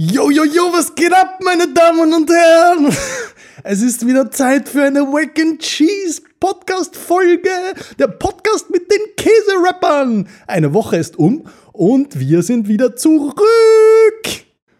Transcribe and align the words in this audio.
Yo, 0.00 0.30
yo, 0.30 0.44
yo, 0.44 0.72
was 0.72 0.94
geht 0.94 1.12
ab, 1.12 1.40
meine 1.42 1.66
Damen 1.74 2.12
und 2.14 2.30
Herren? 2.30 2.94
Es 3.64 3.82
ist 3.82 4.06
wieder 4.06 4.30
Zeit 4.30 4.68
für 4.68 4.84
eine 4.84 5.00
Wack 5.00 5.36
and 5.40 5.60
Cheese 5.60 6.22
Podcast-Folge. 6.38 7.50
Der 7.98 8.06
Podcast 8.06 8.70
mit 8.70 8.88
den 8.92 9.00
Käserappern. 9.16 10.28
Eine 10.46 10.72
Woche 10.72 10.98
ist 10.98 11.18
um 11.18 11.48
und 11.72 12.16
wir 12.20 12.42
sind 12.44 12.68
wieder 12.68 12.94
zurück. 12.94 13.34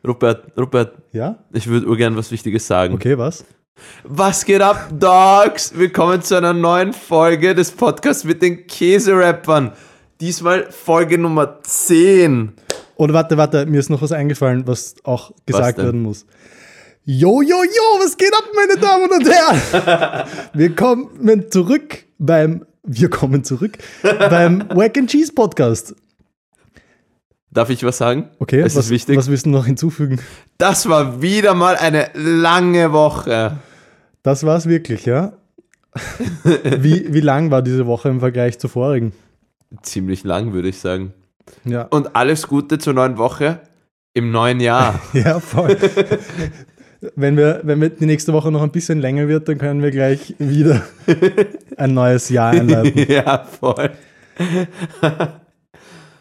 Rupert, 0.07 0.57
Rupert, 0.57 0.95
Ja? 1.11 1.43
ich 1.53 1.67
würde 1.67 1.89
urgern 1.89 2.17
was 2.17 2.31
Wichtiges 2.31 2.69
sagen. 2.69 2.95
Okay, 2.95 3.19
was? 3.19 3.45
Was 4.05 4.45
geht 4.45 4.63
ab, 4.63 4.89
Dogs? 4.93 5.73
Willkommen 5.77 6.23
zu 6.23 6.37
einer 6.37 6.53
neuen 6.53 6.93
Folge 6.93 7.57
des 7.57 7.73
Podcasts 7.73 8.23
mit 8.23 8.41
den 8.41 8.69
Käserappern. 8.69 9.73
Diesmal 10.21 10.71
Folge 10.71 11.19
Nummer 11.19 11.59
10. 11.63 12.53
Oder 12.99 13.15
warte, 13.15 13.37
warte, 13.37 13.65
mir 13.67 13.79
ist 13.79 13.91
noch 13.91 14.03
was 14.03 14.11
eingefallen, 14.11 14.67
was 14.67 14.97
auch 15.05 15.31
gesagt 15.47 15.79
denn? 15.79 15.85
werden 15.85 16.03
muss. 16.03 16.27
Yo, 17.05 17.41
yo, 17.41 17.63
yo, 17.63 18.01
was 18.01 18.17
geht 18.17 18.33
ab, 18.35 18.45
meine 18.55 18.79
Damen 18.79 19.11
und 19.11 19.29
Herren? 19.31 20.29
wir 20.53 20.75
kommen 20.75 21.49
zurück 21.49 22.05
beim, 22.19 22.67
wir 22.83 23.09
kommen 23.09 23.45
zurück 23.45 23.79
beim 24.03 24.69
Wack 24.75 24.99
and 24.99 25.09
Cheese 25.09 25.33
Podcast. 25.33 25.95
Darf 27.53 27.71
ich 27.71 27.85
was 27.85 27.99
sagen? 27.99 28.31
Okay, 28.41 28.61
Es 28.61 28.75
was, 28.75 28.87
ist 28.87 28.91
wichtig. 28.91 29.17
was 29.17 29.31
willst 29.31 29.47
du 29.47 29.51
noch 29.51 29.65
hinzufügen? 29.67 30.21
Das 30.59 30.89
war 30.89 31.23
wieder 31.23 31.55
mal 31.55 31.77
eine 31.77 32.11
lange 32.15 32.93
Woche. 32.93 33.59
Das 34.25 34.45
war's 34.45 34.69
wirklich, 34.69 35.07
ja? 35.07 35.35
wie, 36.45 37.15
wie 37.15 37.21
lang 37.21 37.53
war 37.53 37.63
diese 37.63 37.87
Woche 37.87 38.09
im 38.09 38.19
Vergleich 38.19 38.59
zur 38.59 38.71
vorigen? 38.71 39.13
Ziemlich 39.83 40.25
lang, 40.25 40.53
würde 40.53 40.69
ich 40.69 40.79
sagen. 40.81 41.15
Ja, 41.65 41.83
Und 41.83 42.15
alles 42.15 42.47
Gute 42.47 42.79
zur 42.79 42.95
neuen 42.95 43.19
Woche 43.19 43.61
im 44.15 44.31
neuen 44.31 44.61
Jahr. 44.61 45.01
ja 45.13 45.41
voll. 45.41 45.77
wenn, 47.17 47.37
wir, 47.37 47.61
wenn 47.65 47.81
wir 47.81 47.91
die 47.91 48.07
nächste 48.07 48.33
Woche 48.33 48.51
noch 48.51 48.63
ein 48.63 48.71
bisschen 48.71 49.01
länger 49.01 49.29
wird, 49.29 49.49
dann 49.49 49.59
können 49.59 49.83
wir 49.83 49.91
gleich 49.91 50.35
wieder 50.39 50.83
ein 51.77 51.95
neues 51.95 52.29
Jahr 52.29 52.51
einleiten. 52.51 53.07
ja, 53.13 53.45
voll. 53.45 53.91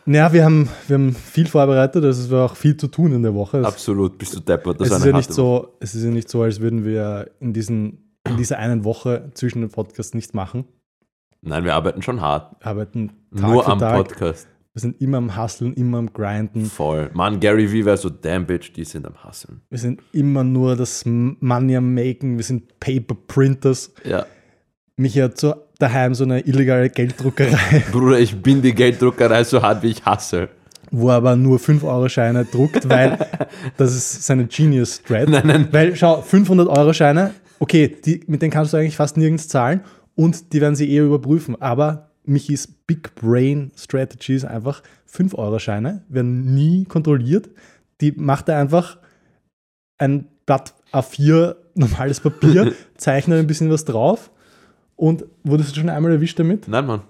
Ja, 0.05 0.31
wir 0.31 0.45
haben, 0.45 0.69
wir 0.87 0.93
haben 0.93 1.13
viel 1.13 1.47
vorbereitet, 1.47 2.03
also 2.03 2.23
es 2.23 2.31
war 2.31 2.45
auch 2.45 2.55
viel 2.55 2.77
zu 2.77 2.87
tun 2.87 3.11
in 3.13 3.23
der 3.23 3.33
Woche. 3.33 3.57
Es, 3.57 3.65
Absolut, 3.65 4.17
bist 4.17 4.35
du 4.35 4.39
deppert. 4.39 4.79
Das 4.79 4.89
es, 4.89 4.97
ist 4.99 5.05
ja 5.05 5.11
nicht 5.11 5.33
so, 5.33 5.75
es 5.81 5.95
ist 5.95 6.03
ja 6.03 6.11
nicht 6.11 6.29
so, 6.29 6.43
als 6.43 6.61
würden 6.61 6.85
wir 6.85 7.29
in, 7.41 7.51
diesen, 7.51 8.15
in 8.25 8.37
dieser 8.37 8.57
einen 8.57 8.85
Woche 8.85 9.31
zwischen 9.33 9.59
den 9.59 9.69
Podcasts 9.69 10.13
nichts 10.13 10.33
machen. 10.33 10.65
Nein, 11.41 11.65
wir 11.65 11.75
arbeiten 11.75 12.01
schon 12.01 12.21
hart. 12.21 12.55
Wir 12.61 12.67
arbeiten 12.67 13.11
Tag 13.35 13.49
Nur 13.49 13.67
am 13.67 13.79
Tag. 13.79 13.95
Podcast. 13.97 14.47
Wir 14.77 14.81
sind 14.81 15.01
immer 15.01 15.17
am 15.17 15.35
Hustlen, 15.35 15.73
immer 15.73 15.97
am 15.97 16.13
Grinden. 16.13 16.65
Voll. 16.65 17.09
Mann, 17.15 17.39
Gary 17.39 17.71
Vee 17.71 17.83
wäre 17.83 17.97
so, 17.97 18.11
damn 18.11 18.45
bitch, 18.45 18.71
die 18.73 18.83
sind 18.83 19.07
am 19.07 19.15
Hasseln. 19.23 19.61
Wir 19.71 19.79
sind 19.79 20.03
immer 20.13 20.43
nur 20.43 20.75
das 20.75 21.03
Money 21.03 21.77
am 21.77 21.95
Making. 21.95 22.37
Wir 22.37 22.43
sind 22.43 22.79
Paper 22.79 23.15
Printers. 23.25 23.91
Ja. 24.03 24.27
Michi 24.95 25.17
hat 25.17 25.39
so 25.39 25.55
daheim 25.79 26.13
so 26.13 26.25
eine 26.25 26.41
illegale 26.41 26.91
Gelddruckerei, 26.91 27.85
Bruder, 27.91 28.19
ich 28.19 28.39
bin 28.39 28.61
die 28.61 28.75
Gelddruckerei 28.75 29.43
so 29.45 29.63
hart, 29.63 29.81
wie 29.81 29.87
ich 29.87 30.05
hasse. 30.05 30.49
wo 30.91 31.09
er 31.09 31.15
aber 31.15 31.35
nur 31.35 31.57
5-Euro-Scheine 31.57 32.45
druckt, 32.45 32.87
weil 32.87 33.17
das 33.77 33.95
ist 33.95 34.27
seine 34.27 34.45
Genius 34.45 34.97
Strat. 34.97 35.27
Nein, 35.27 35.47
nein. 35.47 35.67
Weil, 35.71 35.95
schau, 35.95 36.21
500-Euro-Scheine, 36.21 37.33
okay, 37.57 37.95
die, 38.05 38.23
mit 38.27 38.43
denen 38.43 38.51
kannst 38.51 38.73
du 38.73 38.77
eigentlich 38.77 38.95
fast 38.95 39.17
nirgends 39.17 39.47
zahlen 39.47 39.81
und 40.13 40.53
die 40.53 40.61
werden 40.61 40.75
sie 40.75 40.87
eher 40.91 41.03
überprüfen. 41.03 41.59
Aber 41.59 42.11
Michis 42.27 42.67
Big 42.67 43.15
Brain 43.15 43.71
Strategy 43.75 44.35
ist 44.35 44.45
einfach 44.45 44.83
5-Euro-Scheine, 45.11 46.03
werden 46.09 46.53
nie 46.53 46.83
kontrolliert. 46.85 47.49
Die 48.01 48.11
macht 48.11 48.49
er 48.49 48.57
einfach 48.59 48.97
ein 49.97 50.27
Blatt 50.45 50.73
A4, 50.93 51.55
normales 51.75 52.19
Papier, 52.19 52.73
zeichnet 52.97 53.39
ein 53.39 53.47
bisschen 53.47 53.69
was 53.71 53.85
drauf 53.85 54.29
und 54.95 55.25
wurdest 55.43 55.75
du 55.75 55.79
schon 55.79 55.89
einmal 55.89 56.11
erwischt 56.11 56.37
damit? 56.39 56.67
Nein, 56.67 56.85
Mann. 56.85 57.01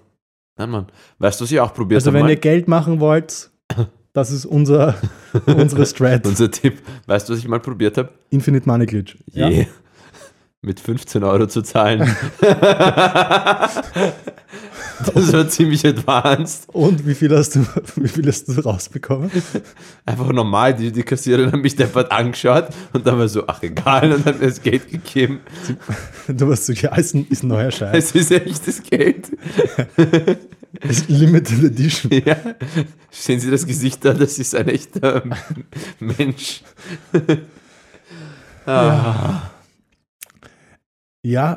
Nein, 0.56 0.70
Mann. 0.70 0.86
Weißt 1.18 1.40
du, 1.40 1.44
was 1.44 1.52
ich 1.52 1.60
auch 1.60 1.72
probiert 1.74 1.98
Also 1.98 2.08
habe? 2.08 2.18
wenn 2.18 2.24
mal? 2.26 2.30
ihr 2.30 2.36
Geld 2.36 2.66
machen 2.68 3.00
wollt, 3.00 3.50
das 4.12 4.30
ist 4.30 4.44
unser, 4.46 4.94
unsere 5.46 5.84
Strat. 5.86 6.26
Unser 6.26 6.50
Tipp. 6.50 6.80
Weißt 7.06 7.28
du, 7.28 7.32
was 7.32 7.40
ich 7.40 7.48
mal 7.48 7.60
probiert 7.60 7.98
habe? 7.98 8.10
Infinite 8.30 8.68
Money 8.68 8.86
Glitch. 8.86 9.16
Ja? 9.32 9.48
Je. 9.48 9.66
Mit 10.60 10.80
15 10.80 11.22
Euro 11.22 11.46
zu 11.46 11.62
zahlen. 11.62 12.00
das 15.14 15.32
war 15.32 15.48
ziemlich 15.48 15.86
advanced. 15.86 16.68
Und 16.72 17.06
wie 17.06 17.14
viel 17.14 17.34
hast 17.36 17.56
du, 17.56 17.66
wie 17.96 18.08
viel 18.08 18.26
hast 18.26 18.48
du 18.48 18.60
rausbekommen? 18.60 19.30
Einfach 20.04 20.32
normal, 20.32 20.74
die, 20.74 20.90
die 20.90 21.02
Kassiererin 21.02 21.52
hat 21.52 21.60
mich 21.60 21.76
deppert 21.76 22.10
angeschaut 22.10 22.68
und 22.92 23.06
dann 23.06 23.18
war 23.18 23.28
so, 23.28 23.44
ach 23.46 23.62
egal, 23.62 24.12
und 24.12 24.24
hat 24.24 24.40
mir 24.40 24.48
das 24.48 24.62
Geld 24.62 24.90
gegeben. 24.90 25.40
Du 26.28 26.48
warst 26.48 26.66
so, 26.66 26.72
ja, 26.72 26.94
ist 26.96 27.14
ein, 27.14 27.26
ist 27.28 27.42
ein 27.42 27.48
neuer 27.48 27.70
Scheiß. 27.70 27.96
Es 27.96 28.14
ist 28.14 28.30
echtes 28.30 28.82
Geld. 28.82 29.28
Ist 30.82 31.08
Limited 31.08 31.64
Edition. 31.64 32.22
Ja. 32.24 32.36
Sehen 33.10 33.40
Sie 33.40 33.50
das 33.50 33.66
Gesicht 33.66 34.04
da? 34.04 34.12
Das 34.12 34.38
ist 34.38 34.54
ein 34.54 34.68
echter 34.68 35.22
Mensch. 35.98 36.62
ah. 38.66 38.66
Ja, 38.66 39.50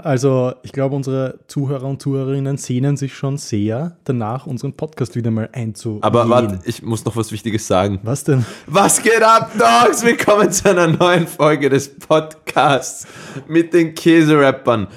also 0.04 0.54
ich 0.64 0.72
glaube, 0.72 0.96
unsere 0.96 1.40
Zuhörer 1.48 1.86
und 1.86 2.02
Zuhörerinnen 2.02 2.58
sehnen 2.58 2.98
sich 2.98 3.14
schon 3.14 3.38
sehr 3.38 3.96
danach, 4.06 4.48
unseren 4.48 4.74
Podcast 4.74 5.16
wieder 5.16 5.30
mal 5.30 5.50
einzugehen. 5.54 6.04
Aber 6.04 6.28
warte, 6.30 6.60
ich 6.66 6.82
muss 6.82 7.06
noch 7.06 7.16
was 7.16 7.32
Wichtiges 7.32 7.68
sagen. 7.68 8.00
Was 8.04 8.24
denn? 8.24 8.44
Was 8.66 9.02
geht 9.02 9.22
ab, 9.22 9.52
Dogs? 9.58 10.04
Willkommen 10.04 10.52
zu 10.52 10.70
einer 10.70 10.88
neuen 10.88 11.28
Folge 11.28 11.70
des 11.70 11.94
Podcasts 12.00 13.06
mit 13.48 13.74
den 13.74 13.94
Käserappern. 13.94 14.88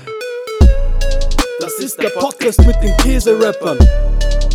Das 1.61 1.79
ist 1.79 2.03
der 2.03 2.11
Podcast 2.11 2.65
mit 2.67 2.77
den 2.83 2.97
Käserappern. 2.97 3.79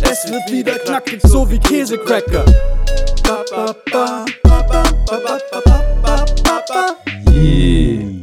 Es 0.02 0.30
wird 0.30 0.50
wieder 0.50 0.78
knackig, 0.78 1.20
so 1.22 1.48
wie 1.48 1.58
Käsecracker. 1.58 2.44
Ba, 3.22 3.44
ba, 3.50 3.76
ba, 3.92 4.24
ba, 4.42 4.62
ba, 4.68 4.82
ba, 5.06 5.18
ba, 5.22 5.60
ba, 5.64 5.84
ba, 6.02 6.24
ba, 6.42 6.64
ba. 6.68 8.19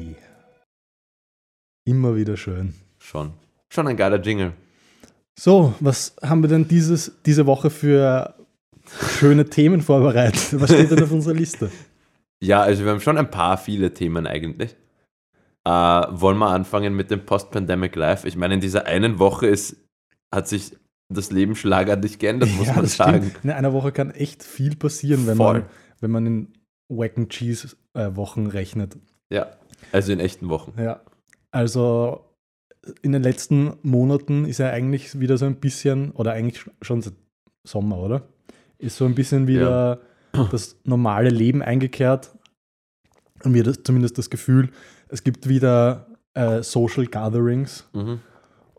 Immer 1.87 2.17
wieder 2.17 2.35
schön. 2.35 2.73
Schon. 2.99 3.31
Schon 3.69 3.87
ein 3.87 3.95
geiler 3.95 4.21
Jingle. 4.21 4.51
So, 5.39 5.73
was 5.79 6.17
haben 6.21 6.41
wir 6.41 6.49
denn 6.49 6.67
dieses, 6.67 7.13
diese 7.25 7.45
Woche 7.45 7.69
für 7.69 8.35
schöne 9.17 9.45
Themen 9.45 9.81
vorbereitet? 9.81 10.59
Was 10.59 10.69
steht 10.69 10.91
denn 10.91 11.01
auf 11.01 11.11
unserer 11.11 11.33
Liste? 11.33 11.71
Ja, 12.39 12.61
also 12.61 12.83
wir 12.83 12.91
haben 12.91 12.99
schon 12.99 13.17
ein 13.17 13.31
paar 13.31 13.57
viele 13.57 13.95
Themen 13.95 14.27
eigentlich. 14.27 14.75
Äh, 15.65 15.71
wollen 15.71 16.37
wir 16.37 16.51
anfangen 16.51 16.95
mit 16.95 17.09
dem 17.09 17.25
Post-Pandemic 17.25 17.95
Life? 17.95 18.27
Ich 18.27 18.35
meine, 18.35 18.53
in 18.53 18.61
dieser 18.61 18.85
einen 18.85 19.17
Woche 19.17 19.47
ist, 19.47 19.75
hat 20.31 20.47
sich 20.47 20.77
das 21.09 21.31
Leben 21.31 21.55
schlagartig 21.55 22.19
geändert, 22.19 22.51
muss 22.55 22.67
man 22.67 22.83
das 22.83 22.95
sagen. 22.95 23.23
stimmt. 23.23 23.43
In 23.43 23.49
einer 23.49 23.73
Woche 23.73 23.91
kann 23.91 24.11
echt 24.11 24.43
viel 24.43 24.75
passieren, 24.75 25.25
wenn, 25.25 25.37
Voll. 25.37 25.61
man, 25.61 25.69
wenn 25.99 26.11
man 26.11 26.25
in 26.27 26.53
Wack 26.89 27.17
and 27.17 27.31
Cheese 27.31 27.75
äh, 27.95 28.01
rechnet. 28.01 28.99
Ja, 29.31 29.47
also 29.91 30.11
in 30.11 30.19
echten 30.19 30.47
Wochen. 30.49 30.79
Ja, 30.79 31.01
also 31.57 32.23
in 33.01 33.11
den 33.13 33.23
letzten 33.23 33.73
Monaten 33.81 34.45
ist 34.45 34.59
ja 34.59 34.69
eigentlich 34.69 35.19
wieder 35.19 35.39
so 35.39 35.45
ein 35.45 35.55
bisschen, 35.55 36.11
oder 36.11 36.33
eigentlich 36.33 36.63
schon 36.83 37.01
seit 37.01 37.15
Sommer, 37.65 37.97
oder? 37.97 38.27
Ist 38.77 38.95
so 38.97 39.05
ein 39.05 39.15
bisschen 39.15 39.47
wieder 39.47 39.99
das 40.51 40.77
normale 40.83 41.29
Leben 41.29 41.63
eingekehrt. 41.63 42.37
Und 43.43 43.53
mir 43.53 43.63
das, 43.63 43.81
zumindest 43.81 44.19
das 44.19 44.29
Gefühl, 44.29 44.69
es 45.09 45.23
gibt 45.23 45.49
wieder 45.49 46.05
äh, 46.35 46.61
Social 46.61 47.07
Gatherings 47.07 47.89
Mhm. 47.93 48.19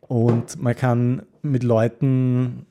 und 0.00 0.62
man 0.62 0.76
kann 0.76 1.22
mit 1.42 1.64
Leuten 1.64 2.64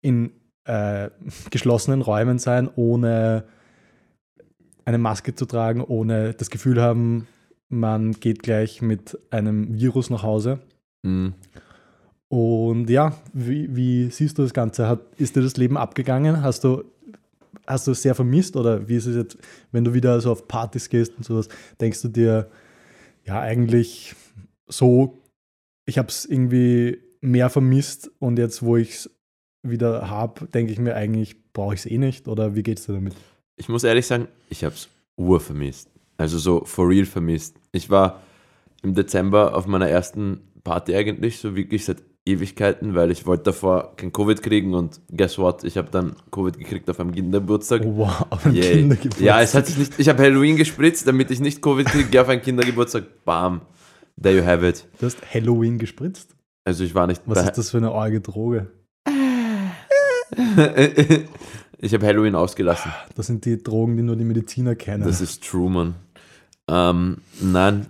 in 0.00 0.32
äh, 0.64 1.08
geschlossenen 1.50 2.02
Räumen 2.02 2.40
sein, 2.40 2.68
ohne 2.74 3.44
eine 4.84 4.98
Maske 4.98 5.36
zu 5.36 5.46
tragen, 5.46 5.82
ohne 5.82 6.34
das 6.34 6.50
Gefühl 6.50 6.82
haben, 6.82 7.28
man 7.72 8.12
geht 8.12 8.42
gleich 8.42 8.82
mit 8.82 9.18
einem 9.30 9.74
Virus 9.74 10.10
nach 10.10 10.22
Hause. 10.22 10.60
Mhm. 11.02 11.34
Und 12.28 12.88
ja, 12.88 13.16
wie, 13.32 13.74
wie 13.74 14.10
siehst 14.10 14.38
du 14.38 14.42
das 14.42 14.54
Ganze? 14.54 14.88
Hat, 14.88 15.00
ist 15.16 15.36
dir 15.36 15.42
das 15.42 15.56
Leben 15.56 15.76
abgegangen? 15.76 16.42
Hast 16.42 16.64
du, 16.64 16.84
hast 17.66 17.86
du 17.86 17.92
es 17.92 18.02
sehr 18.02 18.14
vermisst? 18.14 18.56
Oder 18.56 18.88
wie 18.88 18.96
ist 18.96 19.06
es 19.06 19.16
jetzt, 19.16 19.38
wenn 19.70 19.84
du 19.84 19.94
wieder 19.94 20.20
so 20.20 20.32
auf 20.32 20.48
Partys 20.48 20.88
gehst 20.88 21.14
und 21.16 21.24
sowas, 21.24 21.48
denkst 21.80 22.02
du 22.02 22.08
dir, 22.08 22.50
ja, 23.24 23.40
eigentlich 23.40 24.14
so, 24.66 25.18
ich 25.86 25.98
habe 25.98 26.08
es 26.08 26.24
irgendwie 26.24 26.98
mehr 27.20 27.50
vermisst 27.50 28.10
und 28.18 28.38
jetzt, 28.38 28.62
wo 28.62 28.76
ich 28.76 28.90
es 28.90 29.10
wieder 29.62 30.10
habe, 30.10 30.46
denke 30.48 30.72
ich 30.72 30.78
mir 30.78 30.94
eigentlich, 30.94 31.36
brauche 31.52 31.74
ich 31.74 31.80
es 31.80 31.86
eh 31.86 31.98
nicht? 31.98 32.28
Oder 32.28 32.54
wie 32.54 32.62
geht 32.62 32.78
es 32.78 32.86
dir 32.86 32.94
damit? 32.94 33.14
Ich 33.56 33.68
muss 33.68 33.84
ehrlich 33.84 34.06
sagen, 34.06 34.28
ich 34.48 34.64
habe 34.64 34.74
es 34.74 34.88
ur 35.16 35.40
vermisst. 35.40 35.88
Also 36.16 36.38
so 36.38 36.64
for 36.64 36.88
real 36.88 37.04
vermisst. 37.04 37.56
Ich 37.72 37.88
war 37.90 38.20
im 38.82 38.94
Dezember 38.94 39.56
auf 39.56 39.66
meiner 39.66 39.88
ersten 39.88 40.40
Party 40.62 40.94
eigentlich, 40.94 41.38
so 41.38 41.56
wirklich 41.56 41.86
seit 41.86 42.02
Ewigkeiten, 42.24 42.94
weil 42.94 43.10
ich 43.10 43.26
wollte 43.26 43.44
davor 43.44 43.96
kein 43.96 44.12
Covid 44.12 44.42
kriegen 44.42 44.74
und 44.74 45.00
guess 45.10 45.38
what? 45.38 45.64
Ich 45.64 45.76
habe 45.76 45.90
dann 45.90 46.14
Covid 46.30 46.56
gekriegt 46.58 46.88
auf 46.88 47.00
einem 47.00 47.12
Kindergeburtstag. 47.12 47.82
Wow, 47.84 48.26
auf 48.30 48.46
einem 48.46 48.54
Yay. 48.54 48.74
Kindergeburtstag. 48.74 49.26
Ja, 49.26 49.40
es 49.40 49.54
hat 49.54 49.66
sich 49.66 49.78
nicht. 49.78 49.98
Ich 49.98 50.08
habe 50.08 50.22
Halloween 50.22 50.56
gespritzt, 50.56 51.08
damit 51.08 51.32
ich 51.32 51.40
nicht 51.40 51.62
Covid 51.62 51.86
kriege. 51.86 52.08
Geh 52.10 52.18
auf 52.20 52.28
einen 52.28 52.42
Kindergeburtstag. 52.42 53.24
Bam. 53.24 53.62
There 54.20 54.36
you 54.36 54.44
have 54.44 54.64
it. 54.68 54.86
Du 55.00 55.06
hast 55.06 55.18
Halloween 55.34 55.78
gespritzt? 55.78 56.36
Also 56.64 56.84
ich 56.84 56.94
war 56.94 57.08
nicht 57.08 57.22
Was 57.24 57.42
ist 57.44 57.58
das 57.58 57.70
für 57.70 57.78
eine 57.78 57.90
arge 57.90 58.20
Droge? 58.20 58.70
ich 61.78 61.92
habe 61.92 62.06
Halloween 62.06 62.36
ausgelassen. 62.36 62.92
Das 63.16 63.26
sind 63.26 63.44
die 63.44 63.60
Drogen, 63.60 63.96
die 63.96 64.02
nur 64.02 64.14
die 64.16 64.24
Mediziner 64.24 64.76
kennen. 64.76 65.02
Das 65.02 65.20
ist 65.20 65.42
true, 65.42 65.68
man. 65.68 65.96
Ähm, 66.68 67.18
nein. 67.40 67.86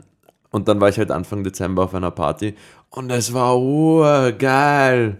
Und 0.51 0.69
dann 0.69 0.81
war 0.81 0.89
ich 0.89 0.99
halt 0.99 1.11
Anfang 1.11 1.45
Dezember 1.45 1.85
auf 1.85 1.95
einer 1.95 2.11
Party 2.11 2.55
und 2.91 3.11
es 3.11 3.33
war 3.33 3.59
urgeil. 3.59 5.17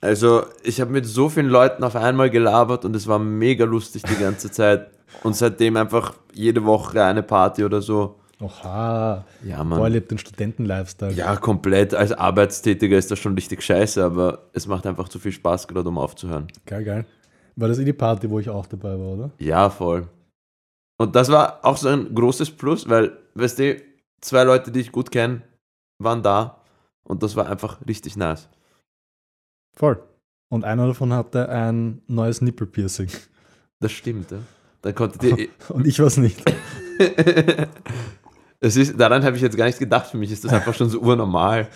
Also, 0.00 0.44
ich 0.62 0.80
habe 0.80 0.92
mit 0.92 1.06
so 1.06 1.28
vielen 1.28 1.48
Leuten 1.48 1.82
auf 1.82 1.96
einmal 1.96 2.30
gelabert 2.30 2.84
und 2.84 2.94
es 2.94 3.08
war 3.08 3.18
mega 3.18 3.64
lustig 3.64 4.02
die 4.02 4.14
ganze 4.22 4.50
Zeit. 4.50 4.90
Und 5.22 5.34
seitdem 5.34 5.76
einfach 5.76 6.14
jede 6.32 6.64
Woche 6.64 7.02
eine 7.02 7.22
Party 7.22 7.64
oder 7.64 7.80
so. 7.80 8.16
Oha. 8.40 9.24
Ja, 9.42 9.56
Boah, 9.56 9.64
man. 9.64 9.92
lebt 9.92 10.10
den 10.10 10.18
Studenten-Lifestyle. 10.18 11.12
Ja, 11.12 11.36
komplett. 11.36 11.94
Als 11.94 12.12
Arbeitstätiger 12.12 12.98
ist 12.98 13.10
das 13.10 13.18
schon 13.18 13.34
richtig 13.34 13.62
scheiße, 13.62 14.04
aber 14.04 14.40
es 14.52 14.66
macht 14.66 14.86
einfach 14.86 15.08
zu 15.08 15.18
viel 15.18 15.32
Spaß, 15.32 15.66
gerade 15.66 15.88
um 15.88 15.96
aufzuhören. 15.98 16.46
Geil, 16.66 16.84
geil. 16.84 17.06
War 17.56 17.68
das 17.68 17.78
eh 17.78 17.84
die 17.84 17.94
Party, 17.94 18.28
wo 18.28 18.38
ich 18.38 18.50
auch 18.50 18.66
dabei 18.66 18.90
war, 18.90 19.06
oder? 19.14 19.30
Ja, 19.38 19.70
voll. 19.70 20.06
Und 20.98 21.14
das 21.14 21.28
war 21.30 21.64
auch 21.64 21.76
so 21.76 21.88
ein 21.88 22.14
großes 22.14 22.50
Plus, 22.52 22.88
weil, 22.88 23.16
weißt 23.34 23.58
du, 23.58 23.82
zwei 24.20 24.44
Leute, 24.44 24.70
die 24.70 24.80
ich 24.80 24.92
gut 24.92 25.10
kenne, 25.10 25.42
waren 25.98 26.22
da 26.22 26.62
und 27.04 27.22
das 27.22 27.36
war 27.36 27.48
einfach 27.48 27.78
richtig 27.86 28.16
nice. 28.16 28.48
Voll. 29.76 30.02
Und 30.48 30.64
einer 30.64 30.86
davon 30.86 31.12
hatte 31.12 31.48
ein 31.48 32.02
neues 32.06 32.40
Nippelpiercing. 32.40 33.10
Das 33.80 33.92
stimmt, 33.92 34.30
ja. 34.30 34.38
Dann 34.82 34.94
konntet 34.94 35.22
ihr. 35.22 35.48
Und 35.68 35.86
ich 35.86 35.98
weiß 35.98 36.18
nicht. 36.18 36.40
es 38.60 38.76
ist, 38.76 38.98
daran 38.98 39.24
habe 39.24 39.36
ich 39.36 39.42
jetzt 39.42 39.56
gar 39.56 39.66
nicht 39.66 39.78
gedacht. 39.78 40.06
Für 40.06 40.16
mich 40.16 40.30
ist 40.30 40.44
das 40.44 40.52
einfach 40.52 40.74
schon 40.74 40.88
so 40.88 41.00
urnormal. 41.00 41.68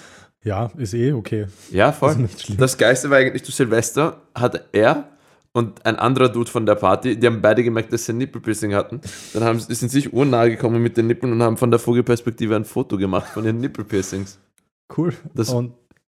Ja, 0.44 0.70
ist 0.76 0.94
eh 0.94 1.12
okay. 1.12 1.46
Ja, 1.70 1.92
voll. 1.92 2.28
Schlimm. 2.38 2.56
Das 2.56 2.78
Geiste 2.78 3.10
war 3.10 3.18
eigentlich 3.18 3.44
zu 3.44 3.52
Silvester, 3.52 4.22
hat 4.34 4.68
er 4.72 5.08
und 5.52 5.84
ein 5.84 5.96
anderer 5.96 6.28
Dude 6.28 6.50
von 6.50 6.64
der 6.66 6.76
Party, 6.76 7.18
die 7.18 7.26
haben 7.26 7.40
beide 7.42 7.64
gemerkt, 7.64 7.92
dass 7.92 8.04
sie 8.06 8.12
ein 8.12 8.18
Nippelpiercing 8.18 8.74
hatten. 8.74 9.00
Dann 9.34 9.42
haben, 9.44 9.58
sie- 9.60 9.74
sind 9.74 9.88
sich 9.90 10.12
urnahe 10.12 10.50
gekommen 10.50 10.82
mit 10.82 10.96
den 10.96 11.06
Nippeln 11.08 11.32
und 11.32 11.42
haben 11.42 11.56
von 11.56 11.70
der 11.70 11.80
Vogelperspektive 11.80 12.54
ein 12.56 12.64
Foto 12.64 12.96
gemacht 12.96 13.28
von 13.28 13.44
ihren 13.44 13.58
Nippelpiercings. 13.58 14.38
Cool. 14.96 15.12
Das- 15.34 15.50
und 15.50 15.74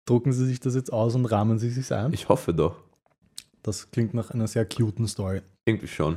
drucken 0.06 0.32
Sie 0.32 0.46
sich 0.46 0.58
das 0.60 0.74
jetzt 0.74 0.92
aus 0.92 1.14
und 1.14 1.26
rahmen 1.26 1.58
Sie 1.58 1.70
sich 1.70 1.92
ein? 1.92 2.12
Ich 2.12 2.28
hoffe 2.28 2.52
doch. 2.52 2.76
Das 3.62 3.90
klingt 3.90 4.14
nach 4.14 4.30
einer 4.32 4.46
sehr 4.48 4.64
cuten 4.64 5.06
Story. 5.06 5.42
Irgendwie 5.66 5.86
schon. 5.88 6.16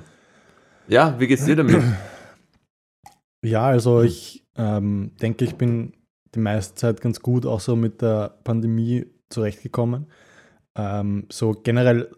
Ja, 0.87 1.19
wie 1.19 1.27
geht's 1.27 1.45
dir 1.45 1.55
damit? 1.55 1.81
Ja, 3.45 3.65
also 3.65 4.01
ich 4.01 4.45
ähm, 4.55 5.11
denke, 5.21 5.43
ich 5.43 5.55
bin 5.55 5.93
die 6.33 6.39
meiste 6.39 6.75
Zeit 6.75 7.01
ganz 7.01 7.19
gut 7.19 7.45
auch 7.45 7.59
so 7.59 7.75
mit 7.75 8.01
der 8.01 8.37
Pandemie 8.43 9.05
zurechtgekommen. 9.29 10.07
Ähm, 10.75 11.25
so 11.29 11.51
generell 11.51 12.09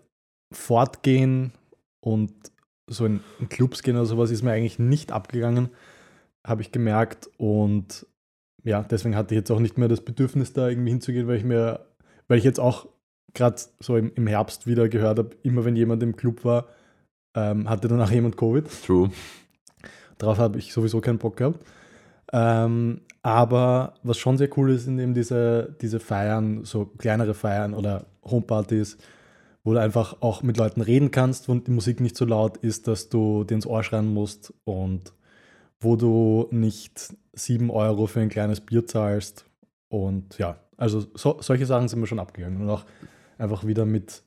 fortgehen 0.52 1.52
und 2.00 2.32
so 2.88 3.06
in, 3.06 3.22
in 3.40 3.50
Clubs 3.50 3.84
gehen 3.84 3.96
oder 3.96 4.06
sowas 4.06 4.32
ist 4.32 4.44
mir 4.44 4.52
eigentlich 4.52 4.80
nicht 4.80 5.12
abgegangen, 5.12 5.70
habe 6.46 6.62
ich 6.62 6.72
gemerkt. 6.72 7.30
Und 7.38 8.06
ja, 8.64 8.84
deswegen 8.84 9.16
hatte 9.16 9.34
ich 9.34 9.40
jetzt 9.40 9.52
auch 9.52 9.60
nicht 9.60 9.78
mehr 9.78 9.88
das 9.88 10.02
Bedürfnis, 10.02 10.54
da 10.54 10.70
irgendwie 10.70 10.92
hinzugehen, 10.92 11.28
weil 11.28 11.38
ich 11.38 11.44
mir, 11.44 11.86
weil 12.28 12.38
ich 12.38 12.44
jetzt 12.44 12.60
auch 12.60 12.88
gerade 13.34 13.62
so 13.80 13.98
im, 13.98 14.12
im 14.16 14.28
Herbst 14.28 14.68
wieder 14.68 14.88
gehört 14.90 15.20
habe, 15.20 15.36
immer 15.44 15.66
wenn 15.66 15.76
jemand 15.76 16.02
im 16.04 16.16
Club 16.16 16.46
war, 16.46 16.68
ähm, 17.36 17.70
hatte 17.70 17.88
danach 17.88 18.12
jemand 18.12 18.38
Covid. 18.38 18.66
True. 18.86 19.12
Darauf 20.18 20.38
habe 20.38 20.58
ich 20.58 20.72
sowieso 20.72 21.02
keinen 21.02 21.18
Bock 21.18 21.38
gehabt. 21.38 21.60
Ähm, 22.32 23.02
aber 23.22 23.96
was 24.04 24.18
schon 24.18 24.38
sehr 24.38 24.50
cool 24.58 24.72
ist, 24.72 24.86
sind 24.86 25.00
eben 25.00 25.14
diese, 25.14 25.76
diese 25.82 26.00
Feiern, 26.00 26.64
so 26.64 26.86
kleinere 26.86 27.34
Feiern 27.34 27.74
oder 27.74 28.06
Homepartys, 28.24 28.98
wo 29.66 29.74
du 29.74 29.82
einfach 29.82 30.22
auch 30.22 30.44
mit 30.44 30.58
Leuten 30.58 30.80
reden 30.80 31.10
kannst, 31.10 31.50
wo 31.50 31.56
die 31.56 31.72
Musik 31.72 32.00
nicht 32.00 32.16
so 32.16 32.24
laut 32.24 32.58
ist, 32.58 32.88
dass 32.88 33.10
du 33.10 33.44
dir 33.44 33.56
ins 33.56 33.66
Ohr 33.66 33.84
schreien 33.84 34.14
musst 34.14 34.54
und 34.64 35.12
wo 35.80 35.96
du 35.96 36.48
nicht 36.52 37.16
7 37.34 37.72
Euro 37.72 38.06
für 38.06 38.22
ein 38.22 38.30
kleines 38.30 38.62
Bier 38.62 38.86
zahlst. 38.86 39.46
Und 39.90 40.38
ja, 40.38 40.60
also 40.78 41.06
so, 41.16 41.42
solche 41.42 41.66
Sachen 41.66 41.88
sind 41.88 42.00
mir 42.00 42.06
schon 42.06 42.20
abgegangen. 42.20 42.62
Und 42.62 42.70
auch 42.70 42.86
einfach 43.40 43.66
wieder 43.66 43.88
mit, 43.88 44.24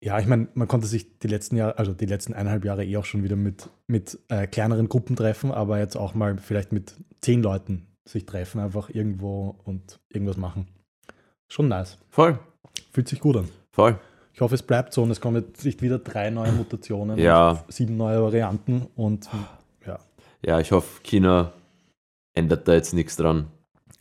ja, 0.00 0.20
ich 0.20 0.26
meine, 0.26 0.46
man 0.54 0.68
konnte 0.68 0.86
sich 0.86 1.18
die 1.18 1.28
letzten 1.28 1.56
Jahre, 1.56 1.76
also 1.78 1.92
die 1.92 2.06
letzten 2.06 2.32
eineinhalb 2.32 2.64
Jahre 2.64 2.84
eh 2.84 2.96
auch 2.98 3.04
schon 3.04 3.24
wieder 3.24 3.36
mit, 3.36 3.70
mit 3.88 4.20
äh, 4.28 4.46
kleineren 4.46 4.88
Gruppen 4.88 5.16
treffen, 5.16 5.50
aber 5.50 5.80
jetzt 5.80 5.96
auch 5.96 6.14
mal 6.14 6.38
vielleicht 6.38 6.70
mit 6.70 6.94
zehn 7.20 7.42
Leuten 7.42 7.88
sich 8.04 8.24
treffen, 8.24 8.60
einfach 8.60 8.88
irgendwo 8.88 9.56
und 9.64 9.98
irgendwas 10.08 10.36
machen. 10.36 10.68
Schon 11.48 11.66
nice. 11.66 11.98
Voll. 12.08 12.38
Fühlt 12.92 13.08
sich 13.08 13.18
gut 13.18 13.36
an. 13.36 13.48
Voll. 13.72 13.98
Ich 14.34 14.40
hoffe, 14.40 14.54
es 14.54 14.62
bleibt 14.62 14.92
so 14.94 15.02
und 15.02 15.10
es 15.10 15.20
kommen 15.20 15.42
jetzt 15.42 15.64
nicht 15.64 15.82
wieder 15.82 15.98
drei 15.98 16.30
neue 16.30 16.52
Mutationen 16.52 17.18
Ja. 17.18 17.50
und 17.50 17.72
sieben 17.72 17.96
neue 17.96 18.22
Varianten 18.22 18.86
und 18.96 19.28
ja, 19.86 19.98
Ja, 20.44 20.58
ich 20.60 20.72
hoffe, 20.72 21.02
China 21.02 21.52
ändert 22.34 22.66
da 22.66 22.72
jetzt 22.72 22.94
nichts 22.94 23.16
dran. 23.16 23.46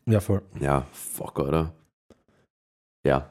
ja 0.05 0.19
voll. 0.21 0.41
Ja, 0.59 0.85
fuck, 0.93 1.39
oder? 1.39 1.73
Ja. 3.05 3.29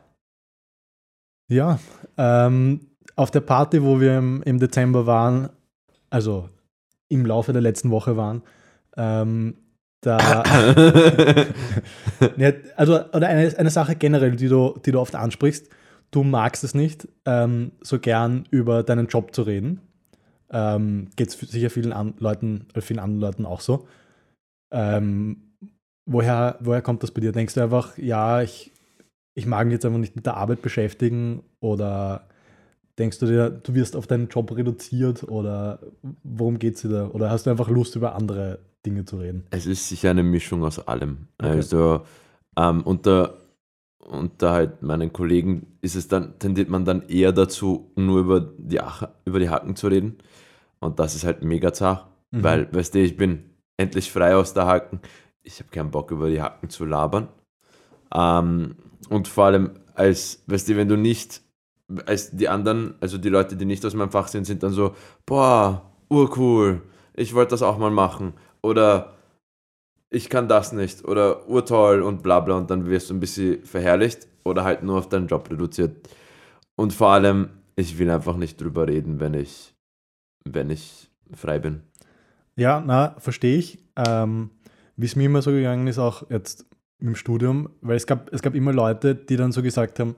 Ja, 1.49 1.79
ähm, 2.17 2.87
auf 3.17 3.31
der 3.31 3.41
Party, 3.41 3.83
wo 3.83 3.99
wir 4.01 4.19
im, 4.19 4.43
im 4.43 4.59
Dezember 4.61 5.07
waren, 5.07 5.49
also 6.11 6.49
im 7.09 7.27
Laufe 7.27 7.53
der 7.53 7.63
letzten 7.63 7.91
Woche 7.91 8.17
waren, 8.17 8.43
ähm, 8.97 9.57
da, 10.03 10.17
also, 12.77 13.05
oder 13.13 13.29
eine, 13.29 13.57
eine 13.59 13.71
Sache 13.71 13.97
generell, 13.97 14.37
die 14.37 14.49
du, 14.49 14.79
die 14.85 14.93
du 14.93 15.01
oft 15.01 15.15
ansprichst, 15.15 15.69
du 16.11 16.23
magst 16.23 16.65
es 16.65 16.75
nicht, 16.75 17.09
ähm, 17.25 17.73
so 17.81 17.99
gern 17.99 18.47
über 18.51 18.83
deinen 18.83 19.07
Job 19.07 19.35
zu 19.35 19.43
reden. 19.43 19.81
Ähm, 20.51 21.11
Geht 21.17 21.29
es 21.29 21.39
sicher 21.39 21.71
vielen 21.71 21.93
an 21.93 22.15
Leuten, 22.19 22.67
äh, 22.75 22.81
vielen 22.81 22.99
anderen 22.99 23.21
Leuten 23.21 23.47
auch 23.47 23.61
so. 23.61 23.87
Ähm, 24.73 25.55
woher, 26.07 26.57
woher 26.61 26.83
kommt 26.83 27.03
das 27.03 27.13
bei 27.13 27.21
dir? 27.21 27.33
Denkst 27.33 27.55
du 27.55 27.63
einfach, 27.63 27.97
ja, 27.99 28.43
ich, 28.43 28.73
ich 29.35 29.47
mag 29.47 29.67
mich 29.67 29.75
jetzt 29.75 29.87
einfach 29.87 29.99
nicht 29.99 30.17
mit 30.17 30.27
der 30.27 30.37
Arbeit 30.37 30.63
beschäftigen 30.63 31.43
oder 31.61 32.29
denkst 32.99 33.19
du 33.19 33.27
dir, 33.27 33.51
du 33.51 33.75
wirst 33.75 33.97
auf 33.97 34.07
deinen 34.07 34.29
Job 34.29 34.55
reduziert 34.55 35.25
oder 35.25 35.81
worum 36.23 36.59
geht 36.59 36.77
es 36.77 36.83
dir 36.83 36.89
da? 36.89 37.09
Oder 37.09 37.31
hast 37.31 37.47
du 37.47 37.51
einfach 37.51 37.69
Lust, 37.69 37.97
über 37.97 38.15
andere 38.15 38.59
Dinge 38.85 39.05
zu 39.05 39.19
reden? 39.19 39.47
Es 39.51 39.67
ist 39.67 39.89
sicher 39.89 40.11
eine 40.11 40.23
Mischung 40.23 40.65
aus 40.65 40.87
allem. 40.87 41.29
Okay. 41.39 41.51
Also 41.51 42.03
ähm, 42.57 42.83
unter, 42.83 43.35
unter 44.01 44.53
halt 44.53 44.83
meinen 44.83 45.13
Kollegen 45.13 45.79
ist 45.83 45.95
es 45.97 46.09
dann, 46.09 46.39
tendiert 46.39 46.69
man 46.69 46.85
dann 46.85 47.09
eher 47.09 47.33
dazu, 47.33 47.91
nur 47.97 48.21
über 48.21 48.41
die, 48.41 48.81
Ach 48.81 49.09
über 49.25 49.39
die 49.39 49.51
Hacken 49.51 49.77
zu 49.77 49.89
reden. 49.89 50.19
Und 50.81 50.99
das 50.99 51.15
ist 51.15 51.25
halt 51.25 51.43
mega 51.43 51.73
zart, 51.73 52.07
Mhm. 52.33 52.43
weil, 52.45 52.73
weißt 52.75 52.95
du, 52.95 53.01
ich 53.01 53.17
bin 53.17 53.45
endlich 53.77 54.11
frei 54.13 54.35
aus 54.37 54.55
der 54.55 54.67
Haken. 54.67 55.01
Ich 55.43 55.59
habe 55.59 55.71
keinen 55.71 55.91
Bock, 55.91 56.11
über 56.11 56.29
die 56.31 56.41
Hacken 56.41 56.71
zu 56.71 56.85
labern. 56.85 57.29
Ähm, 58.15 58.77
und 59.09 59.29
vor 59.29 59.47
allem, 59.47 59.71
als, 59.95 60.43
weißt 60.47 60.69
du, 60.69 60.77
wenn 60.77 60.89
du 60.89 60.97
nicht, 60.97 61.43
als 62.07 62.31
die 62.31 62.49
anderen, 62.49 62.95
also 63.01 63.19
die 63.19 63.29
Leute, 63.29 63.57
die 63.57 63.65
nicht 63.65 63.85
aus 63.85 63.95
meinem 63.95 64.11
Fach 64.11 64.29
sind, 64.29 64.45
sind 64.45 64.63
dann 64.63 64.73
so, 64.73 64.95
boah, 65.27 65.83
urcool, 66.09 66.83
ich 67.15 67.35
wollte 67.35 67.51
das 67.51 67.63
auch 67.63 67.79
mal 67.79 67.91
machen. 67.91 68.35
Oder 68.63 69.15
ich 70.11 70.29
kann 70.29 70.49
das 70.49 70.73
nicht 70.73 71.05
oder 71.05 71.49
urtoll 71.49 72.03
und 72.03 72.23
bla 72.23 72.41
bla 72.41 72.57
und 72.57 72.71
dann 72.71 72.87
wirst 72.87 73.11
du 73.11 73.15
ein 73.15 73.21
bisschen 73.21 73.65
verherrlicht 73.65 74.27
oder 74.45 74.65
halt 74.65 74.83
nur 74.83 74.99
auf 74.99 75.09
deinen 75.09 75.29
Job 75.29 75.49
reduziert. 75.51 76.09
Und 76.77 76.93
vor 76.93 77.11
allem, 77.11 77.51
ich 77.77 77.99
will 77.99 78.11
einfach 78.11 78.37
nicht 78.37 78.61
drüber 78.61 78.89
reden, 78.89 79.21
wenn 79.21 79.35
ich, 79.35 79.75
wenn 80.45 80.71
ich 80.71 81.11
frei 81.33 81.59
bin. 81.59 81.83
Ja, 82.57 82.83
na, 82.85 83.15
verstehe 83.19 83.57
ich. 83.57 83.79
Ähm, 83.97 84.51
Wie 84.97 85.07
es 85.07 85.17
mir 85.17 85.27
immer 85.27 85.43
so 85.43 85.51
gegangen 85.51 85.87
ist, 85.87 85.99
auch 85.99 86.29
jetzt 86.31 86.67
im 86.99 87.15
Studium, 87.15 87.71
weil 87.81 87.97
es 87.97 88.07
gab, 88.07 88.33
es 88.33 88.43
gab 88.43 88.55
immer 88.55 88.73
Leute, 88.73 89.15
die 89.15 89.37
dann 89.37 89.53
so 89.53 89.63
gesagt 89.63 89.99
haben, 89.99 90.17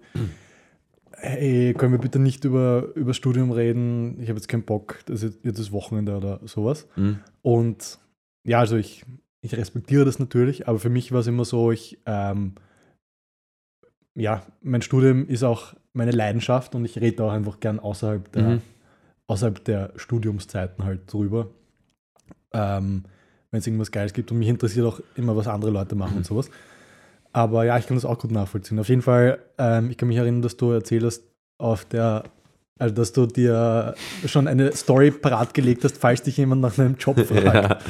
hey, 1.13 1.75
können 1.75 1.93
wir 1.93 2.01
bitte 2.01 2.19
nicht 2.19 2.45
über, 2.45 2.89
über 2.95 3.11
das 3.11 3.17
Studium 3.17 3.53
reden, 3.53 4.21
ich 4.21 4.29
habe 4.29 4.39
jetzt 4.39 4.49
keinen 4.49 4.65
Bock, 4.65 4.99
das 5.07 5.23
ist 5.23 5.45
jetzt 5.45 5.61
das 5.61 5.71
Wochenende 5.71 6.17
oder 6.17 6.41
sowas. 6.45 6.89
Hm? 6.95 7.21
Und 7.43 7.99
ja, 8.45 8.59
also 8.59 8.77
ich, 8.77 9.05
ich 9.45 9.57
respektiere 9.57 10.05
das 10.05 10.19
natürlich, 10.19 10.69
aber 10.69 10.79
für 10.79 10.91
mich 10.91 11.13
war 11.13 11.21
es 11.21 11.27
immer 11.27 11.45
so, 11.45 11.73
ich, 11.73 11.99
ähm, 12.07 12.55
ja, 14.15 14.47
mein 14.63 14.83
Studium 14.83 15.27
ist 15.27 15.43
auch 15.43 15.75
meine 15.93 16.13
Leidenschaft 16.13 16.75
und 16.75 16.85
ich 16.85 17.01
rede 17.01 17.25
auch 17.25 17.33
einfach 17.33 17.61
gern 17.61 17.79
außerhalb 17.81 18.31
der, 18.33 18.43
Mhm. 18.43 18.63
außerhalb 19.27 19.65
der 19.65 19.93
Studiumszeiten 19.97 20.85
halt 20.85 21.13
drüber. 21.13 21.49
Ähm, 22.53 23.05
Wenn 23.51 23.59
es 23.59 23.67
irgendwas 23.67 23.91
Geiles 23.91 24.15
gibt 24.15 24.31
und 24.33 24.39
mich 24.39 24.49
interessiert 24.49 24.87
auch 24.87 25.01
immer, 25.15 25.37
was 25.37 25.47
andere 25.47 25.71
Leute 25.71 25.95
machen 25.95 26.17
und 26.17 26.25
sowas. 26.25 26.51
Aber 27.35 27.65
ja, 27.67 27.77
ich 27.79 27.87
kann 27.87 27.99
das 27.99 28.07
auch 28.07 28.19
gut 28.19 28.31
nachvollziehen. 28.31 28.79
Auf 28.79 28.89
jeden 28.89 29.03
Fall, 29.03 29.41
ähm, 29.59 29.91
ich 29.91 29.99
kann 29.99 30.09
mich 30.09 30.17
erinnern, 30.17 30.41
dass 30.41 30.57
du 30.57 30.71
erzählt 30.71 31.03
hast, 31.05 31.23
auf 31.59 31.85
der, 31.85 32.25
also 32.79 32.95
dass 32.95 33.13
du 33.13 33.27
dir 33.27 33.95
schon 34.27 34.49
eine 34.49 34.73
Story 34.75 35.11
parat 35.11 35.55
gelegt 35.55 35.85
hast, 35.85 35.99
falls 35.99 36.23
dich 36.23 36.37
jemand 36.37 36.63
nach 36.63 36.79
einem 36.79 36.97
Job 36.97 37.19
fragt. 37.27 37.83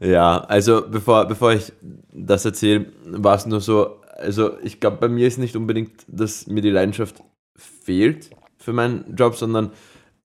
Ja, 0.00 0.06
ja 0.08 0.38
also 0.44 0.82
bevor, 0.88 1.26
bevor 1.26 1.52
ich 1.52 1.72
das 2.12 2.44
erzähle, 2.44 2.86
war 3.04 3.36
es 3.36 3.46
nur 3.46 3.60
so, 3.60 4.00
also 4.16 4.58
ich 4.62 4.80
glaube, 4.80 4.96
bei 4.98 5.08
mir 5.08 5.26
ist 5.26 5.38
nicht 5.38 5.56
unbedingt, 5.56 5.92
dass 6.08 6.46
mir 6.46 6.62
die 6.62 6.70
Leidenschaft 6.70 7.22
fehlt 7.56 8.30
für 8.58 8.72
meinen 8.72 9.14
Job, 9.16 9.36
sondern 9.36 9.70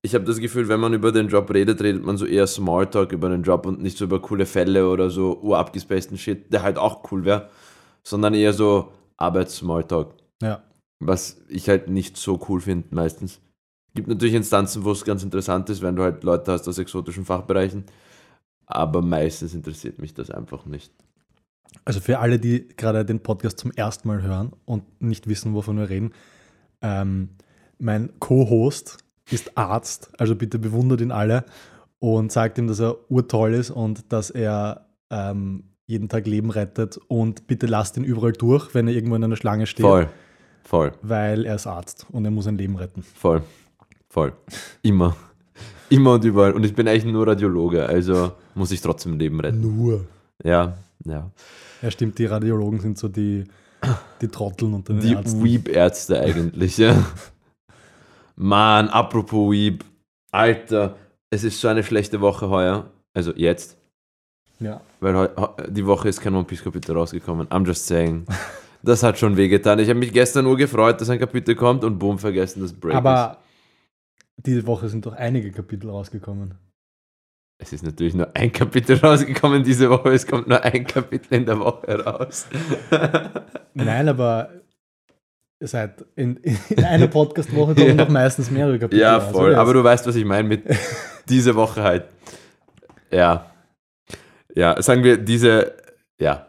ich 0.02 0.14
habe 0.14 0.24
das 0.24 0.38
Gefühl, 0.38 0.68
wenn 0.68 0.80
man 0.80 0.94
über 0.94 1.12
den 1.12 1.28
Job 1.28 1.52
redet, 1.52 1.82
redet 1.82 2.04
man 2.04 2.16
so 2.16 2.24
eher 2.24 2.46
Smalltalk 2.46 3.12
über 3.12 3.28
den 3.28 3.42
Job 3.42 3.66
und 3.66 3.82
nicht 3.82 3.98
so 3.98 4.06
über 4.06 4.20
coole 4.20 4.46
Fälle 4.46 4.88
oder 4.88 5.10
so 5.10 5.38
urabgespaceden 5.40 6.16
Shit, 6.16 6.52
der 6.52 6.62
halt 6.62 6.78
auch 6.78 7.12
cool 7.12 7.24
wäre, 7.24 7.50
sondern 8.02 8.32
eher 8.32 8.54
so 8.54 8.92
Arbeits-Smalltalk. 9.18 10.14
Ja. 10.42 10.62
Was 11.00 11.42
ich 11.48 11.68
halt 11.68 11.88
nicht 11.88 12.16
so 12.16 12.40
cool 12.48 12.60
finde 12.60 12.88
meistens. 12.94 13.40
Gibt 13.94 14.08
natürlich 14.08 14.34
Instanzen, 14.34 14.84
wo 14.84 14.92
es 14.92 15.04
ganz 15.04 15.22
interessant 15.22 15.68
ist, 15.70 15.82
wenn 15.82 15.96
du 15.96 16.02
halt 16.02 16.22
Leute 16.22 16.52
hast 16.52 16.68
aus 16.68 16.78
exotischen 16.78 17.24
Fachbereichen, 17.24 17.84
aber 18.66 19.02
meistens 19.02 19.54
interessiert 19.54 19.98
mich 19.98 20.14
das 20.14 20.30
einfach 20.30 20.64
nicht. 20.64 20.92
Also 21.84 22.00
für 22.00 22.18
alle, 22.18 22.38
die 22.38 22.68
gerade 22.76 23.04
den 23.04 23.20
Podcast 23.20 23.58
zum 23.58 23.72
ersten 23.72 24.08
Mal 24.08 24.22
hören 24.22 24.52
und 24.64 24.84
nicht 25.00 25.28
wissen, 25.28 25.54
wovon 25.54 25.78
wir 25.78 25.88
reden, 25.88 26.12
ähm, 26.82 27.30
mein 27.78 28.10
Co-Host 28.18 28.98
ist 29.30 29.56
Arzt, 29.56 30.10
also 30.18 30.34
bitte 30.34 30.58
bewundert 30.58 31.00
ihn 31.00 31.12
alle 31.12 31.44
und 31.98 32.32
sagt 32.32 32.58
ihm, 32.58 32.66
dass 32.66 32.80
er 32.80 33.10
urtoll 33.10 33.54
ist 33.54 33.70
und 33.70 34.12
dass 34.12 34.30
er 34.30 34.86
ähm, 35.10 35.64
jeden 35.86 36.08
Tag 36.08 36.26
Leben 36.26 36.50
rettet 36.50 36.98
und 37.08 37.46
bitte 37.46 37.66
lasst 37.66 37.96
ihn 37.96 38.04
überall 38.04 38.32
durch, 38.32 38.74
wenn 38.74 38.88
er 38.88 38.94
irgendwo 38.94 39.16
in 39.16 39.24
einer 39.24 39.36
Schlange 39.36 39.66
steht, 39.66 39.84
Voll, 39.84 40.08
voll, 40.64 40.92
weil 41.02 41.46
er 41.46 41.56
ist 41.56 41.66
Arzt 41.66 42.06
und 42.10 42.24
er 42.24 42.30
muss 42.30 42.46
ein 42.46 42.58
Leben 42.58 42.76
retten. 42.76 43.02
voll, 43.02 43.42
voll. 44.10 44.34
Immer. 44.82 45.16
Immer 45.88 46.12
und 46.14 46.24
überall. 46.24 46.52
Und 46.52 46.64
ich 46.64 46.74
bin 46.74 46.86
eigentlich 46.86 47.10
nur 47.10 47.26
Radiologe, 47.26 47.86
also 47.86 48.32
muss 48.54 48.70
ich 48.70 48.82
trotzdem 48.82 49.18
Leben 49.18 49.40
retten. 49.40 49.60
Nur. 49.60 50.04
Ja, 50.44 50.76
ja. 51.04 51.30
Ja, 51.80 51.90
stimmt, 51.90 52.18
die 52.18 52.26
Radiologen 52.26 52.78
sind 52.80 52.98
so 52.98 53.08
die, 53.08 53.44
die 54.20 54.28
Trotteln 54.28 54.74
unter 54.74 54.92
den 54.92 55.00
Die 55.00 55.14
Ärzten. 55.14 55.42
Weep-Ärzte 55.42 56.20
eigentlich, 56.20 56.76
ja. 56.76 57.02
Mann, 58.36 58.88
apropos 58.88 59.50
Weep. 59.50 59.84
Alter, 60.30 60.96
es 61.30 61.42
ist 61.42 61.60
so 61.60 61.68
eine 61.68 61.82
schlechte 61.82 62.20
Woche 62.20 62.48
heuer. 62.48 62.90
Also 63.14 63.32
jetzt. 63.34 63.76
Ja. 64.60 64.80
Weil 65.00 65.14
heu, 65.14 65.28
die 65.68 65.84
Woche 65.86 66.08
ist 66.08 66.20
kein 66.20 66.34
One 66.34 66.44
Piece 66.44 66.62
Kapitel 66.62 66.96
rausgekommen. 66.96 67.48
I'm 67.48 67.66
just 67.66 67.86
saying. 67.86 68.26
Das 68.82 69.02
hat 69.02 69.18
schon 69.18 69.36
wehgetan. 69.36 69.78
Ich 69.78 69.88
habe 69.88 69.98
mich 69.98 70.12
gestern 70.12 70.44
nur 70.44 70.56
gefreut, 70.56 71.00
dass 71.00 71.10
ein 71.10 71.18
Kapitel 71.18 71.54
kommt 71.54 71.82
und 71.82 71.98
boom, 71.98 72.18
vergessen, 72.18 72.62
dass 72.62 72.72
Break 72.72 72.94
ist. 72.94 73.36
Diese 74.46 74.66
Woche 74.66 74.88
sind 74.88 75.06
doch 75.06 75.14
einige 75.14 75.50
Kapitel 75.50 75.90
rausgekommen. 75.90 76.54
Es 77.62 77.72
ist 77.74 77.84
natürlich 77.84 78.14
nur 78.14 78.34
ein 78.34 78.50
Kapitel 78.52 78.96
rausgekommen 79.02 79.62
diese 79.62 79.90
Woche. 79.90 80.10
Es 80.10 80.26
kommt 80.26 80.48
nur 80.48 80.62
ein 80.62 80.86
Kapitel 80.86 81.34
in 81.34 81.46
der 81.46 81.58
Woche 81.60 82.02
raus. 82.02 82.46
Nein, 83.74 84.08
aber 84.08 84.50
seit 85.62 86.02
in, 86.16 86.36
in 86.36 86.84
einer 86.84 87.06
Podcast-Woche 87.08 87.74
kommen 87.74 87.88
Ja. 87.98 88.04
doch 88.04 88.08
meistens 88.08 88.50
mehrere 88.50 88.78
Kapitel 88.78 89.00
ja, 89.00 89.20
voll. 89.20 89.54
Aber 89.54 89.74
du 89.74 89.84
weißt, 89.84 90.06
was 90.06 90.16
ich 90.16 90.24
meine 90.24 90.48
mit 90.48 90.64
diese 91.28 91.54
Woche 91.54 91.82
halt. 91.82 92.04
Ja. 93.10 93.50
Ja, 94.54 94.80
sagen 94.80 95.04
wir, 95.04 95.18
diese. 95.18 95.74
Ja. 96.18 96.46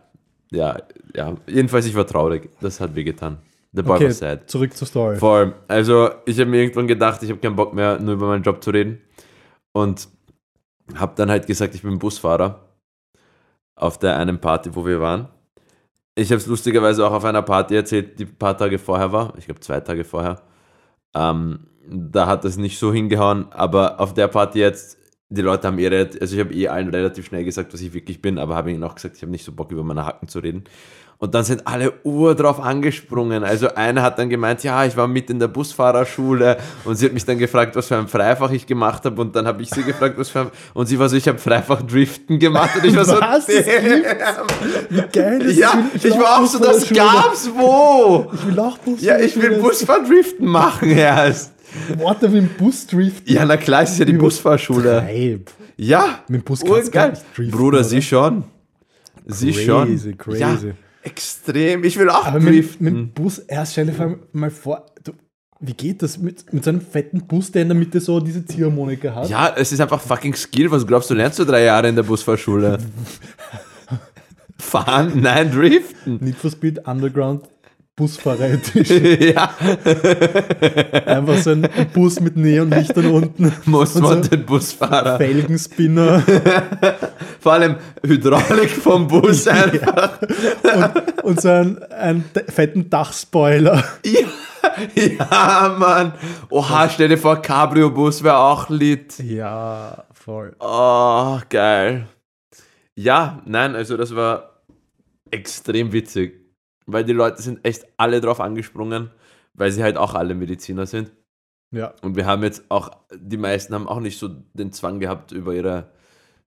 Ja. 0.50 0.81
Ja. 1.13 1.36
Jedenfalls, 1.45 1.86
ich 1.86 1.95
war 1.95 2.07
traurig. 2.07 2.50
Das 2.62 2.79
hat 2.79 2.95
wehgetan. 2.95 3.39
The 3.74 3.84
boy 3.84 3.96
okay, 3.96 4.10
was 4.10 4.18
sad. 4.18 4.50
zurück 4.50 4.75
zur 4.75 4.88
Story. 4.88 5.16
Voll. 5.18 5.54
Also, 5.68 6.10
ich 6.25 6.40
habe 6.40 6.50
mir 6.50 6.62
irgendwann 6.62 6.88
gedacht, 6.88 7.24
ich 7.24 7.30
habe 7.30 7.40
keinen 7.40 7.56
Bock 7.56 7.74
mehr, 7.74 8.00
nur 8.00 8.16
über 8.16 8.28
meinen 8.28 8.44
Job 8.44 8.62
zu 8.63 8.72
reden. 8.72 9.01
Und 9.72 10.10
habe 10.96 11.13
dann 11.16 11.30
halt 11.30 11.48
gesagt, 11.48 11.74
ich 11.75 11.82
bin 11.82 12.00
Busfahrer. 12.00 12.68
Auf 13.75 13.98
der 13.98 14.18
einen 14.18 14.40
Party, 14.40 14.75
wo 14.75 14.86
wir 14.86 15.00
waren. 15.00 15.30
Ich 16.16 16.30
habe 16.30 16.38
es 16.38 16.46
lustigerweise 16.48 17.08
auch 17.08 17.13
auf 17.13 17.24
einer 17.25 17.42
Party 17.42 17.75
erzählt, 17.75 18.20
die 18.20 18.25
ein 18.25 18.36
paar 18.36 18.58
Tage 18.58 18.78
vorher 18.78 19.12
war. 19.12 19.34
Ich 19.38 19.46
glaube, 19.46 19.62
zwei 19.62 19.80
Tage 19.80 20.04
vorher. 20.04 20.42
Ähm, 21.16 21.68
da 21.88 22.28
hat 22.28 22.46
es 22.46 22.58
nicht 22.58 22.78
so 22.78 22.94
hingehauen, 22.94 23.51
aber 23.51 24.00
auf 24.00 24.13
der 24.13 24.28
Party 24.28 24.60
jetzt, 24.60 24.98
die 25.30 25.42
Leute 25.42 25.68
haben 25.68 25.80
eh, 25.80 25.88
also 26.20 26.36
ich 26.36 26.40
habe 26.40 26.54
eh 26.54 26.68
allen 26.68 26.90
relativ 26.90 27.25
schnell 27.25 27.44
gesagt, 27.44 27.74
was 27.74 27.82
ich 27.82 27.94
wirklich 27.94 28.22
bin, 28.22 28.38
aber 28.38 28.56
habe 28.56 28.72
ihnen 28.72 28.84
auch 28.84 28.96
gesagt, 28.96 29.16
ich 29.16 29.22
habe 29.22 29.32
nicht 29.32 29.46
so 29.46 29.51
Bock, 29.54 29.72
über 29.72 29.84
meine 29.84 30.06
Hacken 30.06 30.28
zu 30.28 30.40
reden. 30.40 30.66
Und 31.22 31.36
dann 31.36 31.44
sind 31.44 31.68
alle 31.68 31.94
ur 32.04 32.34
drauf 32.34 32.60
angesprungen. 32.60 33.44
Also 33.44 33.75
einer 33.75 34.01
hat 34.01 34.18
dann 34.18 34.28
gemeint, 34.28 34.63
ja, 34.63 34.84
ich 34.86 34.98
war 34.98 35.08
mit 35.08 35.30
in 35.30 35.38
der 35.38 35.50
Busfahrerschule 35.50 36.58
und 36.84 36.96
sie 36.96 37.06
hat 37.06 37.13
mich 37.13 37.24
dann 37.25 37.38
gefragt, 37.38 37.75
was 37.75 37.86
für 37.90 37.96
ein 37.98 38.08
Freifach 38.08 38.50
ich 38.50 38.66
gemacht 38.66 39.06
habe 39.06 39.22
und 39.22 39.36
dann 39.36 39.46
habe 39.46 39.62
ich 39.62 39.70
sie 39.70 39.84
gefragt, 39.84 40.18
was 40.18 40.30
für 40.30 40.40
ein 40.42 40.48
und 40.74 40.88
sie 40.88 40.98
war 40.98 41.08
so, 41.10 41.16
ich 41.16 41.28
habe 41.28 41.38
Freifach 41.38 41.84
Driften 41.84 42.40
gemacht 42.40 42.72
und 42.75 42.86
ich 42.86 42.96
war 42.96 43.06
so, 43.06 43.13
Was? 43.22 43.48
Wie 43.48 45.01
geil 45.13 45.42
ist 45.44 45.58
Ja, 45.60 45.74
das? 45.94 46.04
ich 46.06 46.18
war 46.20 46.42
auch 46.42 46.46
so, 46.48 46.58
das 46.58 46.80
Busfahrerschule. 46.88 47.22
gab's 47.24 47.50
wo? 47.56 48.32
Ich 48.34 48.48
will 48.48 48.60
auch 48.60 48.78
Bus 48.80 49.01
Ja, 49.04 49.20
ich 49.20 49.40
will 49.40 49.60
Busfahrdriften 49.60 50.48
machen 50.48 50.90
erst. 50.90 51.54
Warte, 52.00 52.34
wie 52.34 52.38
ein 52.40 52.50
Bus 52.58 52.88
driften. 52.88 53.32
Ja, 53.32 53.46
na 53.46 53.58
klar, 53.58 53.84
es 53.84 53.92
ist 53.92 54.00
ja 54.00 54.06
die 54.06 54.13
Busfahrschule. 54.13 55.04
Treib. 55.06 55.51
Ja, 55.78 56.20
Mit 56.28 56.42
dem 56.42 56.46
Bus 56.46 56.62
kannst 56.66 56.88
du 56.88 56.92
gar 56.92 57.10
nicht 57.10 57.22
driften, 57.36 57.51
Bruder, 57.51 57.78
oder? 57.78 57.84
sie 57.88 58.01
schon. 58.01 58.44
Sie 59.28 59.51
Crazy, 59.51 59.66
schon. 59.66 60.18
crazy. 60.18 60.40
Ja, 60.40 60.58
extrem. 61.03 61.84
Ich 61.84 61.98
will 61.98 62.10
auch 62.10 62.25
Aber 62.25 62.39
mit, 62.39 62.53
driften. 62.53 62.84
mit 62.86 62.93
dem 62.93 63.12
Bus, 63.12 63.39
erst 63.39 63.74
stell 63.74 63.88
dir 63.88 63.93
vor- 63.93 64.20
mal 64.34 64.50
vor, 64.51 64.86
du, 65.03 65.13
wie 65.60 65.74
geht 65.74 66.01
das 66.01 66.17
mit, 66.17 66.51
mit 66.53 66.63
so 66.63 66.70
einem 66.72 66.81
fetten 66.81 67.27
Bus, 67.27 67.51
der 67.51 67.62
in 67.63 67.70
der 67.70 67.77
Mitte 67.77 68.00
so 68.00 68.20
diese 68.20 68.46
Ziehharmonika 68.46 69.13
hat? 69.13 69.29
ja, 69.29 69.53
es 69.55 69.72
ist 69.72 69.79
einfach 69.79 70.01
fucking 70.01 70.34
Skill. 70.36 70.72
Was 70.72 70.86
glaubst 70.88 71.10
du, 71.10 71.13
lernst 71.13 71.38
du 71.39 71.46
drei 71.46 71.63
Jahre 71.63 71.88
in 71.89 71.96
der 71.96 72.03
Busfahrschule? 72.03 72.77
Fahren? 74.58 75.22
Nein, 75.22 75.51
driften. 75.51 76.17
Need 76.22 76.36
for 76.36 76.51
Speed 76.51 76.88
Underground 76.88 77.48
Busfahrer 77.95 78.50
Edition. 78.51 79.21
ja, 79.21 79.53
Einfach 81.05 81.38
so 81.38 81.51
ein 81.51 81.67
Bus 81.93 82.19
mit 82.19 82.38
Neonlichtern 82.38 83.07
unten. 83.12 83.53
Most 83.65 83.98
und 83.98 84.03
so 84.03 84.10
Wanted 84.10 84.45
Busfahrer. 84.45 85.17
Felgenspinner 85.17 86.24
Vor 87.39 87.53
allem 87.53 87.75
Hydraulik 88.05 88.69
vom 88.69 89.07
Bus 89.07 89.48
einfach. 89.48 90.19
und, 90.21 91.24
und 91.24 91.41
so 91.41 91.50
einen, 91.50 91.83
einen 91.83 92.24
fetten 92.48 92.89
Dachspoiler. 92.89 93.83
Ja, 94.05 94.27
ja, 94.95 95.75
Mann. 95.77 96.13
Oha, 96.50 96.89
stell 96.89 97.10
dir 97.10 97.17
vor, 97.17 97.41
Cabrio-Bus 97.41 98.24
wäre 98.24 98.38
auch 98.38 98.69
lit. 98.69 99.19
Ja, 99.19 100.05
voll. 100.13 100.55
Oh, 100.60 101.39
geil. 101.50 102.07
Ja, 102.95 103.41
nein, 103.45 103.75
also 103.75 103.98
das 103.98 104.15
war 104.15 104.62
extrem 105.31 105.91
witzig. 105.93 106.40
Weil 106.85 107.05
die 107.05 107.13
Leute 107.13 107.41
sind 107.41 107.65
echt 107.65 107.85
alle 107.97 108.21
drauf 108.21 108.39
angesprungen, 108.39 109.11
weil 109.53 109.71
sie 109.71 109.83
halt 109.83 109.97
auch 109.97 110.13
alle 110.13 110.35
Mediziner 110.35 110.85
sind. 110.85 111.11
Ja, 111.71 111.93
Und 112.01 112.15
wir 112.17 112.25
haben 112.25 112.43
jetzt 112.43 112.65
auch, 112.69 112.91
die 113.15 113.38
meisten 113.38 113.73
haben 113.73 113.88
auch 113.88 114.01
nicht 114.01 114.19
so 114.19 114.29
den 114.53 114.73
Zwang 114.73 115.00
gehabt, 115.00 115.31
über 115.31 115.53
ihre, 115.53 115.89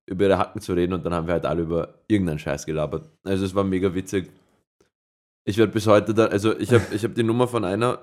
über 0.07 0.27
ihre 0.27 0.39
Hacken 0.39 0.61
zu 0.61 0.75
reden 0.75 0.93
und 0.93 1.05
dann 1.05 1.15
haben 1.15 1.27
wir 1.27 1.35
halt 1.35 1.47
alle 1.47 1.63
über 1.63 1.95
irgendeinen 2.09 2.39
Scheiß 2.39 2.67
gelabert. 2.67 3.09
Also 3.25 3.45
es 3.45 3.55
war 3.55 3.65
mega 3.65 3.95
witzig. 3.95 4.31
Ich 5.47 5.57
werde 5.57 5.73
bis 5.73 5.87
heute 5.87 6.13
da, 6.15 6.27
also 6.27 6.59
ich 6.59 6.73
habe 6.73 6.85
ich 6.95 7.05
hab 7.05 7.15
die 7.15 7.23
Nummer 7.23 7.49
von 7.49 7.65
einer 7.65 8.01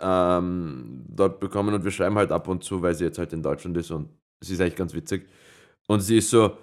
ähm, 0.00 1.04
dort 1.08 1.40
bekommen 1.40 1.74
und 1.74 1.84
wir 1.84 1.90
schreiben 1.90 2.16
halt 2.16 2.32
ab 2.32 2.48
und 2.48 2.64
zu, 2.64 2.80
weil 2.80 2.94
sie 2.94 3.04
jetzt 3.04 3.18
halt 3.18 3.32
in 3.32 3.42
Deutschland 3.42 3.76
ist 3.76 3.90
und 3.90 4.08
sie 4.40 4.54
ist 4.54 4.60
eigentlich 4.60 4.76
ganz 4.76 4.94
witzig. 4.94 5.28
Und 5.88 6.00
sie 6.00 6.18
ist 6.18 6.30
so, 6.30 6.56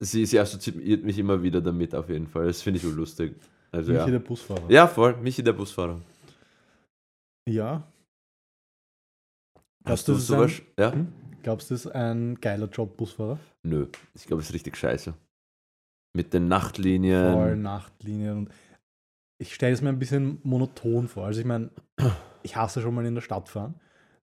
sie, 0.00 0.26
sie 0.26 0.38
assoziiert 0.38 1.04
mich 1.04 1.18
immer 1.18 1.42
wieder 1.42 1.60
damit 1.60 1.94
auf 1.94 2.08
jeden 2.08 2.26
Fall. 2.26 2.46
Das 2.46 2.62
finde 2.62 2.78
ich 2.78 2.82
so 2.84 2.90
lustig. 2.90 3.34
Also 3.70 3.92
Michi 3.92 4.04
ja. 4.04 4.10
der 4.10 4.18
Busfahrer. 4.20 4.70
ja, 4.70 4.86
voll, 4.86 5.16
Michi 5.18 5.42
der 5.42 5.52
Busfahrer. 5.52 6.00
Ja. 7.48 7.82
Hast 9.84 10.08
du, 10.08 10.14
sowas? 10.14 10.52
ein- 10.52 10.66
Ja? 10.78 10.92
Hm? 10.92 11.12
Glaubst 11.42 11.70
du, 11.70 11.74
das 11.74 11.86
ist 11.86 11.92
ein 11.92 12.34
geiler 12.40 12.66
Job, 12.68 12.96
Busfahrer? 12.96 13.38
Nö, 13.62 13.86
ich 14.14 14.26
glaube, 14.26 14.42
es 14.42 14.48
ist 14.48 14.54
richtig 14.54 14.76
scheiße. 14.76 15.14
Mit 16.14 16.34
den 16.34 16.48
Nachtlinien. 16.48 17.32
Voll 17.32 17.56
Nachtlinien 17.56 18.38
und 18.38 18.52
ich 19.40 19.54
stelle 19.54 19.72
es 19.72 19.80
mir 19.82 19.88
ein 19.90 19.98
bisschen 19.98 20.40
monoton 20.42 21.06
vor. 21.08 21.26
Also 21.26 21.40
ich 21.40 21.46
meine, 21.46 21.70
ich 22.42 22.56
hasse 22.56 22.80
schon 22.80 22.94
mal 22.94 23.06
in 23.06 23.14
der 23.14 23.22
Stadt 23.22 23.48
fahren, 23.48 23.74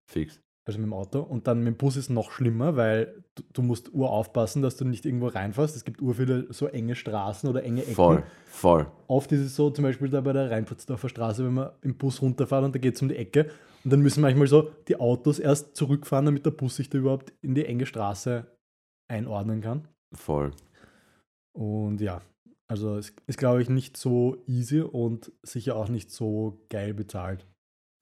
Fix. 0.07 0.41
Also 0.65 0.79
mit 0.79 0.87
dem 0.87 0.93
Auto. 0.93 1.19
Und 1.19 1.47
dann 1.47 1.59
mit 1.59 1.67
dem 1.67 1.77
Bus 1.77 1.95
ist 1.95 2.09
noch 2.09 2.31
schlimmer, 2.31 2.75
weil 2.75 3.23
du, 3.35 3.43
du 3.53 3.61
musst 3.61 3.93
ur 3.93 4.09
aufpassen, 4.09 4.61
dass 4.61 4.75
du 4.77 4.85
nicht 4.85 5.05
irgendwo 5.05 5.27
reinfährst. 5.27 5.75
Es 5.75 5.85
gibt 5.85 6.01
ur 6.01 6.15
viele 6.15 6.51
so 6.51 6.67
enge 6.67 6.95
Straßen 6.95 7.49
oder 7.49 7.63
enge 7.63 7.83
Ecken. 7.83 7.93
Voll, 7.93 8.23
voll. 8.47 8.87
Oft 9.07 9.31
ist 9.31 9.41
es 9.41 9.55
so, 9.55 9.69
zum 9.69 9.83
Beispiel 9.83 10.09
da 10.09 10.21
bei 10.21 10.33
der 10.33 10.49
Rheinpotzdorfer 10.49 11.09
Straße, 11.09 11.45
wenn 11.45 11.53
man 11.53 11.69
im 11.81 11.95
Bus 11.95 12.21
runterfährt 12.21 12.63
und 12.63 12.73
da 12.75 12.79
geht 12.79 12.95
es 12.95 13.01
um 13.01 13.09
die 13.09 13.15
Ecke 13.15 13.49
und 13.83 13.93
dann 13.93 14.01
müssen 14.01 14.21
manchmal 14.21 14.47
so 14.47 14.71
die 14.87 14.99
Autos 14.99 15.37
erst 15.37 15.75
zurückfahren, 15.75 16.25
damit 16.25 16.45
der 16.45 16.51
Bus 16.51 16.75
sich 16.75 16.89
da 16.89 16.97
überhaupt 16.97 17.31
in 17.41 17.53
die 17.53 17.65
enge 17.65 17.85
Straße 17.85 18.47
einordnen 19.07 19.61
kann. 19.61 19.87
Voll. 20.13 20.51
Und 21.53 22.01
ja, 22.01 22.21
Also 22.67 22.97
es 22.97 23.13
ist, 23.27 23.37
glaube 23.37 23.61
ich, 23.61 23.69
nicht 23.69 23.95
so 23.95 24.37
easy 24.47 24.81
und 24.81 25.31
sicher 25.43 25.75
auch 25.75 25.89
nicht 25.89 26.09
so 26.09 26.65
geil 26.69 26.93
bezahlt. 26.93 27.45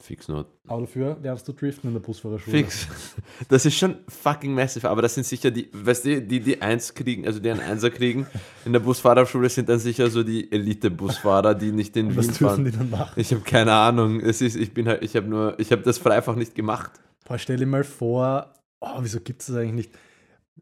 Fix 0.04 0.28
not. 0.28 0.48
Aber 0.68 0.82
dafür 0.82 1.18
lernst 1.22 1.48
du 1.48 1.54
driften 1.54 1.90
in 1.90 1.94
der 1.94 2.02
Busfahrerschule. 2.02 2.58
Fix. 2.58 2.88
Das 3.48 3.66
ist 3.66 3.78
schon 3.78 4.00
fucking 4.10 4.54
massive, 4.54 4.90
aber 4.90 5.02
das 5.02 5.16
sind 5.16 5.26
sicher 5.26 5.50
die, 5.50 5.70
weißt 5.72 6.06
du, 6.06 6.22
die, 6.22 6.42
die 6.42 6.62
eins 6.62 6.94
kriegen, 6.94 7.26
also 7.26 7.40
die 7.40 7.50
einen 7.50 7.62
Einser 7.62 7.90
kriegen 7.90 8.28
in 8.66 8.74
der 8.74 8.82
Busfahrerschule 8.82 9.48
sind 9.50 9.70
dann 9.70 9.80
sicher 9.80 10.10
so 10.10 10.24
die 10.24 10.52
Elite-Busfahrer, 10.52 11.56
die 11.56 11.72
nicht 11.72 11.96
in 11.96 12.16
Was 12.18 12.26
Wien 12.26 12.34
dürfen 12.34 12.48
fahren. 12.48 12.66
die 12.66 12.72
dann 12.72 12.90
machen? 12.90 13.18
Ich 13.18 13.32
habe 13.32 13.44
keine 13.44 13.72
Ahnung. 13.72 14.20
Es 14.20 14.42
ist, 14.42 14.56
ich 14.58 14.74
bin 14.74 14.90
halt, 14.90 15.04
ich 15.04 15.16
habe 15.16 15.28
nur, 15.28 15.58
ich 15.58 15.72
habe 15.72 15.84
das 15.84 16.06
einfach 16.06 16.36
nicht 16.36 16.54
gemacht. 16.54 16.92
Boah, 17.26 17.38
stell 17.38 17.56
dir 17.56 17.66
mal 17.66 17.86
vor, 17.86 18.54
oh, 18.82 18.98
wieso 19.00 19.22
gibt 19.22 19.42
es 19.42 19.48
das 19.48 19.56
eigentlich 19.56 19.88
nicht? 19.88 19.92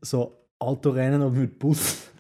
So 0.01 0.37
Autorennen 0.59 1.23
aber 1.23 1.31
mit 1.35 1.57
Bus. 1.57 2.10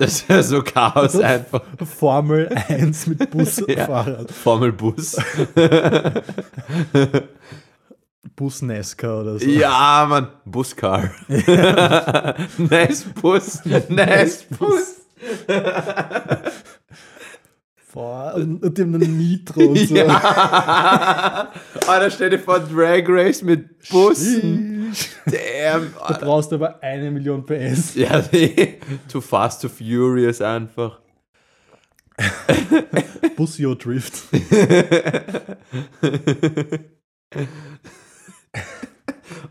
Das 0.00 0.26
wäre 0.30 0.42
so 0.42 0.62
Chaos 0.62 1.14
einfach. 1.20 1.60
Formel 1.84 2.48
1 2.68 3.06
mit 3.06 3.30
Busfahrern. 3.30 4.26
Formel 4.28 4.72
Bus. 4.72 5.16
Bus 8.34 8.62
Nesca 8.62 9.20
oder 9.20 9.38
so. 9.38 9.44
ja, 9.46 10.06
Mann. 10.08 10.28
Buscar. 10.46 11.10
nice 12.56 13.04
Bus. 13.20 13.60
Nice 13.90 14.46
Bus. 14.58 15.02
Boah, 17.92 18.34
und, 18.36 18.62
und 18.62 18.78
die 18.78 18.82
haben 18.82 18.92
dann 18.92 19.16
Nitro 19.18 19.60
und 19.62 19.78
so. 19.78 19.94
Ja. 19.96 21.50
Alter, 21.86 22.10
stell 22.10 22.30
dir 22.30 22.38
vor, 22.38 22.60
Drag 22.60 23.02
Race 23.08 23.42
mit 23.42 23.88
Bussen. 23.88 24.92
Damn. 25.26 25.92
Da 26.08 26.18
brauchst 26.20 26.52
du 26.52 26.56
aber 26.56 26.82
eine 26.82 27.10
Million 27.10 27.44
PS. 27.44 27.94
Ja, 27.94 28.22
nee. 28.32 28.78
Too 29.10 29.20
fast, 29.20 29.62
too 29.62 29.68
furious 29.68 30.40
einfach. 30.40 31.00
Busio 33.36 33.74
Drift. 33.74 34.14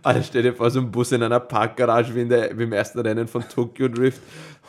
Alter, 0.03 0.24
stell 0.24 0.43
dir 0.43 0.53
vor, 0.53 0.69
so 0.69 0.79
ein 0.79 0.91
Bus 0.91 1.12
in 1.12 1.24
einer 1.24 1.39
Parkgarage 1.39 2.13
wie, 2.15 2.22
in 2.22 2.29
der, 2.29 2.58
wie 2.58 2.63
im 2.63 2.74
ersten 2.74 3.00
Rennen 3.00 3.27
von 3.27 3.43
Tokyo 3.48 3.88
Drift. 3.88 4.22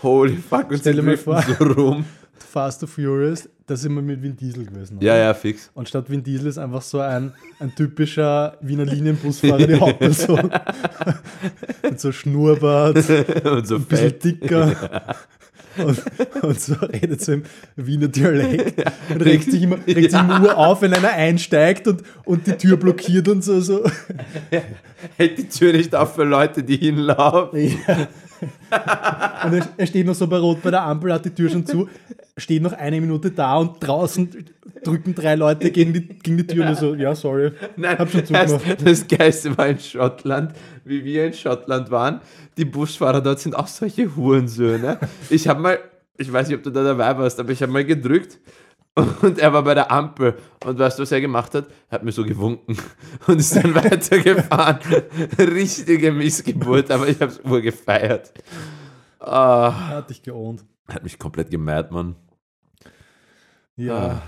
Holy 0.03 0.37
fuck, 0.37 0.71
und 0.71 0.79
Stell 0.79 0.95
dir 0.95 1.03
mal 1.03 1.17
vor. 1.17 1.43
so 1.43 1.65
rum. 1.65 2.05
Fast 2.50 2.83
and 2.83 2.90
Furious, 2.90 3.49
da 3.66 3.76
sind 3.76 3.95
wir 3.95 4.02
mit 4.02 4.21
Vin 4.21 4.37
Diesel 4.37 4.64
gewesen. 4.66 4.97
oder? 4.97 5.07
Ja, 5.07 5.16
ja, 5.16 5.35
fix. 5.35 5.71
Und 5.75 5.88
statt 5.88 6.11
Vin 6.11 6.23
Diesel 6.25 6.49
ist 6.49 6.59
einfach 6.59 6.83
so 6.83 6.99
ein, 6.99 7.33
ein 7.61 7.73
typischer 7.75 8.57
Wiener 8.61 8.85
Linienbusfahrer, 8.85 9.66
die 9.69 9.78
Hauptperson. 9.78 10.50
Mit 11.85 12.00
so 12.00 12.11
Schnurrbart, 12.11 12.97
ein 13.09 13.25
Und 13.52 13.66
so 13.69 13.78
bisschen 13.78 14.11
fett. 14.11 14.25
dicker. 14.25 15.16
Und, 15.78 16.02
und 16.42 16.61
so 16.61 16.75
redet 16.75 17.23
so 17.23 17.35
im 17.35 17.45
Wiener 17.76 18.09
Dialekt. 18.09 18.85
Und 19.09 19.23
regt 19.23 19.49
sich 19.50 19.62
immer, 19.62 19.76
regt 19.87 20.11
sich 20.11 20.21
immer 20.21 20.40
nur 20.40 20.59
auf, 20.59 20.83
wenn 20.83 20.92
einer 20.92 21.11
einsteigt 21.12 21.87
und, 21.87 22.02
und 22.25 22.49
die 22.49 22.57
Tür 22.57 22.76
blockiert 22.76 23.28
und 23.28 23.45
so. 23.45 23.61
so. 23.61 23.85
Hält 25.16 25.38
die 25.38 25.49
Tür 25.49 25.73
nicht 25.73 25.95
auf 25.95 26.16
für 26.16 26.25
Leute, 26.25 26.64
die 26.64 26.76
hinlaufen. 26.76 27.61
Ja. 27.87 28.09
Und 29.45 29.52
er, 29.54 29.69
er 29.76 29.87
steht 29.87 30.07
noch 30.07 30.14
so 30.14 30.26
bei 30.26 30.38
Rot 30.38 30.62
bei 30.62 30.71
der 30.71 30.83
Ampel, 30.83 31.12
hat 31.12 31.25
die 31.25 31.30
Tür 31.30 31.50
schon 31.50 31.64
zu, 31.66 31.88
steht 32.40 32.62
noch 32.62 32.73
eine 32.73 33.00
Minute 33.00 33.30
da 33.30 33.56
und 33.59 33.76
draußen 33.80 34.47
drücken 34.85 35.14
drei 35.14 35.35
Leute 35.35 35.70
gegen 35.70 35.92
die, 35.92 36.09
gegen 36.09 36.38
die 36.38 36.47
Tür 36.47 36.68
und 36.68 36.76
so, 36.76 36.94
ja, 36.94 37.14
sorry. 37.14 37.52
Nein, 37.76 37.99
Hab 37.99 38.11
schon 38.11 38.23
das, 38.28 38.50
zugemacht. 38.52 38.87
das 38.87 39.06
Geilste 39.09 39.56
war 39.59 39.68
in 39.68 39.78
Schottland, 39.78 40.52
wie 40.85 41.04
wir 41.04 41.26
in 41.26 41.32
Schottland 41.35 41.90
waren. 41.90 42.20
Die 42.56 42.64
Busfahrer 42.64 43.20
dort 43.20 43.40
sind 43.40 43.54
auch 43.54 43.66
solche 43.66 44.16
Hurensöhne. 44.16 44.99
Ich 45.28 45.47
habe 45.49 45.61
mal, 45.61 45.78
ich 46.16 46.32
weiß 46.32 46.49
nicht, 46.49 46.56
ob 46.56 46.62
du 46.62 46.70
da 46.70 46.82
dabei 46.82 47.16
warst, 47.18 47.38
aber 47.40 47.50
ich 47.52 47.62
habe 47.62 47.73
mal 47.73 47.85
gedrückt 47.85 48.38
und 49.23 49.38
er 49.38 49.52
war 49.52 49.62
bei 49.62 49.75
der 49.75 49.90
Ampel. 49.90 50.35
Und 50.64 50.78
weißt 50.78 50.99
du, 50.99 51.02
was 51.02 51.12
er 51.12 51.20
gemacht 51.20 51.54
hat? 51.54 51.66
Er 51.88 51.97
hat 51.97 52.04
mir 52.04 52.12
so 52.12 52.25
gewunken 52.25 52.76
und 53.26 53.38
ist 53.38 53.54
dann 53.56 53.75
weitergefahren. 53.75 54.78
Richtige 55.38 56.11
Missgeburt, 56.12 56.90
aber 56.90 57.09
ich 57.09 57.20
habe 57.20 57.32
es 57.32 57.40
urgefeiert. 57.40 58.32
Ah, 59.18 59.68
Er 59.90 59.97
hat 59.99 60.11
dich 60.11 60.23
geohnt. 60.23 60.64
hat 60.88 61.02
mich 61.04 61.19
komplett 61.19 61.50
gemerkt, 61.50 61.93
Mann. 61.93 62.17
Ja, 63.80 63.97
Ah. 64.10 64.23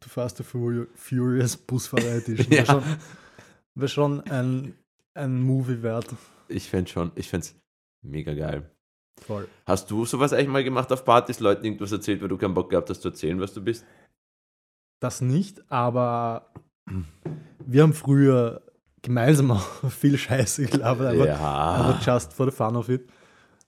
du 0.00 0.08
fährst 0.08 0.38
der 0.38 0.46
Furi- 0.46 0.86
Furious 0.94 1.56
Busfahrer 1.56 2.16
Edition. 2.16 2.46
Ja. 2.52 2.58
Wäre 2.58 2.66
schon, 2.66 2.84
wär 3.74 3.88
schon 3.88 4.20
ein, 4.30 4.74
ein 5.14 5.40
Movie 5.42 5.82
wert. 5.82 6.06
Ich 6.48 6.68
fände 6.68 6.90
schon, 6.90 7.12
ich 7.14 7.28
fände 7.28 7.46
es 7.46 7.54
mega 8.02 8.34
geil. 8.34 8.70
Voll. 9.20 9.46
Hast 9.66 9.90
du 9.90 10.04
sowas 10.06 10.32
eigentlich 10.32 10.48
mal 10.48 10.64
gemacht 10.64 10.90
auf 10.92 11.04
Partys, 11.04 11.40
Leuten 11.40 11.64
irgendwas 11.64 11.92
erzählt, 11.92 12.20
weil 12.22 12.28
du 12.28 12.38
keinen 12.38 12.54
Bock 12.54 12.70
gehabt 12.70 12.88
hast 12.90 13.02
zu 13.02 13.08
erzählen, 13.08 13.38
was 13.40 13.52
du 13.54 13.62
bist? 13.62 13.84
Das 15.00 15.20
nicht, 15.20 15.70
aber 15.70 16.52
wir 17.66 17.82
haben 17.82 17.92
früher 17.94 18.62
gemeinsam 19.02 19.50
auch 19.52 19.90
viel 19.90 20.16
Scheiße 20.18 20.66
gelabert, 20.66 21.14
aber, 21.14 21.26
ja. 21.26 21.36
aber 21.38 21.98
just 22.02 22.32
for 22.32 22.46
the 22.50 22.52
fun 22.56 22.76
of 22.76 22.88
it. 22.88 23.08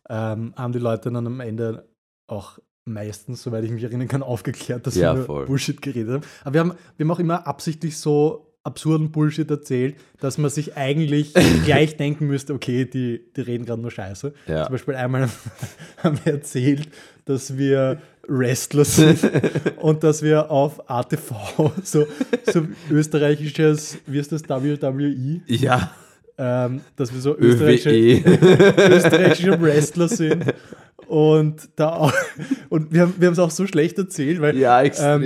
Ähm, 0.09 0.53
haben 0.57 0.73
die 0.73 0.79
Leute 0.79 1.11
dann 1.13 1.27
am 1.27 1.41
Ende 1.41 1.89
auch 2.27 2.59
meistens, 2.85 3.43
soweit 3.43 3.65
ich 3.65 3.71
mich 3.71 3.85
erinnern 3.85 4.09
kann, 4.09 4.23
aufgeklärt, 4.23 4.87
dass 4.87 4.95
Ja, 4.97 5.15
wir 5.17 5.25
voll. 5.25 5.47
Bullshit 5.47 5.81
geredet 5.81 6.15
haben. 6.15 6.23
Aber 6.45 6.55
wir 6.55 6.61
haben, 6.61 6.73
wir 6.97 7.05
haben 7.05 7.11
auch 7.11 7.19
immer 7.21 7.47
absichtlich 7.47 7.97
so 7.97 8.49
absurden 8.65 9.11
Bullshit 9.11 9.51
erzählt, 9.51 9.97
dass 10.21 10.39
man 10.39 10.51
sich 10.51 10.77
eigentlich 10.77 11.35
gleich 11.65 11.97
denken 11.97 12.27
müsste, 12.27 12.55
okay, 12.55 12.85
die, 12.85 13.21
die 13.37 13.41
reden 13.41 13.65
gerade 13.65 13.83
nur 13.83 13.91
Scheiße. 13.91 14.33
Ja. 14.47 14.65
Zum 14.65 14.73
Beispiel 14.73 14.95
einmal 14.95 15.29
haben 16.03 16.19
wir 16.25 16.33
erzählt, 16.35 16.89
dass 17.25 17.57
wir 17.57 18.01
Wrestler 18.29 18.85
sind 18.85 19.19
und 19.81 20.05
dass 20.05 20.23
wir 20.23 20.51
auf 20.51 20.89
ATV 20.89 21.73
so, 21.83 22.07
so 22.53 22.67
österreichisches, 22.89 23.99
wie 24.07 24.19
ist 24.19 24.31
das, 24.31 24.49
WWE, 24.49 25.41
Ja, 25.47 25.91
ähm, 26.43 26.81
dass 26.97 27.15
wir 27.15 27.21
so 27.21 27.37
ÖWE. 27.37 27.47
österreichische, 27.47 27.91
österreichische 28.91 29.63
Wrestler 29.63 30.09
sind. 30.09 30.45
Und, 31.07 31.69
da 31.77 31.91
auch, 31.91 32.13
und 32.69 32.93
wir 32.93 33.03
haben 33.03 33.21
es 33.21 33.39
auch 33.39 33.51
so 33.51 33.67
schlecht 33.67 33.99
erzählt, 33.99 34.41
weil 34.41 34.57
ja, 34.57 34.83
extrem. 34.83 35.21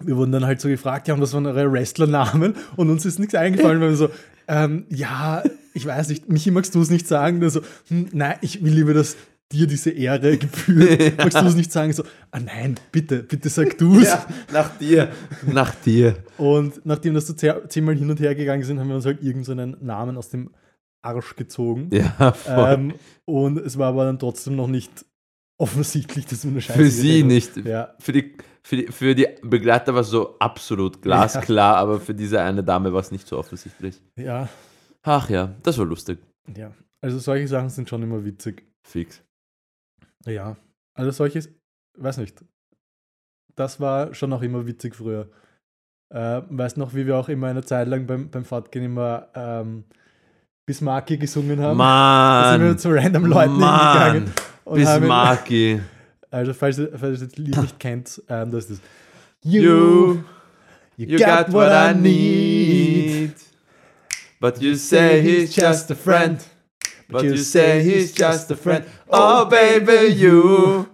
wir 0.00 0.16
wurden 0.16 0.32
dann 0.32 0.44
halt 0.44 0.60
so 0.60 0.68
gefragt, 0.68 1.08
ja, 1.08 1.14
und 1.14 1.20
was 1.20 1.32
waren 1.32 1.46
eure 1.46 1.72
Wrestlernamen? 1.72 2.56
Und 2.76 2.90
uns 2.90 3.06
ist 3.06 3.18
nichts 3.18 3.34
eingefallen, 3.34 3.80
weil 3.80 3.90
wir 3.90 3.96
so, 3.96 4.10
ähm, 4.48 4.84
ja, 4.90 5.42
ich 5.72 5.86
weiß 5.86 6.08
nicht, 6.08 6.28
Michi, 6.28 6.50
magst 6.50 6.74
du 6.74 6.82
es 6.82 6.90
nicht 6.90 7.06
sagen? 7.08 7.36
Und 7.38 7.44
er 7.44 7.50
so, 7.50 7.60
hm, 7.88 8.08
nein, 8.12 8.36
ich 8.42 8.62
will 8.62 8.74
lieber, 8.74 8.92
dass 8.92 9.16
dir 9.54 9.66
diese 9.66 9.90
Ehre 9.90 10.36
gebührt. 10.38 11.18
Magst 11.18 11.40
du 11.40 11.46
es 11.46 11.54
nicht 11.54 11.72
sagen? 11.72 11.92
So, 11.92 12.04
ah 12.30 12.40
nein, 12.40 12.74
bitte, 12.92 13.22
bitte 13.22 13.48
sag 13.48 13.78
du 13.78 13.98
es. 14.00 14.08
ja, 14.08 14.26
nach 14.52 14.76
dir. 14.78 15.10
Nach 15.46 15.74
dir. 15.74 16.16
Und 16.38 16.84
nachdem 16.84 17.14
das 17.14 17.26
so 17.26 17.32
zeh- 17.34 17.68
zehnmal 17.68 17.94
hin 17.96 18.10
und 18.10 18.20
her 18.20 18.34
gegangen 18.34 18.62
sind, 18.62 18.78
haben 18.80 18.88
wir 18.88 18.96
uns 18.96 19.06
halt 19.06 19.22
irgendeinen 19.22 19.76
Namen 19.80 20.16
aus 20.16 20.28
dem 20.30 20.50
Arsch 21.02 21.36
gezogen. 21.36 21.90
Ja, 21.92 22.32
voll. 22.32 22.72
Ähm, 22.72 22.94
und 23.26 23.58
es 23.58 23.78
war 23.78 23.88
aber 23.88 24.04
dann 24.04 24.18
trotzdem 24.18 24.56
noch 24.56 24.68
nicht 24.68 25.04
offensichtlich, 25.58 26.26
dass 26.26 26.44
wir 26.44 26.50
eine 26.50 26.60
Scheiße 26.60 26.78
für 26.78 26.90
sie 26.90 27.22
geredet 27.22 27.22
haben. 27.22 27.28
nicht. 27.62 27.66
Ja, 27.66 27.94
Für, 28.00 28.12
die, 28.12 28.36
für, 28.62 28.76
die, 28.76 28.86
für 28.90 29.14
die 29.14 29.28
Begleiter 29.42 29.94
war 29.94 30.00
es 30.00 30.08
so 30.08 30.38
absolut 30.38 31.00
glasklar, 31.02 31.76
aber 31.76 32.00
für 32.00 32.14
diese 32.14 32.40
eine 32.40 32.64
Dame 32.64 32.92
war 32.92 33.00
es 33.00 33.10
nicht 33.12 33.26
so 33.28 33.38
offensichtlich. 33.38 34.00
ja, 34.16 34.48
Ach 35.06 35.28
ja, 35.28 35.54
das 35.62 35.76
war 35.78 35.84
lustig. 35.84 36.18
ja. 36.56 36.72
Also 37.02 37.18
solche 37.18 37.46
Sachen 37.46 37.68
sind 37.68 37.86
schon 37.86 38.02
immer 38.02 38.24
witzig. 38.24 38.64
Fix. 38.82 39.22
Ja, 40.26 40.56
also 40.94 41.10
solches, 41.10 41.48
weiß 41.98 42.18
nicht. 42.18 42.44
Das 43.56 43.78
war 43.80 44.14
schon 44.14 44.32
auch 44.32 44.42
immer 44.42 44.66
witzig 44.66 44.94
früher. 44.94 45.28
Äh, 46.12 46.42
weißt 46.48 46.76
noch, 46.76 46.94
wie 46.94 47.06
wir 47.06 47.16
auch 47.16 47.28
immer 47.28 47.48
eine 47.48 47.62
Zeit 47.64 47.88
lang 47.88 48.06
beim, 48.06 48.30
beim 48.30 48.44
Fortgehen 48.44 48.84
immer 48.84 49.28
ähm, 49.34 49.84
Bismarcky 50.66 51.18
gesungen 51.18 51.60
haben? 51.60 51.78
Da 51.78 52.52
sind 52.52 52.60
wir 52.62 52.68
Mann. 52.68 52.78
zu 52.78 52.90
random 52.90 53.26
Leuten 53.26 53.58
Mann. 53.58 54.12
hingegangen. 54.12 54.34
und 54.64 54.84
haben- 54.86 55.00
Bismarcky. 55.00 55.80
Also, 56.30 56.52
falls 56.52 56.78
ihr, 56.78 56.90
falls 56.98 57.20
ihr 57.22 57.28
das 57.28 57.36
Lied 57.36 57.56
nicht 57.56 57.78
kennt, 57.78 58.20
ähm, 58.28 58.50
das 58.50 58.64
ist 58.68 58.80
das. 58.82 59.50
You, 59.52 60.18
you 60.96 61.16
got 61.16 61.52
what 61.52 61.68
I 61.70 61.94
need. 61.96 63.34
But 64.40 64.60
you 64.60 64.74
say 64.74 65.22
he's 65.22 65.54
just 65.54 65.92
a 65.92 65.94
friend. 65.94 66.44
But 67.08 67.22
you 67.22 67.36
say 67.36 67.82
he's 67.82 68.14
just 68.16 68.50
a 68.50 68.56
friend. 68.56 68.84
Oh, 69.08 69.44
baby, 69.46 70.12
you. 70.14 70.86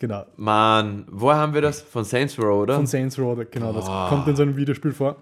Genau, 0.00 0.24
Mann, 0.36 1.06
woher 1.10 1.36
haben 1.38 1.54
wir 1.54 1.60
das? 1.62 1.80
Von 1.80 2.04
Saints 2.04 2.38
Row, 2.38 2.62
oder? 2.62 2.74
von 2.76 2.86
Saints 2.86 3.18
Row, 3.18 3.38
genau, 3.50 3.72
das 3.72 3.86
Boah. 3.86 4.08
kommt 4.08 4.26
in 4.28 4.36
so 4.36 4.42
einem 4.42 4.56
Videospiel 4.56 4.92
vor. 4.92 5.16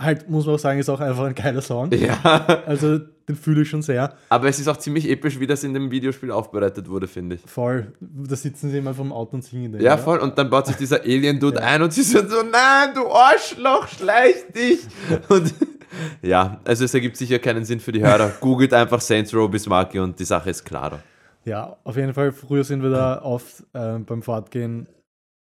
Halt, 0.00 0.30
muss 0.30 0.46
man 0.46 0.54
auch 0.54 0.58
sagen, 0.60 0.78
ist 0.78 0.88
auch 0.88 1.00
einfach 1.00 1.24
ein 1.24 1.34
geiler 1.34 1.60
Song. 1.60 1.90
ja, 1.92 2.20
Also, 2.66 2.98
den 2.98 3.34
fühle 3.34 3.62
ich 3.62 3.68
schon 3.68 3.82
sehr. 3.82 4.14
aber 4.28 4.48
es 4.48 4.60
ist 4.60 4.68
auch 4.68 4.76
ziemlich 4.76 5.08
episch, 5.10 5.40
wie 5.40 5.46
das 5.48 5.64
in 5.64 5.74
dem 5.74 5.90
Videospiel 5.90 6.30
aufbereitet 6.30 6.88
wurde, 6.88 7.08
finde 7.08 7.34
ich. 7.36 7.40
Voll. 7.50 7.92
Da 8.00 8.36
sitzen 8.36 8.70
sie 8.70 8.78
immer 8.78 8.94
vom 8.94 9.12
Auto 9.12 9.34
und 9.34 9.42
singen 9.42 9.72
den. 9.72 9.80
Ja, 9.82 9.96
voll. 9.98 10.18
Und 10.20 10.38
dann 10.38 10.48
baut 10.50 10.68
sich 10.68 10.76
dieser 10.76 11.00
Alien-Dude 11.00 11.60
ein 11.60 11.82
und 11.82 11.92
sie 11.92 12.02
sind 12.04 12.30
so, 12.30 12.42
nein, 12.42 12.90
du 12.94 13.08
Arschloch, 13.08 13.88
schleich 13.88 14.46
dich. 14.54 14.80
Und 15.28 15.52
ja, 16.22 16.60
also 16.64 16.84
es 16.84 16.94
ergibt 16.94 17.16
sicher 17.16 17.38
keinen 17.38 17.64
Sinn 17.64 17.80
für 17.80 17.92
die 17.92 18.02
Hörer. 18.02 18.28
Googelt 18.40 18.72
einfach 18.74 19.00
Saints 19.00 19.34
Row 19.34 19.50
Bismarcky 19.50 19.98
und 19.98 20.18
die 20.18 20.24
Sache 20.24 20.50
ist 20.50 20.64
klarer. 20.64 21.00
Ja, 21.44 21.76
auf 21.84 21.96
jeden 21.96 22.14
Fall. 22.14 22.32
Früher 22.32 22.64
sind 22.64 22.82
wir 22.82 22.90
da 22.90 23.22
oft 23.22 23.64
ähm, 23.74 24.04
beim 24.04 24.22
Fortgehen 24.22 24.88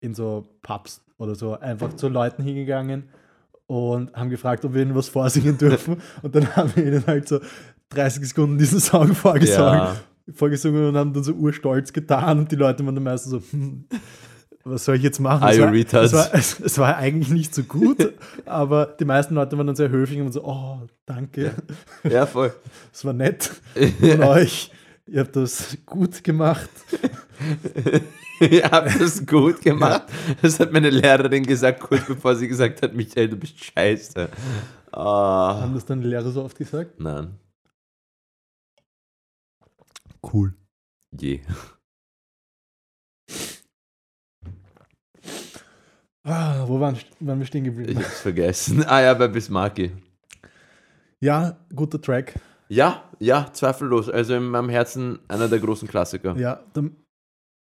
in 0.01 0.13
so 0.15 0.47
Pubs 0.61 1.01
oder 1.17 1.35
so 1.35 1.59
einfach 1.59 1.93
zu 1.93 2.07
Leuten 2.07 2.41
hingegangen 2.43 3.09
und 3.67 4.13
haben 4.13 4.29
gefragt, 4.29 4.63
ob 4.65 4.73
wir 4.73 4.81
ihnen 4.81 4.95
was 4.95 5.09
vorsingen 5.09 5.57
dürfen. 5.59 6.01
Und 6.21 6.35
dann 6.35 6.55
haben 6.55 6.71
wir 6.75 6.85
ihnen 6.85 7.03
halt 7.05 7.27
so 7.27 7.39
30 7.89 8.29
Sekunden 8.29 8.57
diesen 8.57 8.79
Song 8.79 9.13
vorgesungen, 9.13 9.73
Ja. 9.73 9.95
vorgesungen 10.33 10.87
und 10.89 10.95
haben 10.97 11.11
dann 11.13 11.23
so 11.23 11.33
urstolz 11.33 11.91
getan. 11.91 12.39
Und 12.39 12.51
die 12.51 12.55
Leute 12.55 12.85
waren 12.85 12.95
dann 12.95 13.03
meistens 13.03 13.31
so, 13.31 13.41
hm, 13.51 13.85
was 14.63 14.85
soll 14.85 14.95
ich 14.97 15.03
jetzt 15.03 15.19
machen? 15.19 15.47
Es 15.47 15.59
war, 15.59 15.73
es, 15.73 16.13
war, 16.13 16.33
es, 16.33 16.59
es 16.59 16.77
war 16.77 16.97
eigentlich 16.97 17.29
nicht 17.29 17.55
so 17.55 17.63
gut, 17.63 18.13
aber 18.45 18.85
die 18.99 19.05
meisten 19.05 19.33
Leute 19.35 19.57
waren 19.57 19.67
dann 19.67 19.75
sehr 19.75 19.89
höflich 19.89 20.19
und 20.21 20.31
so, 20.31 20.43
oh, 20.43 20.81
danke, 21.05 21.53
Ja, 22.03 22.25
voll. 22.25 22.53
es 22.93 23.03
war 23.05 23.13
nett 23.13 23.51
von 23.99 24.23
euch. 24.23 24.71
Ihr 25.07 25.21
habt 25.21 25.35
das 25.35 25.75
gut 25.87 26.23
gemacht. 26.23 26.69
Ihr 28.39 28.63
habt 28.69 29.01
das 29.01 29.25
gut 29.25 29.59
gemacht. 29.61 30.03
Das 30.41 30.59
hat 30.59 30.71
meine 30.71 30.91
Lehrerin 30.91 31.43
gesagt, 31.43 31.79
kurz 31.79 32.05
bevor 32.05 32.35
sie 32.35 32.47
gesagt 32.47 32.83
hat, 32.83 32.93
Michael, 32.93 33.29
du 33.29 33.35
bist 33.37 33.55
scheiße. 33.63 34.29
Ah, 34.91 35.61
Haben 35.61 35.73
das 35.73 35.85
dann 35.85 36.01
die 36.01 36.07
Lehrer 36.07 36.29
so 36.29 36.43
oft 36.43 36.57
gesagt? 36.57 36.99
nein, 36.99 37.39
Cool. 40.21 40.53
je. 41.17 41.39
Ah, 46.29 46.63
wo 46.67 46.79
waren, 46.79 46.95
waren 47.19 47.39
wir 47.39 47.45
stehen 47.45 47.65
Ich 47.65 47.75
geblieben? 47.75 47.99
hab's 47.99 48.21
vergessen. 48.21 48.85
Ah 48.87 49.01
ja, 49.01 49.13
bei 49.15 49.27
Bismarcky. 49.27 49.91
Ja, 51.19 51.57
guter 51.75 51.99
Track. 52.01 52.35
Ja, 52.67 53.03
ja, 53.19 53.49
zweifellos. 53.51 54.09
Also 54.09 54.35
in 54.35 54.43
meinem 54.43 54.69
Herzen 54.69 55.19
einer 55.27 55.47
der 55.47 55.59
großen 55.59 55.87
Klassiker. 55.87 56.37
Ja, 56.37 56.59
dann, 56.73 56.95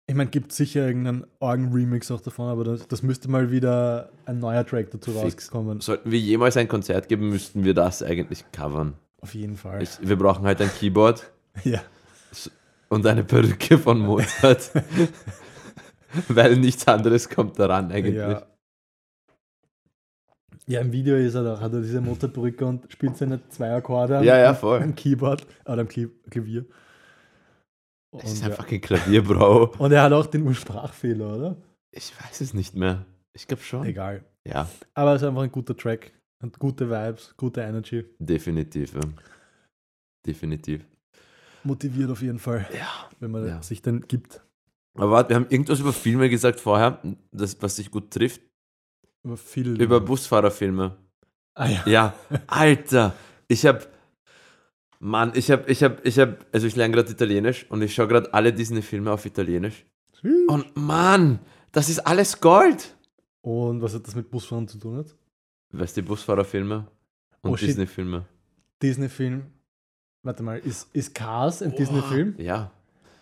ich 0.07 0.13
meine, 0.15 0.29
gibt 0.29 0.51
sicher 0.51 0.85
irgendeinen 0.85 1.25
Orgen-Remix 1.39 2.11
auch 2.11 2.21
davon, 2.21 2.47
aber 2.49 2.63
das, 2.63 2.87
das 2.87 3.01
müsste 3.01 3.29
mal 3.29 3.49
wieder 3.51 4.11
ein 4.25 4.37
neuer 4.39 4.65
Track 4.65 4.91
dazu 4.91 5.11
Fix. 5.11 5.23
rauskommen. 5.45 5.81
Sollten 5.81 6.11
wir 6.11 6.19
jemals 6.19 6.55
ein 6.55 6.67
Konzert 6.67 7.09
geben, 7.09 7.29
müssten 7.29 7.63
wir 7.63 7.73
das 7.73 8.03
eigentlich 8.03 8.45
covern. 8.51 8.93
Auf 9.19 9.33
jeden 9.33 9.57
Fall. 9.57 9.81
Ich, 9.81 9.97
wir 10.01 10.15
brauchen 10.17 10.45
halt 10.45 10.61
ein 10.61 10.69
Keyboard 10.69 11.31
ja. 11.63 11.81
und 12.89 13.05
eine 13.07 13.23
Perücke 13.23 13.77
von 13.79 13.99
Mozart. 13.99 14.71
Weil 16.29 16.57
nichts 16.57 16.87
anderes 16.87 17.29
kommt 17.29 17.57
daran 17.59 17.91
eigentlich. 17.91 18.15
ja. 18.15 18.45
Ja, 20.65 20.79
im 20.79 20.91
Video 20.93 21.17
ist 21.17 21.35
er 21.35 21.43
da, 21.43 21.59
hat 21.59 21.73
er 21.73 21.81
diese 21.81 21.99
Motorbrücke 21.99 22.65
und 22.65 22.89
spielt 22.89 23.17
seine 23.17 23.45
zwei 23.49 23.73
Akkorde 23.75 24.19
am, 24.19 24.23
Ja, 24.23 24.37
ja, 24.37 24.53
voll. 24.53 24.81
am 24.81 24.95
Keyboard 24.95 25.45
oder 25.65 25.81
am 25.81 25.87
Klavier. 25.89 26.65
Und, 28.13 28.23
Das 28.23 28.31
ist 28.31 28.43
einfach 28.45 28.65
kein 28.65 28.79
Klavier, 28.79 29.23
Bro. 29.23 29.73
und 29.79 29.91
er 29.91 30.03
hat 30.03 30.13
auch 30.13 30.25
den 30.27 30.43
Ursprachfehler, 30.43 31.35
oder? 31.35 31.57
Ich 31.91 32.13
weiß 32.17 32.39
es 32.41 32.53
nicht 32.53 32.75
mehr. 32.75 33.05
Ich 33.33 33.45
glaube 33.47 33.61
schon. 33.63 33.85
Egal. 33.85 34.23
Ja, 34.47 34.69
Aber 34.93 35.15
es 35.15 35.21
ist 35.21 35.27
einfach 35.27 35.41
ein 35.41 35.51
guter 35.51 35.75
Track. 35.75 36.13
Und 36.41 36.59
gute 36.59 36.89
Vibes, 36.89 37.33
gute 37.35 37.61
Energy. 37.61 38.05
definitiv. 38.19 38.93
Ja. 38.93 39.01
Definitiv. 40.25 40.85
Motiviert 41.63 42.09
auf 42.11 42.21
jeden 42.21 42.39
Fall, 42.39 42.65
Ja. 42.77 43.09
wenn 43.19 43.31
man 43.31 43.47
Ja. 43.47 43.61
sich 43.63 43.81
dann 43.81 44.01
gibt. 44.07 44.41
Aber 44.95 45.11
warte, 45.11 45.29
wir 45.29 45.35
haben 45.37 45.47
irgendwas 45.49 45.79
über 45.79 45.93
Filme 45.93 46.29
gesagt 46.29 46.59
vorher, 46.59 47.01
das, 47.31 47.57
was 47.61 47.75
sich 47.77 47.89
gut 47.89 48.11
trifft. 48.11 48.41
Über 49.23 49.37
viel. 49.37 49.81
Über 49.81 49.99
Busfahrerfilme. 49.99 50.95
Ah 51.55 51.67
ja. 51.67 51.83
Ja, 51.87 52.13
Alter, 52.47 53.13
ich 53.47 53.65
hab, 53.65 53.87
Mann, 54.99 55.31
ich 55.35 55.49
hab, 55.51 55.69
ich 55.69 55.83
hab, 55.83 56.05
ich 56.05 56.19
hab, 56.19 56.45
also 56.51 56.67
ich 56.67 56.75
lerne 56.75 56.93
gerade 56.93 57.11
Italienisch 57.11 57.65
und 57.69 57.81
ich 57.81 57.93
schaue 57.93 58.07
gerade 58.07 58.33
alle 58.33 58.53
Disney-Filme 58.53 59.11
auf 59.11 59.25
Italienisch. 59.25 59.85
Und 60.47 60.75
Mann, 60.77 61.39
das 61.71 61.89
ist 61.89 61.99
alles 61.99 62.39
Gold. 62.39 62.95
Und 63.41 63.81
was 63.81 63.93
hat 63.93 64.07
das 64.07 64.15
mit 64.15 64.29
Busfahren 64.31 64.67
zu 64.67 64.77
tun? 64.77 64.97
Hat? 64.97 65.15
Weißt 65.71 65.97
du, 65.97 66.01
die 66.01 66.07
Busfahrerfilme 66.07 66.87
und 67.41 67.51
Oh. 67.51 67.55
Disney-Filme. 67.55 68.25
Disney-Film. 68.81 69.43
Warte 70.23 70.43
mal, 70.43 70.59
ist, 70.59 70.87
ist 70.93 71.13
Cars 71.13 71.61
ein 71.61 71.75
Disney-Film? 71.75 72.35
Ja. 72.37 72.71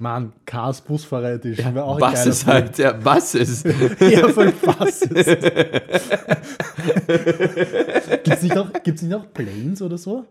Mann, 0.01 0.33
Cars 0.45 0.81
Busfahrer 0.81 1.33
Edition 1.33 1.67
ja 1.67 1.75
wäre 1.75 1.85
auch 1.85 2.01
was 2.01 2.25
ist 2.25 2.47
halt, 2.47 2.77
ja, 2.79 2.95
was 3.03 3.35
ist? 3.35 3.61
Film. 3.61 3.95
ja, 4.11 4.27
voll 4.29 4.51
was 4.63 5.03
ist. 5.03 5.27
Gibt's 8.23 8.43
nicht, 8.43 8.83
gibt's 8.83 9.01
nicht 9.03 9.13
auch 9.13 9.31
Planes 9.31 9.81
oder 9.81 9.97
so? 9.97 10.25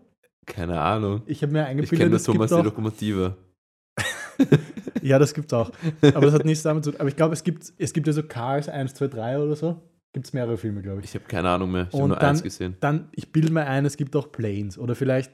Keine 0.45 0.79
Ahnung. 0.79 1.21
Ich 1.25 1.41
habe 1.41 1.53
mir 1.53 1.61
Ich 1.61 1.65
kenne 1.65 1.79
eingebildet, 1.81 2.13
es 2.13 2.23
Thomas 2.23 2.51
die 2.51 2.61
Lokomotive. 2.61 3.37
Ja, 5.03 5.19
das 5.19 5.33
gibt's 5.33 5.53
auch. 5.53 5.71
Aber 6.01 6.21
das 6.25 6.33
hat 6.33 6.45
nichts 6.45 6.63
damit 6.63 6.83
zu 6.83 6.91
tun. 6.91 6.99
Aber 6.99 7.09
ich 7.09 7.15
glaube, 7.15 7.33
es 7.33 7.43
gibt, 7.43 7.73
es 7.77 7.93
gibt 7.93 8.07
ja 8.07 8.13
so 8.13 8.23
Cars 8.23 8.69
1, 8.69 8.93
2, 8.93 9.07
3 9.07 9.39
oder 9.39 9.55
so. 9.55 9.81
Gibt 10.13 10.27
es 10.27 10.33
mehrere 10.33 10.57
Filme, 10.57 10.81
glaube 10.81 10.99
ich. 10.99 11.05
Ich 11.05 11.15
habe 11.15 11.25
keine 11.25 11.49
Ahnung 11.49 11.71
mehr. 11.71 11.87
Ich 11.89 11.97
habe 11.97 12.07
nur 12.07 12.17
dann- 12.17 12.29
eins 12.29 12.43
gesehen. 12.43 12.75
Dann, 12.81 13.09
ich 13.13 13.31
bilde 13.31 13.51
mir 13.51 13.65
ein, 13.65 13.85
es 13.85 13.97
gibt 13.97 14.15
auch 14.15 14.31
Planes. 14.31 14.77
Oder 14.77 14.95
vielleicht, 14.95 15.31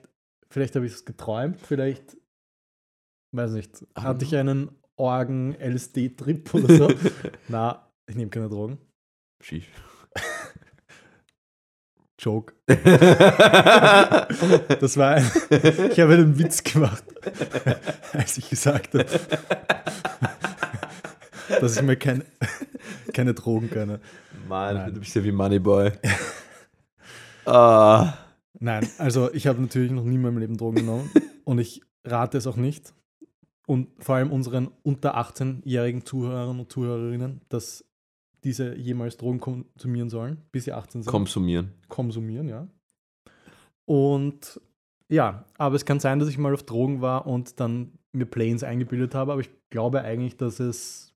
vielleicht 0.49 0.75
habe 0.75 0.85
ich 0.85 0.93
es 0.93 1.05
geträumt, 1.05 1.57
vielleicht, 1.61 2.17
weiß 3.31 3.51
nicht, 3.51 3.85
hatte 3.95 4.25
ich 4.25 4.35
einen 4.35 4.69
Orgen-LSD-Trip 4.95 6.53
oder 6.53 6.75
so. 6.75 6.87
Na, 7.47 7.87
ich 8.07 8.15
nehme 8.15 8.29
keine 8.29 8.49
Drogen. 8.49 8.77
Schief. 9.41 9.67
Joke. 12.19 12.53
Das 14.79 14.97
war 14.97 15.15
ein, 15.15 15.31
ich 15.91 15.99
habe 15.99 16.13
einen 16.13 16.37
Witz 16.39 16.63
gemacht, 16.63 17.03
als 18.13 18.37
ich 18.37 18.49
gesagt 18.49 18.93
habe, 18.93 19.05
dass 21.61 21.77
ich 21.77 21.81
mir 21.83 21.95
kein, 21.95 22.23
keine 23.13 23.33
Drogen 23.33 23.69
gönne. 23.69 23.99
Mann, 24.47 24.75
Nein. 24.75 24.93
du 24.93 24.99
bist 24.99 25.15
ja 25.15 25.23
wie 25.23 25.31
Moneyboy. 25.31 25.91
ah. 27.45 28.13
Nein, 28.59 28.87
also 28.97 29.31
ich 29.33 29.45
habe 29.47 29.61
natürlich 29.61 29.91
noch 29.91 30.03
nie 30.03 30.15
in 30.15 30.21
meinem 30.21 30.39
Leben 30.39 30.57
Drogen 30.57 30.77
genommen 30.77 31.11
und 31.43 31.59
ich 31.59 31.81
rate 32.03 32.37
es 32.37 32.47
auch 32.47 32.57
nicht. 32.57 32.93
Und 33.67 33.89
vor 34.01 34.15
allem 34.15 34.31
unseren 34.31 34.69
unter 34.83 35.17
18-jährigen 35.17 36.05
Zuhörern 36.05 36.59
und 36.59 36.71
Zuhörerinnen, 36.71 37.41
dass 37.49 37.83
diese 38.43 38.75
jemals 38.75 39.17
Drogen 39.17 39.41
konsumieren 39.41 40.09
sollen, 40.09 40.41
bis 40.51 40.63
sie 40.65 40.73
18 40.73 41.03
sind. 41.03 41.11
Konsumieren. 41.11 41.73
konsumieren, 41.89 42.47
ja. 42.47 42.67
Und 43.85 44.61
ja, 45.09 45.45
aber 45.57 45.75
es 45.75 45.85
kann 45.85 45.99
sein, 45.99 46.19
dass 46.19 46.29
ich 46.29 46.37
mal 46.37 46.53
auf 46.53 46.63
Drogen 46.63 47.01
war 47.01 47.27
und 47.27 47.59
dann 47.59 47.97
mir 48.13 48.25
Planes 48.25 48.63
eingebildet 48.63 49.15
habe, 49.15 49.33
aber 49.33 49.41
ich 49.41 49.49
glaube 49.69 50.01
eigentlich, 50.01 50.37
dass 50.37 50.59
es 50.59 51.13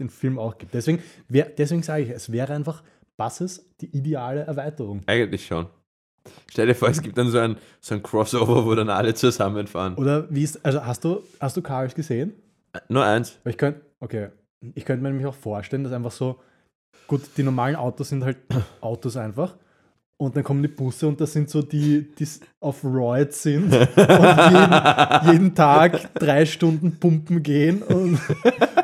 den 0.00 0.10
Film 0.10 0.38
auch 0.38 0.58
gibt. 0.58 0.74
Deswegen, 0.74 1.02
wär, 1.28 1.46
deswegen 1.50 1.82
sage 1.82 2.04
ich, 2.04 2.10
es 2.10 2.32
wäre 2.32 2.52
einfach 2.54 2.82
Buses 3.16 3.70
die 3.80 3.96
ideale 3.96 4.42
Erweiterung. 4.42 5.02
Eigentlich 5.06 5.46
schon. 5.46 5.66
Stell 6.50 6.66
dir 6.66 6.74
vor, 6.74 6.88
es 6.88 7.02
gibt 7.02 7.18
dann 7.18 7.30
so 7.30 7.38
ein, 7.38 7.56
so 7.80 7.94
ein 7.94 8.02
Crossover, 8.02 8.64
wo 8.64 8.74
dann 8.74 8.88
alle 8.88 9.14
zusammenfahren. 9.14 9.94
Oder 9.96 10.26
wie 10.30 10.42
ist, 10.42 10.64
also 10.64 10.84
hast 10.84 11.04
du, 11.04 11.22
hast 11.40 11.56
du 11.56 11.62
Cars 11.62 11.94
gesehen? 11.94 12.32
Nur 12.88 13.04
eins. 13.04 13.38
Ich 13.44 13.58
könnte, 13.58 13.82
okay, 14.00 14.28
ich 14.74 14.84
könnte 14.84 15.02
mir 15.02 15.10
nämlich 15.10 15.26
auch 15.26 15.34
vorstellen, 15.34 15.84
dass 15.84 15.92
einfach 15.92 16.10
so, 16.10 16.40
gut, 17.06 17.22
die 17.36 17.42
normalen 17.42 17.76
Autos 17.76 18.08
sind 18.08 18.24
halt 18.24 18.38
Autos 18.80 19.16
einfach. 19.16 19.56
Und 20.16 20.36
dann 20.36 20.44
kommen 20.44 20.62
die 20.62 20.68
Busse 20.68 21.08
und 21.08 21.20
das 21.20 21.32
sind 21.32 21.50
so 21.50 21.60
die, 21.60 22.14
die 22.14 22.26
auf 22.60 22.84
Roids 22.84 23.42
sind 23.42 23.64
und 23.74 23.98
jeden, 23.98 25.32
jeden 25.32 25.54
Tag 25.56 26.14
drei 26.14 26.46
Stunden 26.46 27.00
pumpen 27.00 27.42
gehen 27.42 27.82
und, 27.82 28.20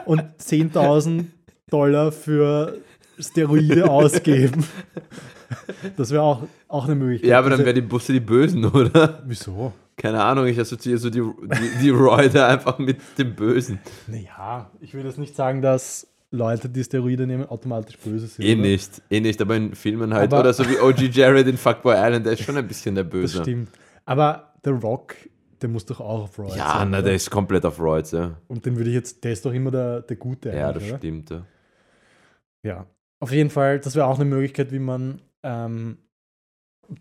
und 0.07 0.23
10.000 0.41 1.27
Dollar 1.71 2.11
für 2.11 2.79
Steroide 3.19 3.89
ausgeben. 3.89 4.67
Das 5.97 6.11
wäre 6.11 6.23
auch, 6.23 6.43
auch 6.69 6.85
eine 6.87 6.95
Möglichkeit. 6.95 7.31
Ja, 7.31 7.39
aber 7.39 7.51
dann 7.51 7.59
Diese- 7.59 7.67
wären 7.67 7.75
die 7.77 7.81
Busse 7.89 8.13
die 8.13 8.21
Bösen, 8.21 8.65
oder? 8.73 9.23
Wieso? 9.27 9.73
Keine 9.97 10.23
Ahnung, 10.23 10.47
ich 10.47 10.59
assoziiere 10.59 10.99
so 10.99 11.11
die, 11.11 11.21
die, 11.21 11.83
die 11.83 11.91
Roider 11.91 12.49
einfach 12.49 12.79
mit 12.79 12.99
dem 13.19 13.35
Bösen. 13.35 13.79
Naja, 14.07 14.71
ich 14.81 14.95
würde 14.95 15.09
jetzt 15.09 15.19
nicht 15.19 15.37
sagen, 15.37 15.61
dass 15.61 16.07
Leute, 16.31 16.69
die 16.69 16.83
Steroide 16.85 17.27
nehmen, 17.27 17.45
automatisch 17.47 17.99
böse 17.99 18.27
sind. 18.29 18.45
Eh 18.45 18.53
oder? 18.55 18.63
nicht, 18.63 19.03
eh 19.11 19.21
nicht, 19.21 19.41
aber 19.43 19.57
in 19.57 19.75
Filmen 19.75 20.15
halt. 20.15 20.33
Aber- 20.33 20.41
oder 20.41 20.53
so 20.55 20.65
wie 20.71 20.79
OG 20.79 21.09
Jared 21.13 21.47
in 21.49 21.57
Fuckboy 21.59 21.95
Island, 21.97 22.25
der 22.25 22.33
ist 22.35 22.43
schon 22.45 22.57
ein 22.57 22.67
bisschen 22.69 22.95
der 22.95 23.05
Das 23.05 23.11
Böse. 23.13 23.43
stimmt. 23.43 23.69
Aber 24.07 24.55
The 24.65 24.71
Rock, 24.71 25.17
der 25.61 25.69
muss 25.69 25.85
doch 25.85 26.01
auch 26.01 26.23
auf 26.25 26.39
Roids 26.39 26.57
Ja, 26.57 26.79
sein, 26.79 26.91
na, 26.91 26.99
oder? 26.99 27.07
der 27.09 27.15
ist 27.17 27.31
komplett 27.31 27.67
auf 27.67 27.79
Roids, 27.81 28.13
ja. 28.13 28.37
Und 28.49 28.65
den 28.65 28.77
würde 28.77 28.89
ich 28.91 28.95
jetzt, 28.97 29.23
der 29.25 29.33
ist 29.33 29.45
doch 29.45 29.53
immer 29.53 29.71
der, 29.71 30.01
der 30.03 30.17
Gute 30.17 30.51
Ja, 30.51 30.73
das 30.73 30.83
oder? 30.85 30.97
stimmt. 30.99 31.31
Ja. 31.31 31.43
Ja. 32.63 32.87
Auf 33.19 33.33
jeden 33.33 33.51
Fall, 33.51 33.81
das 33.81 33.97
wäre 33.97 34.07
auch 34.07 34.17
eine 34.19 34.25
Möglichkeit, 34.25 34.73
wie 34.73 34.79
man 34.79 35.21
ähm, 35.43 35.99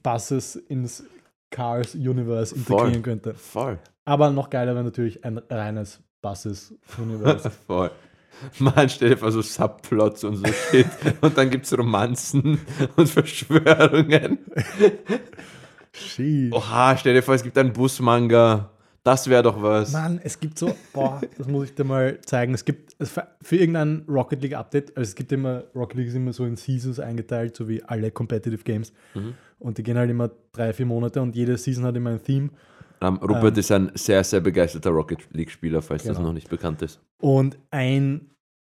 Buses 0.03 0.55
ins 0.55 1.03
Cars 1.49 1.95
Universe 1.95 2.55
Voll. 2.55 2.79
integrieren 2.79 3.03
könnte. 3.03 3.33
Voll. 3.33 3.79
Aber 4.05 4.29
noch 4.29 4.49
geiler 4.49 4.73
wäre 4.75 4.83
natürlich 4.83 5.23
ein 5.23 5.37
reines 5.49 6.01
Buses 6.21 6.75
Universe. 6.97 7.49
Voll. 7.67 7.91
Man, 8.59 8.87
stell 8.87 9.09
dir 9.09 9.17
vor, 9.17 9.31
so 9.31 9.41
Subplots 9.41 10.23
und 10.23 10.37
so 10.37 10.45
Shit. 10.45 10.87
und 11.21 11.37
dann 11.37 11.49
gibt 11.49 11.65
es 11.65 11.77
Romanzen 11.77 12.59
und 12.95 13.09
Verschwörungen. 13.09 14.39
Sheesh. 15.91 16.53
Oha, 16.53 16.95
stell 16.95 17.15
dir 17.15 17.23
vor, 17.23 17.35
es 17.35 17.43
gibt 17.43 17.57
einen 17.57 17.73
Busmanga. 17.73 18.71
Das 19.03 19.29
wäre 19.29 19.43
doch 19.43 19.61
was. 19.61 19.93
Mann, 19.93 20.19
es 20.23 20.39
gibt 20.39 20.59
so, 20.59 20.75
boah, 20.93 21.21
das 21.37 21.47
muss 21.47 21.69
ich 21.69 21.75
dir 21.75 21.83
mal 21.85 22.19
zeigen. 22.21 22.53
Es 22.53 22.65
gibt 22.65 22.93
es 22.99 23.11
für 23.41 23.55
irgendein 23.55 24.05
Rocket 24.09 24.41
League 24.41 24.55
Update, 24.55 24.95
also 24.97 25.07
es 25.09 25.15
gibt 25.15 25.31
immer, 25.31 25.63
Rocket 25.73 25.97
League 25.97 26.07
ist 26.09 26.15
immer 26.15 26.33
so 26.33 26.45
in 26.45 26.57
Seasons 26.57 26.99
eingeteilt, 26.99 27.55
so 27.55 27.67
wie 27.69 27.81
alle 27.83 28.11
Competitive 28.11 28.63
Games. 28.63 28.91
Mhm. 29.13 29.35
Und 29.59 29.77
die 29.77 29.83
gehen 29.83 29.97
halt 29.97 30.09
immer 30.09 30.29
drei, 30.51 30.73
vier 30.73 30.85
Monate 30.85 31.21
und 31.21 31.35
jede 31.35 31.57
Season 31.57 31.85
hat 31.85 31.95
immer 31.95 32.11
ein 32.11 32.23
Theme. 32.23 32.49
Ähm, 33.01 33.15
Rupert 33.17 33.53
Ähm, 33.53 33.59
ist 33.59 33.71
ein 33.71 33.91
sehr, 33.95 34.23
sehr 34.23 34.41
begeisterter 34.41 34.89
Rocket 34.89 35.19
League-Spieler, 35.31 35.81
falls 35.81 36.03
das 36.03 36.17
Genau. 36.17 36.27
noch 36.29 36.33
nicht 36.33 36.49
bekannt 36.49 36.81
ist. 36.81 36.99
Und 37.21 37.57
ein, 37.71 38.29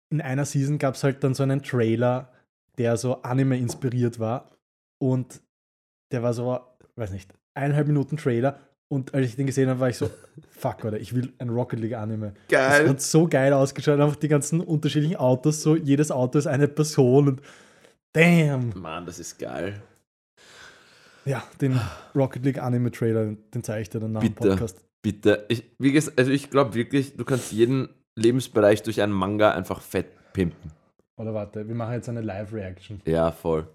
in 0.10 0.20
einer 0.22 0.44
Season 0.46 0.78
gab 0.78 0.96
es 0.96 1.04
halt 1.04 1.24
dann 1.24 1.34
so 1.34 1.44
einen 1.44 1.64
Trailer, 1.64 2.32
der 2.78 2.98
so 2.98 3.22
Anime 3.22 3.58
inspiriert 3.58 4.20
war. 4.20 4.52
Und 5.00 5.42
der 6.12 6.24
war 6.24 6.34
so, 6.34 6.60
weiß 6.96 7.12
nicht, 7.12 7.34
eineinhalb 7.54 7.88
Minuten 7.88 8.18
Trailer. 8.18 8.60
Und 8.90 9.14
als 9.14 9.28
ich 9.28 9.36
den 9.36 9.48
gesehen 9.48 9.70
habe, 9.70 9.80
war 9.80 9.90
ich 9.90 9.98
so, 9.98 10.10
fuck, 10.50 10.86
oder 10.86 11.00
ich 11.00 11.14
will 11.14 11.34
ein 11.40 11.50
Rocket 11.50 11.80
League 11.80 11.94
Anime. 11.94 12.34
Das 12.48 12.60
Geil. 12.60 12.90
hat 12.90 13.02
so 13.02 13.28
geil 13.28 13.54
ausgeschaut. 13.54 14.00
Einfach 14.00 14.16
die 14.16 14.28
ganzen 14.28 14.62
unterschiedlichen 14.62 15.18
Autos, 15.18 15.62
so 15.62 15.76
jedes 15.76 16.12
Auto 16.12 16.38
ist 16.38 16.48
eine 16.48 16.68
Person 16.68 17.28
und 17.28 17.42
damn. 18.14 18.72
Mann, 18.80 19.06
das 19.06 19.20
ist 19.20 19.38
geil. 19.38 19.82
Ja, 21.26 21.44
den 21.60 21.80
Rocket 22.16 22.46
League 22.46 22.60
Anime 22.60 22.90
Trailer, 22.92 23.36
den 23.54 23.64
zeige 23.64 23.82
ich 23.82 23.90
dir 23.90 24.00
dann 24.00 24.14
nach 24.14 24.22
dem 24.22 24.34
Bitte. 24.34 24.50
Podcast. 24.50 24.82
Bitte. 25.02 25.46
Ich, 25.50 25.64
wie 25.78 25.92
gesagt, 25.92 26.18
also 26.18 26.32
ich 26.32 26.50
glaube 26.50 26.74
wirklich, 26.74 27.18
du 27.18 27.26
kannst 27.26 27.52
jeden 27.52 27.90
Lebensbereich 28.16 28.82
durch 28.84 29.02
einen 29.02 29.12
Manga 29.12 29.52
einfach 29.52 29.82
fett 29.82 30.08
pimpen. 30.32 30.72
Oder 31.18 31.34
warte, 31.34 31.68
wir 31.68 31.76
machen 31.76 31.94
jetzt 31.94 32.08
eine 32.08 32.22
Live-Reaction. 32.22 33.02
Ja, 33.06 33.32
voll. 33.32 33.68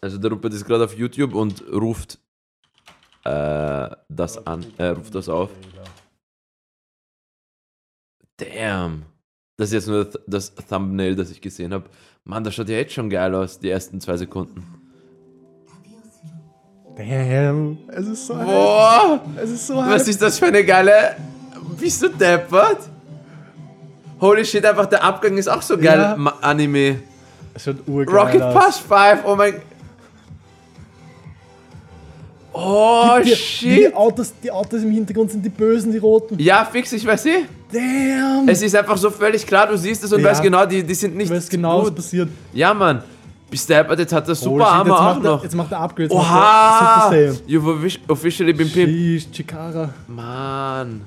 Also 0.00 0.18
der 0.18 0.30
Rupert 0.30 0.54
ist 0.54 0.64
gerade 0.64 0.84
auf 0.84 0.96
YouTube 0.96 1.34
und 1.34 1.64
ruft 1.72 2.18
äh, 3.28 3.96
das 4.08 4.46
an. 4.46 4.64
Er 4.78 4.96
ruft 4.96 5.14
das 5.14 5.28
auf. 5.28 5.50
Damn. 8.36 9.02
Das 9.56 9.68
ist 9.68 9.74
jetzt 9.74 9.88
nur 9.88 10.08
das 10.26 10.54
Thumbnail, 10.54 11.16
das 11.16 11.30
ich 11.30 11.40
gesehen 11.40 11.72
habe. 11.72 11.84
Mann, 12.24 12.44
das 12.44 12.54
schaut 12.54 12.68
ja 12.68 12.76
jetzt 12.76 12.92
schon 12.92 13.10
geil 13.10 13.34
aus, 13.34 13.58
die 13.58 13.70
ersten 13.70 14.00
zwei 14.00 14.16
Sekunden. 14.16 14.64
Damn, 16.96 17.78
es 17.88 18.06
ist 18.06 18.26
so. 18.26 18.34
Boah! 18.34 19.20
Es 19.36 19.50
ist 19.50 19.66
so 19.66 19.76
Was 19.76 19.86
heiß. 19.86 20.08
ist 20.08 20.22
das 20.22 20.38
für 20.38 20.46
eine 20.46 20.64
geile. 20.64 21.16
Bist 21.78 22.02
du 22.02 22.08
deppert? 22.08 22.88
Holy 24.20 24.44
shit, 24.44 24.64
einfach 24.64 24.86
der 24.86 25.02
Abgang 25.04 25.36
ist 25.38 25.48
auch 25.48 25.62
so 25.62 25.76
geil. 25.78 25.98
Ja. 25.98 26.34
Anime. 26.40 27.00
Es 27.54 27.64
schaut 27.64 27.86
urgeil 27.86 28.16
Rocket 28.16 28.42
aus. 28.42 28.54
Pass 28.54 28.78
5, 28.78 29.24
oh 29.24 29.36
mein. 29.36 29.54
Oh 32.60 33.18
Die, 33.24 33.34
shit. 33.36 33.78
Die 33.78 33.94
Autos, 33.94 34.32
die 34.42 34.50
Autos 34.50 34.82
im 34.82 34.90
Hintergrund 34.90 35.30
sind 35.30 35.44
die 35.44 35.48
Bösen, 35.48 35.92
die 35.92 35.98
Roten. 35.98 36.36
Ja, 36.38 36.64
fix, 36.64 36.92
ich 36.92 37.06
weiß 37.06 37.26
eh. 37.26 37.44
Damn! 37.72 38.48
Es 38.48 38.62
ist 38.62 38.74
einfach 38.74 38.96
so 38.96 39.10
völlig 39.10 39.46
klar, 39.46 39.66
du 39.68 39.76
siehst 39.76 40.02
es 40.02 40.12
und 40.12 40.20
Ja. 40.22 40.30
weißt 40.30 40.42
genau, 40.42 40.64
die, 40.66 40.82
die 40.82 40.94
sind 40.94 41.16
nicht 41.16 41.30
du 41.30 41.36
weißt 41.36 41.50
genau, 41.50 41.78
was 41.78 41.84
gut. 41.88 41.96
passiert. 41.96 42.28
Ja, 42.52 42.72
Mann. 42.74 43.02
Bis 43.50 43.64
deppert, 43.66 43.98
jetzt 43.98 44.12
hat 44.12 44.26
Holy 44.26 44.34
Super 44.34 44.66
Armor 44.68 44.86
jetzt 44.86 44.92
auch 45.00 45.14
macht 45.14 45.24
er- 45.24 45.30
noch. 45.30 45.42
Jetzt 45.44 45.54
macht 45.54 45.72
er 45.72 45.80
Upgrades. 45.80 46.10
Oha! 46.12 47.10
er 47.14 47.32
Super. 47.32 47.48
You've 47.48 47.64
offici- 47.78 47.98
officially 48.08 48.52
been 48.52 48.70
pimped. 48.70 49.32
Chikara. 49.32 49.90
Mann. 50.06 51.02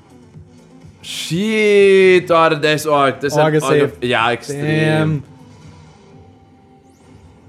Shit, 1.02 2.30
Alter, 2.30 2.56
der 2.56 2.74
ist 2.74 2.86
arg. 2.86 3.20
Das 3.20 3.32
ist 3.32 3.38
Save. 3.60 3.92
Ja, 4.02 4.32
extrem. 4.32 4.62
Damn. 4.64 5.22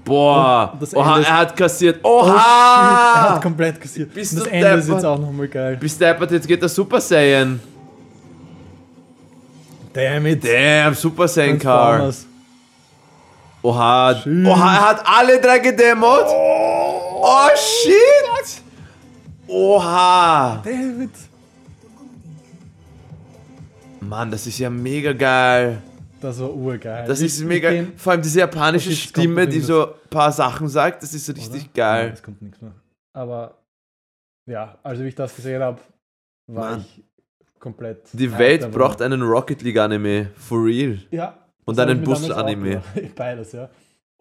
Boah. 0.04 0.76
Oha, 0.94 1.18
ist- 1.18 1.26
er 1.28 1.36
hat 1.38 1.56
kassiert. 1.56 2.00
Oh, 2.02 2.24
shit, 2.24 2.30
er 2.30 2.36
Oha! 2.36 3.30
hat 3.30 3.42
komplett 3.42 3.80
kassiert. 3.80 4.12
Bist 4.12 4.34
Und 4.34 4.40
das 4.40 4.46
Ende 4.48 4.68
ist 4.68 4.84
deppert? 4.86 4.96
jetzt 5.02 5.04
auch 5.06 5.18
nochmal 5.18 5.48
geil. 5.48 5.76
Bis 5.78 5.96
deppert, 5.96 6.30
jetzt 6.30 6.46
geht 6.46 6.60
der 6.60 6.68
Super 6.68 7.00
Saiyan. 7.00 7.58
Damn 9.92 10.26
it. 10.26 10.44
Damn, 10.44 10.94
Super 10.94 11.26
Saiyan 11.28 11.58
Car. 11.58 12.12
Oha, 13.62 14.14
Shit. 14.22 14.46
oha, 14.46 14.74
er 14.74 14.88
hat 14.90 15.02
alle 15.06 15.40
drei 15.40 15.58
gedemot. 15.58 16.24
Oh, 16.26 17.48
shit. 17.56 18.62
Oha. 19.48 20.60
Damn 20.62 21.02
it. 21.02 21.10
Mann, 24.00 24.30
das 24.30 24.46
ist 24.46 24.58
ja 24.58 24.68
mega 24.68 25.14
geil. 25.14 25.78
Das 26.24 26.40
war 26.40 26.54
urgeil. 26.54 27.06
Das 27.06 27.20
ist 27.20 27.40
mega. 27.44 27.70
dem- 27.70 27.98
Vor 27.98 28.12
allem 28.12 28.22
diese 28.22 28.38
japanische 28.40 28.92
Stimme, 28.92 29.46
die 29.46 29.60
so 29.60 29.88
ein 29.88 30.08
paar 30.08 30.32
Sachen 30.32 30.68
sagt, 30.68 31.02
das 31.02 31.12
ist 31.12 31.28
richtig 31.28 31.64
Oder? 31.64 31.70
Geil. 31.74 32.10
Es 32.14 32.22
kommt 32.22 32.40
nichts 32.40 32.60
mehr. 32.62 32.72
Aber 33.14 33.58
ja, 34.50 34.78
also 34.82 35.02
wie 35.04 35.08
ich 35.08 35.14
das 35.14 35.36
gesehen 35.36 35.60
habe, 35.62 35.78
war 36.50 36.70
Mann. 36.72 36.80
ich 36.80 37.04
komplett. 37.58 38.08
Die 38.14 38.36
Welt 38.38 38.70
braucht 38.70 39.02
einen 39.02 39.20
Rocket 39.22 39.60
League 39.62 39.78
Anime. 39.78 40.30
For 40.36 40.64
real. 40.64 40.98
Ja. 41.10 41.46
Und 41.66 41.78
einen 41.78 42.02
auch 42.06 42.46
gedacht. 42.46 43.14
Beides, 43.14 43.52
ja. 43.52 43.68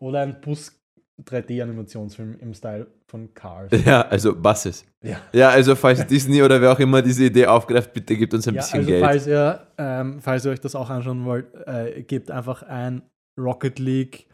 Oder 0.01 0.21
ein 0.21 0.41
Bus 0.41 0.77
3D-Animationsfilm 1.23 2.39
im 2.39 2.53
Style 2.53 2.87
von 3.13 3.31
Cars. 3.35 3.69
Ja, 3.85 4.01
also 4.01 4.35
Buses. 4.35 4.85
Ja. 5.03 5.17
Ja, 5.33 5.49
also 5.49 5.75
falls 5.75 6.05
Disney 6.07 6.41
oder 6.41 6.59
wer 6.59 6.71
auch 6.71 6.79
immer 6.79 7.03
diese 7.03 7.25
Idee 7.25 7.45
aufgreift, 7.45 7.93
bitte 7.93 8.17
gebt 8.17 8.33
uns 8.33 8.47
ein 8.47 8.55
Ja, 8.55 8.61
bisschen 8.61 8.79
also 8.79 8.89
Geld. 8.89 9.03
falls 9.05 9.27
ihr, 9.27 9.67
ähm, 9.77 10.19
falls 10.19 10.45
ihr 10.45 10.51
euch 10.51 10.59
das 10.59 10.73
auch 10.73 10.89
anschauen 10.89 11.23
wollt, 11.25 11.45
äh, 11.67 12.01
gebt 12.01 12.31
einfach 12.31 12.63
ein 12.63 13.03
Rocket 13.39 13.77
League 13.77 14.25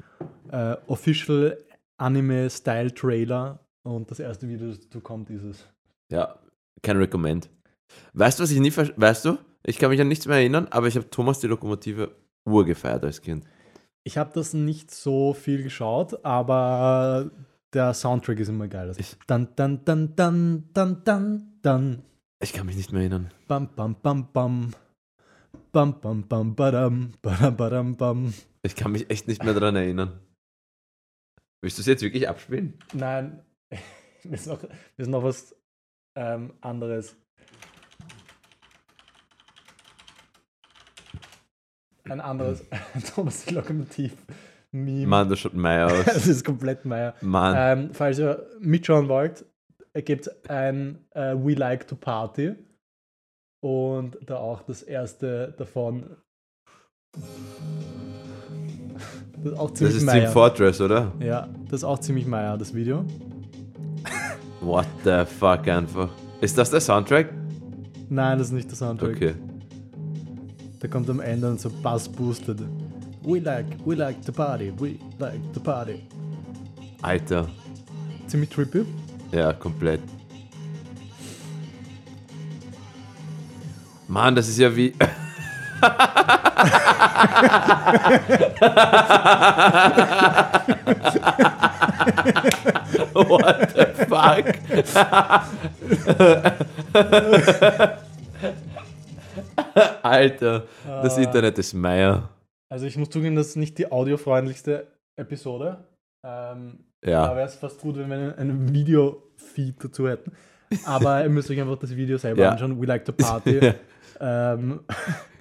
äh, 0.51 0.77
Official 0.87 1.57
Anime 1.97 2.49
Style 2.49 2.93
Trailer 2.93 3.59
und 3.83 4.09
das 4.09 4.19
erste 4.21 4.47
Video, 4.47 4.69
das 4.69 4.79
dazu 4.79 5.01
kommt, 5.01 5.29
ist 5.29 5.43
es. 5.43 5.67
Ja, 6.09 6.39
kein 6.81 6.95
Recommend. 6.95 7.49
Weißt 8.13 8.39
du, 8.39 8.43
was 8.43 8.51
ich 8.51 8.59
nie 8.61 8.71
ver 8.71 8.89
Weißt 8.95 9.25
du? 9.25 9.37
Ich 9.65 9.77
kann 9.77 9.89
mich 9.89 9.99
an 9.99 10.07
nichts 10.07 10.25
mehr 10.25 10.37
erinnern, 10.37 10.67
aber 10.71 10.87
ich 10.87 10.95
habe 10.95 11.09
Thomas 11.09 11.39
die 11.41 11.47
Lokomotive 11.47 12.15
urgefeiert 12.47 13.03
als 13.03 13.21
Kind. 13.21 13.43
Ich 14.05 14.17
habe 14.17 14.31
das 14.33 14.53
nicht 14.53 14.89
so 14.91 15.33
viel 15.33 15.63
geschaut, 15.63 16.23
aber 16.23 17.29
der 17.73 17.93
Soundtrack 17.93 18.39
ist 18.39 18.49
immer 18.49 18.67
geil. 18.67 18.87
Also 18.87 18.99
Ich- 18.99 19.15
dann, 19.27 19.49
dann, 19.55 19.83
dann, 19.85 20.15
dann, 20.15 20.69
dann, 20.73 21.03
dann, 21.03 21.59
dann, 21.61 22.03
Ich 22.41 22.53
kann 22.53 22.65
mich 22.65 22.75
nicht 22.75 22.91
mehr 22.91 23.01
erinnern. 23.01 23.31
bam, 23.47 23.73
bam, 23.75 23.95
bam, 24.01 24.31
bam, 24.31 24.73
bam, 25.71 25.99
bam, 26.01 26.27
bam, 26.27 26.55
badam, 26.55 27.13
badam, 27.21 27.55
badam, 27.57 27.95
bam. 27.97 28.33
Ich 28.63 28.75
kann 28.75 28.91
mich 28.91 29.09
echt 29.09 29.27
nicht 29.27 29.43
mehr 29.43 29.53
daran 29.53 29.75
erinnern. 29.75 30.19
Willst 31.61 31.77
du 31.77 31.81
es 31.81 31.87
jetzt 31.87 32.01
wirklich 32.01 32.27
abspielen? 32.27 32.79
Nein, 32.93 33.43
mir 34.23 34.35
ist 34.35 34.47
noch, 34.47 34.61
mir 34.63 34.69
ist 34.97 35.07
noch 35.07 35.23
was 35.23 35.55
ähm, 36.15 36.53
anderes. 36.61 37.15
Ein 42.05 42.21
anderes 42.21 42.63
Thomas 43.13 43.45
die 43.45 43.53
Lokomotiv 43.53 44.13
Meme. 44.71 45.07
Mann, 45.07 45.29
das 45.29 45.39
schaut 45.39 45.53
Meier 45.53 45.87
aus. 45.87 46.05
Das 46.05 46.27
ist 46.27 46.45
komplett 46.45 46.85
Meier. 46.85 47.15
Mann. 47.21 47.55
Ähm, 47.57 47.89
falls 47.93 48.19
ihr 48.19 48.45
mitschauen 48.59 49.07
wollt, 49.07 49.45
gibt 49.93 50.27
es 50.27 50.49
ein 50.49 50.99
äh, 51.11 51.33
We 51.35 51.53
Like 51.55 51.87
to 51.87 51.95
Party 51.95 52.55
und 53.61 54.17
da 54.25 54.37
auch 54.37 54.61
das 54.63 54.83
erste 54.83 55.53
davon. 55.57 56.03
Das 59.37 59.53
ist 59.53 59.57
auch 59.57 59.69
das 59.69 59.79
ziemlich 59.79 59.95
ist 59.97 60.03
Meier. 60.03 60.23
Team 60.25 60.31
Fortress, 60.31 60.81
oder? 60.81 61.11
Ja, 61.19 61.47
das 61.65 61.79
ist 61.79 61.83
auch 61.83 61.99
ziemlich 61.99 62.27
Meier, 62.27 62.57
das 62.57 62.73
Video. 62.73 63.05
What 64.61 64.87
the 65.03 65.23
fuck 65.25 65.67
einfach. 65.67 66.09
Ist 66.41 66.57
das 66.57 66.69
der 66.69 66.81
Soundtrack? 66.81 67.33
Nein, 68.09 68.37
das 68.37 68.47
ist 68.47 68.53
nicht 68.53 68.69
der 68.69 68.77
Soundtrack. 68.77 69.15
Okay. 69.15 69.35
Da 70.79 70.87
kommt 70.87 71.09
am 71.09 71.19
Ende 71.19 71.47
dann 71.47 71.57
so 71.57 71.69
Bass 71.81 72.07
boosted. 72.07 72.61
We 73.23 73.39
like, 73.39 73.65
we 73.85 73.95
like 73.95 74.21
to 74.25 74.31
party, 74.31 74.71
we 74.71 74.99
like 75.19 75.41
to 75.53 75.59
party. 75.59 76.03
Alter. 77.01 77.47
Ziemlich 78.27 78.49
trippy. 78.49 78.85
Ja, 79.31 79.53
komplett. 79.53 80.01
Mann, 84.07 84.35
das 84.35 84.47
ist 84.47 84.57
ja 84.57 84.75
wie. 84.75 84.93
What 93.13 93.73
the 93.75 93.85
fuck? 94.07 94.45
Alter, 100.03 100.63
das 101.03 101.17
Ah. 101.17 101.21
Internet 101.21 101.57
ist 101.59 101.73
Meier. 101.73 102.29
Also 102.71 102.85
ich 102.85 102.97
muss 102.97 103.09
zugeben, 103.09 103.35
das 103.35 103.47
ist 103.49 103.55
nicht 103.55 103.77
die 103.77 103.91
audiofreundlichste 103.91 104.87
Episode. 105.15 105.85
Ähm, 106.25 106.79
Da 107.01 107.11
Ja. 107.11 107.35
wäre 107.35 107.47
es 107.47 107.55
fast 107.55 107.79
gut, 107.79 107.97
wenn 107.97 108.09
wir 108.09 108.37
einen, 108.37 108.73
Video-Feed 108.73 109.75
dazu 109.83 110.07
hätten. 110.09 110.33
Aber 110.85 111.23
ihr 111.23 111.29
müsst 111.29 111.49
euch 111.49 111.59
einfach 111.59 111.77
das 111.79 111.95
Video 111.95 112.17
selber 112.17 112.43
Ja. 112.43 112.49
anschauen. 112.51 112.79
We 112.79 112.85
like 112.85 113.05
to 113.05 113.13
party. 113.13 113.73
ähm, 114.19 114.81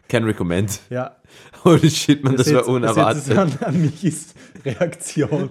Kein 0.09 0.25
Recommend. 0.25 0.81
ja, 0.88 1.17
Holy 1.64 1.91
shit, 1.91 2.25
man, 2.25 2.37
das 2.37 2.47
seht- 2.47 2.55
war 2.57 2.67
unerwartet. 2.69 3.25
es 3.27 3.37
an, 3.37 3.53
an 3.61 3.81
Michis 3.83 4.35
Reaktion. 4.64 5.51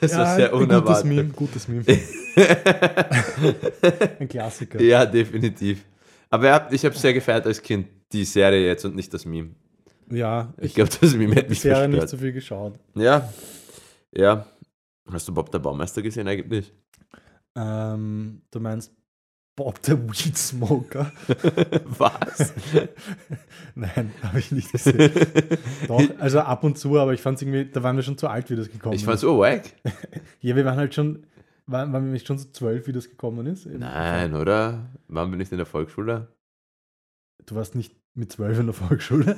Das 0.00 0.16
war 0.16 0.34
sehr 0.34 0.46
ein 0.46 0.52
gutes 0.52 0.66
unerwartet. 0.68 1.04
Meme, 1.06 1.28
gutes 1.30 1.68
Meme. 1.68 1.84
ein 4.20 4.28
Klassiker. 4.28 4.80
Ja, 4.80 5.04
definitiv. 5.06 5.84
Aber 6.30 6.46
ja, 6.46 6.68
ich 6.70 6.84
habe 6.84 6.96
sehr 6.96 7.12
gefeiert 7.12 7.46
als 7.46 7.62
Kind, 7.62 7.86
die 8.12 8.24
Serie 8.24 8.66
jetzt 8.66 8.84
und 8.84 8.96
nicht 8.96 9.12
das 9.12 9.24
Meme. 9.24 9.50
Ja, 10.10 10.52
Ich 10.58 10.74
glaube, 10.74 10.90
das 11.00 11.14
Meme 11.14 11.34
hätte 11.34 11.54
die 11.54 11.68
mich 11.68 11.88
nicht 12.00 12.08
so 12.08 12.16
viel 12.16 12.32
geschaut. 12.32 12.78
Ja, 12.94 13.32
ja. 14.12 14.46
Hast 15.10 15.28
du 15.28 15.34
Bob 15.34 15.50
der 15.50 15.58
Baumeister 15.58 16.02
gesehen 16.02 16.28
eigentlich? 16.28 16.72
Ähm, 17.56 18.42
du 18.50 18.60
meinst 18.60 18.92
Bob 19.56 19.80
der 19.82 20.02
Weed 20.08 20.36
Smoker? 20.36 21.12
Was? 21.84 22.54
Nein, 23.74 24.12
habe 24.22 24.38
ich 24.38 24.50
nicht 24.50 24.72
gesehen. 24.72 25.12
Doch, 25.86 26.02
also 26.18 26.40
ab 26.40 26.64
und 26.64 26.78
zu, 26.78 26.98
aber 26.98 27.12
ich 27.12 27.20
fand 27.20 27.36
es 27.36 27.42
irgendwie, 27.42 27.70
da 27.70 27.82
waren 27.82 27.96
wir 27.96 28.02
schon 28.02 28.18
zu 28.18 28.28
alt, 28.28 28.50
wie 28.50 28.56
das 28.56 28.70
gekommen 28.70 28.94
Ich 28.94 29.04
fand's 29.04 29.20
so 29.20 29.38
wack. 29.38 29.62
Ja, 30.40 30.56
wir 30.56 30.64
waren 30.64 30.76
halt 30.76 30.94
schon, 30.94 31.26
waren, 31.66 31.92
waren 31.92 32.04
wir 32.04 32.12
nicht 32.12 32.26
schon 32.26 32.38
so 32.38 32.48
zwölf, 32.50 32.86
wie 32.86 32.92
das 32.92 33.08
gekommen 33.08 33.46
ist? 33.46 33.66
Nein, 33.66 34.34
oder? 34.34 34.90
Waren 35.08 35.30
wir 35.30 35.38
nicht 35.38 35.52
in 35.52 35.58
der 35.58 35.66
Volksschule? 35.66 36.28
Du 37.46 37.54
warst 37.54 37.74
nicht 37.74 37.94
mit 38.14 38.32
zwölf 38.32 38.58
in 38.58 38.66
der 38.66 38.74
Volksschule? 38.74 39.36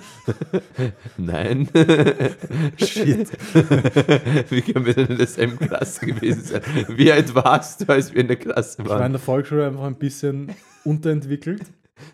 Nein. 1.16 1.68
Shit. 2.76 3.30
Wie 4.50 4.60
können 4.62 4.84
wir 4.86 4.94
denn 4.94 5.06
in 5.06 5.18
derselben 5.18 5.58
Klasse 5.58 6.06
gewesen 6.06 6.44
sein? 6.44 6.62
Wie 6.88 7.10
alt 7.10 7.34
warst 7.34 7.80
du, 7.82 7.92
als 7.92 8.12
wir 8.12 8.20
in 8.20 8.28
der 8.28 8.36
Klasse 8.36 8.82
Ich 8.82 8.88
war 8.88 8.96
in 8.96 9.02
waren? 9.02 9.12
der 9.12 9.20
Volksschule 9.20 9.66
einfach 9.66 9.84
ein 9.84 9.96
bisschen 9.96 10.54
unterentwickelt 10.84 11.62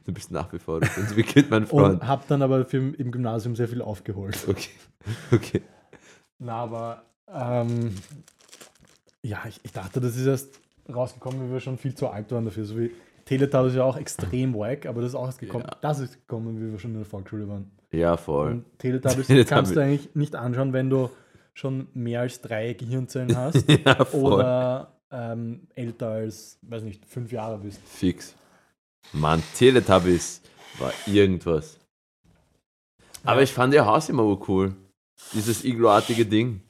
Du 0.07 0.13
bist 0.13 0.31
nach 0.31 0.53
wie 0.53 0.61
vor 0.61 0.81
entwickelt, 0.81 1.51
mein 1.51 1.65
und 1.65 1.69
Freund. 1.69 2.07
habe 2.07 2.23
dann 2.29 2.41
aber 2.43 2.65
für, 2.65 2.77
im 2.77 3.11
Gymnasium 3.11 3.57
sehr 3.57 3.67
viel 3.67 3.83
aufgeholt. 3.83 4.39
Okay. 4.47 4.69
Okay. 5.33 5.63
Na, 6.39 6.55
aber 6.59 7.03
ähm, 7.29 7.93
ja, 9.23 9.41
ich, 9.49 9.59
ich 9.65 9.73
dachte, 9.73 10.01
das 10.01 10.17
ist 10.17 10.27
erst 10.27 10.61
rausgekommen, 10.89 11.49
wie 11.49 11.53
wir 11.53 11.59
schon 11.59 11.79
viel 11.79 11.97
zu 11.97 12.07
alt 12.09 12.31
waren 12.31 12.45
dafür. 12.45 12.65
So 12.65 12.79
wie 12.79 12.93
Teletubbies 13.39 13.73
ist 13.73 13.77
ja 13.77 13.85
auch 13.85 13.97
extrem 13.97 14.55
wack, 14.55 14.87
aber 14.87 15.01
das 15.03 15.11
ist 15.11 15.15
auch 15.15 15.37
gekommen. 15.37 15.65
Ja. 15.69 15.77
Das 15.81 16.01
ist 16.01 16.15
gekommen, 16.15 16.61
wie 16.61 16.71
wir 16.73 16.79
schon 16.79 16.93
in 16.93 16.99
der 16.99 17.07
Volksschule 17.07 17.49
waren. 17.49 17.71
Ja, 17.91 18.17
voll. 18.17 18.51
Und 18.53 18.79
Teletubbies 18.79 19.27
Teletubbies. 19.27 19.49
kannst 19.49 19.77
du 19.77 19.81
eigentlich 19.81 20.15
nicht 20.15 20.35
anschauen, 20.37 20.73
wenn 20.73 20.91
du 20.91 21.11
schon 21.55 21.89
mehr 21.95 22.21
als 22.21 22.41
drei 22.41 22.73
Gehirnzellen 22.75 23.37
hast 23.37 23.69
ja, 23.69 24.05
voll. 24.05 24.33
oder 24.35 24.93
ähm, 25.11 25.69
älter 25.75 26.09
als, 26.09 26.59
weiß 26.63 26.83
nicht, 26.85 27.05
fünf 27.07 27.33
Jahre 27.33 27.59
bist. 27.59 27.81
Fix. 27.85 28.35
Mann, 29.13 29.43
Teletubbies 29.57 30.41
war 30.79 30.93
irgendwas. 31.07 31.79
Aber 33.25 33.37
Ja. 33.37 33.43
ich 33.43 33.53
fand 33.53 33.75
ihr 33.75 33.85
Haus 33.85 34.09
immer 34.09 34.25
cool. 34.49 34.75
Dieses 35.35 35.65
Iglo-artige 35.65 36.25
Ding. 36.27 36.61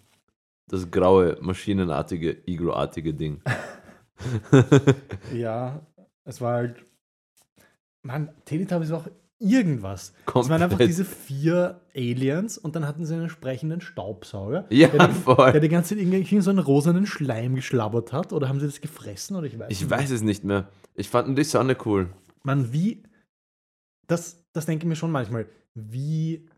Das 0.69 0.91
graue, 0.91 1.37
maschinenartige, 1.41 2.37
Iglo-artige 2.47 3.13
Ding. 3.15 3.41
Ja, 5.35 5.81
es 6.25 6.41
war 6.41 6.55
halt. 6.55 6.85
Mann, 8.05 8.31
Teletubbies 8.45 8.91
war 8.91 8.99
auch 8.99 9.09
irgendwas. 9.39 10.13
Es 10.27 10.35
waren 10.35 10.51
einfach 10.53 10.69
Komplett. 10.71 10.89
diese 10.89 11.05
vier 11.05 11.81
Aliens 11.95 12.59
und 12.59 12.75
dann 12.77 12.87
hatten 12.87 13.05
sie 13.07 13.15
einen 13.15 13.25
entsprechenden 13.25 13.81
Staubsauger. 13.81 14.67
Ja, 14.71 14.89
der, 14.89 15.11
voll. 15.11 15.53
der 15.53 15.61
die 15.61 15.69
ganze 15.69 15.95
Zeit 15.97 16.05
irgendwie 16.05 16.41
so 16.41 16.51
einen 16.51 16.59
rosanen 16.61 17.07
Schleim 17.07 17.55
geschlabbert 17.55 18.13
hat. 18.13 18.33
Oder 18.33 18.49
haben 18.49 18.61
sie 18.61 18.67
das 18.67 18.81
gefressen? 18.81 19.37
Oder 19.37 19.47
ich 19.47 19.59
weiß 19.59 19.71
Ich 19.71 19.81
nicht. 19.83 19.91
weiß 19.91 20.11
es 20.11 20.23
nicht 20.23 20.45
mehr. 20.45 20.69
Ich 20.95 21.09
fand 21.09 21.29
nur 21.29 21.37
die 21.37 21.45
Sonne 21.45 21.77
cool. 21.85 22.11
Man, 22.43 22.73
wie. 22.73 23.03
Das, 24.09 24.45
das 24.53 24.67
denke 24.67 24.85
ich 24.85 24.89
mir 24.89 24.97
schon 24.97 25.11
manchmal. 25.13 25.47
Wie 25.75 26.49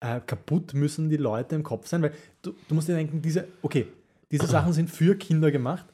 äh, 0.00 0.20
kaputt 0.20 0.74
müssen 0.74 1.10
die 1.10 1.16
Leute 1.16 1.54
im 1.56 1.62
Kopf 1.64 1.86
sein? 1.88 2.02
Weil 2.02 2.12
du, 2.42 2.54
du 2.68 2.74
musst 2.74 2.88
dir 2.88 2.94
denken, 2.94 3.20
diese. 3.20 3.48
Okay, 3.62 3.86
diese 4.30 4.46
Sachen 4.46 4.72
sind 4.72 4.90
für 4.90 5.16
Kinder 5.16 5.50
gemacht, 5.50 5.86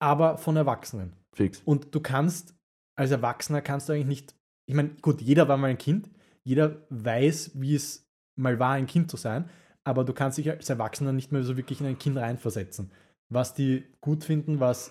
aber 0.00 0.38
von 0.38 0.56
Erwachsenen. 0.56 1.12
Fix. 1.32 1.62
Und 1.64 1.94
du 1.94 2.00
kannst, 2.00 2.54
als 3.00 3.10
Erwachsener 3.10 3.62
kannst 3.62 3.88
du 3.88 3.94
eigentlich 3.94 4.06
nicht, 4.06 4.34
ich 4.66 4.74
meine, 4.74 4.90
gut, 5.00 5.22
jeder 5.22 5.48
war 5.48 5.56
mal 5.56 5.70
ein 5.70 5.78
Kind, 5.78 6.10
jeder 6.44 6.86
weiß, 6.90 7.52
wie 7.54 7.74
es 7.74 8.06
mal 8.36 8.58
war, 8.58 8.72
ein 8.72 8.86
Kind 8.86 9.10
zu 9.10 9.16
sein, 9.16 9.48
aber 9.84 10.04
du 10.04 10.12
kannst 10.12 10.36
dich 10.36 10.50
als 10.50 10.68
Erwachsener 10.68 11.14
nicht 11.14 11.32
mehr 11.32 11.42
so 11.42 11.56
wirklich 11.56 11.80
in 11.80 11.86
ein 11.86 11.98
Kind 11.98 12.18
reinversetzen. 12.18 12.90
Was 13.30 13.54
die 13.54 13.84
gut 14.02 14.22
finden, 14.22 14.60
was, 14.60 14.90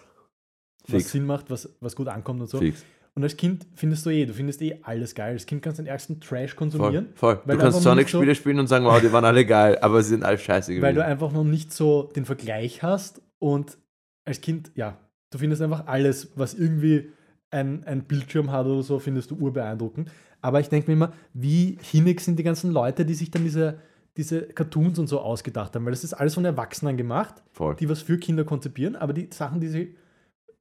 was. 0.87 1.11
Sinn 1.11 1.23
macht, 1.27 1.51
was, 1.51 1.69
was 1.81 1.95
gut 1.95 2.07
ankommt 2.07 2.41
und 2.41 2.49
so. 2.49 2.57
Fix. 2.57 2.83
Und 3.13 3.21
als 3.21 3.37
Kind 3.37 3.67
findest 3.75 4.07
du 4.07 4.09
eh, 4.09 4.25
du 4.25 4.33
findest 4.33 4.63
eh 4.63 4.79
alles 4.81 5.13
geil. 5.13 5.33
Als 5.33 5.45
Kind 5.45 5.61
kannst 5.61 5.77
du 5.77 5.83
den 5.83 5.89
ärgsten 5.89 6.19
Trash 6.19 6.51
Voll. 6.51 6.57
konsumieren, 6.57 7.09
voll. 7.13 7.39
weil 7.45 7.57
Du 7.57 7.61
kannst 7.61 7.83
Sonic-Spiele 7.83 8.33
spielen 8.33 8.57
und 8.57 8.65
sagen, 8.65 8.85
wow, 8.85 8.99
die 8.99 9.11
waren 9.11 9.25
alle 9.25 9.45
geil, 9.45 9.77
aber 9.81 10.01
sie 10.01 10.09
sind 10.09 10.23
alle 10.23 10.39
scheiße 10.39 10.71
gewesen. 10.71 10.81
weil 10.81 10.95
du 10.95 11.05
einfach 11.05 11.31
noch 11.31 11.43
nicht 11.43 11.71
so 11.71 12.09
den 12.15 12.25
Vergleich 12.25 12.81
hast 12.81 13.21
und 13.37 13.77
als 14.25 14.41
Kind, 14.41 14.71
ja, 14.73 14.97
du 15.29 15.37
findest 15.37 15.61
einfach 15.61 15.85
alles, 15.85 16.31
was 16.35 16.55
irgendwie 16.55 17.11
ein, 17.51 17.83
ein 17.85 18.03
Bildschirm 18.03 18.51
hat 18.51 18.65
oder 18.65 18.83
so, 18.83 18.99
findest 18.99 19.31
du 19.31 19.35
urbeeindruckend. 19.35 20.11
Aber 20.41 20.59
ich 20.59 20.69
denke 20.69 20.89
mir 20.89 20.93
immer, 20.93 21.13
wie 21.33 21.77
hinnig 21.81 22.21
sind 22.21 22.37
die 22.37 22.43
ganzen 22.43 22.71
Leute, 22.71 23.05
die 23.05 23.13
sich 23.13 23.31
dann 23.31 23.43
diese, 23.43 23.79
diese 24.17 24.43
Cartoons 24.43 24.99
und 24.99 25.07
so 25.07 25.19
ausgedacht 25.19 25.75
haben, 25.75 25.85
weil 25.85 25.91
das 25.91 26.03
ist 26.03 26.13
alles 26.13 26.35
von 26.35 26.45
Erwachsenen 26.45 26.97
gemacht, 26.97 27.41
voll. 27.51 27.75
die 27.75 27.89
was 27.89 28.01
für 28.01 28.17
Kinder 28.17 28.43
konzipieren, 28.45 28.95
aber 28.95 29.13
die 29.13 29.29
Sachen, 29.31 29.59
die 29.59 29.67
sie 29.67 29.95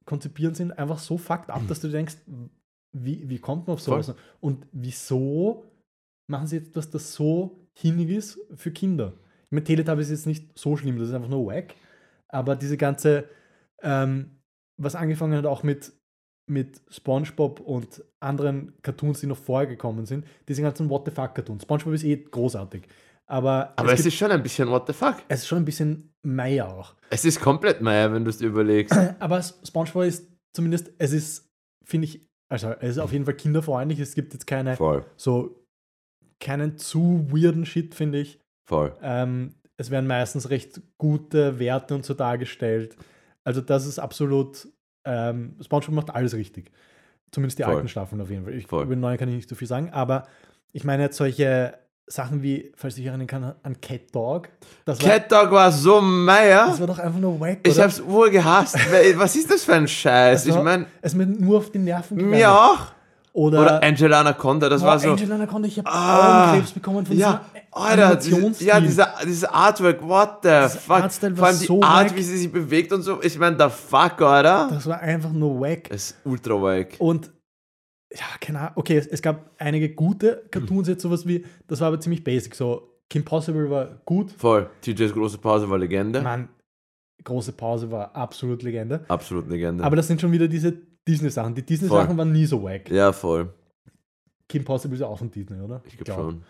konzipieren, 0.05 0.55
sind 0.55 0.71
einfach 0.77 0.99
so 0.99 1.17
fucked 1.17 1.49
up, 1.49 1.67
dass 1.67 1.79
du 1.79 1.87
denkst, 1.87 2.17
wie, 2.91 3.29
wie 3.29 3.39
kommt 3.39 3.67
man 3.67 3.75
auf 3.75 3.81
sowas? 3.81 4.13
Und 4.39 4.65
wieso 4.71 5.65
machen 6.27 6.47
sie 6.47 6.57
etwas, 6.57 6.89
das 6.89 7.13
so 7.13 7.67
hinnig 7.73 8.09
ist 8.09 8.39
für 8.55 8.71
Kinder? 8.71 9.13
Ich 9.45 9.51
meine, 9.51 9.63
Teletubbies 9.63 10.09
ist 10.09 10.19
jetzt 10.19 10.25
nicht 10.27 10.57
so 10.57 10.75
schlimm, 10.75 10.97
das 10.97 11.09
ist 11.09 11.13
einfach 11.13 11.29
nur 11.29 11.47
wack, 11.47 11.75
aber 12.27 12.55
diese 12.55 12.77
ganze, 12.77 13.25
ähm, 13.81 14.39
was 14.77 14.95
angefangen 14.95 15.37
hat 15.37 15.45
auch 15.45 15.63
mit, 15.63 15.91
mit 16.49 16.81
SpongeBob 16.89 17.59
und 17.61 18.03
anderen 18.19 18.73
Cartoons, 18.81 19.19
die 19.21 19.27
noch 19.27 19.37
vorher 19.37 19.67
gekommen 19.67 20.05
sind, 20.05 20.25
diese 20.47 20.61
ganzen 20.61 20.89
What 20.89 21.05
the 21.05 21.11
fuck 21.11 21.35
Cartoons. 21.35 21.63
SpongeBob 21.63 21.93
ist 21.93 22.03
eh 22.03 22.17
großartig, 22.17 22.83
aber, 23.27 23.73
Aber 23.75 23.89
es, 23.91 23.97
gibt, 23.97 24.07
ist 24.07 24.15
schon 24.15 24.31
ein 24.31 24.41
bisschen 24.43 24.69
what 24.69 24.87
the 24.87 24.93
fuck. 24.93 25.17
es 25.27 25.41
ist 25.41 25.47
schon 25.47 25.59
ein 25.59 25.65
bisschen 25.65 26.13
Meier 26.23 26.67
auch. 26.67 26.95
Es 27.11 27.25
ist 27.25 27.39
komplett 27.39 27.81
mehr, 27.81 28.11
wenn 28.11 28.23
du 28.23 28.29
es 28.29 28.37
dir 28.37 28.47
überlegst. 28.47 28.93
Aber 29.19 29.41
SpongeBob 29.41 30.03
ist 30.03 30.27
zumindest, 30.53 30.91
es 30.97 31.13
ist, 31.13 31.47
finde 31.85 32.05
ich, 32.05 32.27
also 32.51 32.71
es 32.79 32.91
ist 32.91 32.99
auf 32.99 33.13
jeden 33.13 33.25
Fall 33.25 33.35
kinderfreundlich. 33.35 33.99
Es 33.99 34.15
gibt 34.15 34.33
jetzt 34.33 34.47
keine 34.47 34.75
Voll. 34.75 35.05
so 35.15 35.63
keinen 36.39 36.77
zu 36.77 37.27
weirden 37.29 37.65
Shit, 37.65 37.93
finde 37.95 38.19
ich. 38.19 38.39
Voll. 38.67 38.95
Ähm, 39.01 39.55
es 39.77 39.91
werden 39.91 40.07
meistens 40.07 40.49
recht 40.49 40.81
gute 40.97 41.59
Werte 41.59 41.95
und 41.95 42.05
so 42.05 42.13
dargestellt. 42.13 42.97
Also 43.45 43.61
das 43.61 43.85
ist 43.85 43.99
absolut, 43.99 44.67
ähm, 45.09 45.55
SpongeBob 45.63 45.95
macht 45.95 46.15
alles 46.15 46.33
richtig. 46.35 46.71
Zumindest 47.31 47.59
die 47.59 47.63
Voll. 47.63 47.75
alten 47.75 47.87
Staffeln 47.87 48.21
auf 48.21 48.29
jeden 48.29 48.43
Fall. 48.45 48.53
Ich, 48.53 48.67
Voll. 48.67 48.83
über 48.83 48.95
die 48.95 49.01
neuen 49.01 49.17
kann 49.17 49.29
ich 49.29 49.35
nicht 49.35 49.49
so 49.49 49.55
viel 49.55 49.67
sagen, 49.67 49.89
aber 49.91 50.27
ich 50.71 50.83
meine 50.83 51.03
jetzt 51.03 51.17
solche 51.17 51.73
Sachen 52.07 52.41
wie, 52.41 52.71
falls 52.75 52.95
du 52.95 53.01
dich 53.01 53.07
erinnern 53.07 53.27
kann, 53.27 53.53
an 53.61 53.81
Cat 53.81 54.13
Dog. 54.15 54.49
Das 54.85 54.99
war, 55.03 55.09
Cat 55.11 55.31
Dog 55.31 55.51
war 55.51 55.71
so 55.71 56.01
meier. 56.01 56.65
das 56.67 56.79
war 56.79 56.87
doch 56.87 56.97
einfach 56.97 57.19
nur 57.19 57.39
wack, 57.39 57.59
Ich 57.67 57.79
hab's 57.79 57.99
urgehasst. 57.99 58.77
Weil- 58.91 59.17
Was 59.19 59.35
ist 59.35 59.51
das 59.51 59.63
für 59.63 59.75
ein 59.75 59.87
Scheiß? 59.87 60.41
Es 60.41 60.47
Ich 60.47 60.55
war- 60.55 60.63
meine, 60.63 60.87
Es 61.03 61.13
mir 61.13 61.27
nur 61.27 61.59
auf 61.59 61.71
die 61.71 61.77
Nerven 61.77 62.17
gegangen. 62.17 62.35
mir 62.35 62.51
auch. 62.51 62.93
Oder, 63.39 63.61
Oder 63.61 63.83
Angela 63.83 64.19
Anaconda, 64.19 64.67
das 64.67 64.81
Boah, 64.81 64.87
war 64.87 64.99
so. 64.99 65.11
Angela 65.11 65.35
Anaconda, 65.35 65.67
ich 65.69 65.77
habe 65.77 65.87
Ah, 65.89 66.49
Augenkrebs 66.49 66.71
bekommen 66.73 67.05
von 67.05 67.17
Ja, 67.17 67.45
Alter, 67.71 68.17
diese, 68.17 68.65
ja, 68.65 68.81
dieser, 68.81 69.13
dieses 69.23 69.45
Artwork, 69.45 70.01
what 70.05 70.39
the 70.43 70.67
fuck. 70.77 71.03
Artstyle 71.03 71.35
Vor 71.37 71.47
allem 71.47 71.59
die 71.59 71.65
so 71.65 71.81
Art, 71.81 72.09
wack. 72.09 72.17
wie 72.17 72.21
sie 72.21 72.37
sich 72.37 72.51
bewegt 72.51 72.91
und 72.91 73.01
so. 73.01 73.21
Ich 73.23 73.39
meine, 73.39 73.55
der 73.55 73.69
fuck, 73.69 74.17
oder? 74.17 74.67
Das 74.71 74.85
war 74.87 74.99
einfach 74.99 75.31
nur 75.31 75.57
wack. 75.61 75.87
Das 75.89 76.11
ist 76.11 76.17
ultra 76.25 76.61
wack. 76.61 76.95
Und 76.99 77.31
ja, 78.13 78.25
keine 78.41 78.59
Ahnung. 78.59 78.71
Okay, 78.75 78.97
es, 78.97 79.07
es 79.07 79.21
gab 79.21 79.51
einige 79.57 79.87
gute 79.93 80.43
Cartoons, 80.51 80.89
jetzt 80.89 81.01
sowas 81.03 81.25
wie, 81.25 81.45
das 81.67 81.79
war 81.79 81.87
aber 81.87 81.99
ziemlich 82.01 82.25
basic. 82.25 82.55
So, 82.55 82.99
Kim 83.09 83.23
Possible 83.23 83.69
war 83.69 84.01
gut. 84.03 84.31
Voll. 84.37 84.69
TJs 84.81 85.13
große 85.13 85.37
Pause 85.37 85.69
war 85.69 85.77
Legende. 85.77 86.21
Mann, 86.21 86.49
große 87.23 87.53
Pause 87.53 87.89
war 87.89 88.13
absolut 88.15 88.63
Legende. 88.63 89.05
Absolut 89.07 89.47
Legende. 89.49 89.83
Aber 89.85 89.95
das 89.95 90.07
sind 90.07 90.19
schon 90.19 90.33
wieder 90.33 90.49
diese 90.49 90.88
Disney-Sachen. 91.09 91.55
Die 91.55 91.65
Disney-Sachen 91.65 92.17
waren 92.17 92.31
nie 92.31 92.45
so 92.45 92.61
wack. 92.63 92.89
ja, 92.89 93.11
voll. 93.11 93.53
Kim 94.47 94.63
Possible 94.63 94.95
ist 94.95 95.01
ja 95.01 95.07
auch 95.07 95.17
von 95.19 95.29
Disney, 95.29 95.61
oder? 95.61 95.81
Ich 95.85 95.97
glaube 95.97 96.05
Glaub. 96.05 96.17
schon. 96.19 96.43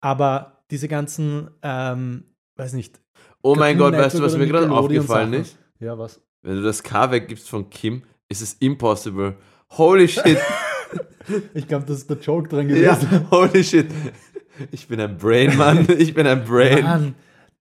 Aber 0.00 0.62
diese 0.70 0.88
ganzen, 0.88 1.50
ähm, 1.62 2.24
weiß 2.56 2.72
nicht. 2.72 3.00
Oh 3.42 3.54
mein 3.54 3.76
Gott, 3.76 3.92
weißt 3.94 4.18
du, 4.18 4.22
was 4.22 4.36
mir 4.36 4.46
gerade 4.46 4.70
aufgefallen 4.70 5.32
Sachen. 5.32 5.42
ist? 5.42 5.58
Ja, 5.80 5.98
was? 5.98 6.20
Wenn 6.42 6.56
du 6.56 6.62
das 6.62 6.82
K 6.82 7.10
weggibst 7.10 7.48
von 7.48 7.68
Kim, 7.68 8.02
ist 8.28 8.40
es 8.42 8.54
impossible. 8.54 9.36
Holy 9.70 10.08
shit. 10.08 10.38
Ich 11.54 11.66
glaube, 11.66 11.86
das 11.86 11.96
ist 11.98 12.10
der 12.10 12.18
Joke 12.18 12.48
dran 12.50 12.68
ja, 12.68 12.94
gewesen. 12.94 13.30
holy 13.30 13.64
shit. 13.64 13.86
Ich 14.70 14.86
bin 14.86 15.00
ein 15.00 15.16
Brain, 15.16 15.56
Mann. 15.56 15.86
Ich 15.98 16.12
bin 16.12 16.26
ein 16.26 16.44
Brain. 16.44 16.84
Mann, 16.84 17.14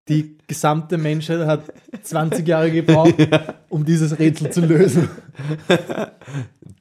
die 0.09 0.37
gesamte 0.47 0.97
Menschheit 0.97 1.45
hat 1.47 1.71
20 2.01 2.45
Jahre 2.47 2.71
gebraucht, 2.71 3.15
um 3.69 3.85
dieses 3.85 4.17
Rätsel 4.19 4.51
zu 4.51 4.61
lösen. 4.61 5.09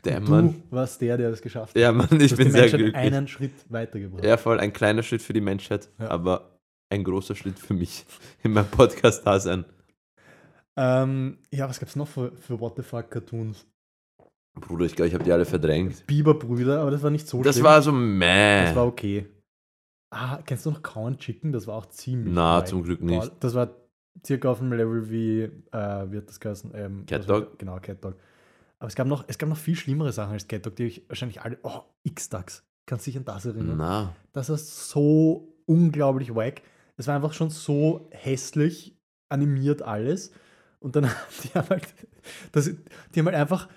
Damn, 0.02 0.24
Du 0.24 0.30
Mann. 0.30 0.62
warst 0.70 1.00
der, 1.00 1.16
der 1.16 1.30
es 1.30 1.40
geschafft 1.40 1.74
hat. 1.74 1.80
Ja, 1.80 1.92
Mann, 1.92 2.08
ich 2.20 2.34
bin 2.34 2.46
die 2.46 2.50
sehr 2.52 2.62
Menschheit 2.62 2.80
glücklich. 2.80 2.96
einen 2.96 3.28
Schritt 3.28 3.52
weitergebracht. 3.68 4.24
Ja, 4.24 4.36
voll 4.36 4.58
ein 4.58 4.72
kleiner 4.72 5.02
Schritt 5.02 5.22
für 5.22 5.32
die 5.32 5.40
Menschheit, 5.40 5.88
Ja. 6.00 6.08
aber 6.10 6.58
ein 6.90 7.04
großer 7.04 7.34
Schritt 7.36 7.58
für 7.58 7.74
mich 7.74 8.04
in 8.42 8.52
meinem 8.52 8.66
Podcast 8.66 9.24
da 9.26 9.38
sein. 9.38 9.64
Ähm, 10.76 11.38
ja, 11.52 11.68
was 11.68 11.78
gab 11.78 11.88
es 11.88 11.96
noch 11.96 12.08
für, 12.08 12.32
für 12.40 12.58
What 12.58 12.74
the 12.76 12.82
fuck 12.82 13.10
Cartoons? 13.10 13.66
Bruder, 14.60 14.84
ich 14.86 14.96
glaube, 14.96 15.08
ich 15.08 15.14
habe 15.14 15.24
die 15.24 15.32
alle 15.32 15.44
verdrängt. 15.44 16.06
Biberbrüder, 16.06 16.80
aber 16.80 16.90
das 16.90 17.02
war 17.02 17.10
nicht 17.10 17.26
so 17.28 17.42
Das 17.42 17.54
schlimm. 17.56 17.64
war 17.66 17.80
so 17.82 17.92
meh. 17.92 18.64
das 18.64 18.74
war 18.76 18.86
okay. 18.86 19.26
Ah, 20.14 20.40
kennst 20.44 20.66
du 20.66 20.70
noch 20.70 20.82
Cow 20.82 21.16
Chicken? 21.16 21.52
Das 21.52 21.66
war 21.66 21.74
auch 21.76 21.86
ziemlich. 21.86 22.34
Na, 22.34 22.64
zum 22.64 22.82
Glück 22.82 23.00
nicht. 23.02 23.32
Das 23.40 23.54
war 23.54 23.70
circa 24.26 24.50
auf 24.50 24.58
dem 24.58 24.72
Level 24.72 25.10
wie, 25.10 25.40
äh, 25.42 25.50
hat 25.72 26.28
das 26.28 26.38
geheißen? 26.38 26.70
Ähm, 26.74 27.06
Cat 27.06 27.26
war- 27.28 27.40
Dog? 27.40 27.58
Genau, 27.58 27.78
Cat 27.80 28.04
Dog. 28.04 28.16
Aber 28.78 28.88
es 28.88 28.94
gab, 28.94 29.06
noch, 29.06 29.24
es 29.28 29.38
gab 29.38 29.48
noch 29.48 29.56
viel 29.56 29.74
schlimmere 29.76 30.12
Sachen 30.12 30.32
als 30.34 30.46
Cat 30.48 30.66
Dog, 30.66 30.76
die 30.76 30.84
ich 30.84 31.08
wahrscheinlich 31.08 31.40
alle. 31.40 31.58
Oh, 31.62 31.80
X-Dax. 32.02 32.62
Kannst 32.84 33.06
du 33.06 33.10
dich 33.10 33.18
an 33.18 33.24
das 33.24 33.46
erinnern? 33.46 33.76
Na, 33.78 34.14
Das 34.32 34.50
war 34.50 34.58
so 34.58 35.54
unglaublich 35.66 36.34
wack. 36.34 36.62
Es 36.96 37.06
war 37.06 37.16
einfach 37.16 37.32
schon 37.32 37.48
so 37.50 38.08
hässlich 38.10 38.98
animiert 39.30 39.80
alles. 39.82 40.32
Und 40.80 40.94
dann 40.96 41.04
die 41.44 41.48
haben 41.54 41.68
halt, 41.70 41.94
das, 42.52 42.66
die 43.14 43.18
haben 43.20 43.26
halt 43.26 43.36
einfach, 43.36 43.68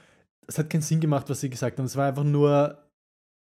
es 0.47 0.57
hat 0.57 0.69
keinen 0.69 0.81
Sinn 0.81 0.99
gemacht, 0.99 1.29
was 1.29 1.39
sie 1.39 1.49
gesagt 1.49 1.77
haben. 1.77 1.85
Es 1.85 1.95
war 1.95 2.07
einfach 2.07 2.23
nur, 2.25 2.83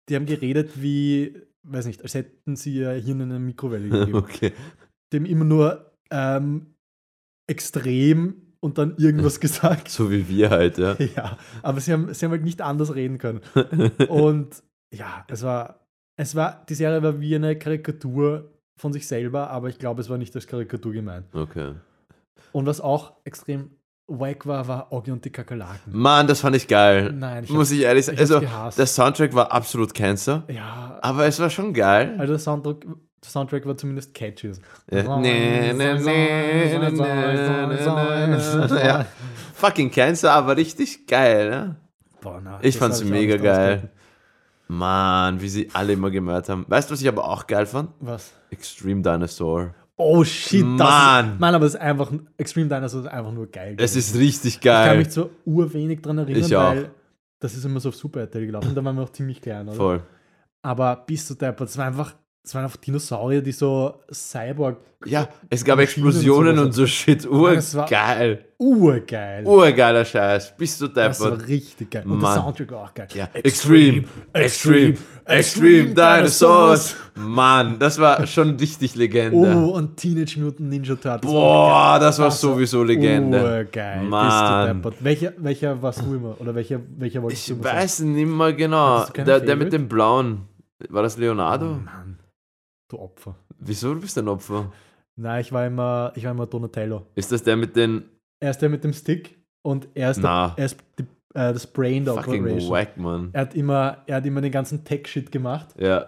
die 0.09 0.15
haben 0.15 0.25
geredet 0.25 0.81
wie, 0.81 1.41
weiß 1.63 1.85
nicht, 1.85 2.01
als 2.01 2.13
hätten 2.13 2.55
sie 2.55 2.75
ihr 2.75 2.91
Hirn 2.91 3.21
in 3.21 3.31
eine 3.31 3.39
Mikrowelle 3.39 3.89
gegeben. 3.89 4.15
okay. 4.17 4.53
Haben 5.13 5.25
immer 5.25 5.45
nur 5.45 5.93
ähm, 6.09 6.75
extrem 7.47 8.53
und 8.59 8.77
dann 8.77 8.95
irgendwas 8.97 9.39
gesagt. 9.39 9.89
So 9.89 10.11
wie 10.11 10.27
wir 10.27 10.49
halt, 10.49 10.77
ja. 10.77 10.95
Ja, 11.15 11.37
aber 11.61 11.79
sie 11.79 11.93
haben, 11.93 12.13
sie 12.13 12.25
haben 12.25 12.31
halt 12.31 12.43
nicht 12.43 12.61
anders 12.61 12.95
reden 12.95 13.17
können. 13.17 13.41
Und 14.07 14.63
ja, 14.93 15.25
es 15.27 15.43
war, 15.43 15.87
es 16.17 16.35
war, 16.35 16.65
die 16.67 16.75
Serie 16.75 17.03
war 17.03 17.19
wie 17.19 17.35
eine 17.35 17.57
Karikatur 17.57 18.51
von 18.79 18.93
sich 18.93 19.07
selber, 19.07 19.49
aber 19.49 19.69
ich 19.69 19.77
glaube, 19.77 20.01
es 20.01 20.09
war 20.09 20.17
nicht 20.17 20.35
als 20.35 20.47
Karikatur 20.47 20.93
gemeint. 20.93 21.33
Okay. 21.33 21.75
Und 22.51 22.65
was 22.65 22.81
auch 22.81 23.17
extrem 23.23 23.71
wack 24.19 24.45
war, 24.45 24.67
war 24.67 24.91
Oggi 24.91 25.11
und 25.11 25.23
die 25.25 25.29
Kakerlaken. 25.29 25.79
Mann, 25.91 26.27
das 26.27 26.41
fand 26.41 26.55
ich 26.55 26.67
geil. 26.67 27.11
Nein, 27.13 27.43
ich 27.43 27.49
Muss 27.49 27.71
ich 27.71 27.81
ehrlich 27.81 28.05
sagen. 28.05 28.17
Also, 28.19 28.39
der 28.39 28.85
Soundtrack 28.85 29.33
war 29.33 29.51
absolut 29.51 29.93
Cancer, 29.93 30.43
Ja, 30.47 30.99
aber 31.01 31.25
es 31.25 31.39
war 31.39 31.49
schon 31.49 31.73
geil. 31.73 32.15
also 32.19 32.33
der 32.33 32.39
Soundtrack, 32.39 32.81
der 32.81 33.29
Soundtrack 33.29 33.65
war 33.65 33.77
zumindest 33.77 34.13
catchy. 34.13 34.51
Ja. 34.91 35.17
Nee, 35.19 35.73
nee, 35.73 35.73
nee, 35.73 35.93
nee, 35.93 36.79
nee, 36.79 36.89
nee. 38.67 38.87
Ja. 38.87 39.05
Fucking 39.53 39.91
Cancer, 39.91 40.31
aber 40.33 40.57
richtig 40.57 41.05
geil, 41.07 41.49
ne? 41.49 41.75
Boah, 42.21 42.41
na, 42.43 42.59
Ich 42.61 42.77
fand's 42.77 43.03
mega 43.03 43.37
geil. 43.37 43.89
Mann, 44.67 45.41
wie 45.41 45.49
sie 45.49 45.69
alle 45.73 45.93
immer 45.93 46.09
gemört 46.11 46.47
haben. 46.49 46.65
Weißt 46.67 46.89
du, 46.89 46.93
was 46.93 47.01
ich 47.01 47.07
aber 47.07 47.25
auch 47.25 47.45
geil 47.45 47.65
fand? 47.65 47.89
Was? 47.99 48.31
Extreme 48.51 49.01
Dinosaur. 49.01 49.73
Oh 50.03 50.23
shit, 50.23 50.61
das 50.61 50.87
Mann. 50.87 51.33
Ist, 51.33 51.39
Mann, 51.39 51.55
aber 51.55 51.65
es 51.65 51.73
ist 51.75 51.79
einfach, 51.81 52.11
Extreme 52.37 52.67
Dinosaur 52.69 53.01
ist 53.01 53.07
einfach 53.07 53.31
nur 53.31 53.47
geil. 53.47 53.75
Es 53.77 53.93
gewesen. 53.93 53.99
ist 53.99 54.15
richtig 54.21 54.55
Ich 54.55 54.61
kann 54.61 54.85
geil. 54.87 54.97
mich 54.97 55.09
zwar 55.09 55.29
urwenig 55.45 56.01
dran 56.01 56.17
erinnern, 56.17 56.43
Ich 56.45 56.55
auch. 56.55 56.69
weil 56.71 56.89
das 57.39 57.53
ist 57.55 57.65
immer 57.65 57.79
so 57.79 57.89
auf 57.89 57.95
Super 57.95 58.21
RTL 58.21 58.45
gelaufen, 58.45 58.73
da 58.75 58.83
waren 58.83 58.95
wir 58.95 59.01
noch 59.01 59.11
ziemlich 59.11 59.41
klein, 59.41 59.67
oder? 59.67 59.75
Voll. 59.77 60.03
Aber 60.63 60.95
bis 61.07 61.25
zu 61.27 61.35
deppert, 61.35 61.69
das 61.69 61.77
war 61.77 61.85
einfach, 61.87 62.13
das 62.43 62.55
waren 62.55 62.63
einfach 62.63 62.77
Dinosaurier, 62.77 63.41
die 63.41 63.51
so 63.51 63.99
Cyborg 64.11 64.77
Ja, 65.05 65.27
es 65.49 65.63
gab 65.63 65.77
Maschinen 65.77 66.05
und 66.07 66.11
Explosionen 66.13 66.55
sowas. 66.55 66.65
und 66.65 66.71
so 66.73 66.87
Shit. 66.87 67.25
Urgeil. 67.27 68.45
urgeil. 68.57 69.45
Urgeiler 69.45 70.03
Scheiß. 70.05 70.55
Bist 70.57 70.81
du 70.81 70.87
das 70.87 71.19
war 71.19 71.31
deppert. 71.31 71.47
richtig 71.47 71.91
geil. 71.91 72.03
Und 72.05 72.19
Mann. 72.19 72.33
der 72.33 72.41
Soundtrack 72.43 72.71
war 72.71 72.83
auch 72.85 72.93
geil. 72.93 73.07
Ja. 73.13 73.29
Extreme, 73.33 74.05
Extreme, 74.33 74.95
Extreme 75.25 75.93
Dinosaurs. 75.93 76.95
Mann, 77.15 77.77
das 77.77 77.99
war 77.99 78.25
schon 78.25 78.55
richtig 78.57 78.95
Legende. 78.95 79.35
Oh, 79.37 79.71
und 79.75 79.97
Teenage 79.97 80.39
Mutant 80.39 80.69
Ninja 80.69 80.95
Turtles. 80.95 81.31
Boah, 81.31 81.97
das 81.99 82.17
war 82.19 82.31
sowieso 82.31 82.83
Legende. 82.83 83.39
Urgeil. 83.65 84.01
Mann. 84.03 84.27
Bist 84.27 84.41
du 84.41 84.89
deppert. 84.89 85.03
Welcher, 85.03 85.33
welcher 85.37 85.81
warst 85.81 86.01
du 86.01 86.15
immer? 86.15 86.35
Oder 86.39 86.55
welcher, 86.55 86.79
welcher 86.97 87.21
wolltest 87.21 87.47
du 87.49 87.53
Ich 87.53 87.59
immer 87.59 87.67
sein? 87.69 87.77
weiß 87.77 87.99
nicht 88.01 88.27
mehr 88.27 88.53
genau. 88.53 89.05
Du 89.13 89.23
Der, 89.23 89.39
der 89.39 89.55
mit 89.55 89.71
dem 89.73 89.87
blauen. 89.87 90.47
War 90.89 91.03
das 91.03 91.15
Leonardo? 91.17 91.65
Oh 91.65 91.69
Mann, 91.85 92.17
du 92.91 92.99
Opfer. 92.99 93.35
Wieso 93.59 93.93
du 93.93 94.01
bist 94.01 94.17
ein 94.17 94.27
Opfer? 94.27 94.71
Nein, 95.15 95.41
ich 95.41 95.51
war 95.51 95.65
immer, 95.67 96.11
ich 96.15 96.23
war 96.23 96.31
immer 96.31 96.45
Donatello. 96.47 97.05
Ist 97.15 97.31
das 97.31 97.43
der 97.43 97.55
mit 97.57 97.75
den 97.75 98.03
Er 98.39 98.51
ist 98.51 98.59
der 98.61 98.69
mit 98.69 98.83
dem 98.83 98.93
Stick 98.93 99.37
und 99.61 99.87
er 99.93 100.11
ist, 100.11 100.19
Na. 100.21 100.49
der, 100.49 100.59
er 100.59 100.65
ist 100.65 100.77
die, 100.97 101.03
äh, 101.03 101.53
das 101.53 101.67
Brain 101.67 102.05
der 102.05 102.15
fucking 102.15 102.43
Operation. 102.43 102.71
wack, 102.71 102.97
Mann? 102.97 103.29
Er 103.33 103.41
hat 103.41 103.55
immer, 103.55 103.97
er 104.07 104.15
hat 104.17 104.25
immer 104.25 104.41
den 104.41 104.51
ganzen 104.51 104.83
Tech-Shit 104.83 105.31
gemacht. 105.31 105.67
Ja, 105.77 106.07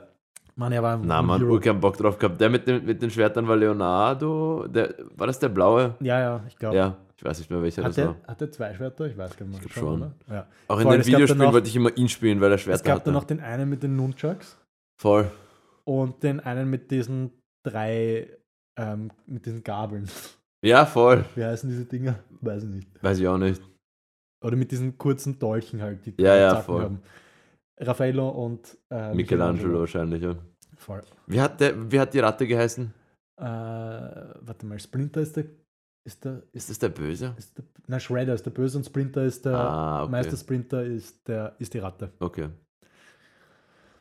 Mann, 0.56 0.72
er 0.72 0.84
war 0.84 0.94
ein 0.96 1.02
na 1.06 1.22
man, 1.22 1.42
Hero. 1.42 1.60
keinen 1.60 1.80
Bock 1.80 1.98
drauf 1.98 2.18
gehabt. 2.20 2.40
Der 2.40 2.50
mit 2.50 2.68
den, 2.68 2.86
mit 2.86 3.02
den 3.02 3.10
Schwertern 3.10 3.48
war 3.48 3.56
Leonardo. 3.56 4.68
Der, 4.68 4.94
war 5.16 5.26
das 5.28 5.40
der 5.40 5.50
blaue? 5.50 5.96
Ja, 6.00 6.20
ja, 6.20 6.44
ich 6.48 6.56
glaube. 6.58 6.76
Ja, 6.78 6.96
ich 7.18 7.24
weiß 7.26 7.40
nicht 7.40 7.50
mehr 7.50 7.62
welcher 7.62 7.82
Hat 7.84 7.90
das 7.90 7.98
er, 7.98 8.08
war. 8.10 8.16
hat 8.28 8.42
er 8.42 8.52
zwei 8.52 8.74
Schwerter? 8.76 9.06
Ich 9.08 9.18
weiß 9.18 9.36
gar 9.36 9.46
nicht. 9.48 9.60
mehr. 9.60 9.70
glaub 9.70 9.84
schon. 9.84 10.02
oder? 10.04 10.14
Ja. 10.30 10.48
Auch 10.68 10.78
in 10.78 10.84
Voll, 10.84 10.92
den 10.94 11.02
es 11.02 11.08
gab 11.08 11.12
dann 11.14 11.22
Videospielen 11.22 11.54
wollte 11.54 11.68
ich 11.70 11.76
immer 11.76 11.98
ihn 11.98 12.10
spielen, 12.10 12.40
weil 12.42 12.52
er 12.52 12.56
Es 12.56 12.62
Schwerter 12.62 12.84
gab 12.84 12.96
hatte. 12.98 13.06
dann 13.06 13.14
noch 13.16 13.24
den 13.24 13.40
einen 13.40 13.68
mit 13.70 13.82
den 13.84 13.96
Nunchucks 13.96 14.58
Voll. 14.96 15.30
Und 15.86 16.24
den 16.24 16.40
einen 16.40 16.70
mit 16.70 16.92
diesen 16.92 17.32
drei, 17.66 18.30
ähm, 18.80 19.12
mit 19.26 19.46
diesen 19.46 19.64
Gabeln. 19.64 20.10
Ja, 20.64 20.86
voll. 20.86 21.26
Wie 21.36 21.44
heißen 21.44 21.70
diese 21.70 21.86
Dinger? 21.86 22.20
Weiß 22.42 22.64
ich 22.64 22.70
nicht. 22.70 23.04
Weiß 23.04 23.20
ich 23.20 23.28
auch 23.28 23.38
nicht. 23.38 23.62
Oder 24.44 24.56
mit 24.56 24.72
diesen 24.72 24.98
kurzen 24.98 25.38
Dolchen 25.40 25.82
halt, 25.82 26.06
die 26.06 26.14
Ja, 26.22 26.36
ja, 26.36 26.50
Zacken 26.52 26.64
voll. 26.64 26.84
haben. 26.84 27.02
Raffaello 27.80 28.30
und 28.30 28.78
äh, 28.90 29.14
Michelangelo 29.14 29.80
wahrscheinlich, 29.80 30.22
ja. 30.22 30.36
Voll. 30.78 31.02
Wie 31.28 31.42
hat, 31.42 31.60
der, 31.60 31.92
wie 31.92 32.00
hat 32.00 32.14
die 32.14 32.20
Ratte 32.20 32.46
geheißen? 32.48 32.94
Äh, 33.40 33.44
warte 33.44 34.66
mal, 34.66 34.80
Splinter 34.80 35.22
ist 35.22 35.36
der. 35.38 35.46
Ist 36.06 36.24
der. 36.26 36.44
Ist 36.52 36.70
das 36.70 36.80
der 36.80 36.90
Böse? 36.90 37.34
Ist 37.38 37.58
der 37.58 37.66
na, 37.88 38.00
Shredder 38.00 38.34
ist 38.34 38.46
der 38.46 38.52
Böse 38.52 38.78
und 38.78 38.86
Splinter 38.86 39.24
ist 39.24 39.46
der. 39.46 39.56
Ah, 39.56 40.04
okay. 40.04 40.12
Meister 40.12 40.38
Splinter 40.38 40.84
ist, 40.84 41.28
der, 41.28 41.56
ist 41.60 41.74
die 41.74 41.80
Ratte. 41.80 42.12
Okay. 42.20 42.50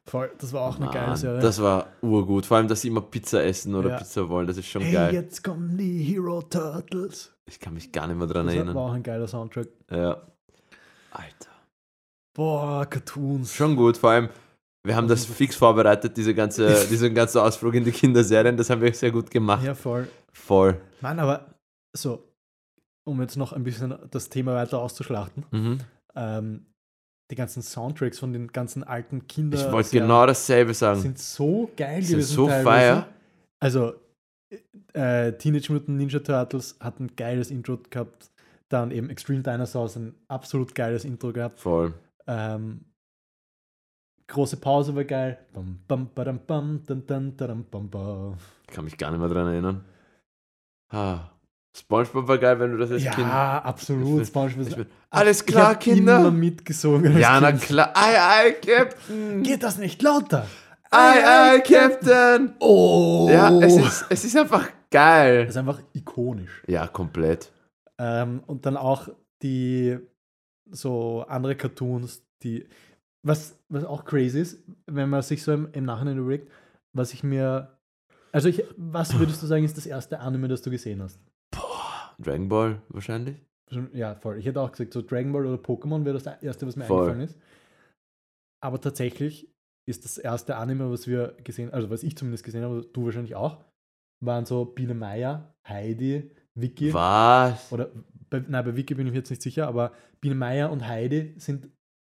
Voll, 0.04 0.32
das 0.38 0.52
war 0.52 0.62
auch 0.62 0.76
eine 0.80 0.90
geile 0.90 1.16
Serie. 1.16 1.40
Das 1.40 1.62
war 1.62 1.86
urgut. 2.02 2.44
Vor 2.46 2.56
allem, 2.56 2.66
dass 2.68 2.80
sie 2.80 2.88
immer 2.88 3.02
Pizza 3.02 3.44
essen 3.44 3.74
oder 3.74 3.90
Ja. 3.90 3.96
Pizza 3.98 4.28
wollen. 4.28 4.46
Das 4.48 4.56
ist 4.56 4.66
schon 4.66 4.82
hey, 4.82 4.92
geil. 4.92 5.14
jetzt 5.14 5.44
kommen 5.44 5.78
die 5.78 6.02
Hero 6.02 6.42
Turtles. 6.42 7.32
Ich 7.46 7.60
kann 7.60 7.74
mich 7.74 7.92
gar 7.92 8.08
nicht 8.08 8.16
mehr 8.18 8.26
dran 8.26 8.46
Das 8.46 8.54
war 8.56 8.62
erinnern. 8.62 8.76
auch 8.76 8.92
ein 8.92 9.02
geiler 9.02 9.28
Soundtrack. 9.28 9.68
Ja. 9.90 10.20
Alter. 11.12 11.50
Boah, 12.34 12.84
Cartoons. 12.86 13.54
Schon 13.54 13.76
gut. 13.76 13.96
Vor 13.96 14.10
allem, 14.10 14.28
wir 14.84 14.96
haben 14.96 15.06
das 15.06 15.24
fix 15.24 15.54
vorbereitet, 15.54 16.16
diese 16.16 16.34
ganze, 16.34 16.66
diesen 16.90 17.14
ganzen 17.14 17.38
Ausflug 17.38 17.74
in 17.74 17.84
die 17.84 17.92
Kinderserien. 17.92 18.56
Das 18.56 18.70
haben 18.70 18.80
wir 18.80 18.92
sehr 18.94 19.12
gut 19.12 19.30
gemacht. 19.30 19.64
Ja, 19.64 19.74
voll. 19.74 20.08
Voll. 20.32 20.80
Mann, 21.00 21.18
aber 21.20 21.54
so, 21.94 22.24
um 23.04 23.20
jetzt 23.20 23.36
noch 23.36 23.52
ein 23.52 23.62
bisschen 23.62 23.94
das 24.10 24.28
Thema 24.30 24.54
weiter 24.54 24.78
auszuschlachten. 24.80 25.44
Mhm. 25.52 25.78
Ähm, 26.16 26.66
die 27.32 27.36
ganzen 27.36 27.62
Soundtracks 27.62 28.18
von 28.18 28.34
den 28.34 28.48
ganzen 28.48 28.84
alten 28.84 29.26
Kinder. 29.26 29.58
Ich 29.58 29.72
wollte 29.72 29.90
genau 29.90 30.26
dasselbe 30.26 30.74
sagen. 30.74 31.00
sind 31.00 31.18
so 31.18 31.70
geil 31.76 32.02
Sind 32.02 32.18
gewesen. 32.18 32.34
so 32.34 32.46
fire. 32.46 33.06
Also, 33.58 33.94
äh, 34.92 35.32
Teenage 35.32 35.72
Mutant 35.72 35.96
Ninja 35.96 36.18
Turtles 36.18 36.76
hat 36.78 37.00
ein 37.00 37.16
geiles 37.16 37.50
Intro 37.50 37.78
gehabt. 37.88 38.30
Dann 38.68 38.90
eben 38.90 39.08
Extreme 39.08 39.42
Dinosaurs 39.42 39.96
ein 39.96 40.14
absolut 40.28 40.74
geiles 40.74 41.06
Intro 41.06 41.32
gehabt. 41.32 41.60
Voll. 41.60 41.94
Ähm, 42.26 42.84
große 44.26 44.58
Pause 44.58 44.94
war 44.94 45.04
geil. 45.04 45.38
Ich 48.68 48.74
kann 48.74 48.84
mich 48.84 48.98
gar 48.98 49.10
nicht 49.10 49.20
mehr 49.20 49.28
dran 49.28 49.46
erinnern. 49.46 49.84
Ah. 50.90 51.31
Spongebob 51.76 52.28
war 52.28 52.38
geil, 52.38 52.60
wenn 52.60 52.72
du 52.72 52.78
das 52.78 52.90
als 52.90 53.02
Ja, 53.02 53.12
Kind. 53.12 53.26
absolut. 53.28 54.22
Ich 54.22 54.28
SpongeBob 54.28 54.66
Ich 54.68 54.76
ist- 54.76 54.86
alles 55.10 55.40
Ich 55.40 55.46
klar, 55.46 55.70
hab 55.70 55.80
Kinder? 55.80 56.18
Immer 56.20 56.30
mitgesungen. 56.30 57.18
Ja, 57.18 57.40
na 57.40 57.52
klar. 57.52 57.92
Ei, 57.94 58.18
ei, 58.20 58.52
Captain. 58.52 59.42
Geht 59.42 59.62
das 59.62 59.78
nicht 59.78 60.02
lauter? 60.02 60.46
Ei, 60.90 61.22
ei, 61.54 61.60
Captain. 61.60 62.52
Oh! 62.58 63.28
Ja, 63.32 63.50
es 63.60 63.76
ist, 63.76 64.06
es 64.10 64.24
ist 64.26 64.36
einfach 64.36 64.68
geil. 64.90 65.46
ist 65.48 65.56
einfach 65.56 65.80
ikonisch. 65.94 66.62
Ja, 66.66 66.86
komplett. 66.86 67.50
Ähm, 67.98 68.42
und 68.46 68.66
dann 68.66 68.76
auch 68.76 69.08
die 69.42 69.98
so 70.70 71.24
andere 71.28 71.56
Cartoons, 71.56 72.22
die 72.42 72.66
was, 73.22 73.56
was 73.68 73.84
auch 73.84 74.04
crazy 74.04 74.40
ist, 74.40 74.58
wenn 74.86 75.08
man 75.08 75.22
sich 75.22 75.42
so 75.42 75.52
im, 75.52 75.68
im 75.72 75.84
Nachhinein 75.84 76.18
überlegt, 76.18 76.50
was 76.92 77.12
ich 77.14 77.22
mir 77.22 77.68
also 78.32 78.48
ich, 78.48 78.64
was 78.76 79.18
würdest 79.18 79.42
du 79.42 79.46
sagen, 79.46 79.62
ist 79.64 79.76
das 79.76 79.84
erste 79.86 80.18
Anime, 80.20 80.48
das 80.48 80.62
du 80.62 80.70
gesehen 80.70 81.02
hast? 81.02 81.18
Dragon 82.22 82.48
Ball 82.48 82.80
wahrscheinlich. 82.88 83.36
Ja, 83.92 84.14
voll. 84.14 84.38
Ich 84.38 84.46
hätte 84.46 84.60
auch 84.60 84.70
gesagt, 84.70 84.92
so 84.92 85.02
Dragon 85.02 85.32
Ball 85.32 85.46
oder 85.46 85.62
Pokémon 85.62 86.04
wäre 86.04 86.18
das 86.18 86.26
erste, 86.42 86.66
was 86.66 86.76
mir 86.76 86.84
Voll. 86.84 87.00
eingefallen 87.00 87.28
ist. 87.28 87.38
Aber 88.62 88.80
tatsächlich 88.80 89.48
ist 89.88 90.04
das 90.04 90.18
erste 90.18 90.56
Anime, 90.56 90.90
was 90.90 91.06
wir 91.06 91.34
gesehen, 91.42 91.72
also 91.72 91.90
was 91.90 92.02
ich 92.02 92.16
zumindest 92.16 92.44
gesehen 92.44 92.62
habe, 92.62 92.86
du 92.92 93.04
wahrscheinlich 93.04 93.34
auch, 93.34 93.64
waren 94.20 94.44
so 94.44 94.64
Biene 94.64 94.94
Meier, 94.94 95.54
Heidi, 95.66 96.30
Vicky. 96.54 96.92
Was? 96.94 97.72
Oder 97.72 97.90
bei, 98.30 98.44
nein, 98.46 98.64
bei 98.64 98.76
Wiki 98.76 98.94
bin 98.94 99.06
ich 99.06 99.12
mir 99.12 99.18
jetzt 99.18 99.30
nicht 99.30 99.42
sicher, 99.42 99.66
aber 99.66 99.92
Biene 100.20 100.34
Meier 100.34 100.70
und 100.70 100.86
Heidi 100.86 101.34
sind 101.38 101.68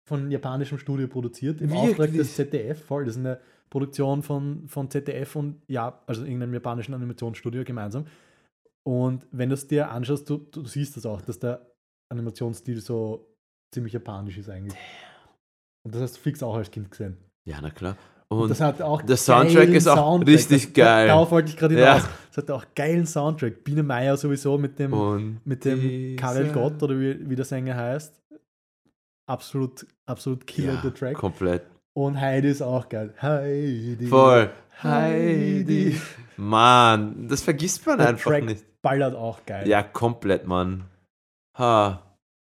von 0.09 0.31
japanischem 0.31 0.79
Studio 0.79 1.07
produziert, 1.07 1.61
im 1.61 1.73
Auftrag 1.73 1.99
Wirklich? 1.99 2.23
des 2.23 2.35
ZDF, 2.35 2.85
voll. 2.85 3.05
Das 3.05 3.15
ist 3.15 3.21
eine 3.21 3.39
Produktion 3.69 4.23
von, 4.23 4.67
von 4.67 4.91
ZDF 4.91 5.37
und 5.37 5.63
ja, 5.69 6.03
also 6.07 6.25
irgendeinem 6.25 6.55
japanischen 6.55 6.95
Animationsstudio 6.95 7.63
gemeinsam. 7.65 8.07
Und 8.87 9.27
wenn 9.31 9.49
du 9.51 9.55
es 9.55 9.67
dir 9.67 9.91
anschaust, 9.91 10.29
du, 10.29 10.39
du 10.39 10.65
siehst 10.65 10.97
das 10.97 11.07
auch, 11.07 11.21
dass 11.23 11.39
der 11.39 11.67
Animationsstil 12.13 12.81
so 12.81 13.27
ziemlich 13.75 13.93
japanisch 13.93 14.39
ist 14.39 14.49
eigentlich. 14.49 14.79
Und 15.85 15.95
das 15.95 16.03
hast 16.03 16.17
du 16.17 16.21
fix 16.21 16.43
auch 16.43 16.55
als 16.57 16.71
Kind 16.71 16.91
gesehen. 16.91 17.17
Ja, 17.49 17.59
na 17.63 17.71
klar. 17.71 17.97
Und, 18.29 18.43
Und 18.43 18.49
das 18.51 18.61
hat 18.61 18.81
auch 18.81 19.03
der 19.03 19.17
Soundtrack 19.17 19.71
ist 19.71 19.89
auch 19.89 19.97
Soundtrack. 19.97 20.35
richtig 20.35 20.67
das, 20.67 20.73
geil. 20.75 21.09
Darauf 21.09 21.31
wollte 21.33 21.51
ich 21.51 21.57
gerade 21.57 21.79
Ja. 21.79 21.95
hinaus. 21.97 22.11
Es 22.31 22.37
hat 22.37 22.51
auch 22.51 22.65
geilen 22.77 23.07
Soundtrack. 23.07 23.65
Biene 23.65 23.83
Meier 23.83 24.17
sowieso 24.17 24.57
mit 24.57 24.79
dem, 24.79 24.93
und 24.93 25.41
mit 25.45 25.65
dem 25.65 26.17
Karel 26.17 26.53
Gott 26.53 26.81
oder 26.83 26.99
wie, 26.99 27.29
wie 27.29 27.35
der 27.37 27.45
Sänger 27.45 27.75
heißt. 27.77 28.21
Absolut, 29.29 29.87
absolut 30.07 30.47
killer 30.47 30.75
ja, 30.75 30.81
der 30.81 30.95
Track. 30.95 31.17
komplett. 31.17 31.63
Und 31.97 32.21
Heidi 32.21 32.49
ist 32.51 32.63
auch 32.63 32.89
geil. 32.89 33.13
Heidi. 33.21 34.07
Voll. 34.07 34.51
Heidi. 34.83 36.01
Mann, 36.41 37.29
das 37.29 37.43
vergisst 37.43 37.87
man 37.87 37.99
Der 37.99 38.09
einfach 38.09 38.31
Track 38.31 38.45
nicht. 38.45 38.65
ballert 38.83 39.15
auch 39.15 39.45
geil. 39.47 39.69
Ja, 39.69 39.83
komplett, 39.83 40.47
Mann. 40.47 40.85
Ha, 41.59 42.03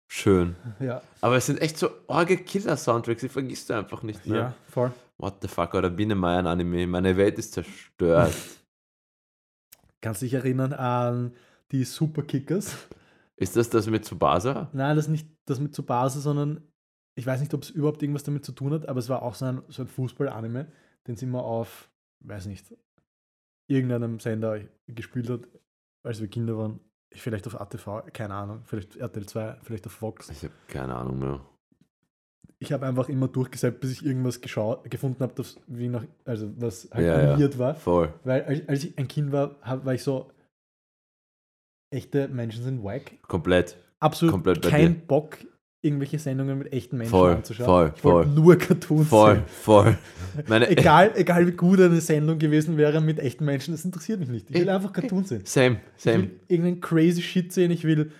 schön. 0.07 0.55
ja. 0.79 1.01
Aber 1.21 1.35
es 1.37 1.45
sind 1.47 1.61
echt 1.61 1.77
so 1.77 1.89
orge 2.07 2.37
Killer-Soundtracks, 2.37 3.21
die 3.21 3.29
vergisst 3.29 3.69
du 3.69 3.73
einfach 3.73 4.03
nicht 4.03 4.25
mehr. 4.27 4.37
Ja, 4.37 4.53
voll. 4.69 4.91
What 5.17 5.37
the 5.41 5.47
fuck, 5.47 5.73
oder 5.73 5.89
Biene 5.89 6.15
Meier 6.15 6.45
Anime, 6.45 6.87
meine 6.87 7.17
Welt 7.17 7.37
ist 7.39 7.53
zerstört. 7.53 8.33
Kannst 10.01 10.21
dich 10.21 10.33
erinnern 10.33 10.73
an 10.73 11.33
die 11.71 11.83
Superkickers? 11.83 12.77
ist 13.35 13.55
das 13.55 13.69
das 13.69 13.87
mit 13.87 14.05
Tsubasa? 14.05 14.69
Nein, 14.73 14.95
das 14.95 15.05
ist 15.05 15.11
nicht 15.11 15.27
das 15.45 15.59
mit 15.59 15.73
Tsubasa, 15.73 16.19
sondern 16.19 16.61
ich 17.15 17.25
weiß 17.25 17.39
nicht, 17.41 17.53
ob 17.53 17.63
es 17.63 17.69
überhaupt 17.69 18.01
irgendwas 18.01 18.23
damit 18.23 18.45
zu 18.45 18.51
tun 18.53 18.73
hat, 18.73 18.87
aber 18.87 18.99
es 18.99 19.09
war 19.09 19.23
auch 19.23 19.35
so 19.35 19.45
ein, 19.45 19.61
so 19.67 19.81
ein 19.83 19.87
Fußball-Anime, 19.87 20.67
den 21.07 21.15
sie 21.17 21.25
immer 21.25 21.43
auf, 21.43 21.89
weiß 22.21 22.45
nicht, 22.45 22.73
irgendeinem 23.69 24.19
Sender 24.19 24.59
gespielt 24.87 25.29
hat, 25.29 25.47
als 26.03 26.19
wir 26.21 26.27
Kinder 26.27 26.57
waren. 26.57 26.79
Vielleicht 27.13 27.47
auf 27.47 27.59
ATV, 27.59 28.03
keine 28.13 28.35
Ahnung, 28.35 28.61
vielleicht 28.65 28.95
RTL 28.97 29.25
2, 29.25 29.57
vielleicht 29.63 29.85
auf 29.87 29.93
Fox. 29.93 30.29
Ich 30.29 30.43
habe 30.43 30.53
keine 30.67 30.95
Ahnung 30.95 31.19
mehr. 31.19 31.41
Ich 32.59 32.71
habe 32.73 32.85
einfach 32.85 33.09
immer 33.09 33.27
durchgesetzt, 33.27 33.79
bis 33.79 33.91
ich 33.93 34.05
irgendwas 34.05 34.41
geschaut, 34.41 34.89
gefunden 34.91 35.23
habe, 35.23 35.33
das 35.33 35.59
wie 35.67 35.87
nach, 35.87 36.03
also 36.25 36.51
was 36.61 36.89
halt 36.91 37.05
Ja, 37.05 37.37
ja. 37.37 37.57
war. 37.57 37.75
Voll. 37.75 38.13
Weil 38.25 38.43
als, 38.43 38.67
als 38.67 38.83
ich 38.83 38.97
ein 38.97 39.07
Kind 39.07 39.31
war, 39.31 39.55
hab, 39.61 39.85
war 39.85 39.93
ich 39.93 40.03
so, 40.03 40.29
echte 41.89 42.27
Menschen 42.27 42.63
sind 42.63 42.83
wack. 42.83 43.13
Komplett. 43.23 43.77
Absolut 43.99 44.33
Komplett 44.33 44.61
kein. 44.61 45.05
Bock, 45.07 45.37
irgendwelche 45.81 46.19
Sendungen 46.19 46.57
mit 46.59 46.73
echten 46.73 46.97
Menschen 46.97 47.11
Voll, 47.11 47.33
anzuschauen. 47.35 47.65
voll, 47.65 47.93
ich 47.95 48.03
wollte 48.03 48.29
voll. 48.29 48.35
nur 48.43 48.55
Cartoons 48.57 49.07
Voll, 49.07 49.35
sehen. 49.35 49.43
voll. 49.47 49.97
Meine, 50.47 50.69
Egal, 50.77 51.11
egal 51.15 51.47
wie 51.47 51.51
gut 51.53 51.79
eine 51.79 52.01
Sendung 52.01 52.37
gewesen 52.37 52.75
wäre 52.77 52.99
mit 53.01 53.19
echten 53.19 53.45
Menschen, 53.45 53.73
das 53.73 53.85
interessiert 53.85 54.19
mich 54.19 54.29
nicht. 54.29 54.49
Ich 54.49 54.55
will 54.59 54.69
einfach 54.69 54.91
Cartoons 54.91 55.29
sehen. 55.29 55.41
Same, 55.45 55.79
Ich 55.95 56.03
same. 56.03 56.17
will 56.23 56.39
irgendeinen 56.47 56.81
crazy 56.81 57.21
Shit 57.21 57.53
sehen. 57.53 57.71
Ich 57.71 57.85
will, 57.85 58.11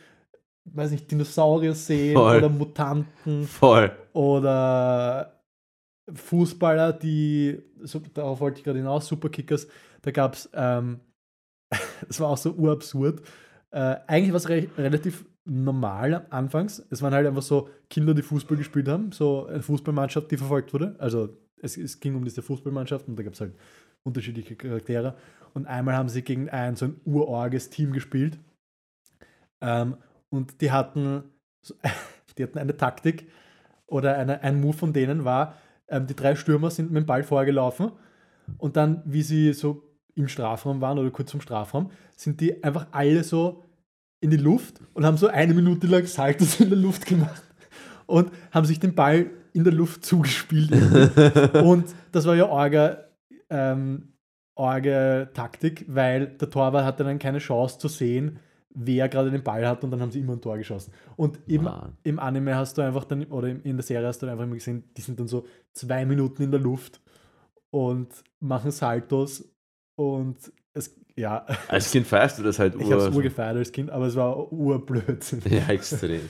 weiß 0.66 0.92
nicht, 0.92 1.12
Dinosaurier 1.12 1.74
sehen 1.76 2.16
Voll. 2.16 2.38
oder 2.38 2.50
Mutanten 2.50 3.46
Voll. 3.46 3.92
oder 4.14 5.42
Fußballer, 6.14 6.94
die, 6.94 7.60
so, 7.82 8.00
darauf 8.14 8.40
wollte 8.40 8.60
ich 8.60 8.64
gerade 8.64 8.80
hinaus, 8.80 9.08
Superkickers, 9.08 9.68
da 10.02 10.12
gab 10.12 10.34
es, 10.34 10.50
ähm, 10.54 11.00
das 12.08 12.20
war 12.20 12.30
auch 12.30 12.38
so 12.38 12.52
urabsurd. 12.54 13.22
Äh, 13.72 13.98
eigentlich 14.08 14.32
war 14.32 14.38
es 14.38 14.50
re 14.50 14.68
relativ 14.78 15.26
normal 15.50 16.26
anfangs. 16.30 16.86
Es 16.90 17.02
waren 17.02 17.14
halt 17.14 17.28
einfach 17.28 17.42
so 17.42 17.70
Kinder, 17.90 18.14
die 18.14 18.22
Fußball 18.22 18.58
gespielt 18.58 18.88
haben, 18.88 19.12
so 19.12 19.48
eine 19.48 19.62
Fußballmannschaft, 19.62 20.30
die 20.32 20.38
verfolgt 20.38 20.74
wurde. 20.74 20.96
Also 21.00 21.30
es, 21.62 21.78
es 21.78 22.00
ging 22.00 22.16
um 22.16 22.24
diese 22.24 22.42
Fußballmannschaft 22.42 23.08
und 23.08 23.18
da 23.18 23.24
gab 23.24 23.34
es 23.34 23.42
halt 23.42 23.56
unterschiedliche 24.04 24.56
Charaktere. 24.56 25.16
Und 25.54 25.66
einmal 25.66 25.96
haben 25.96 26.10
sie 26.10 26.22
gegen 26.22 26.50
ein 26.50 26.76
so 26.76 26.86
ein 26.86 27.02
urorges 27.06 27.70
Team 27.70 27.92
gespielt. 27.92 28.40
Ähm, 29.62 29.98
und 30.30 30.62
die 30.62 30.72
hatten, 30.72 31.24
die 32.38 32.44
hatten 32.44 32.60
eine 32.60 32.78
Taktik 32.78 33.28
oder 33.88 34.18
eine, 34.18 34.42
ein 34.44 34.62
Move 34.62 34.78
von 34.78 34.94
denen 34.94 35.26
war, 35.26 35.56
ähm, 35.88 36.06
die 36.08 36.16
drei 36.16 36.36
Stürmer 36.36 36.70
sind 36.70 36.92
mit 36.92 37.04
dem 37.04 37.08
Ball 37.08 37.24
vorgelaufen 37.24 37.92
und 38.58 38.78
dann, 38.78 39.02
wie 39.06 39.24
sie 39.24 39.54
so 39.54 39.84
im 40.16 40.28
Strafraum 40.28 40.82
waren 40.82 41.00
oder 41.00 41.10
kurz 41.12 41.32
vom 41.32 41.42
Strafraum, 41.42 41.92
sind 42.16 42.40
die 42.42 42.64
einfach 42.64 42.88
alle 42.92 43.24
so 43.24 43.69
in 44.22 44.30
die 44.30 44.38
Luft 44.38 44.80
und 44.94 45.06
haben 45.06 45.18
so 45.18 45.28
eine 45.28 45.54
Minute 45.54 45.88
lang 45.88 46.06
Saltos 46.06 46.60
in 46.60 46.70
der 46.70 46.78
Luft 46.78 47.06
gemacht 47.06 47.44
und 48.06 48.32
haben 48.52 48.66
sich 48.66 48.80
den 48.80 48.96
Ball 48.96 49.30
in 49.54 49.64
der 49.64 49.74
Luft 49.74 50.06
zugespielt. 50.06 50.72
und 51.64 51.86
das 52.12 52.26
war 52.26 52.36
ja 52.36 52.48
Orga, 52.48 53.06
ähm, 53.50 54.14
Orga 54.56 55.26
Taktik, 55.28 55.86
weil 55.88 56.28
der 56.28 56.50
Torwart 56.50 56.86
hatte 56.86 57.04
dann 57.04 57.20
keine 57.20 57.40
Chance 57.40 57.80
zu 57.80 57.88
sehen, 57.88 58.40
wer 58.74 59.10
gerade 59.10 59.32
den 59.32 59.44
Ball 59.44 59.68
hat 59.68 59.84
und 59.84 59.92
dann 59.92 60.02
haben 60.02 60.12
sie 60.12 60.20
immer 60.20 60.34
ein 60.34 60.42
Tor 60.42 60.58
geschossen. 60.58 60.94
Und 61.16 61.40
Mann. 61.48 61.98
im 62.04 62.20
Anime 62.20 62.56
hast 62.56 62.78
du 62.78 62.82
einfach 62.82 63.06
dann, 63.06 63.26
oder 63.26 63.48
in 63.50 63.78
der 63.78 63.84
Serie 63.84 64.08
hast 64.08 64.22
du 64.22 64.26
dann 64.26 64.34
einfach 64.34 64.46
immer 64.46 64.56
gesehen, 64.56 64.84
die 64.96 65.02
sind 65.02 65.20
dann 65.20 65.28
so 65.28 65.46
zwei 65.74 66.06
Minuten 66.06 66.44
in 66.44 66.52
der 66.52 66.60
Luft 66.60 67.02
und 67.72 68.10
machen 68.40 68.72
Saltos 68.72 69.50
und 69.96 70.52
es, 70.74 70.96
ja, 71.16 71.46
Als 71.68 71.92
Kind 71.92 72.06
feierst 72.08 72.40
du 72.40 72.44
das 72.44 72.60
halt 72.60 72.76
ich 72.76 72.92
habe 72.92 73.02
es 73.04 73.10
ur- 73.10 73.16
urgefeiert 73.18 73.58
als 73.58 73.72
Kind, 73.72 73.90
aber 73.90 74.06
es 74.08 74.16
war 74.16 74.52
urblödsinn. 74.52 75.42
Ja, 75.50 75.68
extrem. 75.70 76.22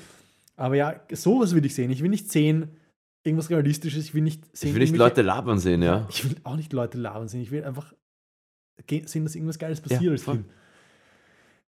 Aber 0.56 0.76
ja, 0.76 1.00
sowas 1.14 1.54
will 1.56 1.66
ich 1.66 1.76
sehen. 1.76 1.92
Ich 1.92 2.02
will 2.02 2.10
nicht 2.10 2.32
sehen, 2.32 2.78
irgendwas 3.24 3.50
Realistisches, 3.50 4.04
ich 4.06 4.14
will 4.14 4.24
nicht 4.24 4.44
sehen. 4.56 4.70
Ich 4.70 4.76
will 4.76 4.82
nicht 4.82 4.96
Leute 4.96 5.22
labern 5.22 5.60
sehen, 5.60 5.82
ja. 5.82 6.08
Ich 6.10 6.24
will 6.30 6.36
auch 6.44 6.56
nicht 6.56 6.74
Leute 6.74 6.98
labern 6.98 7.28
sehen. 7.28 7.42
Ich 7.42 7.52
will 7.52 7.64
einfach 7.64 7.94
sehen, 9.06 9.24
dass 9.26 9.36
irgendwas 9.36 9.60
Geiles 9.60 9.82
passiert 9.82 10.12
als 10.12 10.24
voll. 10.24 10.36
Kind. 10.38 10.50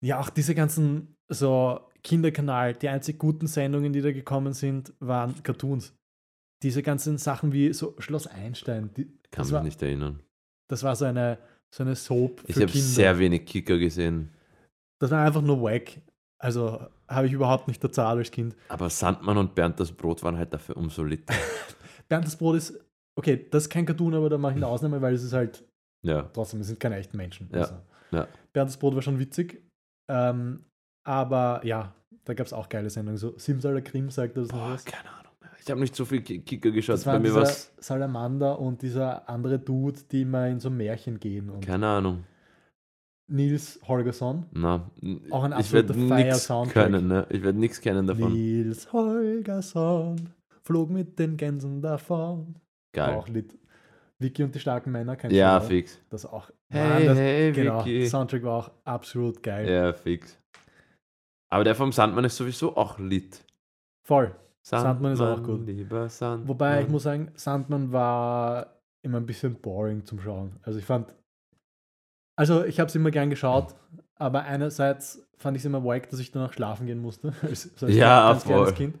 Ja, 0.00 0.20
auch 0.20 0.28
diese 0.30 0.54
ganzen 0.54 1.16
so 1.28 1.80
Kinderkanal, 2.02 2.74
die 2.74 2.88
einzig 2.88 3.18
guten 3.18 3.46
Sendungen, 3.46 3.92
die 3.92 4.02
da 4.02 4.12
gekommen 4.12 4.52
sind, 4.52 4.92
waren 5.00 5.42
Cartoons. 5.42 5.94
Diese 6.62 6.82
ganzen 6.82 7.18
Sachen 7.18 7.52
wie 7.52 7.72
so 7.72 7.94
Schloss 7.98 8.26
Einstein, 8.26 8.90
die, 8.94 9.06
Kann 9.30 9.44
mich 9.46 9.52
war, 9.52 9.62
nicht 9.62 9.82
erinnern. 9.82 10.20
das 10.68 10.82
war 10.82 10.94
so 10.96 11.04
eine, 11.06 11.38
so 11.74 11.82
eine 11.82 11.94
Soap 11.96 12.42
Ich 12.46 12.56
habe 12.56 12.68
sehr 12.72 13.18
wenig 13.18 13.44
Kicker 13.46 13.78
gesehen. 13.78 14.30
das 15.00 15.10
war 15.10 15.24
einfach 15.26 15.42
nur 15.42 15.60
wack. 15.62 16.00
Also 16.38 16.86
habe 17.08 17.26
ich 17.26 17.32
überhaupt 17.32 17.68
nicht 17.68 17.80
bezahlt 17.80 18.18
als 18.18 18.30
Kind. 18.30 18.54
Aber 18.68 18.90
Sandmann 18.90 19.38
und 19.38 19.54
Bernd 19.54 19.78
das 19.80 19.92
Brot 19.92 20.22
waren 20.22 20.36
halt 20.36 20.52
dafür 20.52 20.76
umso 20.76 21.02
lit. 21.04 21.24
Bernd 22.08 22.26
das 22.26 22.36
Brot 22.36 22.56
ist, 22.56 22.78
okay, 23.16 23.46
das 23.50 23.64
ist 23.64 23.70
kein 23.70 23.86
Cartoon, 23.86 24.14
aber 24.14 24.28
da 24.28 24.38
mache 24.38 24.52
ich 24.52 24.56
eine 24.56 24.66
Ausnahme, 24.66 25.00
weil 25.00 25.14
es 25.14 25.22
ist 25.22 25.32
halt 25.32 25.64
Ja. 26.02 26.22
trotzdem, 26.32 26.60
es 26.60 26.66
sind 26.68 26.78
keine 26.80 26.96
echten 26.96 27.16
Menschen. 27.16 27.48
Ja, 27.52 27.58
Also, 27.60 27.74
ja. 28.12 28.28
Bernd 28.52 28.70
das 28.70 28.76
Brot 28.76 28.94
war 28.94 29.02
schon 29.02 29.18
witzig. 29.18 29.62
Ähm, 30.08 30.64
aber 31.04 31.60
ja, 31.64 31.94
da 32.24 32.34
gab 32.34 32.46
es 32.46 32.52
auch 32.52 32.68
geile 32.68 32.90
Sendungen. 32.90 33.18
So 33.18 33.36
Simsala 33.38 33.80
Krim 33.80 34.10
sagt 34.10 34.36
das 34.36 34.48
noch 34.48 34.58
Boah, 34.58 34.70
was. 34.74 34.84
keine 34.84 35.08
Ahnung. 35.10 35.25
Ich 35.66 35.70
habe 35.72 35.80
nicht 35.80 35.96
so 35.96 36.04
viel 36.04 36.22
Ki- 36.22 36.38
Kicker 36.42 36.70
geschaut. 36.70 36.94
Das 36.94 37.04
Bei 37.04 37.14
waren 37.14 37.22
mir 37.22 37.28
dieser 37.28 37.42
was. 37.42 37.72
Salamander 37.78 38.58
und 38.60 38.82
dieser 38.82 39.28
andere 39.28 39.58
Dude, 39.58 39.98
die 40.12 40.22
immer 40.22 40.46
in 40.46 40.60
so 40.60 40.70
Märchen 40.70 41.18
gehen. 41.18 41.50
Und 41.50 41.66
Keine 41.66 41.88
Ahnung. 41.88 42.24
Nils 43.28 43.80
Holgersson. 43.88 44.46
Na, 44.52 44.88
Auch 45.30 45.42
ein 45.42 45.52
absoluter 45.52 45.94
Fire-Soundtrack. 45.94 46.84
können, 46.84 47.08
ne? 47.08 47.26
Ich 47.30 47.42
werde 47.42 47.58
nichts 47.58 47.80
kennen 47.80 48.06
davon. 48.06 48.32
Nils 48.32 48.92
Holgersson 48.92 50.30
flog 50.62 50.90
mit 50.90 51.18
den 51.18 51.36
Gänsen 51.36 51.82
davon. 51.82 52.54
Geil. 52.94 53.16
Auch 53.16 53.26
Lied. 53.26 53.58
Vicky 54.20 54.44
und 54.44 54.54
die 54.54 54.60
starken 54.60 54.92
Männer. 54.92 55.16
kennst 55.16 55.34
du 55.34 55.38
Ja, 55.40 55.60
fix. 55.60 55.98
Das 56.08 56.24
auch. 56.24 56.48
Hey, 56.70 56.88
Mann, 57.00 57.06
das, 57.06 57.18
hey, 57.18 57.52
genau, 57.52 57.80
Vicky. 57.84 58.06
Soundtrack 58.06 58.42
war 58.44 58.58
auch 58.58 58.70
absolut 58.84 59.42
geil. 59.42 59.68
Ja, 59.68 59.92
fix. 59.92 60.38
Aber 61.50 61.64
der 61.64 61.74
vom 61.74 61.90
Sandmann 61.90 62.24
ist 62.24 62.36
sowieso 62.36 62.76
auch 62.76 62.98
lit. 63.00 63.44
Voll. 64.06 64.32
Sandmann 64.68 65.12
ist 65.12 65.20
auch 65.20 65.42
gut. 65.42 65.66
Lieber 65.66 66.08
Sandmann. 66.08 66.48
Wobei 66.48 66.82
ich 66.82 66.88
muss 66.88 67.04
sagen, 67.04 67.30
Sandman 67.34 67.92
war 67.92 68.80
immer 69.02 69.18
ein 69.18 69.26
bisschen 69.26 69.54
boring 69.54 70.04
zum 70.04 70.18
Schauen. 70.20 70.56
Also 70.62 70.78
ich 70.78 70.84
fand, 70.84 71.14
also 72.36 72.64
ich 72.64 72.80
habe 72.80 72.88
es 72.88 72.94
immer 72.94 73.10
gern 73.10 73.30
geschaut, 73.30 73.74
aber 74.16 74.42
einerseits 74.42 75.24
fand 75.36 75.56
ich 75.56 75.62
es 75.62 75.66
immer 75.66 75.84
wack, 75.84 76.10
dass 76.10 76.18
ich 76.18 76.32
danach 76.32 76.52
schlafen 76.52 76.86
gehen 76.86 77.00
musste. 77.00 77.32
Als, 77.42 77.70
so 77.76 77.86
als 77.86 77.94
Ja, 77.94 78.34
kleines 78.42 78.42
voll. 78.44 78.72
Kind. 78.74 78.98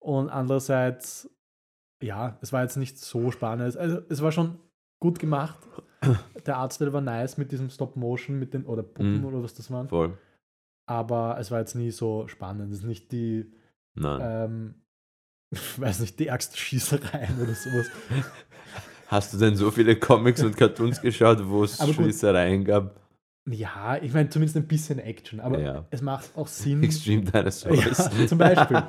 Und 0.00 0.28
andererseits, 0.30 1.30
ja, 2.02 2.38
es 2.40 2.52
war 2.52 2.62
jetzt 2.62 2.76
nicht 2.76 2.98
so 2.98 3.30
spannend. 3.30 3.76
Also 3.76 4.00
es 4.08 4.22
war 4.22 4.32
schon 4.32 4.58
gut 4.98 5.18
gemacht. 5.18 5.58
Der 6.46 6.56
Artstyle 6.56 6.92
war 6.92 7.00
nice 7.02 7.36
mit 7.36 7.52
diesem 7.52 7.68
Stop-Motion, 7.70 8.38
mit 8.38 8.54
den, 8.54 8.64
oder 8.64 8.82
Puppen 8.82 9.18
Mhm. 9.20 9.24
oder 9.26 9.42
was 9.42 9.54
das 9.54 9.70
waren. 9.70 9.88
Voll. 9.88 10.16
Aber 10.88 11.36
es 11.38 11.50
war 11.50 11.60
jetzt 11.60 11.74
nie 11.76 11.90
so 11.90 12.26
spannend. 12.26 12.72
Es 12.72 12.78
ist 12.78 12.84
nicht 12.86 13.12
die, 13.12 13.52
Nein. 14.00 14.20
ähm, 14.22 14.74
ich 15.52 15.60
weiß 15.80 16.00
nicht, 16.00 16.18
die 16.18 16.26
ärgsten 16.28 16.56
Schießereien 16.56 17.40
oder 17.42 17.54
sowas. 17.54 17.86
Hast 19.08 19.32
du 19.34 19.38
denn 19.38 19.56
so 19.56 19.70
viele 19.70 19.96
Comics 19.96 20.42
und 20.42 20.56
Cartoons 20.56 21.00
geschaut, 21.02 21.38
wo 21.48 21.64
es. 21.64 21.78
Schießereien 21.78 22.64
gab? 22.64 22.96
Ja, 23.48 23.96
ich 24.00 24.12
meine 24.12 24.28
zumindest 24.28 24.56
ein 24.58 24.68
bisschen 24.68 24.98
Action, 25.00 25.40
aber 25.40 25.58
Ja. 25.60 25.84
es 25.90 26.02
macht 26.02 26.30
auch 26.36 26.46
Sinn. 26.46 26.82
Extreme 26.84 27.22
Dinosaurs. 27.22 28.10
ja, 28.18 28.26
zum 28.26 28.38
Beispiel. 28.38 28.82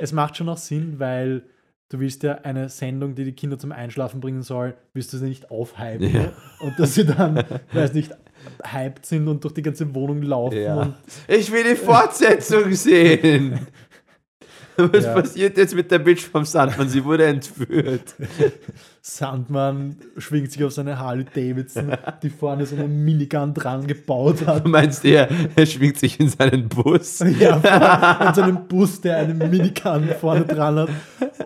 es 0.00 0.12
macht 0.12 0.36
schon 0.36 0.48
auch 0.48 0.56
Sinn, 0.56 0.98
weil 0.98 1.42
du 1.90 1.98
willst 2.00 2.22
ja 2.22 2.36
eine 2.36 2.68
Sendung, 2.70 3.14
die 3.14 3.24
die 3.24 3.32
Kinder 3.34 3.58
zum 3.58 3.72
Einschlafen 3.72 4.20
bringen 4.20 4.42
soll, 4.42 4.74
willst 4.94 5.12
du 5.12 5.18
sie 5.18 5.26
nicht 5.26 5.50
aufhypen. 5.50 6.14
Ja. 6.14 6.32
Und 6.60 6.78
dass 6.78 6.94
sie 6.94 7.04
dann, 7.04 7.44
weiß 7.72 7.92
nicht, 7.92 8.12
hyped 8.64 9.04
sind 9.04 9.28
und 9.28 9.44
durch 9.44 9.54
die 9.54 9.62
ganze 9.62 9.92
Wohnung 9.94 10.22
laufen. 10.22 10.56
Ja. 10.58 10.94
Ich 11.28 11.52
will 11.52 11.64
die 11.64 11.76
Fortsetzung 11.76 12.72
sehen. 12.72 13.66
Was 14.92 15.04
Ja. 15.04 15.12
passiert 15.14 15.56
jetzt 15.56 15.74
mit 15.74 15.90
der 15.90 15.98
Bitch 16.00 16.22
vom 16.26 16.44
Sandmann? 16.44 16.88
Sie 16.88 17.04
wurde 17.04 17.24
entführt. 17.26 18.14
Sandmann 19.02 19.96
schwingt 20.18 20.50
sich 20.52 20.64
auf 20.64 20.72
seine 20.72 20.98
Harley 20.98 21.24
Davidson, 21.32 21.92
die 22.22 22.30
vorne 22.30 22.66
so 22.66 22.74
eine 22.76 22.88
Minigun 22.88 23.54
dran 23.54 23.86
gebaut 23.86 24.44
hat. 24.46 24.64
Du 24.64 24.68
meinst 24.68 25.04
eher, 25.04 25.28
er 25.54 25.66
schwingt 25.66 25.98
sich 25.98 26.18
in 26.20 26.28
seinen 26.28 26.68
Bus? 26.68 27.20
Ja, 27.38 28.28
in 28.28 28.34
so 28.34 28.42
einem 28.42 28.66
Bus, 28.66 29.00
der 29.00 29.18
eine 29.18 29.34
Minigun 29.34 30.08
vorne 30.20 30.44
dran 30.44 30.76
hat 30.80 30.88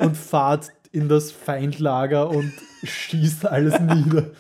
und 0.01 0.17
fahrt 0.17 0.69
in 0.93 1.09
das 1.09 1.31
Feindlager 1.31 2.31
und 2.31 2.53
schießt 2.83 3.47
alles 3.47 3.79
nieder. 3.79 4.31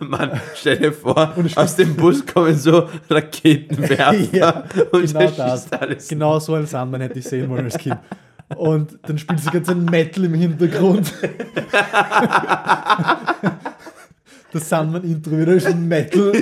Mann, 0.00 0.40
stell 0.54 0.76
dir 0.78 0.92
vor, 0.92 1.34
aus 1.54 1.76
dem 1.76 1.94
Bus 1.94 2.26
kommen 2.26 2.56
so 2.56 2.88
Raketenwerfer 3.08 4.36
Ja, 4.36 4.64
und 4.90 5.06
genau 5.06 5.20
er 5.20 5.30
das. 5.30 5.62
schießt 5.62 5.80
alles. 5.80 6.08
Genau 6.08 6.38
so 6.40 6.54
einen 6.54 6.66
Sandmann 6.66 7.00
hätte 7.00 7.18
ich 7.20 7.24
sehen 7.26 7.48
wollen 7.48 7.64
als 7.66 7.78
Kind. 7.78 7.96
Und 8.54 8.98
dann 9.02 9.18
spielt 9.18 9.40
sie 9.40 9.50
ganz 9.50 9.68
ein 9.68 9.84
Metal 9.84 10.24
im 10.24 10.34
Hintergrund. 10.34 11.12
Das 14.52 14.68
Sandmann-Intro 14.68 15.38
wieder 15.38 15.54
ist 15.54 15.66
ein 15.66 15.86
Metal, 15.88 16.32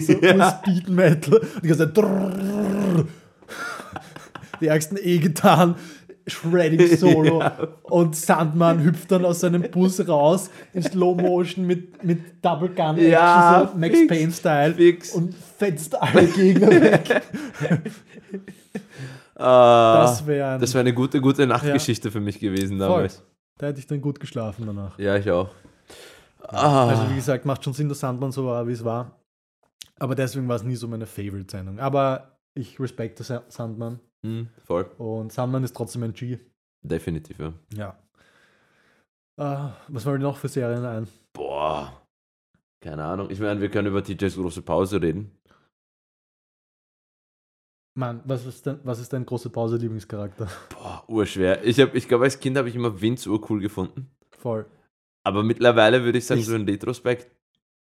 so 0.00 0.12
Ja. 0.22 0.60
Speed 0.62 0.88
Metal. 0.88 1.34
Und 1.38 1.64
die 1.64 1.68
ganze 1.68 1.92
Zeit. 1.92 2.04
Die 4.60 4.66
ärgsten 4.68 4.98
E-Gitarren, 5.02 5.74
Shredding 6.26 6.96
Solo. 6.96 7.42
Und 7.82 8.16
Sandmann 8.16 8.82
hüpft 8.82 9.10
dann 9.10 9.24
aus 9.24 9.40
seinem 9.40 9.62
Bus 9.70 10.06
raus 10.08 10.50
in 10.72 10.82
Slow 10.82 11.20
Motion 11.20 11.66
mit, 11.66 12.02
mit 12.04 12.20
Double 12.42 12.68
Gun 12.68 12.96
Action, 12.96 13.10
Ja, 13.10 13.68
so 13.72 13.78
Max 13.78 13.98
Payne-Style. 14.06 14.74
Und 15.14 15.34
fetzt 15.58 16.00
alle 16.00 16.26
Gegner 16.26 16.70
weg. 16.70 17.22
Ah, 19.38 20.00
Das 20.02 20.26
wäre 20.26 20.58
das 20.58 20.74
wäre 20.74 20.80
eine 20.80 20.92
gute, 20.94 21.20
gute 21.20 21.46
Nachtgeschichte 21.46 22.10
für 22.10 22.20
mich 22.20 22.38
gewesen 22.40 22.78
damals. 22.78 23.22
Da 23.58 23.66
hätte 23.68 23.78
ich 23.80 23.86
dann 23.86 24.00
gut 24.00 24.20
geschlafen 24.20 24.66
danach. 24.66 24.98
Ja, 24.98 25.16
ich 25.16 25.30
auch. 25.30 25.50
Ah, 26.42 26.88
Also 26.88 27.10
wie 27.10 27.14
gesagt, 27.16 27.44
macht 27.44 27.62
schon 27.64 27.72
Sinn, 27.72 27.88
dass 27.88 28.00
Sandmann 28.00 28.32
so 28.32 28.46
war, 28.46 28.66
wie 28.66 28.72
es 28.72 28.84
war. 28.84 29.20
Aber 30.00 30.14
deswegen 30.14 30.48
war 30.48 30.56
es 30.56 30.62
nie 30.62 30.76
so 30.76 30.86
meine 30.88 31.06
Favorite-Sendung. 31.06 31.78
Aber 31.80 32.38
ich 32.54 32.78
respekte 32.80 33.22
Sa- 33.24 33.44
Sandmann 33.48 34.00
hm, 34.24 34.48
voll. 34.64 34.84
und 34.98 35.32
Sandmann 35.32 35.64
ist 35.64 35.76
trotzdem 35.76 36.02
ein 36.04 36.12
G. 36.12 36.38
Definitiv, 36.82 37.38
ja. 37.38 37.52
Ja. 37.74 37.98
Ah, 39.36 39.72
was 39.88 40.04
wollen 40.06 40.20
wir 40.20 40.28
noch 40.28 40.36
für 40.36 40.48
Serien 40.48 40.84
ein? 40.84 41.06
Boah. 41.32 42.02
Keine 42.80 43.04
Ahnung. 43.04 43.30
Ich 43.30 43.40
meine, 43.40 43.60
wir 43.60 43.70
können 43.70 43.88
über 43.88 44.02
TJs 44.02 44.36
große 44.36 44.62
Pause 44.62 45.00
reden. 45.02 45.32
Mann, 47.98 48.20
was 48.24 48.46
ist 48.46 48.64
denn, 48.64 48.78
was 48.84 49.00
ist 49.00 49.12
dein 49.12 49.26
große 49.26 49.50
Pause-Lieblingscharakter? 49.50 50.46
Boah, 50.70 51.02
urschwer. 51.08 51.64
Ich, 51.64 51.80
hab- 51.80 51.96
ich 51.96 52.06
glaube, 52.06 52.24
als 52.24 52.38
Kind 52.38 52.56
habe 52.56 52.68
ich 52.68 52.76
immer 52.76 53.00
Vince 53.00 53.28
urcool 53.28 53.60
gefunden. 53.60 54.08
Voll. 54.30 54.66
Aber 55.24 55.42
mittlerweile 55.42 56.04
würde 56.04 56.18
ich 56.18 56.24
sagen, 56.26 56.40
Ich- 56.40 56.46
so 56.46 56.54
in 56.54 56.62
Retrospekt. 56.64 57.26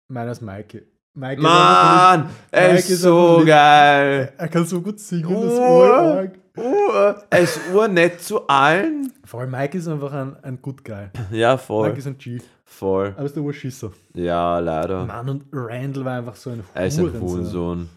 Meiner 0.09 0.31
ist 0.31 0.41
Mikey. 0.41 0.83
Mikey 1.15 1.41
Mann, 1.41 2.29
er 2.51 2.73
Mike 2.73 2.79
ist 2.79 3.01
so 3.01 3.41
geil. 3.45 4.33
Er 4.37 4.47
kann 4.49 4.65
so 4.65 4.81
gut 4.81 4.99
singen, 4.99 5.33
das 5.33 5.43
ist 5.53 5.59
Oh. 5.59 5.79
urarg. 5.79 6.39
Ur, 6.57 7.23
er 7.31 7.39
ist 7.39 7.59
urnett 7.73 8.21
zu 8.21 8.47
allen. 8.47 9.11
Voll, 9.25 9.47
Mike 9.47 9.75
ist 9.77 9.87
einfach 9.87 10.11
ein, 10.13 10.35
ein 10.43 10.61
Good 10.61 10.83
Guy. 10.85 11.07
Ja, 11.31 11.53
Mike 11.53 11.63
voll. 11.63 11.89
ist 11.97 12.05
ein 12.07 12.17
G. 12.19 12.39
Voll. 12.65 13.13
Aber 13.17 13.25
ist 13.25 13.35
der 13.35 13.41
Urschisser. 13.43 13.91
Ja, 14.13 14.59
leider. 14.59 15.05
Mann, 15.05 15.29
und 15.29 15.45
Randall 15.51 16.05
war 16.05 16.17
einfach 16.19 16.35
so 16.35 16.51
ein 16.51 16.63
Er 16.75 16.85
ist 16.87 16.99
ein 16.99 17.19
Hurensohn. 17.19 17.89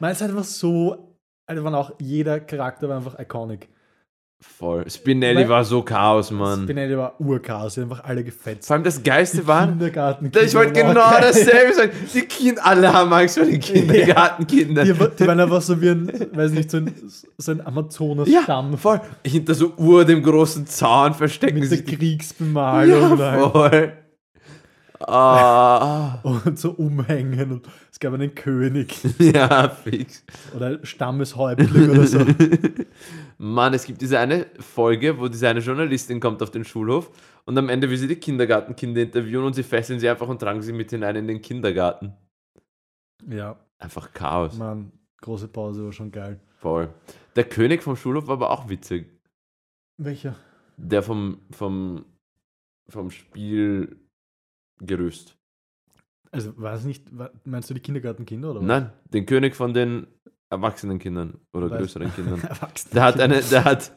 Ja. 0.00 0.06
Man 0.06 0.12
ist 0.12 0.20
halt 0.20 0.30
einfach 0.30 0.44
so, 0.44 1.16
also 1.46 1.64
waren 1.64 1.74
auch 1.74 1.92
jeder 2.00 2.40
Charakter 2.40 2.88
war 2.88 2.96
einfach 2.96 3.18
iconic. 3.18 3.68
Voll. 4.42 4.88
Spinelli 4.88 5.42
Weil- 5.42 5.48
war 5.50 5.64
so 5.66 5.82
Chaos, 5.82 6.30
Mann. 6.30 6.62
Spinelli 6.62 6.96
war 6.96 7.20
Urchaos, 7.20 7.74
die 7.74 7.82
haben 7.82 7.90
einfach 7.92 8.04
alle 8.04 8.24
gefetzt. 8.24 8.68
Vor 8.68 8.74
allem 8.76 8.84
das 8.84 9.02
Geilste 9.02 9.46
war, 9.46 9.66
Kindergarten. 9.68 10.32
ich 10.34 10.54
wollte 10.54 10.72
genau 10.72 11.10
dasselbe 11.20 11.74
sagen. 11.74 11.90
Die 12.14 12.22
Kinder, 12.22 12.64
alle 12.64 12.90
haben 12.90 13.12
Angst 13.12 13.36
vor 13.38 13.46
den 13.46 13.60
Kindergartenkindern. 13.60 14.86
Die, 14.86 14.94
die 14.94 15.26
waren 15.26 15.40
einfach 15.40 15.60
so 15.60 15.78
wie 15.82 15.90
ein, 15.90 16.10
weiß 16.32 16.52
nicht, 16.52 16.70
so 16.70 16.78
ein, 16.78 16.94
so 17.36 17.52
ein 17.52 17.66
Amazonas-Stamm 17.66 18.78
voll. 18.78 19.02
Hinter 19.26 19.52
so 19.54 19.74
Ur 19.76 20.06
dem 20.06 20.22
großen 20.22 20.66
Zaun 20.66 21.12
verstecken 21.12 21.58
mit 21.60 21.68
sich 21.68 21.84
Kriegsbemalung 21.84 23.18
ja, 23.18 23.50
voll. 23.50 23.92
Ah, 25.06 26.20
und 26.22 26.58
so 26.58 26.72
umhängen. 26.72 27.52
Und 27.52 27.68
es 27.90 27.98
gab 27.98 28.12
einen 28.12 28.34
König 28.34 28.96
ja, 29.18 29.68
fix. 29.68 30.24
oder 30.54 30.84
Stammeshäuptling 30.84 31.90
oder 31.90 32.06
so. 32.06 32.24
Mann, 33.38 33.74
es 33.74 33.84
gibt 33.84 34.00
diese 34.02 34.18
eine 34.18 34.46
Folge, 34.58 35.18
wo 35.18 35.28
diese 35.28 35.48
eine 35.48 35.60
Journalistin 35.60 36.20
kommt 36.20 36.42
auf 36.42 36.50
den 36.50 36.64
Schulhof 36.64 37.10
und 37.46 37.56
am 37.56 37.68
Ende 37.68 37.88
will 37.88 37.96
sie 37.96 38.08
die 38.08 38.16
Kindergartenkinder 38.16 39.00
interviewen 39.00 39.44
und 39.44 39.54
sie 39.54 39.62
fesseln 39.62 39.98
sie 39.98 40.08
einfach 40.08 40.28
und 40.28 40.38
tragen 40.38 40.60
sie 40.60 40.72
mit 40.72 40.90
hinein 40.90 41.16
in 41.16 41.26
den 41.26 41.40
Kindergarten. 41.40 42.12
Ja, 43.26 43.56
Einfach 43.80 44.12
Chaos. 44.12 44.58
Mann, 44.58 44.92
große 45.22 45.48
Pause 45.48 45.86
war 45.86 45.92
schon 45.92 46.12
geil. 46.12 46.38
Voll. 46.58 46.92
Der 47.34 47.44
König 47.44 47.82
vom 47.82 47.96
Schulhof 47.96 48.26
war 48.26 48.34
aber 48.34 48.50
auch 48.50 48.68
witzig. 48.68 49.10
Welcher? 49.96 50.36
Der 50.76 51.02
vom, 51.02 51.40
vom, 51.50 52.04
vom 52.88 53.10
Spielgerüst. 54.82 55.36
Also 56.32 56.56
war 56.58 56.74
es 56.74 56.84
nicht, 56.84 57.06
meinst 57.44 57.68
du 57.70 57.74
die 57.74 57.80
Kindergartenkinder 57.80 58.50
oder 58.52 58.60
was? 58.60 58.66
Nein, 58.66 58.92
den 59.12 59.26
König 59.26 59.56
von 59.56 59.74
den 59.74 60.06
erwachsenen 60.48 60.98
Kindern 60.98 61.38
oder 61.52 61.66
Weiß- 61.66 61.78
größeren 61.78 62.14
Kindern. 62.14 62.40
Der 62.94 63.02
hat 63.02 63.20
eine, 63.20 63.40
der 63.40 63.64
hat 63.64 63.92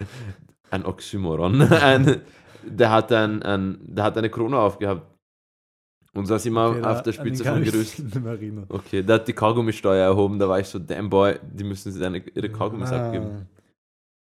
ein 0.72 0.86
Oxymoron. 0.86 1.62
Ein, 1.72 2.22
der 2.66 2.92
hat 2.92 3.12
ein, 3.12 3.44
ein, 3.44 3.78
der 3.82 4.04
hat 4.06 4.18
eine 4.18 4.30
Krone 4.30 4.58
aufgehabt. 4.58 5.06
Und 6.16 6.28
saß 6.28 6.46
immer 6.46 6.70
Okay, 6.70 6.82
auf 6.84 7.02
der 7.04 7.12
Spitze 7.12 7.44
vom 7.44 7.62
ich 7.64 7.72
Gerüst. 7.72 8.02
Okay, 8.70 9.02
der 9.04 9.16
hat 9.16 9.28
die 9.28 9.34
Kaugummisteuer 9.34 10.06
erhoben, 10.06 10.38
da 10.40 10.48
war 10.48 10.60
ich 10.60 10.68
so, 10.68 10.78
damn 10.80 11.10
boy, 11.10 11.40
die 11.52 11.64
müssen 11.64 11.92
sich 11.92 12.00
seine, 12.00 12.20
ihre 12.20 12.50
Kaugummis 12.52 12.92
Ah, 12.92 13.08
abgeben. 13.08 13.48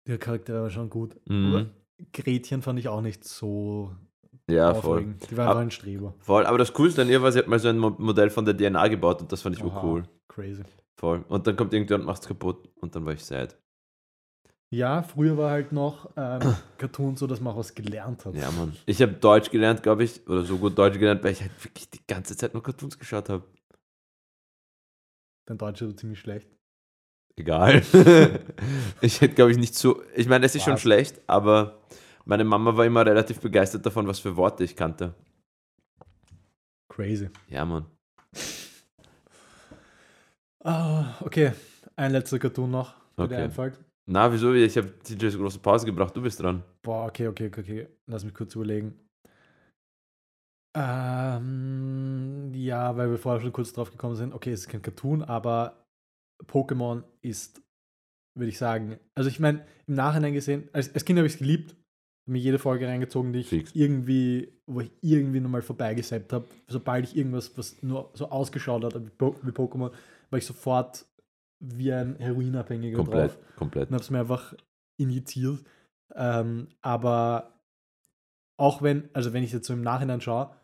Der 0.07 0.17
Charakter 0.19 0.63
war 0.63 0.71
schon 0.71 0.89
gut. 0.89 1.17
Mhm. 1.27 1.71
Gretchen 2.13 2.63
fand 2.63 2.79
ich 2.79 2.89
auch 2.89 3.01
nicht 3.03 3.25
so 3.25 3.93
Ja, 4.51 4.75
voll. 4.75 4.99
aufregend. 4.99 5.31
Die 5.31 5.37
war 5.37 5.45
Ab- 5.47 5.51
einfach 5.53 5.63
ein 5.63 5.71
Streber. 5.71 6.15
Voll, 6.21 6.47
aber 6.47 6.59
das 6.59 6.73
Coolste 6.73 7.03
an 7.03 7.09
ihr 7.09 7.23
war, 7.23 7.33
sie 7.33 7.39
hat 7.39 7.47
mal 7.49 7.59
so 7.59 7.69
ein 7.69 7.79
Mo- 7.79 7.95
Modell 7.99 8.31
von 8.31 8.45
der 8.45 8.57
DNA 8.57 8.89
gebaut 8.89 9.21
und 9.23 9.31
das 9.33 9.43
fand 9.43 9.57
ich 9.57 9.63
Aha, 9.65 9.83
cool. 9.85 10.03
Crazy. 10.29 10.63
Voll. 10.99 11.25
Und 11.29 11.47
dann 11.47 11.57
kommt 11.57 11.73
irgendjemand 11.73 12.03
und 12.03 12.07
macht's 12.07 12.27
kaputt 12.29 12.69
und 12.77 12.95
dann 12.95 13.05
war 13.07 13.13
ich 13.13 13.25
sad. 13.25 13.57
Ja, 14.73 15.03
früher 15.03 15.37
war 15.37 15.51
halt 15.51 15.73
noch 15.73 16.11
ähm, 16.17 16.41
Cartoon 16.79 17.17
so, 17.17 17.27
dass 17.27 17.41
man 17.41 17.55
auch 17.55 17.59
was 17.59 17.75
gelernt 17.75 18.25
hat. 18.25 18.35
Ja, 18.37 18.51
Mann. 18.53 18.77
Ich 18.87 19.03
habe 19.03 19.13
Deutsch 19.15 19.51
gelernt, 19.51 19.83
glaube 19.83 20.05
ich, 20.05 20.25
oder 20.29 20.43
so 20.45 20.59
gut 20.59 20.79
Deutsch 20.79 20.99
gelernt, 20.99 21.25
weil 21.25 21.33
ich 21.33 21.41
halt 21.41 21.65
wirklich 21.65 21.91
die 21.91 22.07
ganze 22.07 22.37
Zeit 22.37 22.55
nur 22.55 22.63
Cartoons 22.63 22.99
geschaut 22.99 23.29
habe. 23.29 23.43
Dein 25.47 25.59
Deutsch 25.59 25.83
war 25.83 25.97
ziemlich 25.97 26.21
schlecht. 26.21 26.49
Egal. 27.37 27.83
ich 29.01 29.21
hätte, 29.21 29.35
glaube 29.35 29.51
ich, 29.51 29.57
nicht 29.59 29.75
so. 29.75 30.03
Ich 30.15 30.29
meine, 30.29 30.47
es 30.47 30.55
ist 30.55 30.63
schon 30.65 30.75
Was? 30.75 30.83
schlecht, 30.83 31.21
aber 31.27 31.81
meine 32.31 32.45
Mama 32.45 32.77
war 32.77 32.87
immer 32.87 33.05
relativ 33.05 33.41
begeistert 33.41 33.85
davon, 33.85 34.07
was 34.07 34.21
für 34.21 34.37
Worte 34.37 34.63
ich 34.63 34.77
kannte. 34.77 35.15
Crazy. 36.89 37.29
Ja, 37.49 37.65
Mann. 37.65 37.87
Ah, 40.63 41.17
okay, 41.23 41.53
ein 41.97 42.13
letzter 42.13 42.39
Cartoon 42.39 42.71
noch, 42.71 42.95
der 43.19 43.27
dir 43.27 43.35
Okay. 43.35 43.45
einfällt. 43.45 43.81
Na, 44.07 44.33
wieso? 44.33 44.53
Ich 44.55 44.77
habe 44.77 44.97
TJs 45.01 45.39
große 45.39 45.59
Pause 45.59 45.87
gebracht, 45.87 46.17
du 46.17 46.23
bist 46.23 46.41
dran. 46.41 46.63
Boah, 46.83 47.07
okay, 47.07 47.27
okay, 47.27 47.49
okay, 47.49 47.61
okay. 47.61 47.89
Lass 48.07 48.25
mich 48.25 48.35
kurz 48.35 48.55
überlegen. 48.55 48.95
Ähm, 50.77 52.53
ja, 52.55 52.97
weil 52.97 53.11
wir 53.11 53.19
vorher 53.19 53.41
schon 53.41 53.53
kurz 53.53 53.73
drauf 53.73 53.91
gekommen 53.91 54.15
sind. 54.15 54.33
Okay, 54.33 54.53
es 54.53 54.61
ist 54.61 54.69
kein 54.69 54.83
Cartoon, 54.83 55.23
aber 55.23 55.85
Pokémon 56.47 57.03
ist, 57.23 57.61
würde 58.39 58.51
ich 58.51 58.59
sagen, 58.59 59.01
also 59.17 59.29
ich 59.29 59.41
meine, 59.41 59.67
im 59.89 59.95
Nachhinein 59.95 60.33
gesehen, 60.33 60.69
als, 60.73 60.95
als 60.95 61.05
Kind 61.05 61.19
habe 61.19 61.27
ich 61.27 61.35
es 61.35 61.39
geliebt, 61.41 61.75
mir 62.31 62.39
jede 62.39 62.59
Folge 62.59 62.87
reingezogen, 62.87 63.33
die 63.33 63.41
ich 63.41 63.49
Fix. 63.49 63.75
irgendwie, 63.75 64.53
wo 64.67 64.81
ich 64.81 64.91
irgendwie 65.01 65.41
nochmal 65.41 65.63
vorbeigesappt 65.63 66.33
habe. 66.33 66.47
Sobald 66.69 67.05
ich 67.05 67.17
irgendwas, 67.17 67.57
was 67.59 67.83
nur 67.83 68.11
so 68.15 68.31
ausgeschaut 68.31 68.85
hat 68.85 68.95
wie, 69.05 69.11
Po- 69.11 69.37
wie 69.43 69.51
Pokémon, 69.51 69.91
war 70.31 70.39
ich 70.39 70.47
sofort 70.47 71.07
wie 71.61 71.93
ein 71.93 72.17
Heroinabhängiger 72.17 72.97
Komplett, 72.97 73.33
drauf 73.33 73.39
komplett. 73.57 73.89
und 73.89 73.95
habe 73.95 74.03
es 74.03 74.11
mir 74.11 74.21
einfach 74.21 74.55
injiziert. 74.99 75.63
Ähm, 76.15 76.69
aber 76.81 77.61
auch 78.59 78.81
wenn, 78.83 79.09
also 79.13 79.33
wenn 79.33 79.43
ich 79.43 79.53
jetzt 79.53 79.67
so 79.67 79.73
im 79.75 79.83
Nachhinein 79.83 80.21
schaue, 80.21 80.55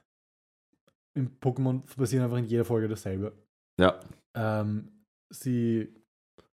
im 1.14 1.38
Pokémon 1.40 1.80
passiert 1.96 2.22
einfach 2.22 2.38
in 2.38 2.44
jeder 2.46 2.64
Folge 2.64 2.88
dasselbe. 2.88 3.32
Ja, 3.80 4.00
Ähm, 4.34 5.04
sie 5.30 5.94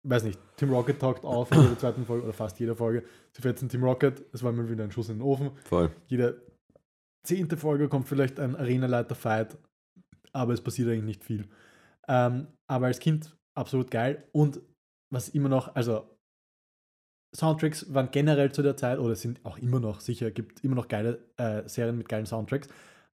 weiß 0.10 0.24
nicht, 0.24 0.40
Team 0.56 0.70
Rocket 0.72 1.00
taucht 1.00 1.24
auf 1.24 1.52
in 1.52 1.62
jeder 1.62 1.78
zweiten 1.78 2.06
Folge 2.06 2.24
oder 2.24 2.34
fast 2.34 2.60
jeder 2.60 2.76
Folge. 2.76 3.04
Zu 3.34 3.42
14 3.42 3.70
Team 3.70 3.84
Rocket, 3.84 4.24
es 4.34 4.44
war 4.44 4.52
mal 4.52 4.70
wieder 4.70 4.84
ein 4.84 4.92
Schuss 4.92 5.10
in 5.10 5.18
den 5.18 5.22
Ofen. 5.22 5.52
Voll. 5.66 5.92
Jede 6.08 6.42
zehnte 7.26 7.58
Folge 7.58 7.90
kommt 7.90 8.08
vielleicht 8.08 8.40
ein 8.40 8.56
Arenaleiter-Fight, 8.56 9.58
aber 10.32 10.54
es 10.54 10.62
passiert 10.62 10.90
eigentlich 10.90 11.04
nicht 11.04 11.24
viel. 11.24 11.48
Ähm, 12.08 12.48
aber 12.70 12.88
als 12.88 13.00
Kind 13.00 13.36
absolut 13.58 13.92
geil 13.92 14.24
und 14.32 14.62
was 15.14 15.30
immer 15.30 15.50
noch, 15.50 15.76
also 15.76 16.18
Soundtracks 17.36 17.94
waren 17.94 18.12
generell 18.12 18.52
zu 18.52 18.62
der 18.62 18.78
Zeit 18.78 19.00
oder 19.00 19.16
sind 19.16 19.46
auch 19.46 19.58
immer 19.58 19.80
noch 19.80 20.00
sicher, 20.00 20.32
gibt 20.32 20.64
immer 20.64 20.76
noch 20.76 20.88
geile 20.88 21.26
äh, 21.38 21.68
Serien 21.68 21.98
mit 21.98 22.08
geilen 22.08 22.26
Soundtracks, 22.26 22.70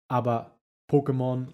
aber 0.09 0.59
Pokémon 0.90 1.53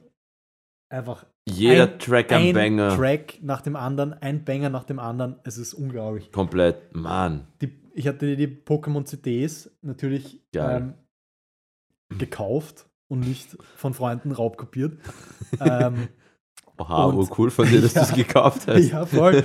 einfach 0.92 1.24
Jeder 1.48 1.90
ein, 1.92 1.98
Track 1.98 2.32
am 2.32 2.42
ein 2.42 2.54
Banger. 2.54 2.96
Track 2.96 3.38
nach 3.42 3.60
dem 3.62 3.76
anderen, 3.76 4.12
ein 4.14 4.44
Banger 4.44 4.70
nach 4.70 4.84
dem 4.84 4.98
anderen, 4.98 5.36
es 5.44 5.58
ist 5.58 5.74
unglaublich. 5.74 6.30
Komplett. 6.32 6.94
Mann. 6.94 7.46
Die, 7.60 7.72
ich 7.94 8.06
hatte 8.06 8.36
die 8.36 8.46
Pokémon 8.46 9.04
CDs 9.04 9.70
natürlich 9.82 10.40
ähm, 10.54 10.94
gekauft 12.18 12.86
und 13.08 13.20
nicht 13.20 13.56
von 13.76 13.94
Freunden 13.94 14.32
raubkopiert. 14.32 14.98
ähm, 15.60 16.08
Oha, 16.78 17.04
Und- 17.06 17.38
cool 17.38 17.50
von 17.50 17.68
dir, 17.68 17.80
dass 17.80 17.94
Ja. 17.94 18.04
du 18.04 18.08
es 18.10 18.14
gekauft 18.14 18.66
hast. 18.68 18.88
ja, 18.90 19.04
voll. 19.06 19.42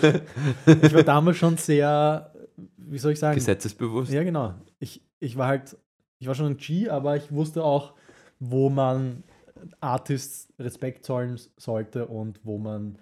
Ich 0.82 0.94
war 0.94 1.04
damals 1.04 1.38
schon 1.38 1.58
sehr, 1.58 2.34
wie 2.78 2.98
soll 2.98 3.14
ich 3.14 3.20
sagen? 3.20 3.36
Gesetzesbewusst. 3.36 4.12
Ja, 4.12 4.24
genau. 4.24 4.54
Ich, 4.80 5.02
ich 5.20 5.38
war 5.38 5.48
halt, 5.48 5.78
ich 6.20 6.28
war 6.28 6.36
schon 6.36 6.46
ein 6.48 6.58
G, 6.58 6.90
aber 6.90 7.18
ich 7.18 7.32
wusste 7.32 7.64
auch, 7.64 7.94
wo 8.40 8.70
man 8.70 9.24
Artists 9.80 10.54
Respekt 10.60 11.06
zollen 11.06 11.40
sollte 11.58 12.08
und 12.08 12.40
wo 12.44 12.58
man 12.58 12.98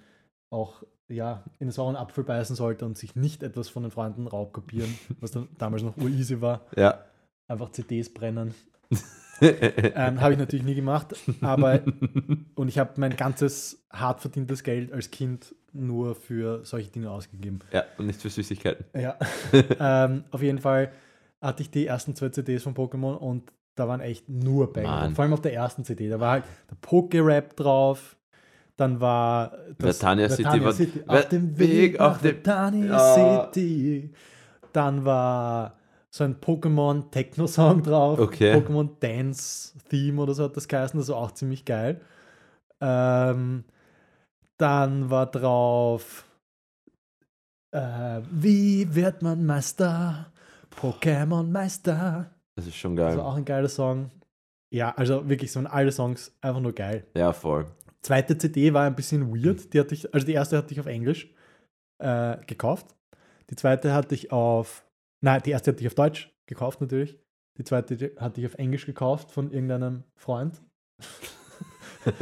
auch 0.50 0.84
ja, 1.10 1.44
in 1.60 1.68
den 1.68 1.72
sauren 1.72 1.96
Apfel 1.96 2.24
beißen 2.24 2.56
sollte 2.56 2.86
und 2.86 2.98
sich 2.98 3.16
nicht 3.16 3.44
etwas 3.44 3.70
von 3.70 3.84
den 3.84 3.92
Freunden 3.92 4.28
raubkopieren, 4.28 4.98
was 5.20 5.32
dann 5.32 5.48
damals 5.58 5.84
noch 5.84 5.98
ureasy 5.98 6.42
war. 6.42 6.66
Ja. 6.76 7.04
Einfach 7.48 7.72
CDs 7.72 8.14
brennen. 8.14 8.54
Ähm, 9.42 10.22
habe 10.22 10.34
ich 10.34 10.40
natürlich 10.40 10.64
nie 10.64 10.76
gemacht, 10.76 11.16
aber 11.42 11.82
und 12.56 12.68
ich 12.70 12.78
habe 12.78 12.92
mein 12.98 13.18
ganzes 13.18 13.84
hart 13.92 14.22
verdientes 14.22 14.64
Geld 14.64 14.94
als 14.94 15.12
Kind 15.12 15.54
nur 15.74 16.16
für 16.16 16.64
solche 16.64 16.92
Dinge 16.92 17.10
ausgegeben. 17.10 17.60
ja, 17.74 17.84
und 17.98 18.06
nicht 18.06 18.22
für 18.22 18.30
Süßigkeiten. 18.30 18.86
Ja. 18.94 19.18
ähm, 19.52 20.24
auf 20.32 20.42
jeden 20.42 20.60
Fall 20.60 20.94
hatte 21.42 21.64
ich 21.64 21.72
die 21.72 21.88
ersten 21.88 22.16
zwei 22.16 22.30
CDs 22.30 22.64
von 22.64 22.76
Pokémon 22.76 23.16
und 23.16 23.52
da 23.76 23.88
waren 23.88 24.02
echt 24.02 24.30
nur. 24.30 24.72
Mann. 24.82 25.16
Vor 25.16 25.24
allem 25.24 25.34
auf 25.34 25.42
der 25.42 25.54
ersten 25.54 25.84
CD. 25.84 26.10
Da 26.10 26.20
war 26.20 26.32
halt 26.32 26.44
der 26.70 26.78
Poké-Rap 26.78 27.56
drauf. 27.56 28.16
Dann 28.78 29.00
war 29.00 29.52
das 29.78 30.00
Vertania 30.00 30.30
City 30.30 30.72
City. 30.74 31.04
Auf 31.08 31.28
dem 31.30 31.58
Weg 31.60 32.00
auf 32.00 32.20
dem- 32.22 32.42
Vertania. 32.42 33.48
City. 33.52 34.12
Dann 34.74 35.06
war 35.06 35.78
so 36.10 36.24
ein 36.24 36.36
Pokémon 36.40 37.10
Techno-Song 37.12 37.84
drauf. 37.84 38.20
Okay. 38.20 38.56
Pokémon 38.56 38.90
Dance 39.00 39.74
Theme 39.90 40.22
oder 40.22 40.34
so 40.34 40.44
hat 40.46 40.58
das 40.58 40.68
geheißen. 40.68 41.00
Das 41.00 41.10
war 41.10 41.18
auch 41.18 41.32
ziemlich 41.32 41.66
geil. 41.66 42.02
Ähm, 42.82 43.64
dann 44.58 45.10
war 45.10 45.28
drauf 45.28 46.26
äh, 47.72 48.22
Wie 48.32 48.94
wird 48.96 49.22
man 49.22 49.46
Meister? 49.46 50.32
Pokémon 50.80 51.44
Meister. 51.50 52.32
Das 52.56 52.68
ist 52.68 52.76
schon 52.76 52.96
Das 52.96 53.10
geil. 53.10 53.18
war 53.18 53.26
auch 53.26 53.36
ein 53.36 53.46
geiler 53.46 53.70
Song. 53.70 54.12
Ja, 54.72 54.94
also 54.96 55.28
wirklich 55.30 55.52
so 55.52 55.60
alle 55.62 55.92
Songs 55.92 56.36
einfach 56.42 56.62
nur 56.62 56.74
geil. 56.74 57.06
Ja, 57.16 57.34
voll. 57.34 57.66
Zweite 58.02 58.38
CD 58.38 58.74
war 58.74 58.86
ein 58.86 58.96
bisschen 58.96 59.32
weird. 59.34 59.74
Die 59.74 59.80
hatte 59.80 59.94
ich, 59.94 60.14
also 60.14 60.26
die 60.26 60.34
erste 60.34 60.58
hatte 60.58 60.74
ich 60.74 60.80
auf 60.80 60.88
Englisch 60.88 61.34
äh, 62.00 62.38
gekauft. 62.48 62.96
Die 63.50 63.56
zweite 63.56 63.94
hatte 63.94 64.16
ich 64.16 64.32
auf, 64.32 64.86
nein, 65.22 65.42
die 65.46 65.52
erste 65.52 65.72
hatte 65.72 65.82
ich 65.82 65.88
auf 65.88 65.96
Deutsch 65.96 66.32
gekauft 66.48 66.82
natürlich. 66.82 67.18
Die 67.58 67.64
zweite 67.64 68.14
hatte 68.18 68.42
ich 68.42 68.48
auf 68.48 68.56
Englisch 68.56 68.86
gekauft 68.86 69.32
von 69.32 69.52
irgendeinem 69.52 70.04
Freund. 70.16 70.60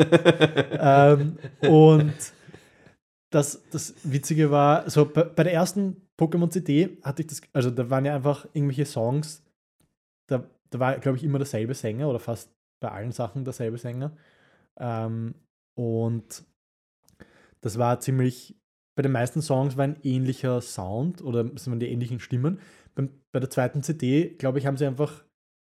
ähm, 0.79 1.37
und 1.61 2.13
das, 3.31 3.61
das 3.71 3.95
Witzige 4.03 4.51
war, 4.51 4.89
so 4.89 5.05
bei, 5.05 5.23
bei 5.23 5.43
der 5.43 5.53
ersten 5.53 6.07
Pokémon 6.19 6.49
CD 6.49 6.97
hatte 7.01 7.21
ich 7.21 7.27
das, 7.27 7.41
also 7.53 7.71
da 7.71 7.89
waren 7.89 8.05
ja 8.05 8.15
einfach 8.15 8.45
irgendwelche 8.53 8.85
Songs, 8.85 9.41
da, 10.27 10.49
da 10.69 10.79
war, 10.79 10.99
glaube 10.99 11.17
ich, 11.17 11.23
immer 11.23 11.37
derselbe 11.37 11.73
Sänger 11.73 12.09
oder 12.09 12.19
fast 12.19 12.51
bei 12.79 12.89
allen 12.89 13.11
Sachen 13.11 13.45
derselbe 13.45 13.77
Sänger. 13.77 14.15
Ähm, 14.77 15.35
und 15.75 16.43
das 17.61 17.77
war 17.77 17.99
ziemlich, 17.99 18.57
bei 18.95 19.03
den 19.03 19.11
meisten 19.11 19.41
Songs 19.41 19.77
war 19.77 19.85
ein 19.85 19.99
ähnlicher 20.03 20.61
Sound 20.61 21.21
oder 21.21 21.49
es 21.55 21.67
waren 21.67 21.79
die 21.79 21.89
ähnlichen 21.89 22.19
Stimmen. 22.19 22.59
Beim, 22.95 23.09
bei 23.31 23.39
der 23.39 23.49
zweiten 23.49 23.83
CD, 23.83 24.29
glaube 24.35 24.59
ich, 24.59 24.65
haben 24.65 24.77
sie 24.77 24.85
einfach 24.85 25.23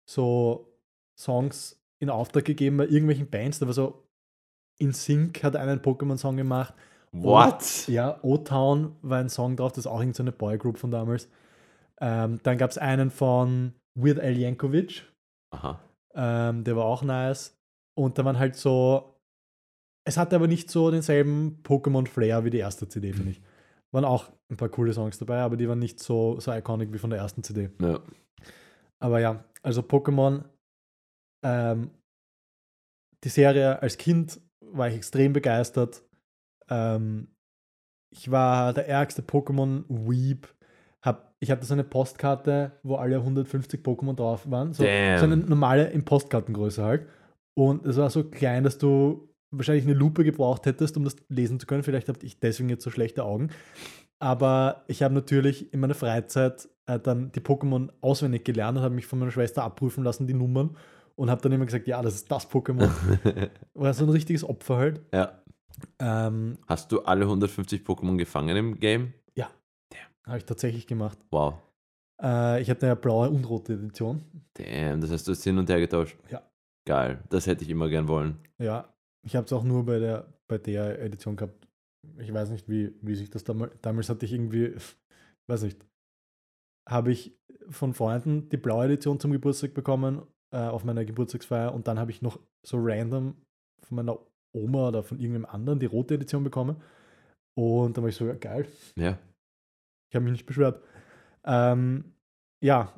so 0.08 0.72
Songs 1.18 1.82
in 1.98 2.10
Auftrag 2.10 2.44
gegeben 2.44 2.78
bei 2.78 2.86
irgendwelchen 2.86 3.28
Bands. 3.28 3.58
Da 3.58 3.66
war 3.66 3.74
so 3.74 4.08
In 4.78 4.92
Sync 4.92 5.42
hat 5.42 5.56
einen 5.56 5.80
Pokémon-Song 5.80 6.36
gemacht. 6.36 6.74
What? 7.12 7.88
Ja, 7.88 8.18
O-Town 8.22 8.96
war 9.02 9.18
ein 9.18 9.28
Song 9.28 9.56
drauf, 9.56 9.72
das 9.72 9.84
ist 9.84 9.86
auch 9.86 10.00
irgendeine 10.00 10.32
Boygroup 10.32 10.78
von 10.78 10.90
damals. 10.90 11.28
Ähm, 12.00 12.38
dann 12.44 12.56
gab 12.56 12.70
es 12.70 12.78
einen 12.78 13.10
von 13.10 13.74
Weird 14.02 14.20
Al 14.20 14.36
Yankovic, 14.36 15.04
Aha. 15.50 15.80
ähm, 16.14 16.64
der 16.64 16.76
war 16.76 16.84
auch 16.84 17.02
nice. 17.02 17.56
Und 17.98 18.18
da 18.18 18.24
waren 18.24 18.38
halt 18.38 18.56
so, 18.56 19.20
es 20.06 20.16
hatte 20.16 20.36
aber 20.36 20.46
nicht 20.48 20.70
so 20.70 20.90
denselben 20.90 21.60
Pokémon-Flair 21.62 22.44
wie 22.44 22.50
die 22.50 22.58
erste 22.58 22.88
CD, 22.88 23.12
finde 23.12 23.32
ich. 23.32 23.42
Waren 23.92 24.04
auch 24.04 24.30
ein 24.50 24.56
paar 24.56 24.68
coole 24.68 24.92
Songs 24.92 25.18
dabei, 25.18 25.40
aber 25.40 25.56
die 25.56 25.68
waren 25.68 25.78
nicht 25.78 26.00
so, 26.00 26.38
so 26.40 26.52
iconic 26.52 26.92
wie 26.92 26.98
von 26.98 27.10
der 27.10 27.18
ersten 27.18 27.42
CD. 27.42 27.70
Ja. 27.80 28.00
Aber 29.02 29.20
ja, 29.20 29.44
also 29.62 29.82
Pokémon, 29.82 30.44
ähm, 31.44 31.90
die 33.24 33.28
Serie 33.28 33.82
als 33.82 33.98
Kind 33.98 34.40
war 34.60 34.88
ich 34.88 34.94
extrem 34.94 35.32
begeistert. 35.32 36.02
Ähm, 36.68 37.34
ich 38.12 38.30
war 38.30 38.72
der 38.72 38.88
ärgste 38.88 39.22
Pokémon-Weep. 39.22 40.48
Hab, 41.02 41.34
ich 41.40 41.50
hatte 41.50 41.64
so 41.64 41.72
eine 41.74 41.84
Postkarte, 41.84 42.72
wo 42.82 42.96
alle 42.96 43.16
150 43.16 43.82
Pokémon 43.82 44.14
drauf 44.14 44.50
waren. 44.50 44.72
So, 44.72 44.82
so 45.18 45.24
eine 45.24 45.36
normale 45.36 45.88
in 45.90 46.04
Postkartengröße 46.04 46.82
halt. 46.82 47.06
Und 47.54 47.86
es 47.86 47.96
war 47.96 48.10
so 48.10 48.24
klein, 48.24 48.64
dass 48.64 48.78
du 48.78 49.28
wahrscheinlich 49.50 49.84
eine 49.84 49.94
Lupe 49.94 50.24
gebraucht 50.24 50.66
hättest, 50.66 50.96
um 50.96 51.04
das 51.04 51.16
lesen 51.28 51.58
zu 51.58 51.66
können. 51.66 51.82
Vielleicht 51.82 52.08
habe 52.08 52.18
ich 52.22 52.38
deswegen 52.38 52.68
jetzt 52.68 52.84
so 52.84 52.90
schlechte 52.90 53.24
Augen. 53.24 53.48
Aber 54.18 54.84
ich 54.86 55.02
habe 55.02 55.14
natürlich 55.14 55.72
in 55.72 55.80
meiner 55.80 55.94
Freizeit 55.94 56.68
äh, 56.86 56.98
dann 56.98 57.32
die 57.32 57.40
Pokémon 57.40 57.88
auswendig 58.02 58.44
gelernt 58.44 58.76
und 58.78 58.84
habe 58.84 58.94
mich 58.94 59.06
von 59.06 59.18
meiner 59.18 59.30
Schwester 59.30 59.62
abprüfen 59.64 60.04
lassen, 60.04 60.26
die 60.26 60.34
Nummern. 60.34 60.76
Und 61.16 61.30
habe 61.30 61.42
dann 61.42 61.52
immer 61.52 61.66
gesagt, 61.66 61.86
ja, 61.86 62.00
das 62.00 62.14
ist 62.14 62.30
das 62.30 62.50
Pokémon. 62.50 62.88
War 63.74 63.92
so 63.92 64.04
ein 64.04 64.10
richtiges 64.10 64.44
Opfer 64.44 64.76
halt. 64.76 65.00
ja. 65.12 65.32
Ähm, 65.98 66.58
Hast 66.66 66.92
du 66.92 67.00
alle 67.00 67.24
150 67.24 67.82
Pokémon 67.86 68.18
gefangen 68.18 68.54
im 68.54 68.80
Game? 68.80 69.14
Habe 70.26 70.38
ich 70.38 70.44
tatsächlich 70.44 70.86
gemacht. 70.86 71.18
Wow. 71.30 71.54
Äh, 72.22 72.60
ich 72.62 72.70
hatte 72.70 72.86
eine 72.86 72.96
blaue 72.96 73.30
und 73.30 73.44
rote 73.48 73.74
Edition. 73.74 74.22
Damn, 74.54 75.00
das 75.00 75.10
heißt, 75.10 75.26
du 75.26 75.32
hast 75.32 75.44
hin 75.44 75.58
und 75.58 75.68
her 75.68 75.80
getauscht. 75.80 76.16
Ja. 76.30 76.42
Geil. 76.86 77.22
Das 77.28 77.46
hätte 77.46 77.64
ich 77.64 77.70
immer 77.70 77.88
gern 77.88 78.08
wollen. 78.08 78.38
Ja, 78.58 78.92
ich 79.22 79.36
habe 79.36 79.46
es 79.46 79.52
auch 79.52 79.64
nur 79.64 79.84
bei 79.84 79.98
der, 79.98 80.32
bei 80.48 80.58
der 80.58 81.00
Edition 81.00 81.36
gehabt. 81.36 81.68
Ich 82.18 82.32
weiß 82.32 82.50
nicht, 82.50 82.68
wie, 82.68 82.94
wie 83.02 83.14
sich 83.14 83.30
das 83.30 83.44
damals. 83.44 83.72
Damals 83.82 84.08
hatte 84.08 84.24
ich 84.24 84.32
irgendwie, 84.32 84.74
weiß 85.48 85.62
nicht, 85.62 85.84
habe 86.88 87.12
ich 87.12 87.38
von 87.68 87.94
Freunden 87.94 88.48
die 88.48 88.56
blaue 88.56 88.86
Edition 88.86 89.20
zum 89.20 89.32
Geburtstag 89.32 89.74
bekommen, 89.74 90.22
äh, 90.52 90.58
auf 90.58 90.84
meiner 90.84 91.04
Geburtstagsfeier. 91.04 91.72
Und 91.74 91.86
dann 91.86 91.98
habe 91.98 92.10
ich 92.10 92.22
noch 92.22 92.40
so 92.66 92.78
random 92.80 93.36
von 93.82 93.96
meiner 93.96 94.18
Oma 94.52 94.88
oder 94.88 95.02
von 95.02 95.18
irgendeinem 95.18 95.46
anderen 95.46 95.78
die 95.78 95.86
rote 95.86 96.14
Edition 96.14 96.42
bekommen. 96.42 96.82
Und 97.54 97.96
dann 97.96 98.02
war 98.02 98.08
ich 98.08 98.16
so, 98.16 98.26
ja, 98.26 98.34
geil. 98.34 98.66
Ja. 98.96 99.18
Ich 100.10 100.14
habe 100.16 100.24
mich 100.24 100.32
nicht 100.32 100.46
beschwert. 100.46 100.82
Ähm, 101.44 102.12
ja, 102.60 102.92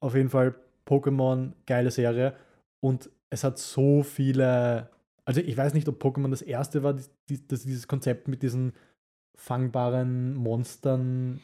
auf 0.00 0.14
jeden 0.14 0.30
Fall 0.30 0.54
Pokémon, 0.86 1.52
geile 1.66 1.90
Serie. 1.90 2.34
Und 2.80 3.10
es 3.28 3.44
hat 3.44 3.58
so 3.58 4.02
viele. 4.02 4.88
Also, 5.24 5.40
ich 5.42 5.56
weiß 5.56 5.74
nicht, 5.74 5.86
ob 5.88 6.02
Pokémon 6.02 6.30
das 6.30 6.42
erste 6.42 6.82
war, 6.82 6.94
die, 6.94 7.04
die, 7.28 7.46
das 7.46 7.62
dieses 7.62 7.86
Konzept 7.86 8.26
mit 8.26 8.42
diesen 8.42 8.72
fangbaren 9.36 10.34
Monstern 10.34 11.40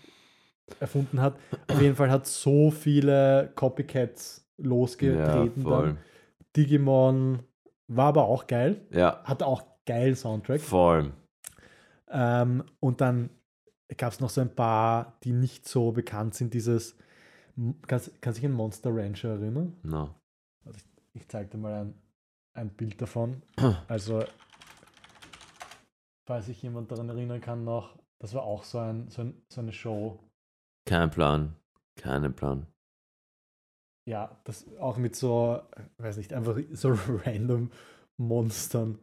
erfunden 0.80 1.20
hat. 1.20 1.36
Auf 1.68 1.80
jeden 1.80 1.94
Fall 1.94 2.10
hat 2.10 2.26
so 2.26 2.70
viele 2.70 3.52
Copycats 3.54 4.44
Ja, 4.58 4.64
losgetreten. 4.64 5.62
voll. 5.62 5.86
dann. 5.88 5.98
Digimon 6.56 7.40
war 7.86 8.06
aber 8.08 8.24
auch 8.24 8.46
geil. 8.46 8.80
Ja, 8.90 9.22
Hatte 9.24 9.46
auch 9.46 9.62
geilen 9.84 10.16
Soundtrack. 10.16 10.60
voll. 10.60 11.12
Ähm, 12.10 12.64
und 12.80 13.00
dann 13.00 13.30
gab 13.94 14.12
es 14.12 14.20
noch 14.20 14.30
so 14.30 14.40
ein 14.40 14.54
paar, 14.54 15.18
die 15.22 15.32
nicht 15.32 15.68
so 15.68 15.92
bekannt 15.92 16.34
sind. 16.34 16.54
Dieses, 16.54 16.96
kannst, 17.86 18.12
du 18.20 18.30
dich 18.32 18.44
an 18.44 18.52
Monster 18.52 18.90
Rancher 18.94 19.30
erinnern? 19.30 19.76
No. 19.82 20.14
Ich 21.14 21.28
zeige 21.28 21.50
dir 21.50 21.58
mal 21.58 21.84
ein, 21.84 21.94
ein 22.54 22.70
Bild 22.70 23.00
davon. 23.00 23.42
Also, 23.88 24.24
falls 26.26 26.46
sich 26.46 26.60
jemand 26.62 26.90
daran 26.90 27.08
erinnern 27.08 27.40
kann, 27.40 27.64
noch 27.64 27.96
Das 28.18 28.34
war 28.34 28.42
auch 28.42 28.64
so, 28.64 28.78
ein, 28.78 29.08
so, 29.08 29.22
ein, 29.22 29.42
so 29.48 29.60
eine 29.60 29.72
Show. 29.72 30.18
Kein 30.86 31.10
Plan. 31.10 31.54
Keinen 31.96 32.34
Plan. 32.34 32.66
Ja, 34.08 34.40
das 34.44 34.66
auch 34.78 34.98
mit 34.98 35.16
so, 35.16 35.60
weiß 35.98 36.16
nicht, 36.18 36.32
einfach 36.32 36.56
so 36.72 36.92
random 37.24 37.70
Monstern. 38.16 38.98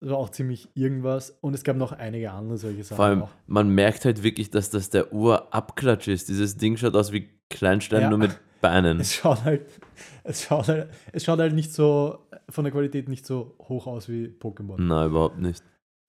Das 0.00 0.10
war 0.10 0.18
auch 0.18 0.30
ziemlich 0.30 0.68
irgendwas. 0.74 1.30
Und 1.40 1.54
es 1.54 1.64
gab 1.64 1.76
noch 1.76 1.92
einige 1.92 2.30
andere 2.30 2.56
solche 2.58 2.84
Sachen. 2.84 2.96
Vor 2.96 3.04
allem, 3.06 3.22
auch. 3.22 3.30
man 3.46 3.68
merkt 3.70 4.04
halt 4.04 4.22
wirklich, 4.22 4.50
dass 4.50 4.70
das 4.70 4.90
der 4.90 5.12
Urabklatsch 5.12 6.06
ist. 6.08 6.28
Dieses 6.28 6.56
Ding 6.56 6.76
schaut 6.76 6.94
aus 6.94 7.10
wie 7.12 7.28
Kleinstein, 7.50 8.02
Ja. 8.02 8.08
nur 8.10 8.18
mit 8.18 8.38
Beinen. 8.60 9.00
Es 9.00 9.14
schaut 9.14 9.42
halt, 9.44 9.68
es 10.24 10.42
schaut 10.42 10.68
halt, 10.68 10.90
es 11.12 11.24
schaut 11.24 11.38
halt 11.40 11.54
nicht 11.54 11.72
so, 11.72 12.26
von 12.48 12.64
der 12.64 12.72
Qualität 12.72 13.08
nicht 13.08 13.26
so 13.26 13.56
hoch 13.60 13.86
aus 13.86 14.08
wie 14.08 14.26
Pokémon. 14.28 14.80
Nein, 14.80 15.10
überhaupt 15.10 15.38
nicht. 15.38 15.62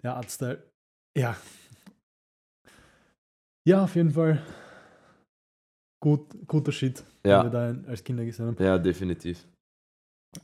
Der 0.04 0.16
Artstyle. 0.16 0.64
Ja. 1.18 1.36
Ja, 3.68 3.84
auf 3.84 3.96
jeden 3.96 4.12
Fall. 4.12 4.42
Gut, 6.02 6.28
guter 6.48 6.72
Shit, 6.72 7.00
den 7.00 7.06
wir 7.24 7.30
Ja, 7.32 7.50
da 7.50 7.76
als 7.88 8.04
Kinder 8.04 8.24
gesehen 8.24 8.48
haben. 8.48 8.64
ja, 8.64 8.78
definitiv. 8.78 9.46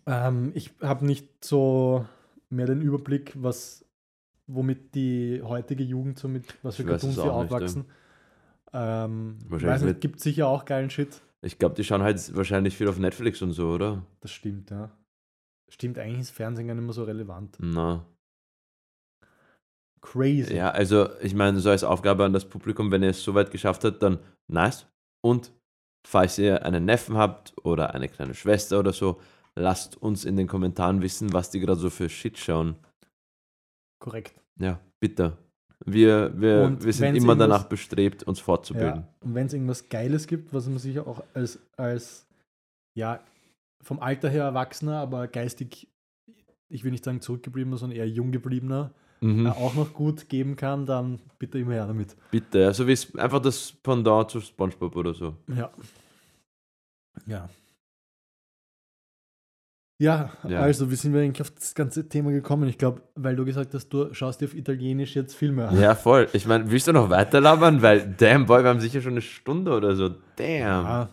Ähm, 0.06 0.52
ich 0.56 0.72
habe 0.82 1.06
nicht 1.06 1.43
so 1.46 2.06
mehr 2.50 2.66
den 2.66 2.82
Überblick, 2.82 3.34
was, 3.36 3.86
womit 4.48 4.96
die 4.96 5.41
heutige 5.43 5.84
Jugend 5.84 6.20
so 6.20 6.28
mit, 6.28 6.46
was 6.64 6.78
für 6.78 6.86
Cartoons 6.86 7.16
sie 7.16 7.22
auch 7.22 7.43
nicht, 7.43 7.52
aufwachsen. 7.54 7.86
Ähm, 8.74 9.38
Wahrscheinlich 9.48 9.82
weiß 9.82 9.82
nicht, 9.84 10.02
gibt 10.02 10.20
sicher 10.20 10.48
auch 10.48 10.66
geilen 10.66 10.89
Shit. 10.89 11.22
Ich 11.41 11.60
glaube, 11.60 11.76
die 11.76 11.84
schauen 11.84 12.02
halt 12.02 12.36
wahrscheinlich 12.36 12.76
viel 12.76 12.88
auf 12.88 12.98
Netflix 12.98 13.41
und 13.41 13.52
so, 13.52 13.70
oder? 13.70 14.06
Das 14.22 14.32
stimmt, 14.32 14.72
ja. 14.72 14.91
Stimmt, 15.70 15.98
eigentlich 15.98 16.22
ist 16.22 16.32
Fernsehen 16.32 16.68
gar 16.68 16.76
nicht 16.76 16.84
mehr 16.84 16.93
so 16.93 17.04
relevant. 17.04 17.58
Na. 17.60 18.06
Crazy. 20.02 20.56
Ja, 20.56 20.70
also 20.70 21.10
ich 21.22 21.34
meine, 21.34 21.60
so 21.60 21.70
als 21.70 21.84
Aufgabe 21.84 22.26
an 22.26 22.34
das 22.34 22.46
Publikum, 22.46 22.91
wenn 22.91 23.02
ihr 23.02 23.10
es 23.10 23.24
so 23.24 23.34
weit 23.34 23.52
geschafft 23.52 23.84
habt, 23.84 24.04
dann 24.04 24.20
nice. 24.48 24.88
Und 25.22 25.52
falls 26.06 26.38
ihr 26.38 26.64
einen 26.64 26.86
Neffen 26.86 27.18
habt 27.18 27.54
oder 27.64 27.96
eine 27.96 28.08
kleine 28.08 28.36
Schwester 28.36 28.80
oder 28.80 28.93
so, 28.93 29.20
lasst 29.56 30.01
uns 30.01 30.26
in 30.26 30.36
den 30.36 30.47
Kommentaren 30.47 31.01
wissen, 31.01 31.34
was 31.34 31.49
die 31.49 31.60
gerade 31.60 31.80
so 31.80 31.89
für 31.89 32.10
Shit 32.10 32.38
schauen. 32.38 32.76
Korrekt. 33.99 34.39
Ja, 34.60 34.80
bitte. 34.99 35.38
Wir, 35.86 36.34
wir, 36.39 36.64
Und 36.64 36.84
wir 36.84 36.93
sind 36.93 37.16
immer 37.16 37.36
danach 37.36 37.66
bestrebt, 37.66 38.24
uns 38.24 38.39
fortzubilden. 38.39 39.01
Ja. 39.01 39.08
Und 39.22 39.36
wenn 39.36 39.47
es 39.47 39.53
irgendwas 39.53 39.89
Geiles 39.89 40.26
gibt, 40.28 40.53
was 40.53 40.68
man 40.68 40.80
sicher 40.80 41.06
auch 41.06 41.24
als, 41.34 41.60
als, 41.78 42.26
ja, 42.97 43.20
vom 43.84 43.99
Alter 43.99 44.30
her 44.30 44.43
Erwachsener, 44.45 44.99
aber 44.99 45.28
geistig, 45.28 45.88
ich 46.70 46.84
will 46.84 46.91
nicht 46.91 47.03
sagen 47.03 47.22
zurückgebliebener, 47.22 47.78
sondern 47.78 47.97
eher 47.97 48.08
jung 48.10 48.32
gebliebener, 48.32 48.91
Mhm. 49.22 49.45
äh, 49.45 49.49
auch 49.49 49.76
noch 49.76 49.93
gut 49.93 50.28
geben 50.28 50.56
kann, 50.56 50.86
dann 50.86 51.20
bitte 51.39 51.58
immer 51.58 51.74
her 51.74 51.88
damit. 51.88 52.16
Bitte, 52.32 52.66
also 52.68 52.86
wie 52.86 52.91
es 52.91 53.16
einfach 53.16 53.41
das 53.41 53.72
Pendant 53.72 54.30
zu 54.30 54.41
Spongebob 54.41 54.95
oder 54.95 55.14
so. 55.14 55.36
Ja. 55.47 55.72
Ja. 57.26 57.49
Ja, 59.98 60.30
Ja. 60.48 60.60
also 60.60 60.91
wie 60.91 60.96
sind 60.96 61.14
wir 61.14 61.22
eigentlich 61.22 61.41
auf 61.41 61.52
das 61.52 61.74
ganze 61.74 62.08
Thema 62.10 62.32
gekommen? 62.32 62.68
Ich 62.68 62.78
glaube, 62.78 63.02
weil 63.16 63.36
du 63.36 63.46
gesagt 63.46 63.74
hast, 63.74 63.88
du 63.89 64.14
schaust 64.14 64.41
dir 64.41 64.46
auf 64.46 64.54
Italienisch 64.54 65.16
jetzt 65.16 65.34
Filme 65.36 65.68
an. 65.70 65.80
Ja, 65.80 65.96
voll. 65.96 66.28
Ich 66.34 66.46
meine, 66.46 66.70
willst 66.70 66.88
du 66.88 66.91
noch 66.91 67.10
weiter 67.10 67.39
labern? 67.39 67.82
Weil, 67.82 68.14
damn 68.18 68.46
boy, 68.46 68.62
wir 68.64 68.70
haben 68.72 68.82
sicher 68.82 69.00
schon 69.02 69.14
eine 69.14 69.22
Stunde 69.22 69.72
oder 69.72 69.96
so. 69.96 70.10
Damn. 70.36 70.86
Ah, 70.86 71.10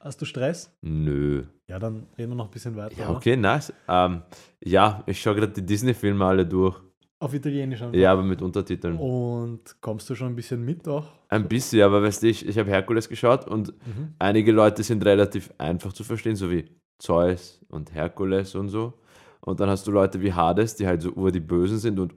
hast 0.00 0.20
du 0.22 0.24
Stress? 0.24 0.74
Nö. 0.80 1.42
Ja, 1.68 1.78
dann 1.78 2.06
reden 2.16 2.30
wir 2.30 2.36
noch 2.36 2.46
ein 2.46 2.50
bisschen 2.50 2.74
weiter. 2.76 2.96
Ja, 2.98 3.08
oder? 3.10 3.16
okay, 3.18 3.36
nice. 3.36 3.72
Ähm, 3.88 4.22
ja, 4.64 5.02
ich 5.06 5.20
schaue 5.20 5.34
gerade 5.34 5.52
die 5.52 5.64
Disney-Filme 5.66 6.24
alle 6.24 6.46
durch. 6.46 6.80
Auf 7.18 7.34
Italienisch 7.34 7.82
einfach. 7.82 7.94
Ja, 7.96 8.12
aber 8.12 8.22
mit 8.22 8.40
Untertiteln. 8.42 8.96
Und 8.96 9.60
kommst 9.82 10.08
du 10.10 10.14
schon 10.14 10.28
ein 10.28 10.34
bisschen 10.36 10.64
mit 10.64 10.88
auch? 10.88 11.06
Ein 11.28 11.46
bisschen, 11.46 11.82
aber 11.82 12.02
weißt 12.02 12.22
du, 12.22 12.26
ich, 12.28 12.46
ich 12.48 12.58
habe 12.58 12.70
Herkules 12.70 13.08
geschaut 13.08 13.46
und 13.46 13.68
Mhm. 13.86 14.14
einige 14.18 14.50
Leute 14.50 14.82
sind 14.82 15.04
relativ 15.04 15.52
einfach 15.58 15.92
zu 15.92 16.04
verstehen, 16.04 16.36
so 16.36 16.50
wie 16.50 16.64
Zeus 17.02 17.60
und 17.68 17.92
Herkules 17.94 18.54
und 18.54 18.68
so. 18.68 18.92
Und 19.40 19.58
dann 19.58 19.68
hast 19.68 19.86
du 19.86 19.90
Leute 19.90 20.20
wie 20.22 20.32
Hades, 20.32 20.76
die 20.76 20.86
halt 20.86 21.02
so 21.02 21.10
ur 21.10 21.32
die 21.32 21.40
Bösen 21.40 21.78
sind 21.78 21.98
und 21.98 22.14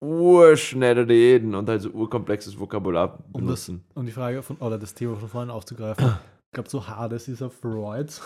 urschnell 0.00 0.98
reden 1.00 1.54
und 1.54 1.68
halt 1.68 1.82
so 1.82 1.90
urkomplexes 1.90 2.58
Vokabular 2.58 3.18
Um 3.32 3.46
das, 3.46 3.66
benutzen. 3.66 3.84
um 3.94 4.06
die 4.06 4.12
Frage 4.12 4.42
von, 4.42 4.56
oder 4.58 4.78
das 4.78 4.94
Thema 4.94 5.16
von 5.16 5.28
vorhin 5.28 5.50
aufzugreifen. 5.50 6.06
Ich 6.06 6.52
glaube, 6.54 6.68
so 6.70 6.86
Hades 6.86 7.28
ist 7.28 7.42
auf 7.42 7.62
Roids. 7.64 8.22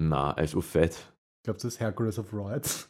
Na, 0.00 0.32
er 0.32 0.44
ist 0.44 0.54
urfett. 0.54 0.92
Ich 0.92 1.44
glaube, 1.44 1.56
das 1.58 1.64
ist 1.64 1.80
Hercules 1.80 2.18
auf 2.18 2.32
Roids. 2.32 2.88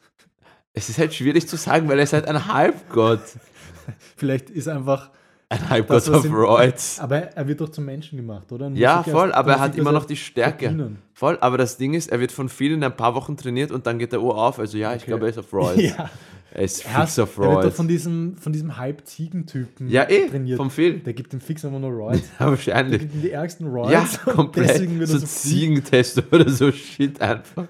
Es 0.74 0.88
ist 0.88 0.98
halt 0.98 1.14
schwierig 1.14 1.48
zu 1.48 1.56
sagen, 1.56 1.88
weil 1.88 1.98
er 1.98 2.04
ist 2.04 2.12
halt 2.12 2.26
ein 2.26 2.46
Halbgott. 2.52 3.20
Vielleicht 4.16 4.50
ist 4.50 4.68
einfach, 4.68 5.10
Ein 5.50 5.70
Halbgott 5.70 6.08
auf 6.10 6.24
im- 6.26 6.34
Roids. 6.34 7.00
aber 7.00 7.16
er 7.34 7.48
wird 7.48 7.60
doch 7.62 7.70
zum 7.70 7.86
Menschen 7.86 8.18
gemacht, 8.18 8.52
oder? 8.52 8.68
Ja, 8.74 9.02
voll, 9.02 9.32
aber 9.32 9.52
er 9.52 9.60
hat 9.60 9.76
immer 9.76 9.92
noch 9.92 10.04
die 10.04 10.16
Stärke. 10.16 10.90
Voll, 11.14 11.38
aber 11.40 11.56
das 11.56 11.78
Ding 11.78 11.94
ist, 11.94 12.12
er 12.12 12.20
wird 12.20 12.32
von 12.32 12.48
vielen 12.50 12.74
in 12.74 12.84
ein 12.84 12.94
paar 12.96 13.14
Wochen 13.14 13.34
trainiert 13.36 13.70
und 13.72 13.86
dann 13.86 13.98
geht 13.98 14.12
der 14.12 14.20
Uhr 14.20 14.36
auf. 14.36 14.58
Also 14.58 14.76
ja, 14.76 14.90
ich 14.94 15.02
Okay. 15.02 15.10
glaube, 15.12 15.24
er 15.24 15.30
ist 15.30 15.38
auf 15.38 15.50
Roids. 15.54 15.82
Ja, 15.96 16.10
Er 16.52 16.62
ist 16.62 16.84
er, 16.84 17.00
fix 17.00 17.18
auf 17.18 17.38
er 17.38 17.42
wird 17.44 17.52
doch 17.56 17.62
Roids. 17.64 17.76
von 17.76 17.88
diesem, 17.88 18.36
von 18.36 18.52
diesem 18.52 18.76
Halb-Ziegen-Typen 18.76 19.88
Ja, 19.88 20.02
eh, 20.08 20.28
trainiert. 20.28 20.58
vom 20.58 20.70
Phil. 20.70 20.98
Der 20.98 21.14
gibt 21.14 21.32
dem 21.32 21.40
Fix 21.40 21.64
einfach 21.64 21.78
nur 21.80 21.90
Roids. 21.98 22.20
Ja, 22.38 22.44
Der 22.44 22.46
wahrscheinlich. 22.50 23.00
gibt 23.00 23.14
ihm 23.14 23.22
die 23.22 23.30
ärgsten 23.30 23.68
Roids. 23.68 23.90
Ja, 24.26 24.32
komplett. 24.32 24.68
Deswegen 24.68 24.98
wird 24.98 25.08
So 25.08 25.16
so 25.18 25.26
Ziegentest 25.26 26.22
oder 26.30 26.48
so 26.50 26.70
Shit 26.70 27.22
einfach. 27.22 27.64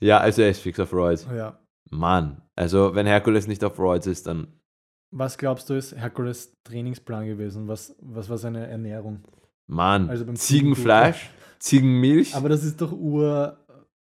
ja, 0.00 0.18
also 0.18 0.42
er 0.42 0.50
ist 0.50 0.60
fix 0.60 0.78
auf 0.80 0.92
Roids. 0.92 1.26
Ja. 1.34 1.56
Mann, 1.88 2.42
also 2.56 2.94
wenn 2.94 3.06
Herkules 3.06 3.46
nicht 3.46 3.64
auf 3.64 3.78
Roids 3.78 4.06
ist, 4.06 4.26
dann 4.26 4.48
Was 5.10 5.38
glaubst 5.38 5.70
du, 5.70 5.74
ist 5.74 5.96
Hercules 5.96 6.56
Trainingsplan 6.64 7.26
gewesen? 7.26 7.68
Was, 7.68 7.96
was 8.00 8.28
war 8.28 8.38
seine 8.38 8.66
Ernährung? 8.66 9.24
Mann, 9.66 10.10
Also 10.10 10.24
beim 10.26 10.36
Ziegenfleisch, 10.36 11.30
Ziegenmilch. 11.58 12.34
Aber 12.34 12.48
das 12.48 12.64
ist 12.64 12.80
doch 12.80 12.92
Ur. 12.92 13.56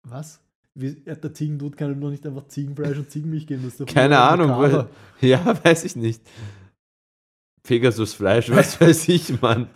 Was? 0.02 0.40
Wie, 0.74 0.94
der 0.94 1.32
Ziegendude 1.32 1.76
kann 1.76 1.90
ihm 1.90 2.00
doch 2.00 2.10
nicht 2.10 2.26
einfach 2.26 2.46
Ziegenfleisch 2.48 2.98
und 2.98 3.10
Ziegenmilch 3.10 3.46
geben. 3.46 3.62
Das 3.64 3.72
ist 3.72 3.80
doch 3.80 3.86
Keine 3.86 4.18
Ahnung, 4.18 4.50
weil, 4.50 4.88
ja, 5.20 5.64
weiß 5.64 5.84
ich 5.84 5.96
nicht. 5.96 6.22
Pegasusfleisch, 7.62 8.50
was 8.50 8.80
weiß 8.80 9.08
ich, 9.08 9.40
Mann. 9.40 9.68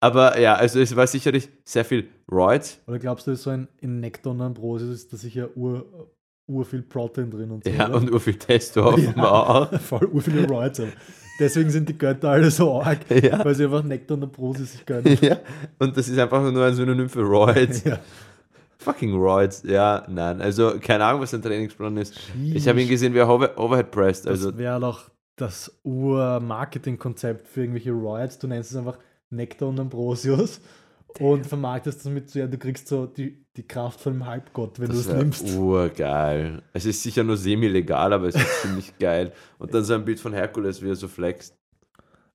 Aber 0.00 0.38
ja, 0.38 0.54
also 0.54 0.80
es 0.80 0.94
war 0.96 1.06
sicherlich 1.06 1.48
sehr 1.64 1.84
viel 1.84 2.08
Roids. 2.30 2.80
Oder 2.86 2.98
glaubst 2.98 3.26
du, 3.26 3.32
ist 3.32 3.42
so 3.42 3.50
ein 3.50 3.68
in 3.78 4.00
Nektar 4.00 4.32
und 4.32 4.40
Ambrosis 4.40 4.90
ist 4.90 5.12
da 5.12 5.16
sicher 5.16 5.56
ur, 5.56 6.10
ur 6.50 6.64
viel 6.64 6.82
Protein 6.82 7.30
drin 7.30 7.50
und 7.50 7.64
so? 7.64 7.70
Ja, 7.70 7.86
oder? 7.88 7.96
und 7.98 8.10
urviel 8.12 8.34
Testo 8.34 8.84
offenbar 8.86 9.48
auch. 9.72 9.80
Voll 9.80 10.06
ur 10.12 10.20
viele 10.22 10.46
Roids. 10.46 10.80
aber 10.80 10.90
Deswegen 11.38 11.70
sind 11.70 11.88
die 11.88 11.96
Götter 11.96 12.28
alle 12.30 12.50
so 12.50 12.80
arg, 12.82 12.98
Ja. 13.22 13.42
weil 13.44 13.54
sie 13.54 13.64
einfach 13.64 13.82
Nektar 13.82 14.16
und 14.16 14.24
Ambrosis 14.24 14.72
sich 14.72 14.84
gönnen. 14.84 15.16
ja. 15.22 15.38
Und 15.78 15.96
das 15.96 16.08
ist 16.08 16.18
einfach 16.18 16.42
nur 16.52 16.64
ein 16.66 16.74
Synonym 16.74 17.08
für 17.08 17.22
Roids. 17.22 17.84
Ja. 17.84 17.98
Fucking 18.78 19.14
Roids. 19.14 19.62
Ja, 19.66 20.04
nein. 20.08 20.40
Also 20.40 20.74
keine 20.80 21.04
Ahnung, 21.04 21.20
was 21.22 21.30
sein 21.30 21.42
Trainingsplan 21.42 21.96
ist. 21.98 22.14
Ich 22.42 22.66
habe 22.68 22.78
ihn 22.80 22.84
Sheesh. 22.86 22.90
gesehen, 22.90 23.14
wie 23.14 23.18
er 23.18 23.28
Over 23.28 23.58
Overhead 23.58 23.90
pressed. 23.90 24.24
Das 24.26 24.44
Also 24.44 24.56
wäre 24.58 24.80
doch 24.80 25.10
das 25.36 25.80
Ur-Marketing-Konzept 25.84 27.46
für 27.48 27.60
irgendwelche 27.60 27.92
Roids. 27.92 28.38
Du 28.38 28.46
nennst 28.46 28.70
es 28.70 28.76
einfach 28.76 28.98
Nektar 29.30 29.68
und 29.68 29.78
Ambrosius 29.80 30.60
und 31.18 31.46
vermarktest 31.46 32.06
damit 32.06 32.34
ja, 32.34 32.46
du 32.46 32.56
kriegst 32.58 32.88
so 32.88 33.06
die, 33.06 33.44
die 33.56 33.66
Kraft 33.66 34.00
von 34.00 34.12
einem 34.14 34.26
Halbgott, 34.26 34.78
wenn 34.78 34.88
das 34.88 35.06
du 35.06 35.12
es 35.12 35.16
nimmst. 35.16 35.56
urgeil. 35.56 36.62
Es 36.72 36.86
ist 36.86 37.02
sicher 37.02 37.24
nur 37.24 37.36
semi-legal, 37.36 38.12
aber 38.12 38.28
es 38.28 38.36
ist 38.36 38.62
ziemlich 38.62 38.96
geil. 38.98 39.32
Und 39.58 39.74
dann 39.74 39.84
so 39.84 39.94
ein 39.94 40.04
Bild 40.04 40.20
von 40.20 40.32
Herkules, 40.32 40.82
wie 40.82 40.88
er 40.88 40.96
so 40.96 41.08
flext. 41.08 41.58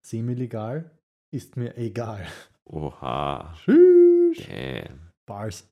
Semi-legal 0.01 0.91
ist 1.31 1.57
mir 1.57 1.75
egal. 1.77 2.25
Oha. 2.65 3.53
Tschüss. 3.63 4.37
Damn. 4.47 5.11
Bars. 5.25 5.67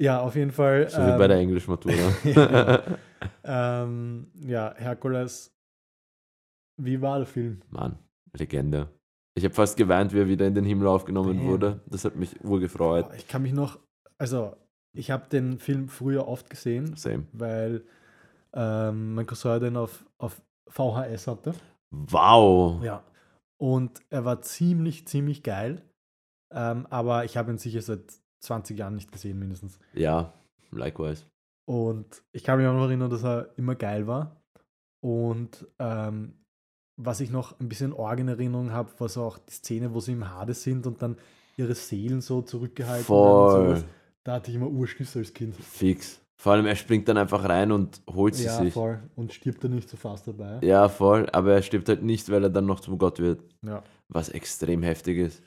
Ja, 0.00 0.20
auf 0.20 0.36
jeden 0.36 0.52
Fall. 0.52 0.88
So 0.88 0.98
wie 0.98 1.18
bei 1.18 1.26
der 1.26 1.38
ähm, 1.38 1.42
Englischmatura. 1.48 1.94
Ja. 2.24 2.82
ähm, 3.82 4.30
ja, 4.34 4.74
Herkules. 4.76 5.52
Wie 6.80 7.00
war 7.00 7.18
der 7.18 7.26
Film? 7.26 7.60
Mann, 7.70 7.98
Legende. 8.32 8.88
Ich 9.38 9.44
habe 9.44 9.54
fast 9.54 9.76
geweint, 9.76 10.12
wie 10.12 10.18
er 10.18 10.28
wieder 10.28 10.46
in 10.46 10.54
den 10.54 10.64
Himmel 10.64 10.88
aufgenommen 10.88 11.38
Damn. 11.38 11.46
wurde. 11.46 11.80
Das 11.86 12.04
hat 12.04 12.16
mich 12.16 12.44
urgefreut. 12.44 13.06
Ich 13.16 13.28
kann 13.28 13.42
mich 13.42 13.52
noch, 13.52 13.78
also 14.18 14.56
ich 14.92 15.12
habe 15.12 15.28
den 15.28 15.58
Film 15.60 15.88
früher 15.88 16.26
oft 16.26 16.50
gesehen, 16.50 16.96
Same. 16.96 17.26
weil 17.32 17.84
ähm, 18.52 19.14
mein 19.14 19.26
Cousin 19.26 19.60
den 19.60 19.76
auf, 19.76 20.04
auf 20.18 20.42
VHS 20.68 21.28
hatte. 21.28 21.54
Wow. 21.90 22.82
Ja. 22.82 23.04
Und 23.60 24.00
er 24.10 24.24
war 24.24 24.42
ziemlich, 24.42 25.06
ziemlich 25.06 25.44
geil. 25.44 25.82
Ähm, 26.52 26.86
aber 26.90 27.24
ich 27.24 27.36
habe 27.36 27.52
ihn 27.52 27.58
sicher 27.58 27.80
seit 27.80 28.12
20 28.40 28.76
Jahren 28.76 28.96
nicht 28.96 29.12
gesehen, 29.12 29.38
mindestens. 29.38 29.78
Ja, 29.94 30.32
likewise. 30.72 31.26
Und 31.64 32.24
ich 32.32 32.42
kann 32.42 32.58
mich 32.58 32.66
auch 32.66 32.74
noch 32.74 32.86
erinnern, 32.86 33.10
dass 33.10 33.24
er 33.24 33.56
immer 33.56 33.76
geil 33.76 34.08
war. 34.08 34.42
Und 35.00 35.68
ähm, 35.78 36.34
was 36.98 37.20
ich 37.20 37.30
noch 37.30 37.58
ein 37.60 37.68
bisschen 37.68 37.94
arg 37.98 38.18
in 38.20 38.28
Erinnerung 38.28 38.72
habe, 38.72 38.90
war 38.98 39.08
so 39.08 39.22
auch 39.22 39.38
die 39.38 39.52
Szene, 39.52 39.94
wo 39.94 40.00
sie 40.00 40.12
im 40.12 40.28
Hades 40.28 40.62
sind 40.62 40.86
und 40.86 41.00
dann 41.00 41.16
ihre 41.56 41.74
Seelen 41.74 42.20
so 42.20 42.42
zurückgehalten 42.42 43.04
Voll. 43.06 43.68
sowas. 43.68 43.84
Da 44.24 44.34
hatte 44.34 44.50
ich 44.50 44.56
immer 44.56 44.66
Urschiss 44.68 45.16
als 45.16 45.32
Kind. 45.32 45.54
Fix. 45.56 46.20
Vor 46.36 46.52
allem, 46.52 46.66
er 46.66 46.76
springt 46.76 47.08
dann 47.08 47.16
einfach 47.18 47.48
rein 47.48 47.72
und 47.72 48.00
holt 48.08 48.34
sie 48.34 48.44
Ja, 48.44 48.58
sich. 48.62 48.72
voll. 48.74 49.00
Und 49.16 49.32
stirbt 49.32 49.64
er 49.64 49.70
nicht 49.70 49.88
so 49.88 49.96
fast 49.96 50.28
dabei. 50.28 50.58
Ja, 50.62 50.88
voll. 50.88 51.28
Aber 51.32 51.52
er 51.54 51.62
stirbt 51.62 51.88
halt 51.88 52.02
nicht, 52.02 52.30
weil 52.30 52.44
er 52.44 52.50
dann 52.50 52.66
noch 52.66 52.78
zum 52.80 52.96
Gott 52.98 53.18
wird. 53.18 53.42
Ja, 53.64 53.82
Was 54.08 54.28
extrem 54.28 54.82
heftig 54.82 55.18
ist. 55.18 55.42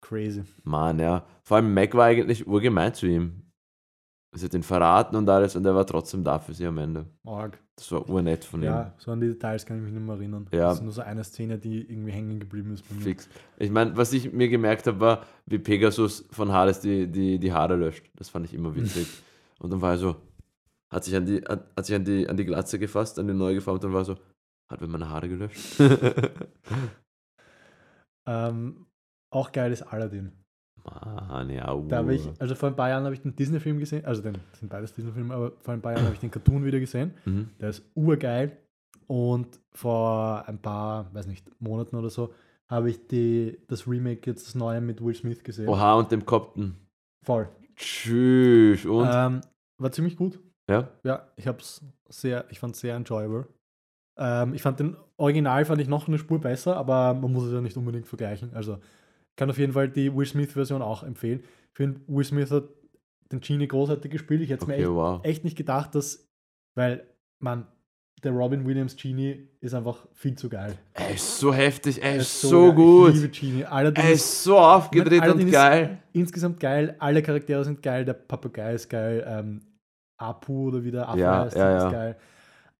crazy. 0.00 0.42
Mann, 0.64 0.98
ja. 0.98 1.24
Vor 1.42 1.58
allem 1.58 1.74
Mac 1.74 1.94
war 1.94 2.06
eigentlich 2.06 2.46
urgemein 2.46 2.94
zu 2.94 3.06
ihm. 3.06 3.42
Sie 4.32 4.44
hat 4.44 4.54
ihn 4.54 4.62
verraten 4.62 5.16
und 5.16 5.28
alles 5.28 5.56
und 5.56 5.66
er 5.66 5.74
war 5.74 5.84
trotzdem 5.84 6.22
da 6.22 6.38
für 6.38 6.54
sie 6.54 6.64
am 6.66 6.78
Ende. 6.78 7.06
Arg. 7.24 7.58
Das 7.74 7.90
war 7.90 8.08
urnett 8.08 8.44
von 8.44 8.60
ihm. 8.60 8.66
Ja, 8.66 8.94
so 8.98 9.10
an 9.10 9.20
die 9.20 9.26
Details 9.26 9.66
kann 9.66 9.78
ich 9.78 9.82
mich 9.82 9.92
nicht 9.92 10.04
mehr 10.04 10.14
erinnern. 10.14 10.46
Ja. 10.52 10.68
Das 10.68 10.78
ist 10.78 10.84
nur 10.84 10.92
so 10.92 11.00
eine 11.00 11.24
Szene, 11.24 11.58
die 11.58 11.80
irgendwie 11.90 12.12
hängen 12.12 12.38
geblieben 12.38 12.72
ist 12.72 12.88
bei 12.88 12.94
mir. 12.94 13.00
Fix. 13.00 13.28
Ich 13.56 13.70
meine, 13.70 13.96
was 13.96 14.12
ich 14.12 14.32
mir 14.32 14.48
gemerkt 14.48 14.86
habe, 14.86 15.00
war, 15.00 15.26
wie 15.46 15.58
Pegasus 15.58 16.26
von 16.30 16.52
Hades 16.52 16.80
die, 16.80 17.08
die, 17.08 17.38
die 17.38 17.52
Haare 17.52 17.74
löscht. 17.74 18.08
Das 18.14 18.28
fand 18.28 18.46
ich 18.46 18.54
immer 18.54 18.76
witzig. 18.76 19.08
und 19.58 19.72
dann 19.72 19.80
war 19.80 19.92
er 19.92 19.98
so, 19.98 20.16
hat 20.90 21.04
sich 21.04 21.16
an 21.16 21.26
die, 21.26 21.42
hat, 21.42 21.68
hat 21.76 21.86
sich 21.86 21.96
an 21.96 22.04
die, 22.04 22.28
an 22.28 22.36
die 22.36 22.44
Glatze 22.44 22.78
gefasst, 22.78 23.18
an 23.18 23.26
die 23.26 23.34
neu 23.34 23.54
geformt 23.54 23.84
und 23.84 23.92
war 23.92 24.04
so, 24.04 24.16
hat 24.68 24.80
mir 24.80 24.86
meine 24.86 25.08
Haare 25.08 25.28
gelöscht. 25.28 25.80
Ähm, 28.26 28.86
auch 29.30 29.50
geil 29.52 29.72
ist 29.72 29.82
Aladdin. 29.82 30.32
Mann, 30.84 31.50
ja, 31.50 31.72
uh. 31.72 31.86
Da 31.88 31.98
habe 31.98 32.14
ich, 32.14 32.28
also 32.38 32.54
vor 32.54 32.70
ein 32.70 32.76
paar 32.76 32.88
Jahren 32.88 33.04
habe 33.04 33.14
ich 33.14 33.20
den 33.20 33.36
Disney-Film 33.36 33.78
gesehen, 33.78 34.04
also 34.04 34.22
den, 34.22 34.34
das 34.50 34.60
sind 34.60 34.68
beides 34.68 34.94
Disney-Filme, 34.94 35.34
aber 35.34 35.52
vor 35.60 35.74
ein 35.74 35.82
paar 35.82 35.92
Jahren 35.92 36.04
habe 36.04 36.14
ich 36.14 36.20
den 36.20 36.30
Cartoon 36.30 36.64
wieder 36.64 36.80
gesehen. 36.80 37.14
Mhm. 37.24 37.50
Der 37.60 37.70
ist 37.70 37.84
urgeil. 37.94 38.56
Und 39.06 39.60
vor 39.72 40.44
ein 40.46 40.58
paar, 40.58 41.12
weiß 41.12 41.26
nicht, 41.26 41.50
Monaten 41.60 41.96
oder 41.96 42.10
so, 42.10 42.32
habe 42.68 42.90
ich 42.90 43.08
die, 43.08 43.58
das 43.66 43.88
Remake 43.88 44.30
jetzt 44.30 44.46
das 44.46 44.54
neue 44.54 44.80
mit 44.80 45.04
Will 45.04 45.14
Smith 45.14 45.42
gesehen. 45.42 45.68
Oha, 45.68 45.94
und 45.94 46.12
dem 46.12 46.24
Kopten. 46.24 46.76
Voll. 47.24 47.48
Tschüss. 47.74 48.86
Und? 48.86 49.08
Ähm, 49.10 49.40
war 49.78 49.90
ziemlich 49.90 50.16
gut. 50.16 50.38
ja? 50.70 50.88
Ja, 51.02 51.26
ich 51.36 51.48
habe 51.48 51.58
es 51.58 51.84
sehr, 52.08 52.44
ich 52.50 52.60
fand 52.60 52.76
es 52.76 52.80
sehr 52.80 52.94
enjoyable. 52.94 53.48
Ähm, 54.16 54.54
ich 54.54 54.62
fand 54.62 54.78
den 54.78 54.96
Original 55.16 55.64
fand 55.64 55.80
ich 55.80 55.88
noch 55.88 56.06
eine 56.06 56.18
Spur 56.18 56.40
besser, 56.40 56.76
aber 56.76 57.14
man 57.14 57.32
muss 57.32 57.44
es 57.44 57.52
ja 57.52 57.60
nicht 57.60 57.76
unbedingt 57.76 58.06
vergleichen. 58.06 58.54
Also 58.54 58.78
kann 59.40 59.50
auf 59.50 59.58
jeden 59.58 59.72
Fall 59.72 59.88
die 59.88 60.14
Will 60.14 60.26
Smith-Version 60.26 60.82
auch 60.82 61.02
empfehlen. 61.02 61.40
Ich 61.72 61.76
finde, 61.76 62.00
Will 62.06 62.24
Smith 62.24 62.50
hat 62.50 62.64
den 63.32 63.40
Genie 63.40 63.66
großartig 63.66 64.10
gespielt. 64.12 64.42
Ich 64.42 64.50
hätte 64.50 64.62
es 64.64 64.68
mir 64.68 64.74
Okay, 64.74 64.82
echt, 64.82 64.90
wow. 64.90 65.20
echt 65.24 65.44
nicht 65.44 65.56
gedacht, 65.56 65.94
dass, 65.94 66.28
weil 66.76 67.06
man, 67.38 67.66
der 68.22 68.32
Robin 68.32 68.66
Williams 68.66 68.96
Genie 68.96 69.48
ist 69.62 69.72
einfach 69.72 70.06
viel 70.12 70.34
zu 70.34 70.50
geil. 70.50 70.74
Er 70.92 71.14
ist 71.14 71.38
so 71.38 71.54
heftig, 71.54 72.02
er 72.02 72.10
Er 72.10 72.16
ist 72.18 72.38
so 72.42 72.66
geil. 72.66 72.74
gut. 72.74 73.08
Ich 73.14 73.14
liebe 73.22 73.28
Genie. 73.30 73.64
Allerdings 73.64 74.06
Er 74.06 74.12
ist 74.12 74.42
so 74.44 74.58
aufgedreht 74.58 75.22
Aladdin 75.22 75.40
und 75.42 75.46
ist- 75.48 75.52
geil. 75.54 75.98
insgesamt 76.12 76.60
geil. 76.60 76.96
Alle 76.98 77.22
Charaktere 77.22 77.64
sind 77.64 77.82
geil. 77.82 78.04
Der 78.04 78.12
Papagei 78.12 78.74
ist 78.74 78.90
geil. 78.90 79.24
Ähm, 79.26 79.62
Apu 80.18 80.68
oder 80.68 80.84
wie 80.84 80.90
der 80.90 81.08
Affe 81.08 81.18
Ja, 81.20 81.44
heißt, 81.44 81.56
ja, 81.56 81.76
ist 81.78 81.82
ja. 81.84 81.90
geil. 81.90 82.16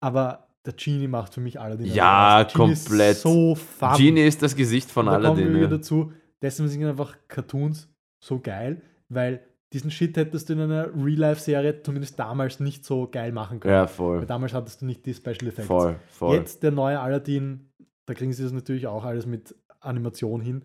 Aber 0.00 0.46
der 0.66 0.74
Genie 0.74 1.08
macht 1.08 1.32
für 1.32 1.40
mich 1.40 1.58
Aladdin. 1.58 1.86
Ja. 1.86 2.42
Genie 2.42 2.72
ist 2.72 2.86
komplett. 2.88 3.16
so 3.16 3.54
fun. 3.54 3.94
Genie 3.96 4.26
ist 4.26 4.42
das 4.42 4.54
Gesicht 4.54 4.90
von 4.90 5.06
da 5.06 5.18
kommen 5.20 5.54
wir 5.54 5.62
Ja. 5.62 5.68
dazu. 5.68 6.12
Deswegen 6.42 6.68
sind 6.68 6.84
einfach 6.84 7.16
Cartoons 7.28 7.88
so 8.22 8.40
geil, 8.40 8.82
weil 9.08 9.40
diesen 9.72 9.90
Shit 9.90 10.16
hättest 10.16 10.48
du 10.48 10.54
in 10.54 10.60
einer 10.60 10.86
Real-Life-Serie 10.94 11.82
zumindest 11.82 12.18
damals 12.18 12.58
nicht 12.60 12.84
so 12.84 13.08
geil 13.08 13.30
machen 13.32 13.60
können. 13.60 13.74
ja, 13.74 13.82
Weil 13.82 13.88
voll. 13.88 14.26
damals 14.26 14.52
hattest 14.52 14.82
du 14.82 14.86
nicht 14.86 15.06
die 15.06 15.14
Special 15.14 15.46
Effects. 15.46 15.66
Voll, 15.66 15.96
voll. 16.08 16.36
Jetzt 16.36 16.62
der 16.62 16.72
neue 16.72 16.98
Aladdin, 16.98 17.70
da 18.06 18.14
kriegen 18.14 18.32
sie 18.32 18.42
das 18.42 18.52
natürlich 18.52 18.86
auch 18.86 19.04
alles 19.04 19.26
mit 19.26 19.54
Animation 19.80 20.40
hin. 20.40 20.64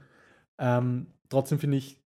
Ähm, 0.57 1.07
trotzdem 1.29 1.59
finde 1.59 1.77
ich 1.77 2.01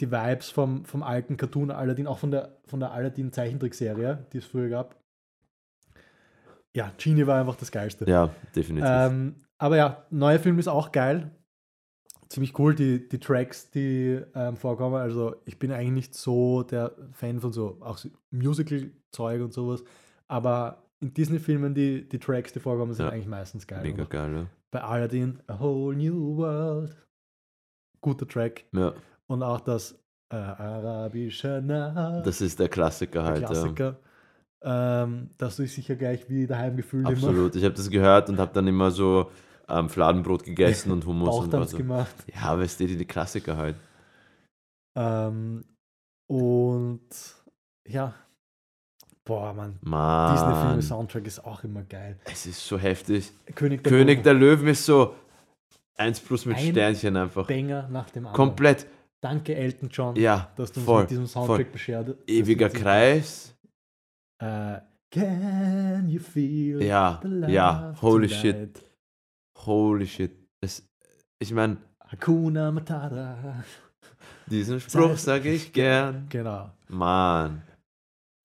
die 0.00 0.10
Vibes 0.10 0.50
vom, 0.50 0.84
vom 0.84 1.02
alten 1.02 1.36
Cartoon 1.36 1.70
Aladdin, 1.70 2.06
auch 2.06 2.18
von 2.18 2.30
der, 2.30 2.58
von 2.64 2.80
der 2.80 2.92
Aladdin 2.92 3.32
Zeichentrickserie, 3.32 4.26
die 4.32 4.38
es 4.38 4.46
früher 4.46 4.68
gab. 4.68 4.96
Ja, 6.74 6.92
Genie 6.96 7.26
war 7.26 7.40
einfach 7.40 7.56
das 7.56 7.72
Geilste. 7.72 8.08
Ja, 8.08 8.30
definitiv. 8.54 8.88
Ähm, 8.90 9.34
aber 9.58 9.76
ja, 9.76 10.06
neuer 10.10 10.38
Film 10.38 10.58
ist 10.58 10.68
auch 10.68 10.92
geil. 10.92 11.30
Ziemlich 12.28 12.58
cool, 12.58 12.74
die, 12.74 13.08
die 13.08 13.18
Tracks, 13.18 13.70
die 13.70 14.20
ähm, 14.34 14.56
vorkommen. 14.56 14.96
Also, 14.96 15.36
ich 15.46 15.58
bin 15.58 15.72
eigentlich 15.72 15.92
nicht 15.92 16.14
so 16.14 16.62
der 16.62 16.92
Fan 17.12 17.40
von 17.40 17.52
so 17.52 17.78
auch 17.80 17.98
Musical-Zeug 18.30 19.40
und 19.42 19.52
sowas. 19.52 19.82
Aber 20.26 20.82
in 21.00 21.14
Disney-Filmen, 21.14 21.74
die, 21.74 22.06
die 22.08 22.18
Tracks, 22.18 22.52
die 22.52 22.60
vorkommen, 22.60 22.92
sind 22.92 23.06
Ja. 23.06 23.12
eigentlich 23.12 23.26
meistens 23.28 23.66
geil. 23.66 23.82
Mega 23.82 24.04
geil, 24.04 24.46
Bei 24.70 24.82
Aladdin, 24.82 25.40
A 25.46 25.58
Whole 25.58 25.96
New 25.96 26.36
World. 26.36 26.94
Guter 28.00 28.26
Track. 28.28 28.64
ja. 28.72 28.80
ja. 28.80 28.94
Und 29.26 29.42
auch 29.42 29.60
das 29.60 29.92
äh, 30.32 30.36
arabische 30.36 31.60
Nacht. 31.62 32.26
Das 32.26 32.40
ist 32.40 32.58
der 32.58 32.68
Klassiker 32.68 33.22
der 33.22 33.24
halt. 33.30 33.40
Ja. 33.42 33.46
Klassiker. 33.46 33.96
Ähm, 34.62 35.30
dass 35.38 35.56
du 35.56 35.62
dich 35.62 35.72
sicher 35.74 35.96
gleich 35.96 36.28
wie 36.28 36.46
daheim 36.46 36.76
gefühlt 36.76 37.02
immer. 37.06 37.12
Absolut. 37.16 37.54
Ich 37.54 37.64
habe 37.64 37.74
das 37.74 37.88
gehört 37.90 38.28
und 38.28 38.38
habe 38.38 38.52
dann 38.52 38.66
immer 38.66 38.90
so 38.90 39.30
ähm, 39.68 39.88
Fladenbrot 39.88 40.44
gegessen 40.44 40.92
und 40.92 41.04
Hummus 41.06 41.36
und 41.38 41.52
was. 41.52 41.74
gemacht. 41.74 42.14
Ja, 42.34 42.58
weißt 42.58 42.80
du, 42.80 42.86
die, 42.86 42.96
die 42.96 43.04
Klassiker 43.04 43.56
halt. 43.56 43.76
Ähm, 44.96 45.64
und 46.28 47.00
ja, 47.86 48.14
boah, 49.24 49.52
Mann, 49.52 49.78
Mann. 49.82 50.34
Disney-Filme-Soundtrack 50.34 51.26
ist 51.26 51.44
auch 51.44 51.62
immer 51.64 51.82
geil. 51.82 52.18
Es 52.24 52.46
ist 52.46 52.66
so 52.66 52.78
heftig. 52.78 53.30
König 53.54 53.82
der, 53.84 53.92
König 53.92 54.18
Löwen, 54.18 54.24
der 54.24 54.34
Löwen 54.34 54.68
ist 54.68 54.84
so 54.84 55.14
eins 55.96 56.20
plus 56.20 56.46
mit 56.46 56.56
Ein 56.56 56.70
Sternchen 56.72 57.16
einfach. 57.16 57.46
Banger 57.46 57.88
nach 57.88 58.10
dem 58.10 58.26
anderen. 58.26 58.48
Komplett. 58.48 58.86
Danke, 59.20 59.54
Elton 59.56 59.88
John, 59.90 60.14
Ja, 60.16 60.50
dass 60.56 60.70
du 60.72 60.80
uns 60.80 60.86
voll, 60.86 61.00
mit 61.02 61.10
diesem 61.10 61.26
Soundtrack 61.26 61.56
voll. 61.56 61.64
beschert. 61.72 62.16
Ewiger 62.28 62.68
Kreis. 62.70 63.54
Äh, 64.40 64.78
can 65.10 66.08
you 66.08 66.20
feel 66.20 66.80
Ja, 66.82 67.20
ja, 67.48 67.94
holy 68.00 68.28
shit. 68.28 68.80
Holy 69.66 70.06
shit. 70.06 70.32
Es, 70.60 70.86
ich 71.38 71.52
meine, 71.52 71.76
Hakuna 72.10 72.70
Matata. 72.72 73.62
diesen 74.46 74.80
Spruch 74.80 75.16
sage 75.18 75.50
ich 75.52 75.72
gern. 75.72 76.26
Genau. 76.28 76.70
Mann. 76.88 77.62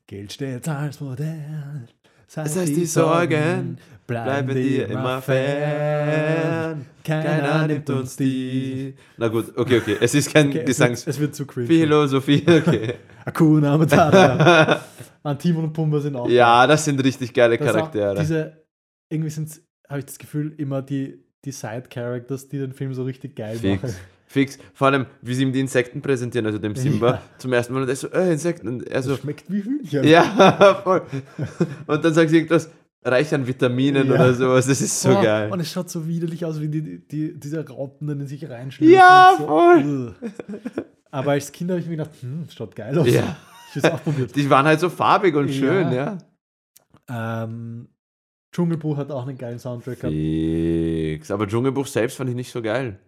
Geld 0.07 0.33
steht 0.33 0.67
als 0.67 0.99
Modell. 0.99 1.87
Das 2.33 2.55
heißt, 2.55 2.75
die 2.75 2.85
Sorgen 2.85 3.77
bleiben 4.07 4.53
dir 4.55 4.87
immer 4.87 5.21
fern. 5.21 6.85
Keiner 7.03 7.67
nimmt 7.67 7.89
uns 7.91 8.15
die. 8.17 8.95
Na 9.17 9.27
gut, 9.27 9.55
okay, 9.55 9.77
okay. 9.79 9.97
Es 10.01 10.15
ist 10.15 10.33
kein 10.33 10.47
Okay, 10.49 10.59
es, 10.59 10.65
Gesangs. 10.65 11.05
wird, 11.05 11.15
es 11.15 11.21
wird 11.21 11.35
zu 11.35 11.45
cringe. 11.45 11.67
Philosophie, 11.67 12.43
okay. 12.47 12.95
Hakuna 13.25 13.77
Matata. 13.77 14.81
An 15.23 15.39
Timon 15.39 15.65
und 15.65 15.73
Pumba 15.73 15.99
sind 16.01 16.15
auch. 16.15 16.27
ja, 16.27 16.65
das 16.67 16.83
sind 16.83 17.01
richtig 17.03 17.33
geile 17.33 17.57
Das 17.57 17.67
Charaktere. 17.67 18.15
Diese, 18.19 18.65
irgendwie 19.09 19.29
sind 19.29 19.61
habe 19.93 19.99
ich 19.99 20.05
das 20.05 20.17
Gefühl, 20.17 20.53
immer 20.57 20.81
die, 20.81 21.23
die 21.45 21.51
Side-Characters, 21.51 22.49
die 22.49 22.57
den 22.59 22.73
Film 22.73 22.93
so 22.93 23.03
richtig 23.03 23.35
geil 23.35 23.57
Fix. 23.57 23.81
machen. 23.83 23.95
Fix. 24.27 24.57
Vor 24.73 24.87
allem, 24.87 25.05
wie 25.21 25.35
sie 25.35 25.43
ihm 25.43 25.53
die 25.53 25.59
Insekten 25.59 26.01
präsentieren, 26.01 26.45
also 26.47 26.57
dem 26.57 26.75
Simba 26.75 27.07
Ja. 27.15 27.21
zum 27.37 27.53
ersten 27.53 27.73
Mal 27.73 27.83
und 27.83 27.89
er 27.89 27.95
so, 27.95 28.07
äh, 28.09 28.31
Insekten. 28.31 28.67
Und 28.67 28.87
er 28.87 29.03
so, 29.03 29.11
Das 29.11 29.19
schmeckt 29.19 29.49
wie 29.51 29.61
Hühnchen. 29.63 30.03
ja, 30.05 30.81
voll. 30.83 31.03
Und 31.85 32.03
dann 32.03 32.13
sagt 32.13 32.29
sie 32.31 32.37
irgendwas, 32.37 32.69
reich 33.05 33.33
an 33.35 33.45
Vitaminen 33.45 34.07
Ja. 34.07 34.13
oder 34.15 34.33
sowas. 34.33 34.65
Das 34.65 34.81
ist 34.81 34.99
so 35.01 35.09
Oh, 35.11 35.21
geil. 35.21 35.51
Und 35.51 35.59
es 35.59 35.71
schaut 35.71 35.89
so 35.89 36.07
widerlich 36.07 36.43
aus, 36.45 36.59
wie 36.59 36.67
die, 36.69 37.05
die, 37.07 37.39
diese 37.39 37.67
Raupen 37.67 38.07
dann 38.07 38.21
in 38.21 38.27
sich 38.27 38.49
reinschlüpfen. 38.49 38.95
Ja, 38.95 39.35
so. 39.37 39.45
voll. 39.45 40.15
Aber 41.11 41.31
als 41.33 41.51
Kind 41.51 41.69
habe 41.69 41.79
ich 41.79 41.85
mir 41.85 41.97
gedacht, 41.97 42.11
hm, 42.21 42.45
schaut 42.49 42.75
geil 42.75 42.97
aus. 42.97 43.07
Ja. 43.07 43.37
Ich 43.75 43.83
habe 43.83 43.87
es 43.87 43.93
auch 43.93 44.03
probiert. 44.03 44.35
Die 44.35 44.49
waren 44.49 44.65
halt 44.65 44.79
so 44.79 44.89
farbig 44.89 45.35
und 45.35 45.49
schön, 45.51 45.91
Ja. 45.91 46.17
ja. 47.09 47.43
Ähm, 47.43 47.87
Dschungelbuch 48.53 48.97
hat 48.97 49.11
auch 49.11 49.27
einen 49.27 49.37
geilen 49.37 49.59
Soundtrack 49.59 49.99
gehabt. 50.01 50.13
Fix. 50.15 51.31
Aber 51.31 51.47
Dschungelbuch 51.47 51.87
selbst 51.87 52.17
fand 52.17 52.29
ich 52.29 52.35
nicht 52.35 52.51
so 52.51 52.61
geil. 52.61 52.99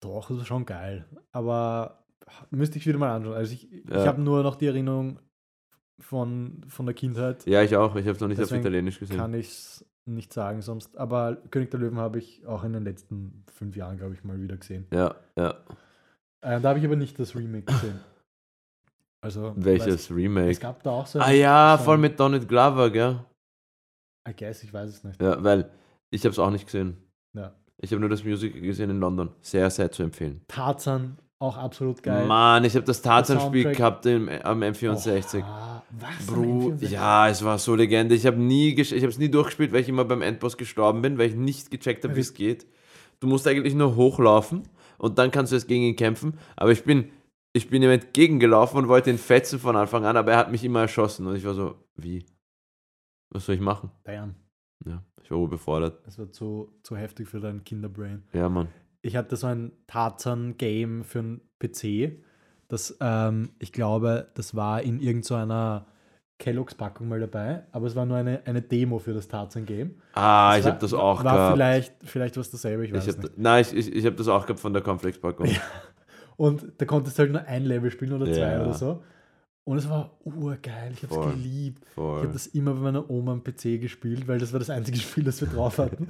Doch, 0.00 0.28
das 0.28 0.38
ist 0.38 0.46
schon 0.46 0.66
geil. 0.66 1.06
Aber 1.32 2.04
müsste 2.50 2.78
ich 2.78 2.86
wieder 2.86 2.98
mal 2.98 3.14
anschauen. 3.14 3.34
Also 3.34 3.54
ich, 3.54 3.72
ich 3.72 3.88
Ja. 3.88 4.04
habe 4.06 4.20
nur 4.20 4.42
noch 4.42 4.56
die 4.56 4.66
Erinnerung 4.66 5.20
von, 6.00 6.62
von 6.68 6.86
der 6.86 6.94
Kindheit. 6.94 7.46
Ja, 7.46 7.62
ich 7.62 7.76
auch. 7.76 7.94
Ich 7.96 8.02
habe 8.04 8.12
es 8.16 8.20
noch 8.20 8.28
nicht 8.28 8.40
Deswegen 8.40 8.60
auf 8.60 8.66
Italienisch 8.66 8.98
gesehen. 8.98 9.16
Kann 9.16 9.32
ich 9.32 9.48
es 9.48 9.86
nicht 10.06 10.32
sagen 10.32 10.60
sonst. 10.60 10.98
Aber 10.98 11.36
König 11.50 11.70
der 11.70 11.80
Löwen 11.80 11.98
habe 11.98 12.18
ich 12.18 12.44
auch 12.46 12.64
in 12.64 12.72
den 12.72 12.84
letzten 12.84 13.44
fünf 13.54 13.76
Jahren, 13.76 13.96
glaube 13.96 14.14
ich, 14.14 14.24
mal 14.24 14.40
wieder 14.40 14.56
gesehen. 14.56 14.86
Ja, 14.92 15.14
ja. 15.38 15.50
Äh, 16.42 16.60
da 16.60 16.70
habe 16.70 16.78
ich 16.80 16.84
aber 16.84 16.96
nicht 16.96 17.18
das 17.18 17.34
Remake 17.36 17.64
gesehen. 17.72 18.00
Also, 19.22 19.54
Welches 19.56 20.10
weiß- 20.10 20.14
Remake? 20.16 20.50
Es 20.50 20.60
gab 20.60 20.82
da 20.82 20.90
auch 20.90 21.06
so 21.06 21.18
Ah 21.20 21.30
ja, 21.30 21.76
so 21.78 21.84
voll 21.84 21.96
mit 21.98 22.20
Donald 22.20 22.46
Glover, 22.46 22.90
gell? 22.90 23.20
I 24.28 24.32
guess, 24.36 24.62
ich 24.62 24.72
weiß 24.72 24.90
es 24.90 25.04
nicht. 25.04 25.20
Ja, 25.20 25.42
weil 25.42 25.70
ich 26.10 26.22
habe 26.22 26.30
es 26.30 26.38
auch 26.38 26.50
nicht 26.50 26.66
gesehen. 26.66 26.96
Ja. 27.34 27.54
Ich 27.78 27.90
habe 27.90 28.00
nur 28.00 28.08
das 28.08 28.24
Musical 28.24 28.60
gesehen 28.60 28.90
in 28.90 29.00
London. 29.00 29.30
Sehr, 29.40 29.68
sehr 29.70 29.90
zu 29.90 30.02
empfehlen. 30.02 30.42
Tarzan, 30.48 31.18
auch 31.38 31.56
absolut 31.56 32.02
geil. 32.02 32.26
Mann, 32.26 32.64
ich 32.64 32.74
habe 32.74 32.86
das 32.86 33.02
Tarzan-Spiel 33.02 33.72
gehabt 33.72 34.06
im, 34.06 34.28
am 34.28 34.62
M64. 34.62 35.40
Oha, 35.40 35.82
was? 35.90 36.26
Bro, 36.26 36.42
M64? 36.42 36.88
ja, 36.88 37.28
es 37.28 37.44
war 37.44 37.58
so 37.58 37.74
Legende. 37.74 38.14
Ich 38.14 38.24
habe 38.24 38.38
nie, 38.38 38.72
ich 38.80 38.92
habe 38.92 39.08
es 39.08 39.18
nie 39.18 39.28
durchgespielt, 39.28 39.72
weil 39.72 39.80
ich 39.80 39.88
immer 39.88 40.04
beim 40.04 40.22
Endboss 40.22 40.56
gestorben 40.56 41.02
bin, 41.02 41.18
weil 41.18 41.28
ich 41.28 41.34
nicht 41.34 41.70
gecheckt 41.70 42.04
habe, 42.04 42.16
wie 42.16 42.20
es 42.20 42.32
geht. 42.32 42.66
Du 43.20 43.26
musst 43.26 43.46
eigentlich 43.46 43.74
nur 43.74 43.96
hochlaufen 43.96 44.62
und 44.98 45.18
dann 45.18 45.30
kannst 45.30 45.52
du 45.52 45.56
es 45.56 45.66
gegen 45.66 45.84
ihn 45.84 45.96
kämpfen. 45.96 46.38
Aber 46.56 46.72
ich 46.72 46.84
bin 46.84 47.10
ich 47.56 47.70
bin 47.70 47.82
ihm 47.82 47.90
entgegengelaufen 47.90 48.80
und 48.80 48.88
wollte 48.88 49.10
ihn 49.10 49.18
fetzen 49.18 49.60
von 49.60 49.76
Anfang 49.76 50.04
an, 50.04 50.16
aber 50.16 50.32
er 50.32 50.38
hat 50.38 50.50
mich 50.50 50.64
immer 50.64 50.80
erschossen. 50.80 51.26
Und 51.26 51.36
ich 51.36 51.44
war 51.44 51.54
so, 51.54 51.76
wie? 51.96 52.26
Was 53.30 53.46
soll 53.46 53.54
ich 53.56 53.60
machen? 53.60 53.90
Damn. 54.04 54.34
Ja, 54.86 55.02
ich 55.22 55.30
war 55.30 55.38
überfordert. 55.38 56.06
Das 56.06 56.18
war 56.18 56.30
zu, 56.30 56.72
zu 56.82 56.96
heftig 56.96 57.28
für 57.28 57.40
dein 57.40 57.64
Kinderbrain. 57.64 58.22
Ja, 58.32 58.48
Mann. 58.48 58.68
Ich 59.02 59.16
hatte 59.16 59.36
so 59.36 59.46
ein 59.46 59.72
Tarzan-Game 59.86 61.04
für 61.04 61.18
einen 61.20 61.40
PC. 61.58 62.22
Das, 62.68 62.96
ähm, 63.00 63.50
ich 63.58 63.72
glaube, 63.72 64.28
das 64.34 64.54
war 64.54 64.82
in 64.82 65.00
irgendeiner 65.00 65.86
Kelloggs-Packung 66.38 67.08
mal 67.08 67.20
dabei, 67.20 67.64
aber 67.72 67.86
es 67.86 67.94
war 67.94 68.06
nur 68.06 68.16
eine, 68.16 68.42
eine 68.46 68.60
Demo 68.62 68.98
für 68.98 69.12
das 69.14 69.28
Tarzan-Game. 69.28 69.94
Ah, 70.14 70.54
Es 70.54 70.60
ich 70.64 70.66
habe 70.70 70.78
das 70.80 70.92
auch 70.92 71.22
War 71.22 71.32
gehabt. 71.34 71.52
vielleicht, 71.54 71.94
vielleicht 72.02 72.36
was 72.36 72.50
dasselbe, 72.50 72.84
ich 72.86 72.92
weiß 72.92 73.04
ich 73.04 73.10
es 73.10 73.16
hab, 73.16 73.22
nicht. 73.24 73.38
nein, 73.38 73.62
ich, 73.62 73.72
ich, 73.74 73.94
ich 73.94 74.06
habe 74.06 74.16
das 74.16 74.28
auch 74.28 74.44
gehabt 74.46 74.60
von 74.60 74.72
der 74.72 74.82
Cornflakes-Packung. 74.82 75.48
Und 76.36 76.72
da 76.78 76.84
konntest 76.84 77.16
du 77.18 77.22
halt 77.22 77.32
nur 77.32 77.42
ein 77.42 77.64
Level 77.64 77.90
spielen 77.90 78.12
oder 78.12 78.26
zwei 78.26 78.52
Ja. 78.52 78.62
oder 78.62 78.74
so. 78.74 79.02
Und 79.66 79.78
es 79.78 79.88
war 79.88 80.18
urgeil, 80.24 80.92
ich 80.92 81.02
habe 81.02 81.14
es 81.14 81.36
geliebt. 81.36 81.84
Ich 81.86 81.92
Voll. 81.94 82.22
habe 82.22 82.32
das 82.32 82.48
immer 82.48 82.74
bei 82.74 82.80
meiner 82.80 83.08
Oma 83.08 83.32
am 83.32 83.42
PC 83.42 83.80
gespielt, 83.80 84.28
weil 84.28 84.38
das 84.38 84.52
war 84.52 84.58
das 84.58 84.68
einzige 84.68 84.98
Spiel, 85.00 85.24
das 85.24 85.40
wir 85.40 85.48
drauf 85.48 85.78
hatten. 85.78 86.08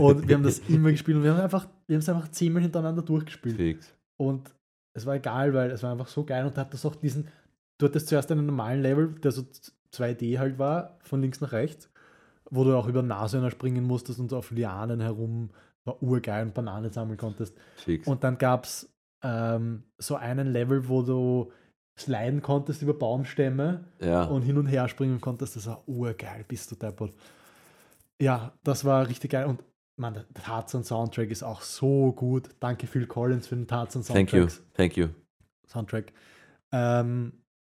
Und 0.00 0.26
wir 0.26 0.34
haben 0.34 0.42
das 0.42 0.58
immer 0.68 0.90
gespielt 0.90 1.18
und 1.18 1.24
wir 1.24 1.34
haben 1.34 1.40
einfach, 1.40 1.68
wir 1.86 1.96
haben 1.96 2.00
es 2.00 2.08
einfach 2.08 2.28
zehnmal 2.28 2.62
hintereinander 2.62 3.02
durchgespielt. 3.02 3.56
Fix. 3.56 3.94
Und 4.16 4.54
es 4.94 5.04
war 5.04 5.16
egal, 5.16 5.52
weil 5.52 5.70
es 5.70 5.82
war 5.82 5.92
einfach 5.92 6.08
so 6.08 6.24
geil 6.24 6.46
und 6.46 6.56
hat 6.56 6.72
das 6.72 6.86
auch 6.86 6.94
diesen, 6.94 7.28
du 7.76 7.86
hattest 7.86 8.08
zuerst 8.08 8.32
einen 8.32 8.46
normalen 8.46 8.80
Level, 8.80 9.14
der 9.22 9.32
so 9.32 9.44
2D 9.92 10.38
halt 10.38 10.58
war, 10.58 10.98
von 11.02 11.20
links 11.20 11.42
nach 11.42 11.52
rechts, 11.52 11.90
wo 12.50 12.64
du 12.64 12.74
auch 12.74 12.88
über 12.88 13.02
Nashörner 13.02 13.50
springen 13.50 13.84
musstest 13.84 14.18
und 14.18 14.30
so 14.30 14.38
auf 14.38 14.50
Lianen 14.50 15.00
herum, 15.00 15.50
war 15.84 16.02
urgeil 16.02 16.46
und 16.46 16.54
Bananen 16.54 16.90
sammeln 16.90 17.18
konntest. 17.18 17.54
Fix. 17.76 18.06
Und 18.06 18.24
dann 18.24 18.38
gab 18.38 18.64
es 18.64 18.88
ähm, 19.22 19.82
so 19.98 20.16
einen 20.16 20.46
Level, 20.46 20.88
wo 20.88 21.02
du 21.02 21.52
sliden 21.98 22.42
konntest 22.42 22.82
über 22.82 22.94
Baumstämme 22.94 23.84
ja. 24.00 24.24
und 24.24 24.42
hin 24.42 24.58
und 24.58 24.66
her 24.66 24.88
springen 24.88 25.20
konntest. 25.20 25.56
Das 25.56 25.66
war 25.66 25.86
urgeil, 25.86 26.44
bist 26.46 26.70
du 26.70 26.76
deppert. 26.76 27.12
Ja, 28.20 28.52
das 28.62 28.84
war 28.84 29.08
richtig 29.08 29.32
geil. 29.32 29.46
Und 29.46 29.62
man, 29.96 30.14
der 30.14 30.42
Tarzan-Soundtrack 30.42 31.30
ist 31.30 31.42
auch 31.42 31.60
so 31.60 32.12
gut. 32.12 32.50
Danke 32.60 32.86
Phil 32.86 33.06
Collins 33.06 33.46
für 33.46 33.56
den 33.56 33.66
Thank 33.66 33.80
you. 33.80 34.00
Tarzan-Soundtrack. 34.00 34.74
Thank 34.74 34.96
you. 34.96 35.08
Soundtrack. 35.66 36.12
Ähm, 36.72 37.32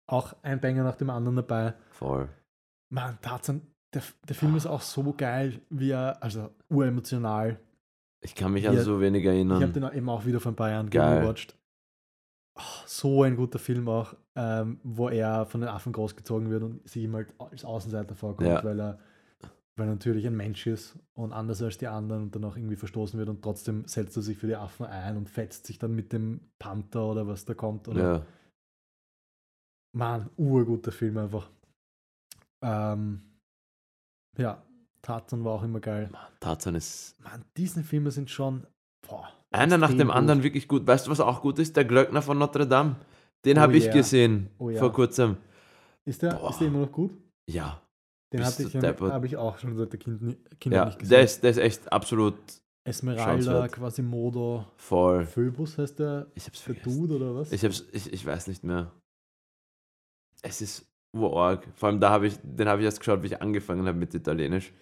auch 0.06 0.34
ein 0.42 0.60
Banger 0.60 0.84
nach 0.84 0.96
dem 0.96 1.10
anderen 1.10 1.36
dabei. 1.36 1.74
Voll. 1.90 2.28
Mann, 2.90 3.18
Tarzan, 3.22 3.62
der, 3.94 4.02
der 4.28 4.36
Film 4.36 4.56
ist 4.56 4.66
auch 4.66 4.82
so 4.82 5.14
geil, 5.16 5.60
wie 5.70 5.90
er, 5.90 6.22
also 6.22 6.50
uremotional. 6.68 7.58
Ich 8.20 8.34
kann 8.34 8.52
mich 8.52 8.68
an 8.68 8.78
so 8.78 9.00
wenig 9.00 9.22
Ich 9.22 9.28
habe 9.28 9.36
erinnern. 9.36 9.72
den 9.72 9.84
auch 9.84 9.94
eben 9.94 10.08
auch 10.08 10.24
wieder 10.24 10.40
vor 10.40 10.52
ein 10.52 10.56
paar 10.56 10.70
Jahren 10.70 10.90
gewatcht. 10.90 11.56
So 12.86 13.22
ein 13.22 13.36
guter 13.36 13.58
Film 13.58 13.88
auch, 13.88 14.14
ähm, 14.36 14.78
wo 14.82 15.08
er 15.08 15.46
von 15.46 15.60
den 15.62 15.70
Affen 15.70 15.92
großgezogen 15.92 16.50
wird 16.50 16.62
und 16.62 16.86
sich 16.88 17.04
ihm 17.04 17.14
halt 17.14 17.32
als 17.38 17.64
Außenseiter 17.64 18.14
vorkommt, 18.14 18.48
Ja. 18.48 18.62
weil 18.64 18.80
er 18.80 18.98
weil 19.76 19.86
er 19.88 19.92
natürlich 19.94 20.26
ein 20.26 20.36
Mensch 20.36 20.66
ist 20.66 20.98
und 21.14 21.32
anders 21.32 21.62
als 21.62 21.78
die 21.78 21.88
anderen 21.88 22.24
und 22.24 22.34
dann 22.36 22.44
auch 22.44 22.56
irgendwie 22.58 22.76
verstoßen 22.76 23.18
wird 23.18 23.30
und 23.30 23.40
trotzdem 23.40 23.86
setzt 23.88 24.14
er 24.18 24.22
sich 24.22 24.36
für 24.36 24.46
die 24.46 24.54
Affen 24.56 24.84
ein 24.84 25.16
und 25.16 25.30
fetzt 25.30 25.66
sich 25.66 25.78
dann 25.78 25.94
mit 25.94 26.12
dem 26.12 26.40
Panther 26.58 27.06
oder 27.06 27.26
was 27.26 27.46
da 27.46 27.54
kommt. 27.54 27.88
Oder 27.88 28.02
Ja. 28.16 28.26
Mann, 29.96 30.28
urguter 30.36 30.92
Film 30.92 31.16
einfach. 31.16 31.50
Ähm, 32.62 33.22
ja, 34.36 34.62
Tarzan 35.00 35.42
war 35.42 35.52
auch 35.54 35.62
immer 35.62 35.80
geil. 35.80 36.10
Tarzan 36.40 36.74
ist 36.74 37.18
Mann, 37.20 37.42
Disney-Filme 37.56 38.10
sind 38.10 38.28
schon 38.30 38.66
boah, 39.08 39.32
einer 39.52 39.78
nach 39.78 39.92
dem 39.92 40.10
anderen 40.10 40.42
wirklich 40.42 40.68
gut. 40.68 40.86
Weißt 40.86 41.06
du, 41.06 41.10
was 41.10 41.20
auch 41.20 41.40
gut 41.42 41.58
ist? 41.58 41.76
Der 41.76 41.84
Glöckner 41.84 42.22
von 42.22 42.38
Notre 42.38 42.66
Dame. 42.66 42.96
Den 43.44 43.58
Oh 43.58 43.60
habe 43.62 43.76
ich 43.76 43.84
yeah. 43.84 43.92
gesehen 43.94 44.48
Oh 44.58 44.70
ja. 44.70 44.78
vor 44.78 44.92
kurzem. 44.92 45.36
Ist 46.04 46.22
der, 46.22 46.34
Boah. 46.34 46.50
ist 46.50 46.58
der 46.60 46.68
immer 46.68 46.80
noch 46.80 46.92
gut? 46.92 47.10
Ja. 47.50 47.80
Den 48.32 48.44
hatte 48.44 48.62
ich, 48.62 48.74
habe 48.74 49.26
ich 49.26 49.36
auch 49.36 49.58
schon 49.58 49.76
seit 49.76 49.92
der 49.92 49.98
kind, 49.98 50.36
Kinder 50.58 50.76
Ja, 50.78 50.84
nicht 50.86 50.98
gesehen. 50.98 51.10
der 51.10 51.22
ist, 51.24 51.42
der 51.42 51.50
ist 51.50 51.58
echt 51.58 51.92
absolut 51.92 52.34
Esmeralda, 52.84 53.24
schauenswert. 53.24 53.72
Quasimodo, 53.72 54.64
voll. 54.76 55.26
Phoebus 55.26 55.76
heißt 55.76 55.98
der, 55.98 56.26
Ich 56.34 56.46
hab's 56.46 56.64
der 56.64 56.74
vergessen. 56.74 57.00
Dude 57.08 57.16
oder 57.16 57.34
was? 57.34 57.52
Ich, 57.52 57.64
hab's, 57.64 57.84
ich, 57.92 58.12
ich 58.12 58.24
weiß 58.24 58.46
nicht 58.46 58.64
mehr. 58.64 58.90
Es 60.42 60.62
ist 60.62 60.86
urorg. 61.14 61.66
Vor 61.74 61.88
allem 61.90 62.00
da 62.00 62.10
habe 62.10 62.26
ich, 62.26 62.38
den 62.42 62.68
habe 62.68 62.80
ich 62.80 62.86
erst 62.86 63.00
geschaut, 63.00 63.22
wie 63.22 63.26
ich 63.26 63.42
angefangen 63.42 63.86
habe 63.86 63.98
mit 63.98 64.14
Italienisch. 64.14 64.72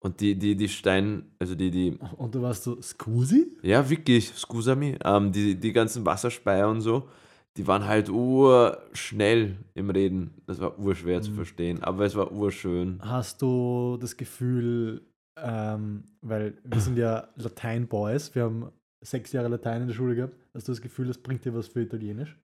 Und 0.00 0.20
die, 0.20 0.36
die, 0.36 0.54
die 0.54 0.68
Stein, 0.68 1.24
also 1.40 1.54
die, 1.56 1.70
die, 1.70 1.98
Und 2.16 2.34
du 2.34 2.40
warst 2.42 2.62
so, 2.64 2.80
Scusi? 2.80 3.56
ja 3.62 3.88
wirklich, 3.90 4.28
scusami, 4.28 4.96
ähm, 5.04 5.32
die, 5.32 5.56
die 5.56 5.72
ganzen 5.72 6.06
Wasserspeier 6.06 6.68
und 6.68 6.80
so, 6.82 7.08
die 7.56 7.66
waren 7.66 7.84
halt 7.84 8.08
urschnell 8.08 9.56
im 9.74 9.90
Reden. 9.90 10.30
Das 10.46 10.60
war 10.60 10.78
urschwer 10.78 11.20
zu 11.22 11.32
Mhm. 11.32 11.34
verstehen, 11.34 11.82
aber 11.82 12.04
es 12.04 12.14
war 12.14 12.30
urschön. 12.30 13.00
Hast 13.02 13.42
du 13.42 13.96
das 14.00 14.16
Gefühl, 14.16 15.02
ähm, 15.36 16.04
weil 16.20 16.56
wir 16.64 16.80
sind 16.80 16.96
ja 16.96 17.28
Latein-Boys, 17.36 18.34
wir 18.36 18.44
haben 18.44 18.70
sechs 19.04 19.32
Jahre 19.32 19.48
Latein 19.48 19.82
in 19.82 19.88
der 19.88 19.94
Schule 19.94 20.14
gehabt, 20.14 20.34
hast 20.54 20.68
du 20.68 20.72
das 20.72 20.80
Gefühl, 20.80 21.08
das 21.08 21.18
bringt 21.18 21.44
dir 21.44 21.54
was 21.54 21.66
für 21.68 21.80
Italienisch? 21.82 22.36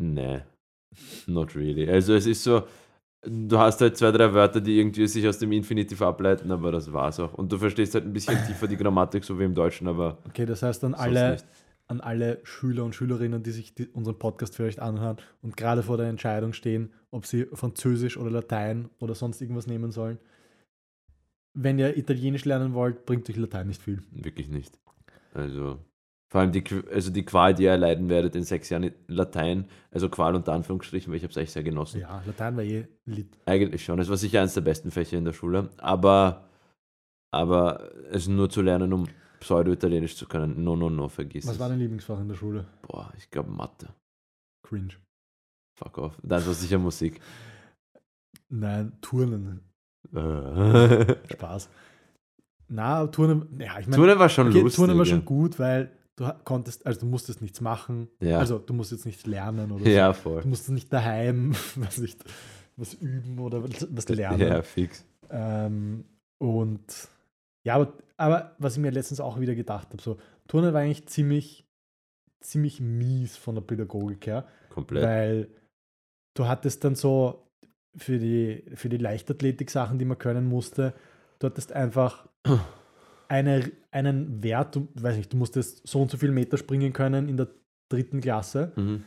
Nee, 0.00 0.42
not 1.26 1.54
really. 1.56 1.88
Also 1.90 2.14
es 2.14 2.26
ist 2.26 2.42
so, 2.44 2.62
du 3.26 3.58
hast 3.58 3.80
halt 3.80 3.96
zwei, 3.96 4.10
drei 4.12 4.32
Wörter, 4.32 4.60
die 4.60 4.78
irgendwie 4.78 5.06
sich 5.06 5.26
aus 5.26 5.38
dem 5.38 5.52
Infinitiv 5.52 6.02
ableiten, 6.02 6.50
aber 6.50 6.72
das 6.72 6.92
war's 6.92 7.20
auch. 7.20 7.34
Und 7.34 7.52
du 7.52 7.58
verstehst 7.58 7.94
halt 7.94 8.04
ein 8.04 8.12
bisschen 8.12 8.36
tiefer 8.46 8.66
die 8.66 8.76
Grammatik, 8.76 9.24
so 9.24 9.38
wie 9.38 9.44
im 9.44 9.54
Deutschen, 9.54 9.88
aber 9.88 10.18
Okay, 10.28 10.46
das 10.46 10.62
heißt 10.62 10.84
an 10.84 10.92
sonst 10.92 11.02
alle, 11.02 11.32
nicht. 11.32 11.46
an 11.88 12.00
alle 12.00 12.40
Schüler 12.44 12.84
und 12.84 12.94
Schülerinnen, 12.94 13.42
die 13.42 13.50
sich 13.50 13.74
die, 13.74 13.86
unseren 13.88 14.18
Podcast 14.18 14.56
vielleicht 14.56 14.80
anhören 14.80 15.16
und 15.42 15.56
gerade 15.56 15.82
vor 15.82 15.96
der 15.96 16.08
Entscheidung 16.08 16.52
stehen, 16.52 16.92
ob 17.10 17.26
sie 17.26 17.46
Französisch 17.52 18.16
oder 18.16 18.30
Latein 18.30 18.88
oder 18.98 19.14
sonst 19.14 19.40
irgendwas 19.40 19.66
nehmen 19.66 19.92
sollen. 19.92 20.18
Wenn 21.54 21.78
ihr 21.78 21.96
Italienisch 21.96 22.44
lernen 22.44 22.74
wollt, 22.74 23.06
bringt 23.06 23.28
euch 23.30 23.36
Latein 23.36 23.68
nicht 23.68 23.80
viel. 23.82 24.02
Wirklich 24.10 24.48
nicht. 24.48 24.78
Also, 25.32 25.78
vor 26.34 26.40
allem 26.40 26.50
die, 26.50 26.64
also 26.92 27.12
die 27.12 27.24
Qual, 27.24 27.54
die 27.54 27.62
ihr 27.62 27.70
erleiden 27.70 28.08
werdet 28.08 28.34
in 28.34 28.42
sechs 28.42 28.68
Jahren 28.68 28.82
in 28.82 28.94
Latein, 29.06 29.68
also 29.92 30.08
Qual 30.08 30.34
unter 30.34 30.52
Anführungsstrichen, 30.52 31.12
weil 31.12 31.18
ich 31.18 31.22
habe 31.22 31.30
es 31.30 31.36
echt 31.36 31.52
sehr 31.52 31.62
genossen. 31.62 32.00
Ja, 32.00 32.24
Latein 32.26 32.56
war 32.56 32.64
eh 32.64 32.88
lit. 33.04 33.38
Eigentlich 33.46 33.84
schon. 33.84 34.00
Es 34.00 34.08
war 34.08 34.16
sicher 34.16 34.40
eines 34.40 34.54
der 34.54 34.62
besten 34.62 34.90
Fächer 34.90 35.16
in 35.16 35.24
der 35.24 35.32
Schule, 35.32 35.70
aber, 35.76 36.48
aber 37.30 37.88
es 38.10 38.26
nur 38.26 38.50
zu 38.50 38.62
lernen, 38.62 38.92
um 38.92 39.06
Pseudo-Italienisch 39.38 40.16
zu 40.16 40.26
können. 40.26 40.64
No, 40.64 40.74
no, 40.74 40.90
no, 40.90 41.08
vergiss 41.08 41.46
Was 41.46 41.60
war 41.60 41.68
dein 41.68 41.78
Lieblingsfach 41.78 42.18
in 42.18 42.26
der 42.26 42.34
Schule? 42.34 42.66
Boah, 42.82 43.12
ich 43.16 43.30
glaube 43.30 43.52
Mathe. 43.52 43.94
Cringe. 44.64 44.94
Fuck 45.78 45.98
off. 45.98 46.18
Das 46.24 46.48
war 46.48 46.54
sicher 46.54 46.78
Musik. 46.78 47.20
Nein, 48.48 48.92
Turnen. 49.00 49.60
Äh. 50.12 51.14
Spaß. 51.32 51.70
Na, 52.70 53.06
Turnen, 53.06 53.56
ja, 53.60 53.78
ich 53.78 53.86
meine, 53.86 53.94
Turnen 53.94 54.18
war 54.18 54.28
schon 54.28 54.48
okay, 54.48 54.62
lustig. 54.62 54.78
Turnen 54.78 54.98
war 54.98 55.06
schon 55.06 55.24
gut, 55.24 55.60
weil 55.60 55.92
du 56.16 56.32
konntest, 56.44 56.86
also 56.86 57.00
du 57.00 57.06
musstest 57.06 57.42
nichts 57.42 57.60
machen. 57.60 58.08
Ja. 58.20 58.38
Also 58.38 58.58
du 58.58 58.72
musst 58.74 58.92
jetzt 58.92 59.06
nichts 59.06 59.26
lernen 59.26 59.70
oder 59.72 59.84
Ja, 59.88 60.12
so. 60.12 60.20
voll. 60.22 60.42
Du 60.42 60.48
musst 60.48 60.68
nicht 60.70 60.92
daheim 60.92 61.54
was, 61.76 61.98
nicht, 61.98 62.22
was 62.76 62.94
üben 62.94 63.38
oder 63.38 63.62
was, 63.62 63.86
was 63.90 64.08
lernen. 64.08 64.40
Ja, 64.40 64.62
fix. 64.62 65.04
Ähm, 65.30 66.04
und 66.38 67.08
ja, 67.64 67.74
aber, 67.76 67.94
aber 68.16 68.54
was 68.58 68.74
ich 68.74 68.80
mir 68.82 68.90
letztens 68.90 69.20
auch 69.20 69.40
wieder 69.40 69.54
gedacht 69.54 69.88
habe, 69.90 70.02
so 70.02 70.18
Turnen 70.48 70.72
war 70.74 70.80
eigentlich 70.82 71.06
ziemlich, 71.06 71.64
ziemlich 72.40 72.80
mies 72.80 73.36
von 73.36 73.54
der 73.54 73.62
Pädagogik 73.62 74.26
her, 74.26 74.46
Komplett. 74.70 75.02
weil 75.04 75.48
du 76.34 76.46
hattest 76.46 76.84
dann 76.84 76.94
so 76.94 77.48
für 77.96 78.18
die, 78.18 78.64
für 78.74 78.88
die 78.88 78.98
Leichtathletik-Sachen, 78.98 79.98
die 79.98 80.04
man 80.04 80.18
können 80.18 80.46
musste, 80.46 80.92
du 81.38 81.46
hattest 81.46 81.72
einfach 81.72 82.28
eine, 83.34 83.70
einen 83.90 84.42
Wert, 84.42 84.76
du, 84.76 84.88
weiß 84.94 85.16
nicht, 85.16 85.32
du 85.32 85.36
musstest 85.36 85.86
so 85.86 86.00
und 86.02 86.10
so 86.10 86.16
viel 86.16 86.30
Meter 86.30 86.56
springen 86.56 86.92
können 86.92 87.28
in 87.28 87.36
der 87.36 87.48
dritten 87.90 88.20
Klasse 88.20 88.72
Mhm. 88.76 89.04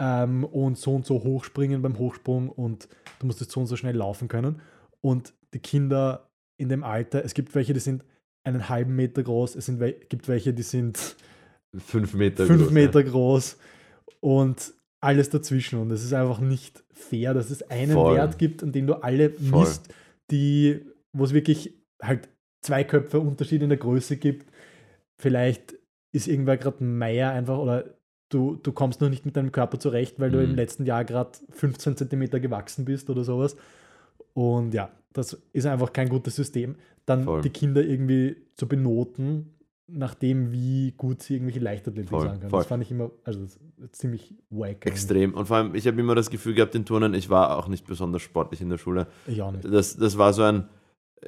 ähm, 0.00 0.44
und 0.44 0.76
so 0.78 0.94
und 0.94 1.06
so 1.06 1.22
hoch 1.22 1.44
springen 1.44 1.80
beim 1.82 1.98
Hochsprung 1.98 2.48
und 2.50 2.88
du 3.20 3.26
musstest 3.26 3.50
so 3.52 3.60
und 3.60 3.66
so 3.66 3.76
schnell 3.76 3.96
laufen 3.96 4.28
können. 4.28 4.60
Und 5.00 5.32
die 5.54 5.60
Kinder 5.60 6.28
in 6.60 6.68
dem 6.68 6.82
Alter, 6.84 7.24
es 7.24 7.34
gibt 7.34 7.54
welche, 7.54 7.72
die 7.72 7.80
sind 7.80 8.04
einen 8.44 8.68
halben 8.68 8.94
Meter 8.96 9.22
groß, 9.22 9.56
es 9.56 9.66
sind 9.66 9.80
gibt 10.08 10.28
welche, 10.28 10.52
die 10.52 10.62
sind 10.62 11.16
Fünf 11.78 12.14
Meter 12.14 12.46
fünf 12.46 12.62
groß, 12.62 12.70
Meter 12.72 13.02
groß 13.02 13.58
und 14.20 14.72
alles 15.02 15.28
dazwischen. 15.30 15.78
Und 15.78 15.90
es 15.90 16.02
ist 16.04 16.14
einfach 16.14 16.40
nicht 16.40 16.82
fair, 16.92 17.34
dass 17.34 17.50
es 17.50 17.62
einen 17.70 17.92
Voll. 17.92 18.16
Wert 18.16 18.38
gibt, 18.38 18.62
an 18.62 18.72
dem 18.72 18.86
du 18.86 18.94
alle 19.02 19.30
Voll. 19.30 19.60
misst, 19.60 19.92
die, 20.30 20.80
wo 21.12 21.24
es 21.24 21.32
wirklich 21.34 21.74
halt 22.02 22.28
zwei 22.66 22.84
Köpfe 22.84 23.20
Unterschied 23.20 23.62
in 23.62 23.68
der 23.68 23.78
Größe 23.78 24.16
gibt. 24.16 24.50
Vielleicht 25.18 25.74
ist 26.12 26.28
irgendwer 26.28 26.56
gerade 26.56 26.82
Meier 26.84 27.30
einfach 27.30 27.58
oder 27.58 27.84
du, 28.28 28.56
du 28.56 28.72
kommst 28.72 29.00
noch 29.00 29.08
nicht 29.08 29.24
mit 29.24 29.36
deinem 29.36 29.52
Körper 29.52 29.78
zurecht, 29.78 30.18
weil 30.20 30.30
du 30.30 30.38
Mhm. 30.38 30.44
im 30.50 30.54
letzten 30.56 30.84
Jahr 30.84 31.04
gerade 31.04 31.30
15 31.50 31.96
Zentimeter 31.96 32.40
gewachsen 32.40 32.84
bist 32.84 33.08
oder 33.10 33.24
sowas. 33.24 33.56
Und 34.34 34.74
ja, 34.74 34.90
das 35.12 35.40
ist 35.52 35.66
einfach 35.66 35.92
kein 35.92 36.08
gutes 36.08 36.36
System. 36.36 36.76
Dann 37.06 37.24
Voll. 37.24 37.40
die 37.42 37.50
Kinder 37.50 37.82
irgendwie 37.84 38.36
zu 38.54 38.66
benoten, 38.68 39.54
nachdem, 39.86 40.50
wie 40.52 40.92
gut 40.96 41.22
sie 41.22 41.34
irgendwelche 41.34 41.60
Leichtathletik 41.60 42.10
Voll, 42.10 42.22
sagen 42.26 42.40
können. 42.40 42.50
voll. 42.50 42.60
Das 42.60 42.66
fand 42.66 42.82
ich 42.82 42.90
immer 42.90 43.10
also 43.24 43.46
ziemlich 43.92 44.34
wack. 44.50 44.84
Extrem. 44.84 45.32
Und 45.34 45.46
vor 45.46 45.58
allem, 45.58 45.74
ich 45.74 45.86
habe 45.86 45.98
immer 46.00 46.14
das 46.16 46.28
Gefühl 46.28 46.54
gehabt, 46.54 46.74
in 46.74 46.84
Turnen, 46.84 47.14
ich 47.14 47.30
war 47.30 47.56
auch 47.56 47.68
nicht 47.68 47.86
besonders 47.86 48.22
sportlich 48.22 48.60
in 48.60 48.68
der 48.68 48.78
Schule. 48.78 49.06
Ich 49.26 49.40
auch 49.40 49.52
nicht. 49.52 49.64
Das, 49.64 49.96
das 49.96 50.18
war 50.18 50.32
so 50.32 50.42
ein, 50.42 50.68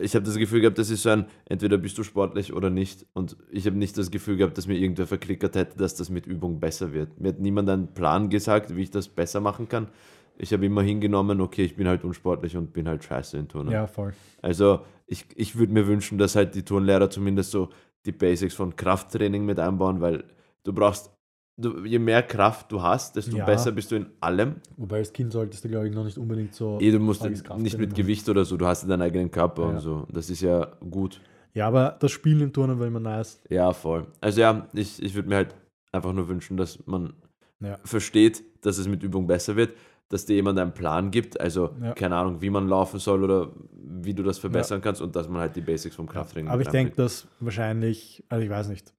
ich 0.01 0.15
habe 0.15 0.25
das 0.25 0.37
Gefühl 0.37 0.61
gehabt, 0.61 0.79
das 0.79 0.91
ist 0.91 1.03
so 1.03 1.11
ein, 1.11 1.27
entweder 1.47 1.79
bist 1.79 1.99
du 1.99 2.03
sportlich 2.03 2.53
oder 2.53 2.70
nicht. 2.70 3.07
Und 3.12 3.37
ich 3.51 3.66
habe 3.66 3.77
nicht 3.77 3.97
das 3.97 4.11
Gefühl 4.11 4.37
gehabt, 4.37 4.57
dass 4.59 4.66
mir 4.66 4.77
irgendwer 4.77 5.07
verklickert 5.07 5.57
hätte, 5.57 5.79
dass 5.79 5.95
das 5.95 6.11
mit 6.11 6.27
Übung 6.27 6.61
besser 6.61 6.93
wird. 6.93 7.20
Mir 7.20 7.29
hat 7.29 7.41
niemand 7.41 7.69
einen 7.69 7.95
Plan 7.95 8.29
gesagt, 8.31 8.77
wie 8.77 8.83
ich 8.83 8.91
das 8.91 9.09
besser 9.09 9.41
machen 9.41 9.69
kann. 9.69 9.89
Ich 10.37 10.53
habe 10.53 10.65
immer 10.65 10.83
hingenommen, 10.83 11.41
okay, 11.41 11.65
ich 11.65 11.77
bin 11.77 11.89
halt 11.89 12.05
unsportlich 12.05 12.57
und 12.57 12.73
bin 12.73 12.87
halt 12.87 13.03
scheiße 13.03 13.37
in 13.37 13.49
Turnen. 13.49 13.73
Ja, 13.73 13.87
voll. 13.87 14.12
Also 14.41 14.81
ich, 15.07 15.27
ich 15.35 15.57
würde 15.57 15.73
mir 15.73 15.87
wünschen, 15.87 16.16
dass 16.16 16.37
halt 16.37 16.55
die 16.55 16.65
Turnlehrer 16.65 17.11
zumindest 17.11 17.51
so 17.51 17.70
die 18.07 18.12
Basics 18.12 18.55
von 18.55 18.77
Krafttraining 18.77 19.45
mit 19.45 19.59
einbauen, 19.59 20.01
weil 20.01 20.25
du 20.62 20.73
brauchst, 20.73 21.11
du, 21.59 21.85
je 21.85 21.98
mehr 21.98 22.22
Kraft 22.22 22.72
du 22.72 22.80
hast, 22.80 23.16
desto 23.16 23.36
Ja. 23.36 23.44
besser 23.44 23.72
bist 23.72 23.90
du 23.90 23.97
in 23.97 24.06
allem. 24.20 24.56
Wobei 24.76 24.98
als 24.98 25.12
Kind 25.12 25.32
solltest 25.32 25.64
du, 25.64 25.68
glaube 25.68 25.89
ich, 25.89 25.94
noch 25.94 26.05
nicht 26.05 26.16
unbedingt 26.16 26.55
so. 26.55 26.78
Eh, 26.80 26.90
du 26.90 26.98
musst 26.98 27.22
nicht 27.24 27.78
mit. 27.78 27.94
Gewicht 27.94 28.28
oder 28.28 28.44
so, 28.44 28.56
du 28.56 28.66
hast 28.66 28.82
ja 28.82 28.89
deinen 28.89 29.02
eigenen 29.02 29.30
Körper 29.30 29.62
Ja. 29.62 29.68
und 29.70 29.80
so. 29.80 30.06
Das 30.10 30.30
ist 30.30 30.40
ja 30.40 30.64
gut. 30.89 31.20
Ja, 31.55 31.66
aber 31.66 31.97
das 32.01 32.12
Spielen 32.12 32.40
im 32.40 32.52
Turnen 32.52 32.78
war 32.78 32.86
immer 32.86 33.01
nice. 33.01 33.40
Ja, 33.51 33.72
voll. 33.72 34.06
Also 34.20 34.40
ja, 34.40 34.68
ich, 34.72 35.02
ich 35.02 35.14
würde 35.14 35.28
mir 35.28 35.36
halt 35.36 35.55
einfach 35.93 36.12
nur 36.12 36.28
wünschen, 36.28 36.56
dass 36.56 36.78
man 36.86 37.14
Ja. 37.60 37.78
versteht, 37.85 38.44
dass 38.64 38.78
es 38.78 38.86
mit 38.86 39.02
Übung 39.02 39.26
besser 39.26 39.56
wird, 39.56 39.74
dass 40.10 40.24
dir 40.24 40.36
jemand 40.36 40.59
einen 40.59 40.72
Plan 40.72 41.10
gibt, 41.10 41.40
also 41.40 41.70
Ja. 41.82 41.93
keine 41.94 42.16
Ahnung, 42.16 42.40
wie 42.40 42.51
man 42.51 42.68
laufen 42.68 42.98
soll 43.01 43.24
oder 43.24 43.52
wie 43.72 44.14
du 44.14 44.22
das 44.22 44.39
verbessern 44.39 44.80
kannst 44.80 45.02
und 45.02 45.16
dass 45.16 45.28
man 45.28 45.40
halt 45.40 45.56
die 45.56 45.60
Basics 45.60 45.97
vom 45.97 46.06
Krafttraining 46.06 46.51
Aber 46.51 46.62
ich 46.62 46.68
denke, 46.68 46.94
dass 46.94 47.26
wahrscheinlich, 47.40 48.24
also 48.28 48.44
ich 48.44 48.51
weiß 48.51 48.68
nicht, 48.68 48.94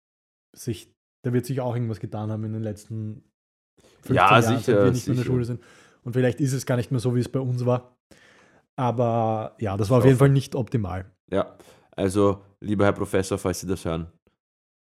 sich, 0.53 0.91
da 1.23 1.33
wird 1.33 1.45
sich 1.45 1.61
auch 1.61 1.73
irgendwas 1.75 1.99
getan 1.99 2.31
haben 2.31 2.43
in 2.45 2.53
den 2.53 2.63
letzten 2.63 3.23
15 4.03 4.15
Ja, 4.15 4.29
Jahren, 4.31 4.41
sicher, 4.43 4.59
seit 4.61 4.85
wir 4.85 4.91
nicht 4.91 5.07
mehr 5.07 5.13
in 5.13 5.15
der 5.17 5.23
sicher. 5.23 5.23
Schule 5.25 5.45
sind. 5.45 5.61
Und 6.03 6.13
vielleicht 6.13 6.39
ist 6.41 6.53
es 6.53 6.65
gar 6.65 6.77
nicht 6.77 6.91
mehr 6.91 6.99
so, 6.99 7.15
wie 7.15 7.19
es 7.19 7.29
bei 7.29 7.39
uns 7.39 7.65
war. 7.65 7.97
Aber 8.77 9.55
ja, 9.59 9.75
das 9.75 9.89
war 9.89 9.97
auf 9.99 10.05
jeden. 10.05 10.17
Fall 10.17 10.29
nicht 10.29 10.55
optimal. 10.55 11.11
Ja, 11.31 11.57
also 11.91 12.43
lieber 12.61 12.85
Herr 12.85 12.93
Professor, 12.93 13.37
falls 13.37 13.59
Sie 13.59 13.67
das 13.67 13.83
hören, 13.83 14.11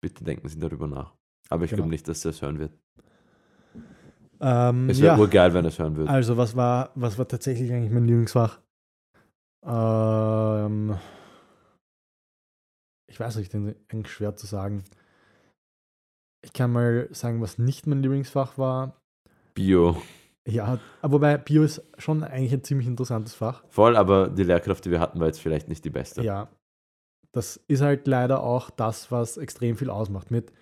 bitte 0.00 0.22
denken 0.24 0.48
Sie 0.48 0.58
darüber 0.58 0.86
nach. 0.86 1.12
Aber 1.48 1.64
ich 1.64 1.70
Genau. 1.70 1.82
glaube 1.82 1.90
nicht, 1.90 2.06
dass 2.06 2.24
er 2.24 2.30
das 2.30 2.40
hören 2.42 2.58
wird. 2.60 2.72
Ähm, 4.40 4.88
Es 4.88 5.00
wäre 5.00 5.14
ja, 5.16 5.20
urgeil, 5.20 5.52
wenn 5.52 5.64
er 5.64 5.68
es 5.68 5.78
hören 5.78 5.96
würde. 5.96 6.10
also 6.10 6.36
was 6.36 6.54
war, 6.56 6.92
was 6.94 7.18
war 7.18 7.26
tatsächlich 7.28 7.72
eigentlich 7.72 7.90
mein 7.90 8.06
Lieblingsfach? 8.06 8.60
Ähm, 9.66 10.96
ich 13.10 13.18
weiß 13.20 13.36
nicht, 13.36 13.54
eigentlich 13.54 14.10
schwer 14.12 14.36
zu 14.36 14.46
sagen. 14.46 14.84
Ich 16.42 16.52
kann 16.52 16.72
mal 16.72 17.08
sagen, 17.12 17.40
was 17.40 17.58
nicht 17.58 17.86
mein 17.86 18.02
Lieblingsfach 18.02 18.56
war. 18.58 18.96
Bio. 19.54 20.00
Ja, 20.48 20.78
aber 21.02 21.14
wobei 21.14 21.36
Bio 21.36 21.62
ist 21.62 21.82
schon 21.98 22.24
eigentlich 22.24 22.52
ein 22.52 22.64
ziemlich 22.64 22.86
interessantes 22.86 23.34
Fach. 23.34 23.62
Voll, 23.68 23.96
aber 23.96 24.28
die 24.28 24.42
Lehrkraft, 24.42 24.84
die 24.84 24.90
wir 24.90 25.00
hatten, 25.00 25.20
war 25.20 25.26
jetzt 25.26 25.40
vielleicht 25.40 25.68
nicht 25.68 25.84
die 25.84 25.90
beste. 25.90 26.22
Ja. 26.22 26.48
Das 27.32 27.56
ist 27.68 27.82
halt 27.82 28.06
leider 28.06 28.42
auch 28.42 28.70
das, 28.70 29.12
was 29.12 29.36
extrem 29.36 29.76
viel 29.76 29.90
ausmacht. 29.90 30.30
Mit 30.30 30.52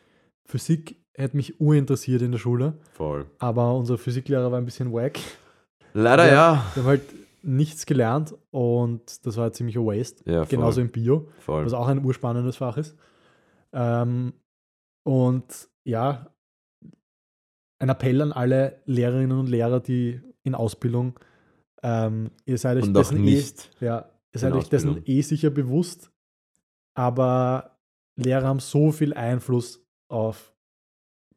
Physik 0.44 0.96
hätte 1.14 1.36
mich 1.36 1.60
urinteressiert 1.60 2.22
in 2.22 2.32
der 2.32 2.38
Schule, 2.38 2.74
Voll. 2.92 3.26
aber 3.38 3.74
unser 3.74 3.98
Physiklehrer 3.98 4.50
war 4.52 4.58
ein 4.58 4.64
bisschen 4.64 4.92
wack. 4.92 5.18
Leider 5.94 6.26
Ja. 6.26 6.32
ja. 6.32 6.64
Wir 6.74 6.82
haben 6.82 6.88
halt 6.88 7.02
nichts 7.42 7.86
gelernt 7.86 8.34
und 8.50 9.24
das 9.24 9.36
war 9.36 9.46
ein 9.46 9.54
ziemlicher 9.54 9.80
Waste. 9.80 10.22
Ja, 10.30 10.44
voll. 10.44 10.46
Genauso 10.48 10.80
im 10.80 10.90
Bio, 10.90 11.28
voll. 11.38 11.64
was 11.64 11.72
auch 11.72 11.86
ein 11.88 12.04
urspannendes 12.04 12.56
Fach 12.56 12.76
ist. 12.76 12.96
Ähm, 13.72 14.32
und 15.04 15.68
ja, 15.84 16.32
ein 17.80 17.88
Appell 17.88 18.20
an 18.22 18.32
alle 18.32 18.82
Lehrerinnen 18.86 19.38
und 19.38 19.48
Lehrer, 19.48 19.80
die 19.80 20.20
in 20.42 20.54
Ausbildung, 20.54 21.18
ähm, 21.82 22.30
ihr 22.44 22.58
seid 22.58 22.76
euch 22.78 22.84
Und 22.84 22.94
dessen 22.94 23.22
nicht. 23.22 23.70
eh, 23.80 23.84
ja, 23.84 24.10
ihr 24.34 24.40
seid 24.40 24.52
euch 24.52 24.68
dessen 24.68 25.02
eh 25.06 25.22
sicher 25.22 25.50
bewusst, 25.50 26.10
aber 26.94 27.78
Lehrer 28.16 28.46
haben 28.48 28.60
so 28.60 28.90
viel 28.90 29.14
Einfluss 29.14 29.86
auf 30.08 30.54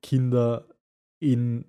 Kinder 0.01 0.67
in 1.19 1.65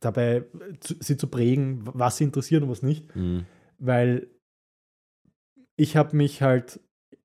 dabei 0.00 0.44
zu, 0.80 0.94
sie 1.00 1.16
zu 1.16 1.28
prägen, 1.28 1.80
was 1.94 2.18
sie 2.18 2.24
interessiert 2.24 2.62
und 2.62 2.68
was 2.68 2.82
nicht 2.82 3.14
Mhm. 3.16 3.46
weil 3.78 4.28
ich 5.76 5.96
habe 5.96 6.14
mich 6.14 6.42
halt 6.42 6.78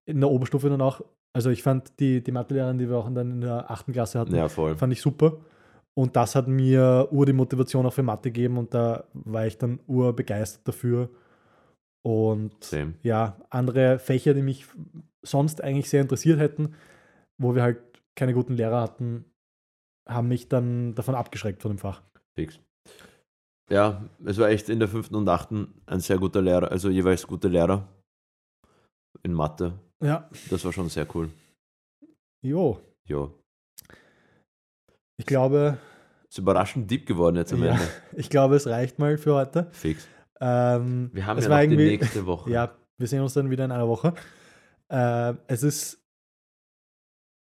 in 0.05 0.21
der 0.21 0.29
Oberstufe 0.31 0.69
dann 0.69 0.81
auch, 0.81 1.01
also 1.33 1.49
ich 1.49 1.63
fand 1.63 1.99
die, 1.99 2.23
die 2.23 2.31
Mathelehrerin, 2.31 2.77
die 2.77 2.89
wir 2.89 2.97
auch 2.97 3.13
dann 3.13 3.31
in 3.31 3.41
der 3.41 3.69
achten 3.69 3.93
Klasse 3.93 4.19
hatten, 4.19 4.35
Ja, 4.35 4.49
fand 4.49 4.93
ich 4.93 5.01
super. 5.01 5.37
Und 5.93 6.15
das 6.15 6.35
hat 6.35 6.47
mir 6.47 7.07
ur 7.11 7.25
die 7.25 7.33
Motivation 7.33 7.85
auch 7.85 7.93
für 7.93 8.03
Mathe 8.03 8.31
gegeben 8.31 8.57
und 8.57 8.73
da 8.73 9.05
war 9.13 9.45
ich 9.45 9.57
dann 9.57 9.79
ur 9.87 10.15
begeistert 10.15 10.67
dafür. 10.67 11.09
Und 12.03 12.63
Same. 12.63 12.93
ja, 13.03 13.37
andere 13.49 13.99
Fächer, 13.99 14.33
die 14.33 14.41
mich 14.41 14.65
sonst 15.21 15.61
eigentlich 15.61 15.89
sehr 15.89 16.01
interessiert 16.01 16.39
hätten, 16.39 16.75
wo 17.37 17.55
wir 17.55 17.63
halt 17.63 17.79
keine 18.15 18.33
guten 18.33 18.53
Lehrer 18.53 18.81
hatten, 18.81 19.25
haben 20.07 20.29
mich 20.29 20.47
dann 20.47 20.95
davon 20.95 21.15
abgeschreckt 21.15 21.61
von 21.61 21.71
dem 21.71 21.77
Fach. 21.77 22.01
Fix. 22.35 22.59
Ja, 23.69 24.09
es 24.25 24.37
war 24.37 24.49
echt 24.49 24.69
in 24.69 24.79
der 24.79 24.87
fünften 24.87 25.15
und 25.15 25.27
achten 25.27 25.81
ein 25.85 25.99
sehr 25.99 26.17
guter 26.17 26.41
Lehrer, 26.41 26.71
also 26.71 26.89
jeweils 26.89 27.27
gute 27.27 27.49
Lehrer 27.49 27.87
in 29.23 29.33
Mathe. 29.33 29.79
Ja, 30.03 30.29
Das 30.49 30.63
war 30.65 30.71
schon 30.73 30.89
sehr 30.89 31.07
cool. 31.15 31.29
jo. 32.41 32.79
Ja. 33.07 33.29
Ich 35.17 35.25
glaube, 35.25 35.77
Ist 36.29 36.37
überraschend 36.37 36.89
deep 36.89 37.05
geworden 37.05 37.35
jetzt 37.35 37.51
am 37.53 37.63
ja, 37.63 37.71
Ende. 37.71 37.83
ich 38.15 38.29
glaube, 38.29 38.55
es 38.55 38.67
reicht 38.67 38.99
mal 38.99 39.17
für 39.17 39.33
heute. 39.33 39.67
Fix. 39.71 40.07
Ähm, 40.39 41.09
Wir 41.13 41.25
haben 41.25 41.37
es 41.39 41.45
ja 41.45 41.51
war 41.51 41.63
noch 41.63 41.69
die 41.69 41.75
nächste 41.75 42.25
Woche. 42.25 42.49
Ja, 42.51 42.77
wir 42.97 43.07
sehen 43.07 43.21
uns 43.21 43.33
dann 43.33 43.49
wieder 43.49 43.65
in 43.65 43.71
einer 43.71 43.87
Woche. 43.87 44.13
Äh, 44.89 45.33
es 45.47 45.63
ist, 45.63 46.01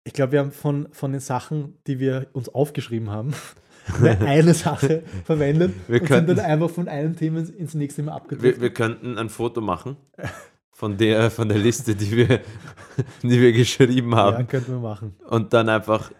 ich 0.04 0.12
glaube, 0.14 0.32
wir 0.32 0.40
haben 0.40 0.50
von, 0.52 0.92
von 0.92 1.12
den 1.12 1.20
Sachen, 1.20 1.78
die 1.86 2.00
wir 2.00 2.28
uns 2.32 2.48
aufgeschrieben 2.48 3.10
haben, 3.10 3.34
eine 4.02 4.54
Sache 4.54 5.02
verwendet 5.24 5.74
Wir 5.88 6.00
und 6.00 6.06
könnten- 6.08 6.26
sind 6.28 6.38
dann 6.38 6.46
einfach 6.46 6.70
von 6.70 6.88
einem 6.88 7.14
Thema 7.16 7.40
ins 7.40 7.74
nächste 7.74 8.02
Mal 8.02 8.12
Wir, 8.12 8.16
abgedriftet. 8.16 8.60
wir 8.62 8.72
könnten 8.74 9.18
ein 9.18 9.28
Foto 9.28 9.60
machen 9.60 9.96
von 10.82 10.96
der, 10.96 11.30
von 11.30 11.48
der 11.48 11.58
Liste, 11.58 11.94
die 11.94 12.10
wir, 12.10 12.40
die 13.22 13.40
wir 13.40 13.52
geschrieben 13.52 14.10
ja, 14.10 14.16
haben 14.16 14.48
könnten 14.48 14.72
wir 14.72 14.80
machen. 14.80 15.14
und 15.30 15.52
dann 15.52 15.68
einfach 15.68 16.10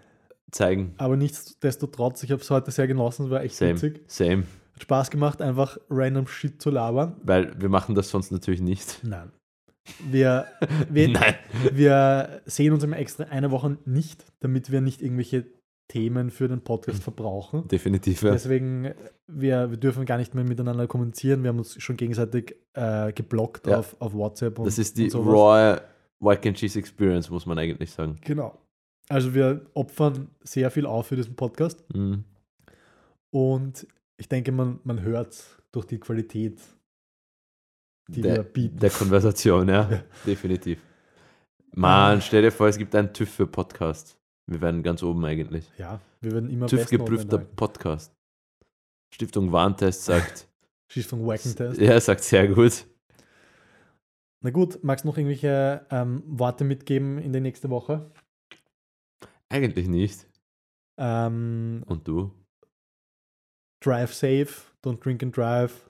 zeigen. 0.52 0.94
Aber 0.98 1.16
nichtsdestotrotz, 1.16 2.22
ich 2.22 2.30
habe 2.30 2.40
es 2.40 2.48
heute 2.48 2.70
sehr 2.70 2.86
genossen, 2.86 3.24
es 3.24 3.30
war 3.32 3.43
echt 3.43 3.56
Same. 3.56 3.72
witzig. 3.72 4.02
Same. 4.06 4.44
Hat 4.74 4.82
Spaß 4.82 5.10
gemacht, 5.10 5.43
einfach 5.43 5.78
random 5.90 6.28
Shit 6.28 6.62
zu 6.62 6.70
labern. 6.70 7.16
Weil 7.24 7.60
wir 7.60 7.70
machen 7.70 7.97
das 7.97 8.10
sonst 8.10 8.30
natürlich 8.30 8.60
nicht. 8.60 9.01
Nein. 9.02 9.32
Wir, 10.09 10.47
wir, 10.89 11.09
Nein. 11.09 11.34
wir 11.72 12.40
sehen 12.44 12.72
uns 12.72 12.84
immer 12.84 12.98
extra 12.98 13.24
eine 13.24 13.51
Woche 13.51 13.78
nicht, 13.84 14.24
damit 14.39 14.70
wir 14.70 14.80
nicht 14.80 15.02
irgendwelche 15.02 15.44
Themen 15.88 16.30
für 16.30 16.48
den 16.48 16.62
Podcast 16.62 17.02
verbrauchen. 17.02 17.68
Definitiv. 17.68 18.22
Ja. 18.22 18.30
Deswegen, 18.32 18.94
wir, 19.26 19.70
wir 19.70 19.76
dürfen 19.76 20.06
gar 20.06 20.16
nicht 20.18 20.34
mehr 20.34 20.44
miteinander 20.44 20.86
kommunizieren. 20.86 21.42
Wir 21.42 21.48
haben 21.50 21.59
uns 21.59 21.80
schon 21.82 21.96
gegenseitig 21.96 22.56
äh, 22.74 23.12
geblockt 23.12 23.66
Ja. 23.66 23.78
auf, 23.80 23.96
auf 24.00 24.14
WhatsApp. 24.14 24.59
Und, 24.59 24.66
Das 24.66 24.78
ist 24.78 24.96
die 24.96 25.09
raw 25.12 25.80
White 26.20 26.48
and 26.48 26.56
Cheese 26.56 26.78
Experience, 26.78 27.28
muss 27.30 27.46
man 27.46 27.59
eigentlich 27.59 27.90
sagen. 27.90 28.16
Genau. 28.24 28.59
Also 29.09 29.34
wir 29.34 29.66
opfern 29.74 30.28
sehr 30.42 30.70
viel 30.70 30.86
auf 30.86 31.09
für 31.09 31.16
diesen 31.16 31.34
Podcast 31.36 31.84
Mhm. 31.94 32.24
und 33.30 33.86
ich 34.16 34.28
denke, 34.28 34.52
man, 34.52 34.78
man 34.84 35.02
hört 35.02 35.44
durch 35.72 35.86
die 35.86 35.98
Qualität, 35.98 36.60
die 38.09 38.22
wir 38.22 38.34
Der, 38.34 38.42
bieten. 38.44 38.78
der 38.78 38.90
Konversation, 38.90 39.68
ja. 39.68 39.88
Ja. 39.90 40.02
Definitiv. 40.24 40.78
Mann, 41.74 42.20
stell 42.22 42.42
dir 42.42 42.52
vor, 42.52 42.68
es 42.68 42.78
gibt 42.78 42.94
einen 42.94 43.12
TÜV 43.12 43.28
für 43.30 43.46
Podcast. 43.46 44.16
Wir 44.52 44.60
werden 44.60 44.82
ganz 44.82 45.02
oben 45.02 45.24
eigentlich. 45.24 45.70
ja, 45.78 46.00
wir 46.20 46.32
werden 46.32 46.50
immer 46.50 46.66
TÜV 46.66 46.88
geprüfter. 46.88 47.38
Podcast. 47.38 48.14
Stiftung 49.14 49.52
Warntest 49.52 50.04
sagt, 50.04 50.48
Stiftung 50.90 51.26
Wacken-Test. 51.26 51.78
er 51.80 52.00
sagt 52.00 52.22
sehr 52.24 52.48
gut. 52.48 52.86
Na 54.40 54.50
gut, 54.50 54.82
magst 54.82 55.04
du 55.04 55.08
noch 55.08 55.16
irgendwelche 55.16 55.86
ähm, 55.90 56.22
Worte 56.26 56.64
mitgeben 56.64 57.18
in 57.18 57.32
die 57.32 57.40
nächste 57.40 57.70
Woche? 57.70 58.10
Eigentlich 59.48 59.86
nicht. 59.88 60.26
Ähm, 60.98 61.82
Und 61.86 62.06
du? 62.08 62.32
drive 63.80 64.12
safe, 64.14 64.48
don't 64.84 65.02
drink 65.02 65.22
and 65.22 65.36
drive. 65.36 65.88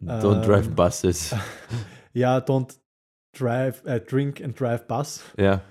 Don't 0.00 0.36
Ähm, 0.36 0.42
drive 0.42 0.70
buses. 0.74 1.34
Ja, 2.12 2.38
don't 2.38 2.76
drive, 3.38 3.84
äh, 3.84 4.00
drink 4.00 4.40
and 4.42 4.58
drive 4.58 4.86
bus. 4.88 5.22
ja. 5.36 5.62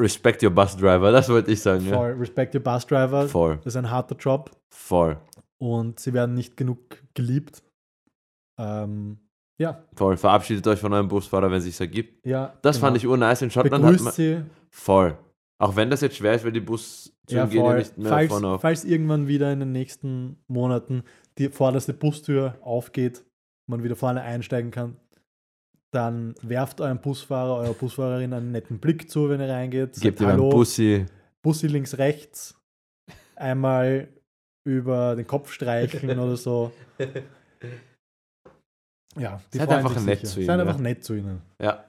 Respect 0.00 0.42
your 0.42 0.50
bus 0.50 0.76
driver, 0.76 1.10
das 1.10 1.28
wollte 1.28 1.50
ich 1.52 1.60
sagen. 1.62 1.86
Ja. 1.86 1.94
Voll, 1.96 2.12
respect 2.12 2.54
your 2.54 2.60
bus 2.62 2.86
driver. 2.86 3.28
Voll. 3.28 3.56
Das 3.64 3.72
ist 3.74 3.76
ein 3.76 3.90
harter 3.90 4.16
Job 4.16 4.50
Voll. 4.70 5.16
und 5.58 5.98
sie 6.00 6.12
werden 6.12 6.34
nicht 6.34 6.56
genug 6.56 6.78
geliebt. 7.14 7.62
Ähm, 8.58 9.18
ja, 9.58 9.82
Voll. 9.94 10.16
Verabschiedet 10.16 10.66
euch 10.66 10.80
von 10.80 10.92
eurem 10.92 11.08
Busfahrer, 11.08 11.50
wenn 11.50 11.58
es 11.58 11.64
sich 11.64 11.80
ergibt. 11.80 12.26
ja. 12.26 12.54
Das 12.62 12.76
genau. 12.76 12.86
fand 12.88 12.96
ich 12.98 13.06
urnice. 13.06 13.42
In 13.42 13.50
Schottland 13.50 13.84
hat 13.84 13.90
Begrüßt 13.92 14.04
man. 14.04 14.12
sie. 14.12 14.42
Voll. 14.70 15.16
Auch 15.58 15.74
wenn 15.76 15.88
das 15.88 16.02
jetzt 16.02 16.16
schwer 16.16 16.34
ist, 16.34 16.44
weil 16.44 16.52
die 16.52 16.60
Buszüge 16.60 17.14
Ja, 17.30 17.46
gehen 17.46 17.64
ja 17.64 17.74
nicht 17.74 17.96
mehr 17.96 18.10
falls, 18.10 18.32
von 18.32 18.44
auf. 18.44 18.60
falls 18.60 18.84
irgendwann 18.84 19.26
wieder 19.28 19.50
in 19.50 19.60
den 19.60 19.72
nächsten 19.72 20.36
Monaten 20.48 21.04
die 21.38 21.48
vorderste 21.48 21.94
Bustür 21.94 22.58
aufgeht, 22.60 23.24
man 23.66 23.82
wieder 23.82 23.96
vorne 23.96 24.20
einsteigen 24.20 24.70
kann, 24.70 24.98
dann 25.96 26.34
werft 26.42 26.80
eurem 26.82 27.00
Busfahrer, 27.00 27.56
eurer 27.56 27.72
Busfahrerin 27.72 28.34
einen 28.34 28.52
netten 28.52 28.78
Blick 28.78 29.10
zu, 29.10 29.30
wenn 29.30 29.40
ihr 29.40 29.48
reingeht. 29.48 29.94
Gebt 29.94 30.18
Sagt, 30.18 30.20
ihm 30.20 30.26
einen 30.28 30.40
Hallo, 30.40 30.50
Bussi. 30.50 31.06
Bussi 31.42 31.66
links, 31.68 31.96
rechts, 31.96 32.54
einmal 33.34 34.08
über 34.66 35.16
den 35.16 35.26
Kopf 35.26 35.50
streichen 35.50 36.10
oder 36.18 36.36
so. 36.36 36.72
Ja, 39.18 39.40
die 39.52 39.58
Seid 39.58 39.70
einfach 39.70 39.98
nett 40.02 40.20
sicher. 40.20 40.32
zu 40.32 40.40
ihnen, 40.40 40.46
Seid 40.46 40.58
ja. 40.58 40.66
einfach 40.66 40.78
nett 40.78 41.04
zu 41.04 41.14
ihnen. 41.14 41.42
Ja. 41.62 41.84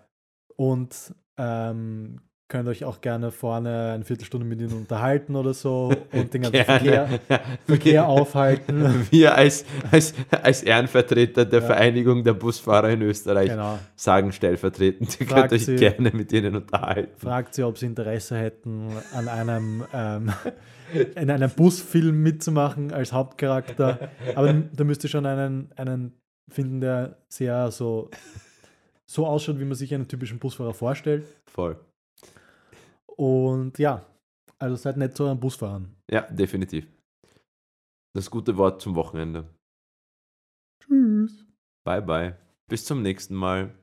Und 0.56 1.14
ähm, 1.38 2.22
könnt 2.50 2.70
euch 2.70 2.86
auch 2.86 3.02
gerne 3.02 3.32
vorne 3.32 3.92
eine 3.94 4.06
Viertelstunde 4.06 4.46
mit 4.46 4.62
ihnen 4.62 4.72
unterhalten 4.74 5.36
oder 5.36 5.54
so 5.54 5.92
und 6.14 6.34
den 6.34 6.44
ganzen 6.44 6.64
Verkehr, 6.64 7.10
Verkehr 7.68 8.08
aufhalten. 8.08 9.06
Wir 9.12 9.36
als, 9.36 9.66
als, 9.92 10.14
als 10.42 10.64
Ehrenvertreter 10.64 11.44
der 11.46 11.60
Ja. 11.60 11.66
Vereinigung 11.66 12.24
der 12.24 12.34
Busfahrer 12.34 12.90
in 12.92 13.02
Österreich 13.02 13.50
Genau. 13.50 13.78
sagen 13.96 14.32
stellvertretend, 14.32 15.20
ihr 15.20 15.28
Fragt 15.28 15.42
könnt 15.50 15.54
euch 15.54 15.66
sie- 15.66 15.76
gerne 15.76 16.12
mit 16.14 16.32
ihnen 16.32 16.56
unterhalten. 16.56 17.12
Fragt 17.20 17.54
sie, 17.54 17.64
ob 17.64 17.78
sie 17.78 17.86
Interesse 17.88 18.38
hätten, 18.38 18.90
an 19.14 19.28
einem, 19.28 19.84
ähm, 19.94 20.32
in 21.16 21.30
einem 21.30 21.50
Busfilm 21.50 22.24
mitzumachen 22.24 22.94
als 22.94 23.12
Hauptcharakter. 23.12 24.10
Aber 24.36 24.54
da 24.54 24.84
müsst 24.86 25.04
ihr 25.04 25.10
schon 25.10 25.26
einen, 25.26 25.70
einen 25.76 26.14
finden, 26.50 26.80
der 26.80 27.18
sehr 27.28 27.72
so, 27.72 28.10
so 29.06 29.28
ausschaut, 29.28 29.60
wie 29.60 29.66
man 29.66 29.76
sich 29.76 29.94
einen 29.94 30.08
typischen 30.08 30.40
Busfahrer 30.40 30.74
vorstellt. 30.74 31.26
Voll. 31.46 31.78
Und 33.18 33.80
ja, 33.80 34.06
also 34.60 34.76
seid 34.76 34.98
nett 34.98 35.18
zu 35.18 35.24
euren 35.24 35.40
Busfahrern. 35.40 35.96
Ja, 36.10 36.22
definitiv. 36.22 36.88
Das 38.14 38.30
gute 38.30 38.58
Wort 38.58 38.82
zum 38.82 38.96
Wochenende. 38.96 39.50
Tschüss. 40.82 41.46
Bye 41.84 42.02
bye. 42.02 42.38
Bis 42.68 42.86
zum 42.86 43.02
nächsten 43.02 43.36
Mal. 43.36 43.74